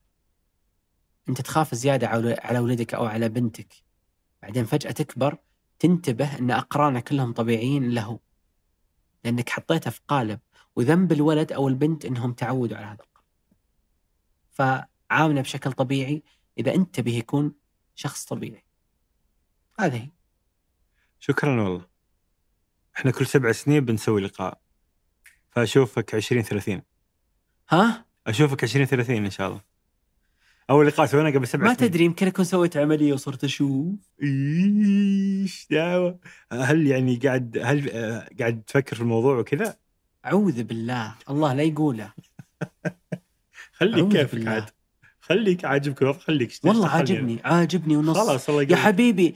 أنت 1.28 1.40
تخاف 1.40 1.74
زيادة 1.74 2.09
على 2.43 2.59
ولدك 2.59 2.94
أو 2.94 3.05
على 3.06 3.28
بنتك. 3.28 3.74
بعدين 4.43 4.64
فجأة 4.64 4.90
تكبر 4.90 5.38
تنتبه 5.78 6.38
إن 6.38 6.51
اقرانه 6.51 7.01
كلهم 7.01 7.32
طبيعيين 7.32 7.84
الا 7.84 8.01
هو 8.01 8.18
لأنك 9.24 9.51
حطيته 9.51 9.90
في 9.90 10.01
قالب 10.09 10.40
وذنب 10.76 11.12
الولد 11.12 11.52
أو 11.52 11.68
البنت 11.68 12.05
إنهم 12.05 12.32
تعودوا 12.32 12.76
على 12.76 12.86
هذا 12.86 13.05
القالب 13.05 13.26
فعامله 14.51 15.40
بشكل 15.40 15.72
طبيعي. 15.72 16.22
إذا 16.59 16.74
انت 16.74 16.94
تبيه 16.94 17.18
يكون 17.18 17.55
شخص 17.94 18.24
طبيعي. 18.24 18.64
هذه 19.80 20.09
شكرا 21.18 21.62
والله. 21.62 21.86
إحنا 22.97 23.10
كل 23.10 23.26
سبع 23.26 23.52
سنين 23.52 23.84
بنسوي 23.84 24.20
لقاء. 24.20 24.60
فاشوفك 25.57 26.15
20 26.15 26.43
30 26.43 26.83
ها؟ 27.70 28.05
أشوفك 28.27 28.65
20 28.65 28.87
30 28.87 29.16
إن 29.16 29.31
شاء 29.31 29.49
الله. 29.49 29.61
أول 30.70 30.87
لقاء 30.87 31.07
سويناه 31.07 31.31
قبل 31.31 31.47
سبع 31.47 31.65
ما 31.65 31.74
سنين. 31.74 31.91
تدري 31.91 32.05
يمكن 32.05 32.27
أكون 32.27 32.45
سويت 32.45 32.77
عملية 32.77 33.12
وصرت 33.12 33.45
أشوف. 33.45 33.95
إيش 34.23 35.66
دعوة؟ 35.70 36.19
هل 36.53 36.87
يعني 36.87 37.16
قاعد 37.16 37.59
هل 37.65 37.91
آه، 37.91 38.28
قاعد 38.39 38.62
تفكر 38.66 38.97
في 38.97 39.03
الموضوع 39.03 39.39
وكذا؟ 39.39 39.77
أعوذ 40.27 40.62
بالله. 40.62 41.15
الله 41.31 41.53
لا 41.53 41.62
يقوله. 41.62 42.12
خليك 43.78 44.09
كيفك. 44.09 44.47
عاد. 44.47 44.65
خليك 45.20 45.65
عاجبك 45.65 46.03
الوضع 46.03 46.19
خليك 46.19 46.53
والله 46.65 46.87
اشتغل 46.87 47.16
يعني. 47.16 47.33
عاجبني 47.33 47.41
عاجبني 47.45 47.97
ونص. 47.97 48.16
خلاص 48.16 48.49
الله 48.49 48.62
يا 48.62 48.77
حبيبي 48.77 49.35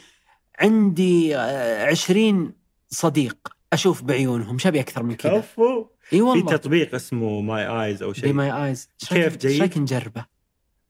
عندي 0.59 1.37
آه، 1.37 1.87
عشرين 1.87 2.53
صديق. 2.89 3.37
أشوف 3.73 4.03
بعيونهم 4.03 4.59
شبي 4.59 4.81
أكثر 4.81 5.03
من 5.03 5.15
كذا. 5.15 5.39
كفو. 5.41 5.87
إي 6.13 6.19
في 6.19 6.23
والله 6.23 6.57
تطبيق 6.57 6.95
اسمه 6.95 7.41
My 7.41 7.67
Eyes 7.67 8.03
أو 8.03 8.13
شيء 8.13 8.33
My 8.33 8.51
Eyes 8.67 8.89
كيف 9.09 9.37
جيد؟ 9.37 9.51
إيش 9.51 9.61
رايك 9.61 9.79
نجربه؟ 9.79 10.25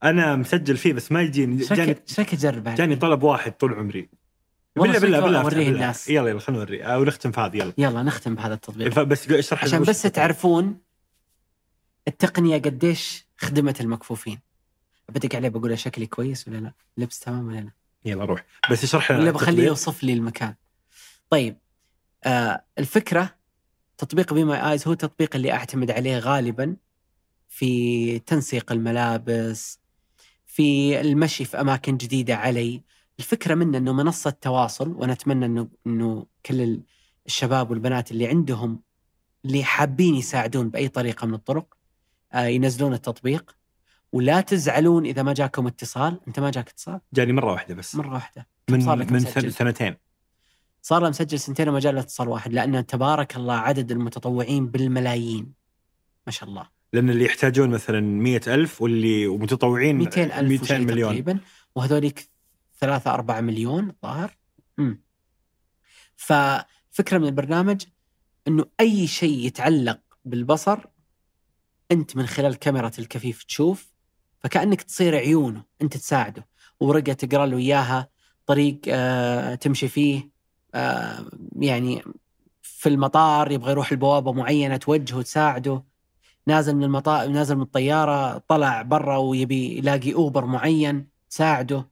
أنا 0.04 0.36
مسجل 0.36 0.76
فيه 0.76 0.92
بس 0.92 1.12
ما 1.12 1.22
يجيني 1.22 1.56
جاني 1.56 1.96
رايك 2.18 2.34
اجربه؟ 2.34 2.74
جاني 2.74 2.96
طلب 2.96 3.22
واحد 3.22 3.52
طول 3.52 3.74
عمري 3.74 4.08
بالله 4.76 4.98
بالله 4.98 5.20
بالله 5.20 5.42
بالله. 5.42 5.68
الناس. 5.68 6.08
يلا 6.08 6.30
يلا 6.30 6.40
خلينا 6.40 6.60
نوري 6.64 6.82
أو 6.82 7.04
نختم 7.04 7.32
في 7.32 7.40
هذا 7.40 7.56
يلا 7.56 7.72
يلا 7.78 8.02
نختم 8.02 8.34
بهذا 8.34 8.54
التطبيق 8.54 9.02
بس 9.02 9.30
اشرح 9.30 9.64
عشان 9.64 9.82
بس. 9.82 10.02
تعرفون 10.02 10.78
التقنية 12.08 12.56
قديش 12.58 13.26
خدمت 13.38 13.80
المكفوفين 13.80 14.38
بدق 15.08 15.36
عليه 15.36 15.48
بقول 15.48 15.70
له 15.70 15.76
شكلي 15.76 16.06
كويس 16.06 16.48
ولا 16.48 16.56
لا؟ 16.56 16.72
لبس 16.96 17.20
تمام 17.20 17.46
ولا 17.46 17.60
لا؟ 17.60 17.70
يلا 18.04 18.24
روح 18.24 18.44
بس 18.70 18.84
اشرح 18.84 19.12
لنا 19.12 19.20
ولا 19.20 19.30
بخليه. 19.30 19.64
يوصف 19.66 20.02
لي 20.02 20.12
المكان. 20.12 20.54
طيب 21.30 21.56
آه 22.24 22.64
الفكرة 22.78 23.34
تطبيق 24.00 24.34
Be 24.34 24.44
My 24.44 24.70
Eyes 24.72 24.86
هو 24.86 24.92
التطبيق 24.92 25.36
اللي 25.36 25.52
أعتمد 25.52 25.90
عليه 25.90 26.18
غالبا 26.18 26.76
في 27.48 28.18
تنسيق 28.18 28.72
الملابس 28.72 29.78
في 30.46 31.00
المشي 31.00 31.44
في 31.44 31.60
أماكن 31.60 31.96
جديدة 31.96 32.36
علي. 32.36 32.82
الفكرة 33.18 33.54
منه 33.54 33.78
إنه 33.78 33.92
منصة 33.92 34.30
تواصل 34.30 34.92
وأنا 34.92 35.12
أتمنى 35.12 35.46
انه 35.46 35.68
إنه 35.86 36.26
كل 36.46 36.60
ال- 36.60 36.82
الشباب 37.26 37.70
والبنات 37.70 38.10
اللي 38.10 38.26
عندهم 38.28 38.80
اللي 39.44 39.64
حابين 39.64 40.14
يساعدون 40.14 40.68
بأي 40.70 40.88
طريقة 40.88 41.26
من 41.26 41.34
الطرق 41.34 41.76
آه 42.32 42.46
ينزلون 42.46 42.92
التطبيق. 42.94 43.56
ولا 44.12 44.40
تزعلون 44.40 45.06
إذا 45.06 45.22
ما 45.22 45.32
جاكم 45.34 45.66
اتصال. 45.66 46.20
أنت 46.28 46.40
ما 46.40 46.50
جاك 46.50 46.68
اتصال؟ 46.68 47.00
جاني 47.12 47.32
مرة 47.32 47.52
واحدة 47.52 47.74
بس. 47.74 47.94
مرة 47.94 48.12
واحدة. 48.12 48.46
من 48.70 48.84
من 49.12 49.50
سنتين. 49.50 49.96
صار 50.82 51.02
له 51.02 51.08
مسجل 51.08 51.38
سنتين 51.38 51.68
وما 51.68 51.80
جاء 51.80 51.98
اتصال 51.98 52.28
واحد 52.28 52.52
لأن 52.52 52.86
تبارك 52.86 53.36
الله 53.36 53.54
عدد 53.54 53.92
المتطوعين 53.92 54.66
بالملايين. 54.66 55.52
ما 56.26 56.32
شاء 56.32 56.48
الله. 56.48 56.68
لأن 56.92 57.10
اللي 57.10 57.24
يحتاجون 57.24 57.70
مثلا 57.70 58.00
مئة 58.00 58.54
ألف 58.54 58.82
واللي 58.82 59.26
ومتطوعين 59.26 59.96
200 59.96 60.24
ألف 60.24 60.50
200 60.50 60.62
وشيء 60.62 60.78
مليون. 60.78 61.10
تقريبا. 61.10 61.40
وهذوليك 61.74 62.30
3 62.80 63.14
4 63.14 63.40
مليون 63.40 63.90
الظاهر 63.90 64.36
امم 64.78 65.02
ففكرة 66.16 67.18
من 67.18 67.26
البرنامج 67.26 67.84
إنه 68.48 68.64
أي 68.80 69.06
شيء 69.06 69.46
يتعلق 69.46 70.00
بالبصر 70.24 70.78
أنت 71.92 72.16
من 72.16 72.26
خلال 72.26 72.54
كاميرا 72.54 72.90
الكفيف 72.98 73.42
تشوف 73.42 73.92
فكأنك 74.38 74.82
تصير 74.82 75.16
عيونه 75.16 75.64
أنت 75.82 75.96
تساعده. 75.96 76.48
ورقة 76.80 77.12
تقرأ 77.12 77.46
له 77.46 77.58
إياها 77.58 78.08
طريق 78.46 78.80
آه 78.88 79.54
تمشي 79.54 79.88
فيه. 79.88 80.30
يعني 81.56 82.02
في 82.62 82.88
المطار 82.88 83.50
يبغى 83.52 83.70
يروح 83.70 83.92
لبوابة 83.92 84.32
معينة 84.32 84.76
توجهه 84.76 85.22
تساعده. 85.22 85.84
نازل 86.46 86.76
من 86.76 86.84
المطار 86.84 87.28
نازل 87.28 87.56
من 87.56 87.62
الطيارة 87.62 88.38
طلع 88.38 88.82
برا 88.82 89.16
ويبي 89.16 89.78
يلاقي 89.78 90.14
أوبر 90.14 90.44
معين 90.44 91.08
تساعده. 91.30 91.90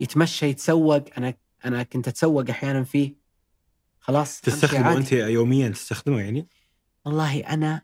يتمشى 0.00 0.46
يتسوق. 0.46 1.04
أنا 1.18 1.34
أنا 1.64 1.82
كنت 1.82 2.08
أتسوق 2.08 2.50
أحيانا 2.50 2.84
فيه. 2.84 3.14
خلاص 4.00 4.40
تستخدمه. 4.40 4.96
أنت 4.96 5.12
يوميا 5.12 5.68
تستخدمه 5.68 6.20
يعني؟ 6.20 6.48
والله 7.04 7.40
أنا 7.40 7.82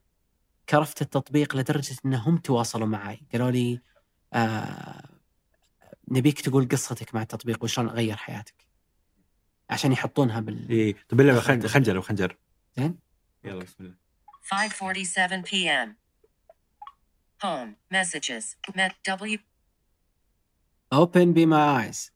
كرفت 0.68 1.02
التطبيق 1.02 1.56
لدرجة 1.56 1.96
انهم 2.04 2.36
تواصلوا 2.36 2.86
معي 2.86 3.20
قالوا 3.32 3.50
لي 3.50 3.80
آه 4.32 5.08
نبيك 6.08 6.40
تقول 6.40 6.68
قصتك 6.68 7.14
مع 7.14 7.22
التطبيق 7.22 7.64
وشلون 7.64 7.88
غير 7.88 8.16
حياتك. 8.16 8.65
عشان 9.70 9.92
يحطونها 9.92 10.40
بال 10.40 10.68
اي 10.70 10.92
طب 10.92 11.20
خن- 11.22 11.28
التطبيق. 11.30 11.66
خنجر 11.66 11.98
وخنجر 11.98 12.36
زين. 12.76 12.98
يلا 13.44 13.64
بسم 13.64 13.84
الله. 13.84 13.94
5:47 14.42 15.42
p.m. 15.48 15.88
Home. 17.44 17.70
Messages. 17.94 18.44
Met 18.76 18.92
W. 19.04 19.38
open 20.94 21.34
be 21.34 21.44
my 21.46 21.64
eyes. 21.80 22.10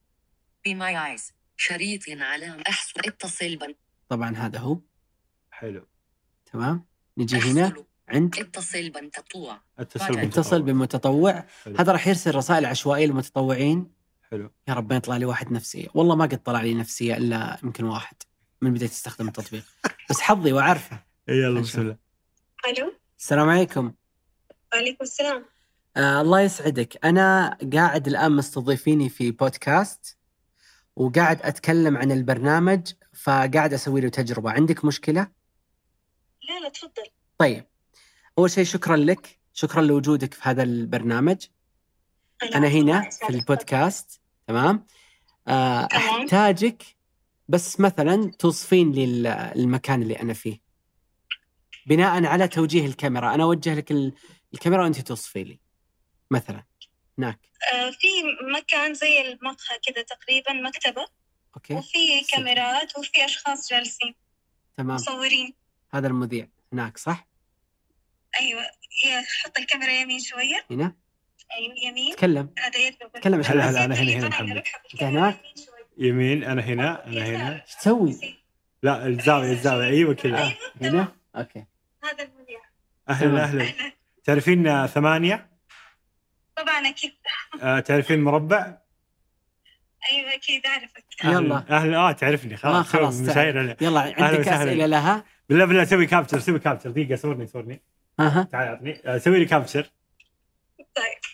Be 0.69 0.73
my 0.75 0.95
eyes. 1.09 1.33
شريط 1.57 2.03
علام 2.09 2.61
احصل 2.69 3.01
اتصل 3.05 3.57
بن 3.57 3.75
طبعا 4.09 4.37
هذا 4.37 4.59
هو. 4.59 4.81
حلو. 5.51 5.87
تمام. 6.53 6.85
نجي 7.19 7.39
هنا. 7.39 7.75
عند. 8.09 8.39
اتصل 8.39 8.91
بن 8.91 9.11
تطوع 9.11 9.61
اتصل 9.79 10.05
اتصل 10.05 10.19
اتصل 10.19 10.63
بمتطوع. 10.63 11.45
هذا 11.79 11.93
راح 11.93 12.07
يرسل 12.07 12.35
رسائل 12.35 12.67
عشوائية 12.67 13.07
للمتطوعين. 13.07 13.93
حلو. 14.33 14.51
يا 14.69 14.75
رب 14.75 14.93
يطلع 14.93 15.17
لي 15.17 15.25
واحد 15.25 15.53
نفسية. 15.53 15.89
والله 15.95 16.15
ما 16.15 16.25
قد 16.25 16.43
طلع 16.43 16.63
لي 16.63 16.75
نفسية 16.75 17.17
إلا 17.17 17.59
يمكن 17.63 17.85
واحد 17.85 18.17
من 18.63 18.75
بديت 18.75 18.91
استخدم 18.91 19.29
التطبيق. 19.29 19.65
بس 20.11 20.21
حظي 20.21 20.53
واعرفه 20.53 21.03
يلا 21.29 21.61
بسم 21.61 21.81
الله. 21.81 21.97
ألو. 22.69 22.93
السلام 23.19 23.49
عليكم. 23.49 23.93
وعليكم 24.75 25.05
السلام. 25.05 25.45
آه 25.97 26.21
الله 26.21 26.41
يسعدك. 26.41 27.05
أنا 27.05 27.59
قاعد 27.73 28.09
الآن 28.09 28.33
مستضيفيني 28.33 29.09
في 29.09 29.31
بودكاست 29.31 30.19
وقاعد 30.97 31.43
أتكلم 31.43 31.97
عن 31.97 32.13
البرنامج 32.13 32.93
فقاعد 33.13 33.73
أسوي 33.73 34.01
له 34.01 34.09
تجربة. 34.09 34.51
عندك 34.51 34.85
مشكلة؟ 34.85 35.21
لا 36.49 36.61
لا 36.63 36.69
تفضل. 36.69 37.03
طيب. 37.39 37.67
أول 38.39 38.51
شيء 38.51 38.65
شكرا 38.65 38.97
لك. 38.97 39.39
شكرا 39.53 39.83
لوجودك 39.83 40.35
في 40.35 40.41
هذا 40.43 40.63
البرنامج. 40.63 41.47
أنا 42.55 42.69
هنا 42.69 43.11
في 43.11 43.31
البودكاست. 43.31 44.20
تمام؟ 44.47 44.87
آه 45.49 45.87
تمام. 45.87 46.03
أحتاجك 46.21 46.83
بس 47.49 47.81
مثلا 47.81 48.31
توصفين 48.39 48.93
لي 48.93 49.05
ال- 49.05 49.27
المكان 49.27 50.03
اللي 50.03 50.21
أنا 50.21 50.33
فيه. 50.35 50.61
بناء 51.87 52.25
على 52.25 52.49
توجيه 52.49 52.87
الكاميرا. 52.87 53.35
أنا 53.35 53.43
أوجه 53.45 53.75
لك 53.75 53.91
ال- 53.91 54.13
الكاميرا 54.55 54.83
وأنت 54.83 55.01
توصفي 55.01 55.45
لي. 55.45 55.61
مثلا. 56.31 56.65
هناك. 57.19 57.41
آه 57.73 57.91
في 57.91 58.09
مكان 58.57 58.95
زي 58.95 59.21
المقهى 59.21 59.79
كذا 59.87 60.03
تقريبا 60.03 60.53
مكتبة. 60.53 61.07
أوكي. 61.57 61.75
وفي 61.75 62.25
كاميرات 62.33 62.99
وفي 62.99 63.25
أشخاص 63.25 63.71
جالسين. 63.71 64.15
تمام. 64.77 64.95
مصورين. 64.97 65.55
هذا 65.95 66.07
المذيع. 66.07 66.49
هناك 66.73 66.99
صح؟ 66.99 67.29
أيوة. 68.41 68.63
هي 69.05 69.25
حط 69.43 69.59
الكاميرا 69.59 69.93
يمين 69.93 70.21
شوية. 70.21 70.67
هنا. 70.71 70.97
يمين 71.59 72.17
تكلم. 72.17 72.49
تكلم 73.15 73.39
عشان 73.39 73.61
هلا. 73.61 73.71
هلا 73.71 73.85
أنا 73.85 73.95
هنا 73.95 74.13
هنا 74.13 74.29
محمد 74.29 74.63
أنت 74.95 75.03
هناك؟ 75.03 75.41
يمين 75.99 76.45
أنا 76.45 76.63
هنا 76.63 77.07
أنا 77.07 77.27
هنا. 77.27 77.63
إيش 77.63 77.75
تسوي؟ 77.75 78.41
لا 78.83 79.07
الزاوية 79.07 79.53
الزاوية. 79.53 79.89
أيوه 79.89 80.15
كذا 80.15 80.39
أيوة 80.39 80.55
هنا؟ 80.81 81.13
okay 81.37 81.65
هذا 82.05 82.25
المذيع. 82.25 82.61
أهلا 83.09 83.45
أهلا. 83.45 83.73
تعرفين 84.25 84.87
ثمانية؟ 84.87 85.51
طبعا 86.57 86.89
أكيد. 86.89 87.13
آه، 87.63 87.81
تعرفين 87.81 88.21
مربع؟ 88.25 88.79
أيوة 90.13 90.35
أكيد 90.35 90.67
أعرفك. 90.67 91.05
يلا. 91.25 91.65
أهلا 91.71 91.97
آه 91.97 92.13
تعرفني. 92.13 92.57
خلاص 92.57 92.87
آه، 92.87 92.99
خلاص،. 92.99 93.21
مشاير. 93.21 93.77
يلا 93.81 94.01
عندك. 94.01 94.49
أسئلة 94.49 94.87
لها؟ 94.87 95.25
بالله 95.49 95.65
بالله 95.65 95.85
سوي 95.85 96.07
capture 96.07 96.39
سوي 96.39 96.59
capture 96.59 96.91
دقيقة 96.91 97.17
صورني 97.17 97.47
صورني. 97.47 97.83
أها. 98.21 98.43
تعال 98.53 98.69
اعطني 98.69 99.01
آه، 99.05 99.19
سوي 99.19 99.39
لي 99.39 99.45
capture 99.45 99.91
طيب. 100.79 101.30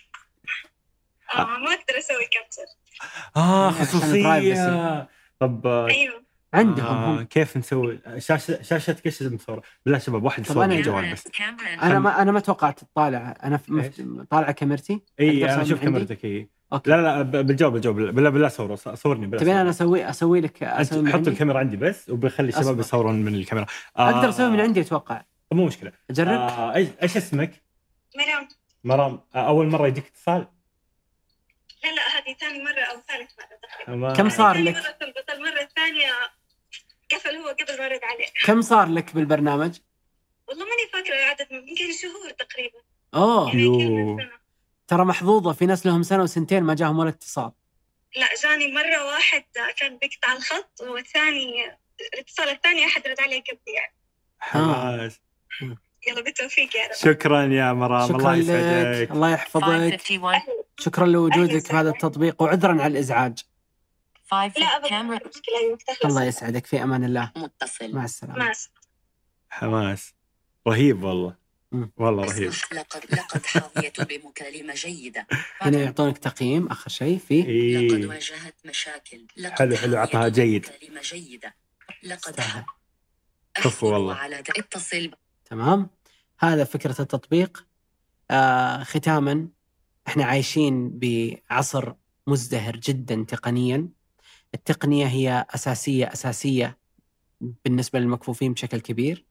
آه. 1.41 1.45
ما 1.59 1.69
أقدر 1.69 1.99
أسوي 1.99 2.25
capture 2.33 2.63
آه 3.37 3.67
عشان 3.69 3.85
خصوصية. 3.87 5.09
طب 5.41 5.67
آه، 5.67 5.89
أيوة. 5.89 6.27
عندهم 6.55 6.87
آه 6.87 7.11
هم 7.21 7.23
كيف 7.23 7.57
نسوي؟ 7.57 8.01
شاشة 8.19 8.63
شاشتك 8.63 9.07
إيش 9.07 9.23
لازم 9.23 9.35
نصورها؟ 9.35 9.63
بالله 9.85 9.99
شباب 9.99 10.25
واحد 10.25 10.45
يصور 10.47 10.67
أنا- 10.67 10.71
الجوال. 10.73 11.13
بس. 11.13 11.29
أنا 11.83 11.99
ما 11.99 12.23
أنا 12.23 12.33
ما 12.33 12.41
توقعت 12.41 12.79
تطالع 12.85 13.35
أنا. 13.45 13.61
طالعه 14.31 14.53
كاميرتي. 14.53 15.01
إي 15.21 15.45
أنا 15.45 15.63
أشوف؟ 15.63 15.81
كاميرتك 15.83 16.25
إي. 16.25 16.49
أوكي. 16.73 16.91
لا 16.91 17.03
لا 17.03 17.23
ب- 17.23 17.31
بالجواب 17.47 17.73
بالجواب 17.73 17.97
بالله 17.97 18.31
بالله 18.31 18.49
صور 18.49 18.77
صورني 18.77 19.27
بالله 19.27 19.43
تبين 19.43 19.57
أنا 19.57 19.73
صورني. 19.73 20.01
أسوي 20.01 20.11
أسوي 20.11 20.41
لك 20.41 20.63
أسوي 20.63 21.03
من 21.03 21.09
حط 21.09 21.15
عندي؟ 21.15 21.31
الكاميرا 21.31 21.59
عندي 21.59 21.77
بس 21.77 22.11
وبخلي 22.11 22.49
الشباب. 22.49 22.79
يصورون 22.81 23.15
من 23.23 23.35
الكاميرا. 23.35 23.67
آه 23.99 24.11
أقدر 24.11 24.29
أسوي 24.29 24.51
من 24.51 24.61
عندي 24.61 24.81
أتوقع. 24.81 25.23
مو 25.53 25.67
مشكلة. 25.67 25.93
أجرب؟ 26.11 26.29
آه 26.29 26.75
إيش 27.03 27.17
اسمك؟ 27.17 27.63
مرام. 28.17 28.49
مرام. 28.85 29.21
آه 29.35 29.47
أول 29.49 29.67
مرة 29.67 29.87
يجيك 29.89 30.07
اتصال؟ 30.07 30.47
هذه 32.27 32.35
ثاني 32.35 32.65
مرة 32.65 32.81
أو 32.81 33.01
ثالث 33.09 33.31
مرة 33.39 33.59
تقريبا. 33.85 34.15
كم 34.15 34.29
صار 34.29 34.55
ثاني 34.55 34.71
لك؟ 34.71 34.77
مرة 34.77 34.91
تلقط 34.91 35.31
المرة 35.31 35.61
الثانية 35.61 36.13
قفل 37.13 37.37
هو 37.37 37.49
قبل 37.49 37.79
ما 37.79 37.87
أرد 37.87 38.01
عليه. 38.05 38.27
كم 38.45 38.63
صار 38.63 38.89
لك 38.89 39.15
بالبرنامج؟ 39.15 39.79
والله 40.49 40.65
ماني 40.65 40.87
فاكرة 40.93 41.17
عدد 41.17 41.47
يمكن 41.51 41.93
شهور 41.93 42.31
تقريبا. 42.31 42.79
اوه 43.15 43.49
يعني 43.49 43.63
يمكن 43.63 43.81
يو. 43.81 44.07
من 44.07 44.17
سنة. 44.17 44.39
ترى 44.89 45.05
محظوظة 45.05 45.53
في 45.53 45.67
ناس 45.67 45.87
لهم 45.87 46.03
سنة 46.03 46.23
وسنتين 46.23 46.63
ما 46.63 46.75
جاهم 46.75 46.99
ولا 46.99 47.09
اتصال. 47.09 47.53
لا 48.17 48.29
جاني 48.43 48.73
مرة 48.73 49.05
واحد 49.07 49.45
كان 49.77 49.99
بيقطع 49.99 50.33
الخط 50.33 50.81
والثاني 50.81 51.77
الاتصال 52.15 52.49
الثاني 52.49 52.87
أحد 52.87 53.09
رد 53.09 53.21
عليه 53.21 53.43
قبلي 53.43 53.75
يعني. 53.75 53.95
حماس. 54.39 55.21
يلا 56.09 56.21
بالتوفيق 56.23 56.77
يا 56.77 56.87
رب. 56.87 56.95
شكرا 56.95 57.43
يا 57.43 57.73
مرام 57.73 58.09
شكرا 58.09 58.17
الله 58.35 58.35
يسعدك. 58.35 59.11
الله 59.11 59.31
يحفظك. 59.31 59.65
551. 59.65 60.41
شكرا 60.79 61.07
لوجودك 61.07 61.67
في 61.67 61.73
هذا 61.73 61.91
التطبيق 61.91 62.43
وعذرا 62.43 62.73
على 62.83 62.87
الإزعاج. 62.87 63.39
5 64.31 64.61
لا 64.61 65.19
تخلص. 65.87 66.05
الله 66.05 66.25
يسعدك. 66.25 66.67
في 66.67 66.83
أمان 66.83 67.05
الله. 67.05 67.33
متصل. 67.37 67.95
مع 67.95 68.05
السلامة. 68.05 68.39
مع 68.39 68.51
السلامة. 68.51 68.77
حماس. 69.51 70.15
رهيب 70.69 71.03
والله. 71.03 71.35
مم. 71.73 71.93
والله 71.97 72.25
رهيب. 72.25 72.53
لقد 72.73 73.05
لقد 73.13 73.47
حظيت 73.47 74.01
بمكالمة 74.01 74.75
جيدة. 74.75 75.27
هنا 75.61 75.79
يعطونك 75.79 76.19
تقييم. 76.19 76.67
آخر 76.67 76.91
شيء 76.91 77.17
لقد 77.17 77.33
إيه. 77.33 78.07
واجهت 78.07 78.55
مشاكل. 78.65 79.27
لقد 79.37 79.55
حلو- 79.59 79.77
حلو، 79.77 79.97
عطها 79.97 80.29
جيد. 80.29 80.67
بمكالمة 80.67 81.01
جيدة. 81.01 81.55
لقد 82.03 82.41
كفو 83.55 83.93
والله. 83.93 84.15
على 84.15 84.39
اتصل. 84.39 85.11
تمام؟ 85.51 85.91
هذا 86.39 86.65
فكرة 86.65 86.97
التطبيق. 87.01 87.67
آه 88.31 88.83
ختاما 88.83 89.49
إحنا 90.09 90.25
عايشين 90.25 90.99
بعصر 90.99 91.93
مزدهر 92.27 92.77
جدا 92.77 93.25
تقنيا. 93.29 93.89
التقنية 94.55 95.07
هي 95.07 95.47
أساسية 95.51 96.13
أساسية 96.13 96.79
بالنسبة 97.41 97.99
للمكفوفين 97.99 98.53
بشكل 98.53 98.81
كبير. 98.81 99.27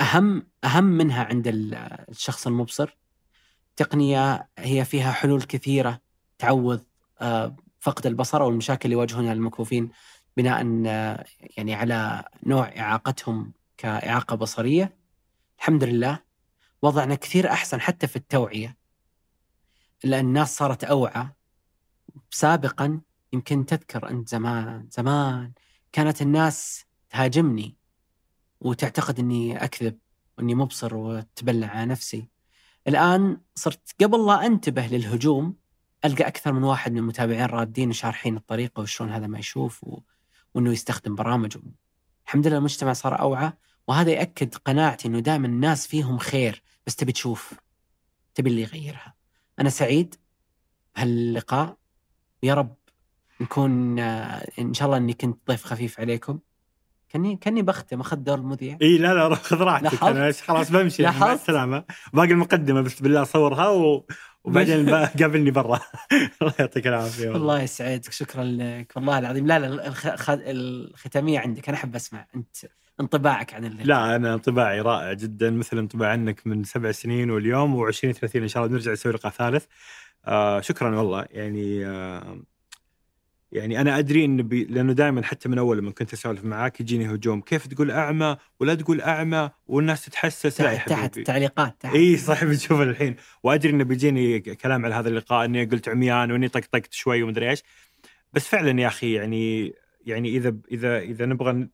أهم 0.00 0.46
أهم 0.64 0.84
منها 0.84 1.24
عند 1.24 1.48
ال- 1.48 1.74
الشخص 2.08 2.46
المبصر. 2.46 2.96
تقنية 3.76 4.48
هي 4.58 4.84
فيها 4.84 5.12
حلول 5.12 5.42
كثيرة 5.42 6.00
تعوض 6.38 6.84
آه، 7.20 7.56
فقد 7.80 8.06
البصر 8.06 8.42
أو 8.42 8.48
المشاكل 8.48 8.80
اللي 8.84 8.94
يواجهونها 8.94 9.32
المكفوفين 9.32 9.90
بناء 10.36 10.82
آه، 10.86 11.24
يعني 11.56 11.74
على 11.74 12.24
نوع 12.46 12.68
إعاقتهم 12.78 13.52
كإعاقة 13.76 14.36
بصرية. 14.36 15.01
الحمد 15.62 15.84
لله 15.84 16.18
وضعنا 16.82 17.14
كثير 17.14 17.50
أحسن 17.50 17.80
حتى 17.80 18.06
في 18.06 18.16
التوعية. 18.16 18.76
لأن 20.04 20.26
الناس 20.26 20.56
صارت 20.56 20.84
أوعى. 20.84 21.28
سابقا 22.30 23.00
يمكن 23.32 23.66
تذكر 23.66 24.10
انت 24.10 24.28
زمان 24.28 24.88
زمان 24.90 25.52
كانت 25.92 26.22
الناس 26.22 26.84
تهاجمني 27.10 27.76
وتعتقد 28.60 29.18
إني 29.18 29.64
أكذب 29.64 29.98
وإني 30.38 30.54
مبصر 30.54 30.94
وتبلع 30.94 31.66
على 31.66 31.86
نفسي. 31.86 32.28
الآن 32.88 33.40
صرت 33.54 33.94
قبل 34.00 34.26
لا 34.26 34.46
أنتبه 34.46 34.86
للهجوم 34.86 35.56
ألقى 36.04 36.26
أكثر 36.26 36.52
من 36.52 36.62
واحد 36.64 36.92
من 36.92 36.98
المتابعين 36.98 37.44
رادين 37.44 37.88
وشارحين 37.88 38.36
الطريقة 38.36 38.80
وشلون 38.80 39.10
هذا 39.10 39.26
ما 39.26 39.38
يشوف 39.38 39.84
و... 39.84 40.00
وإنه 40.54 40.72
يستخدم 40.72 41.14
برامج 41.14 41.58
الحمد 42.26 42.46
لله 42.46 42.58
المجتمع 42.58 42.92
صار 42.92 43.20
أوعى 43.20 43.52
وهذا 43.86 44.10
يأكد 44.10 44.54
قناعتي 44.54 45.08
إنه 45.08 45.20
دائما 45.20 45.46
الناس 45.46 45.86
فيهم 45.86 46.18
خير 46.18 46.62
بس 46.86 46.96
تبي 46.96 47.12
تشوف 47.12 47.54
تبي 48.34 48.50
اللي 48.50 48.62
يغيرها. 48.62 49.14
أنا 49.60 49.70
سعيد 49.70 50.14
بهاللقاء 50.96 51.76
يا 52.42 52.54
رب 52.54 52.74
نكون 53.40 53.98
آه، 53.98 54.46
إن 54.58 54.74
شاء 54.74 54.86
الله 54.86 54.96
إني 54.96 55.12
كنت 55.12 55.38
ضيف 55.48 55.64
خفيف 55.64 56.00
عليكم. 56.00 56.38
كأني 57.08 57.36
كأني 57.36 57.62
بختم 57.62 58.00
أخذ 58.00 58.16
دور 58.16 58.38
المذيع. 58.38 58.78
إي 58.82 58.98
لا 58.98 59.28
لا 59.28 59.34
خذ 59.34 59.56
راحتك؟ 59.56 60.02
أنا 60.02 60.32
خلاص 60.32 60.70
بمشي. 60.70 61.02
مع؟ 61.02 61.32
السلامة. 61.32 61.84
باقي 62.12 62.30
المقدمة 62.30 62.80
بس 62.80 63.00
بالله 63.00 63.24
صورها 63.24 63.68
و... 63.68 64.06
وبعدين 64.44 64.90
قابلني 64.94 65.50
برا. 65.50 65.80
الله 66.42 66.54
يعطيك 66.58 66.86
العافية. 66.86 67.28
والله 67.28 67.40
الله 67.40 67.62
يسعدك. 67.62 68.12
شكرا 68.12 68.44
لك. 68.44 68.92
والله 68.96 69.18
العظيم. 69.18 69.46
لا 69.46 69.58
لا 69.58 69.92
الختامية 70.50 71.38
عندك. 71.38 71.68
أنا 71.68 71.78
أحب 71.78 71.94
أسمع. 71.94 72.26
أنت 72.36 72.56
انطباعك 73.00 73.54
عن 73.54 73.64
اللي 73.64 73.84
لا 73.84 74.16
أنا 74.16 74.34
انطباعي 74.34 74.80
رائع 74.80 75.12
جدا 75.12 75.50
مثل 75.50 75.78
انطباع 75.78 76.08
عنك 76.10 76.46
من 76.46 76.64
سبع 76.64 76.92
سنين 76.92 77.30
واليوم 77.30 77.90
و20 77.90 77.90
30 78.10 78.42
إن 78.42 78.48
شاء 78.48 78.62
الله 78.62 78.72
بنرجع 78.76 78.92
نسوي 78.92 79.12
لقاء 79.12 79.32
ثالث. 79.32 79.64
آه 80.24 80.60
شكرا 80.60 80.96
والله. 80.96 81.26
يعني 81.30 81.86
آه 81.86 82.42
يعني 83.52 83.80
أنا 83.80 83.98
أدري 83.98 84.24
إن 84.24 84.42
بي 84.42 84.64
لأنه 84.64 84.92
دائما 84.92 85.22
حتى 85.22 85.48
من 85.48 85.58
أول 85.58 85.78
لما 85.78 85.90
كنت 85.90 86.12
أسولف 86.12 86.44
معاك 86.44 86.80
يجيني 86.80 87.14
هجوم. 87.14 87.40
كيف 87.40 87.66
تقول 87.66 87.90
أعمى 87.90 88.36
ولا 88.60 88.74
تقول 88.74 89.00
أعمى 89.00 89.50
والناس 89.66 90.04
تتحسس؟ 90.04 90.60
لا 90.60 90.72
يا 90.72 90.76
تحت, 90.76 90.88
تحت 90.88 91.00
حبيبي. 91.00 91.20
التعليقات 91.20 91.76
تحت. 91.80 91.94
إي 91.94 92.16
صح 92.16 92.44
بتشوف 92.44 92.80
الحين. 92.80 93.16
وأدري 93.42 93.72
انه 93.72 93.84
بيجيني 93.84 94.40
كلام 94.40 94.84
على 94.84 94.94
هذا 94.94 95.08
اللقاء 95.08 95.44
إني 95.44 95.64
قلت 95.64 95.88
عميان 95.88 96.32
وإني 96.32 96.48
طقطقت 96.48 96.92
شوي 96.92 97.22
ومدري 97.22 97.50
إيش. 97.50 97.62
بس 98.32 98.48
فعلا 98.48 98.80
يا 98.80 98.86
أخي 98.86 99.12
يعني 99.12 99.74
يعني 100.06 100.28
إذا 100.28 100.56
إذا 100.70 100.98
إذا 100.98 101.26
نبغى 101.26 101.68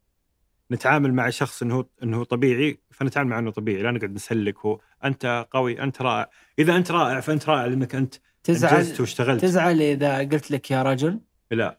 نتعامل 0.72 1.14
مع 1.14 1.30
شخص 1.30 1.62
إنه 1.62 1.84
إنه 2.02 2.24
طبيعي 2.24 2.80
فنتعامل 2.90 3.30
معه 3.30 3.38
إنه 3.38 3.50
طبيعي 3.50 3.82
لا 3.82 3.90
نقعد 3.90 4.12
نسلك 4.14 4.58
هو. 4.58 4.80
أنت 5.04 5.46
قوي 5.50 5.82
أنت 5.82 6.02
رائع. 6.02 6.30
إذا 6.58 6.76
أنت 6.76 6.90
رائع 6.90 7.20
فأنت 7.20 7.48
رائع 7.48 7.66
لأنك 7.66 7.94
أنت 7.94 8.14
تزعل 8.44 8.94
واشتغلت. 9.00 9.40
تزعل 9.42 9.82
إذا 9.82 10.18
قلت 10.18 10.50
لك 10.50 10.70
يا 10.70 10.82
رجل؟ 10.82 11.20
لا. 11.50 11.78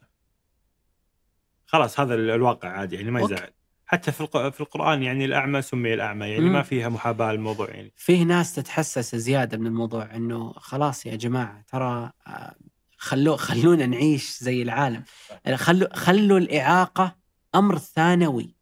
خلاص 1.66 2.00
هذا 2.00 2.14
ال- 2.14 2.30
الواقع 2.30 2.68
عادي 2.68 2.96
يعني 2.96 3.10
ما. 3.10 3.20
يزعل. 3.20 3.50
حتى 3.86 4.12
في 4.12 4.50
في 4.52 4.60
القرآن 4.60 5.02
يعني 5.02 5.24
الأعمى 5.24 5.62
سمي 5.62 5.94
الأعمى 5.94 6.26
يعني 6.26 6.44
مم. 6.44 6.52
ما 6.52 6.62
فيها 6.62 6.88
محاباة 6.88 7.30
الموضوع 7.30 7.68
يعني. 7.70 7.92
فيه 7.96 8.22
ناس 8.24 8.54
تتحسس 8.54 9.16
زيادة 9.16 9.58
من 9.58 9.66
الموضوع 9.66 10.14
إنه 10.14 10.52
خلاص 10.52 11.06
يا 11.06 11.16
جماعة 11.16 11.64
ترى 11.68 12.12
آه، 12.26 12.54
خلو 12.96 13.36
خلونا 13.36 13.86
نعيش 13.86 14.38
زي 14.40 14.62
العالم. 14.62 15.04
خلوا 15.54 15.96
خلوا 15.96 16.38
الإعاقة 16.38 17.16
أمر 17.54 17.78
ثانوي. 17.78 18.54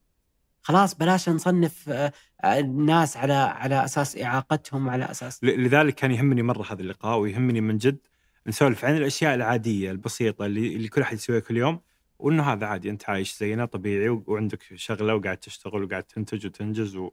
خلاص 0.68 0.94
بلاش 0.94 1.28
نصنف 1.28 1.88
آه، 1.88 2.12
الناس 2.44 3.16
على 3.16 3.32
على 3.32 3.84
أساس 3.84 4.18
إعاقتهم 4.18 4.88
على 4.88 5.10
أساس 5.10 5.44
لذلك 5.44 5.94
كان 5.94 6.10
يهمني 6.10 6.42
مرة 6.42 6.72
هذا 6.72 6.82
اللقاء 6.82 7.18
ويهمني 7.18 7.60
من 7.60 7.78
جد 7.78 7.98
نسولف 8.46 8.84
عن 8.84 8.96
الأشياء 8.96 9.34
العادية 9.34 9.90
البسيطة 9.90 10.46
اللي, 10.46 10.76
اللي 10.76 10.88
كل 10.88 11.00
أحد 11.00 11.16
يسويها 11.16 11.40
كل 11.40 11.56
يوم 11.56 11.80
وإنه 12.18 12.42
هذا 12.42 12.66
عادي 12.66 12.90
أنت 12.90 13.10
عايش 13.10 13.38
زينا 13.38 13.64
طبيعي 13.64 14.08
وعندك 14.08 14.62
شغلة 14.74 15.14
وقاعد 15.14 15.36
تشتغل 15.36 15.84
وقاعد 15.84 16.02
تنتج 16.02 16.46
وتنجز 16.46 16.96
و... 16.96 17.10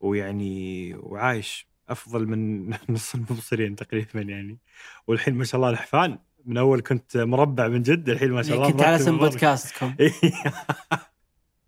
ويعني 0.00 0.94
وعايش 0.94 1.66
أفضل 1.88 2.26
من 2.26 2.70
نص 2.88 3.14
المبصرين 3.14 3.76
تقريبا 3.76 4.20
يعني 4.20 4.58
والحين 5.06 5.34
ما 5.34 5.44
شاء 5.44 5.56
الله 5.56 5.70
الحفان 5.70 6.18
من 6.44 6.56
أول 6.56 6.80
كنت 6.80 7.16
مربع 7.16 7.68
من 7.68 7.82
جد 7.82 8.08
الحين 8.08 8.30
ما 8.30 8.42
شاء 8.42 8.56
الله 8.56 8.70
كنت 8.70 8.82
على 8.82 8.96
اسم. 8.96 9.18
بودكاستكم. 9.18 9.94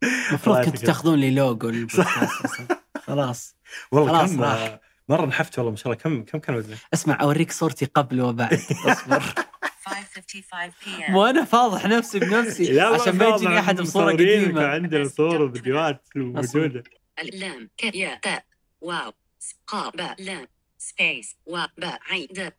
المفروض 0.03 0.57
يعطيك 0.57 0.79
تاخذون 0.79 1.19
لي 1.19 1.31
لوجو. 1.31 1.87
خلاص. 3.07 3.57
والله 3.93 4.09
خلاص 4.19 4.31
كم 4.33 4.43
راح. 4.43 4.79
مرة 5.09 5.27
نحفت 5.27 5.59
والله 5.59 5.71
ما 5.71 5.77
شاء 5.77 5.87
الله. 5.87 5.97
كم 6.03 6.25
كم 6.25 6.39
كان 6.39 6.57
وزنك؟ 6.57 6.79
اسمع 6.95 7.21
أوريك 7.21 7.53
صورتي 7.53 7.85
قبل 7.85 8.21
وبعد. 8.21 8.55
أصبر. 8.87 9.21
5:55 9.21 10.73
p.m. 10.85 11.11
مو 11.11 11.27
أنا 11.27 11.45
فاضح 11.45 11.87
نفسي 11.87 12.19
بنفسي. 12.19 12.81
عشان 12.81 13.17
ما 13.17 13.27
يجيني 13.29 13.59
أحد 13.59 13.81
بصورة 13.81 14.13
قديمة. 14.13 14.67
عندنا 14.67 15.09
صور 15.09 15.43
وفيديوهات 15.43 16.05
موجودة. 16.17 16.83
اللام 17.19 17.71
ك 17.77 17.85
يا 17.95 18.21
تاء 18.23 18.45
واو. 18.81 19.13
س- 19.39 19.55
قا 19.67 19.91
با 19.91 20.17
لام 20.19 20.47
Space. 20.81 21.35
و 21.47 21.67
با 21.79 21.99
عين 22.11 22.27
د. 22.33 22.53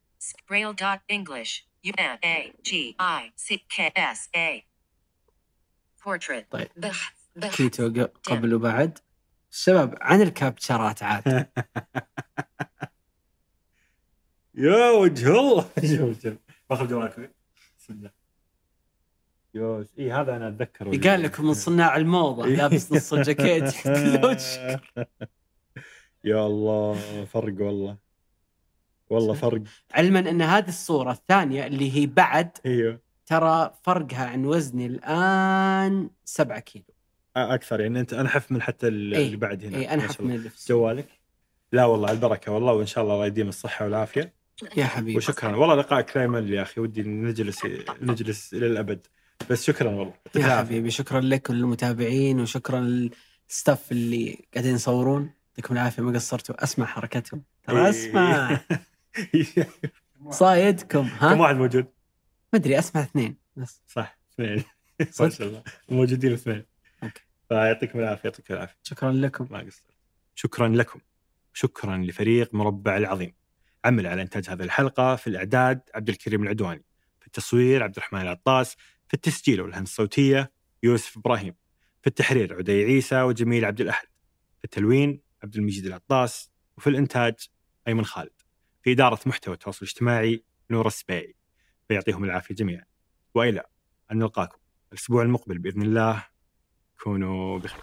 Braille 0.49 0.73
dot 0.73 0.99
English. 1.17 1.51
U 1.87 1.91
N 1.97 2.17
A 2.35 2.37
G 2.69 2.71
I 2.99 3.21
C 3.45 3.47
K 3.73 3.91
S 3.95 4.19
A. 4.35 4.63
بحث 7.39 7.55
كيتو 7.55 8.07
قبل 8.23 8.53
وبعد. 8.53 8.99
الشباب 9.51 9.97
عن 10.01 10.21
الكابتشرات 10.21 11.03
عاد. 11.03 11.27
يا 14.55 14.89
وجه 14.89 15.39
الله. 15.39 15.65
شوف 15.97 16.23
شوف 16.23 16.33
باخذ 16.69 16.87
جوالك. 16.87 17.35
بسم 17.79 17.93
الله. 17.93 18.11
يوش. 19.53 19.87
اي 19.99 20.11
هذا 20.11 20.35
أنا 20.35 20.47
اتذكره 20.47 21.09
قال 21.09 21.23
لكم 21.23 21.45
من 21.45 21.53
صناع 21.53 21.95
الموضة. 21.95 22.45
لابس 22.45 22.91
نص 22.93 23.13
الجاكيت. 23.13 23.85
يا 26.25 26.45
الله 26.45 27.25
فرق 27.25 27.61
والله. 27.61 27.97
والله 29.09 29.33
فرق. 29.33 29.61
علما 29.93 30.19
إن 30.19 30.41
هذه 30.41 30.67
الصورة 30.67 31.11
الثانية 31.11 31.67
اللي 31.67 31.95
هي 31.95 32.05
بعد 32.05 32.57
إيوه. 32.65 32.99
ترى 33.25 33.73
فرقها 33.83 34.25
عن 34.25 34.45
وزني 34.45 34.85
الآن 34.85 36.09
7 36.25 36.59
كيلو. 36.59 36.98
أكثر 37.37 37.81
يعني 37.81 37.99
أنت 37.99 38.13
انحف 38.13 38.51
من 38.51 38.61
حتى 38.61 38.87
إيه. 38.87 38.91
اللي 38.91 39.37
بعد 39.37 39.65
هنا 39.65 39.77
ما 39.77 39.93
انحف. 39.93 40.21
من 40.21 40.35
اللي. 40.35 40.49
جوالك 40.67 41.07
لا 41.71 41.85
والله 41.85 42.07
على 42.07 42.15
البركة 42.15 42.51
والله 42.51 42.73
وإن 42.73 42.85
شاء 42.85 43.03
الله 43.03 43.13
الله 43.13 43.25
يديم 43.25 43.47
الصحة 43.49 43.85
والعافية 43.85 44.33
يا 44.77 44.85
حبيبي 44.85 45.17
وشكرا 45.17 45.55
والله 45.55 45.75
لقائك 45.75 46.15
يمل 46.15 46.53
يا 46.53 46.61
أخي 46.61 46.81
ودي 46.81 47.01
نجلس 47.03 47.59
نجلس 48.01 48.53
إلى 48.53 48.67
الأبد 48.67 49.07
بس 49.49 49.63
شكرا 49.63 49.89
والله 49.89 50.13
يا. 50.35 50.57
حبيبي 50.57 50.91
شكرا 50.91 51.21
لك 51.21 51.49
وللمتابعين 51.49 52.39
وشكرا 52.39 52.79
للستاف 53.49 53.91
اللي 53.91 54.45
قاعدين 54.53 54.75
يصورون 54.75 55.31
يعطيكم 55.49 55.73
العافية 55.73 56.03
ما 56.03 56.13
قصرتوا 56.13 56.63
أسمع 56.63 56.85
حركتهم 56.85 57.43
ترى 57.63 57.89
أسمع 57.89 58.59
صايدكم 60.29 61.07
كم 61.09 61.09
ها 61.19 61.33
واحد 61.41 61.55
موجود؟ 61.55 61.85
ما 62.53 62.59
أدري 62.59 62.79
أسمع 62.79 63.01
اثنين 63.01 63.35
بس 63.55 63.81
صح 63.87 64.17
اثنين 64.33 64.63
ما؟ 65.19 65.29
شاء 65.29 65.47
الله 65.47 65.63
موجودين 65.89 66.33
اثنين. 66.33 66.63
فيعطيكم 67.49 67.99
العافية. 67.99 68.29
يعطيك 68.29 68.51
العافية. 68.51 68.77
شكرا 68.83 69.11
لكم. 69.11 69.47
ما 69.51 69.59
قصرت. 69.59 69.95
شكرا 70.35 70.67
لكم. 70.67 70.99
شكرا 71.53 71.97
لفريق 71.97 72.53
مربع 72.53 72.97
العظيم. 72.97 73.33
عمل 73.85 74.07
على 74.07 74.21
إنتاج 74.21 74.49
هذه 74.49 74.63
الحلقة 74.63 75.15
في 75.15 75.27
الإعداد 75.27 75.81
عبد 75.95 76.09
الكريم 76.09 76.43
العدواني 76.43 76.85
في 77.19 77.27
التصوير 77.27 77.83
عبد 77.83 77.97
الرحمن 77.97 78.21
العطاس 78.21 78.75
في 79.07 79.13
التسجيل 79.13 79.61
والهندسة 79.61 79.91
الصوتية 79.91 80.51
يوسف 80.83 81.17
إبراهيم 81.17 81.55
في 82.01 82.07
التحرير 82.07 82.55
عدي 82.55 82.83
عيسى 82.83 83.21
وجميل 83.21 83.65
عبد 83.65 83.81
الأحد 83.81 84.07
في 84.57 84.65
التلوين 84.65 85.21
عبد 85.43 85.55
المجيد 85.55 85.85
العطاس 85.85 86.51
وفي 86.77 86.89
الإنتاج 86.89 87.33
أيمن 87.87 88.05
خالد 88.05 88.41
في 88.83 88.91
إدارة 88.91 89.19
محتوى 89.25 89.53
التواصل 89.53 89.79
الاجتماعي 89.85 90.43
نور 90.71 90.87
السبيعي 90.87 91.35
فيعطيهم 91.87 92.23
العافية 92.23 92.55
جميعا. 92.55 92.85
وإلى 93.35 93.63
أن 94.11 94.17
نلقاكم 94.17 94.57
الأسبوع 94.93 95.23
المقبل 95.23 95.57
بإذن 95.57 95.81
الله. 95.81 96.25
كونوا 97.02 97.58
بخير 97.58 97.80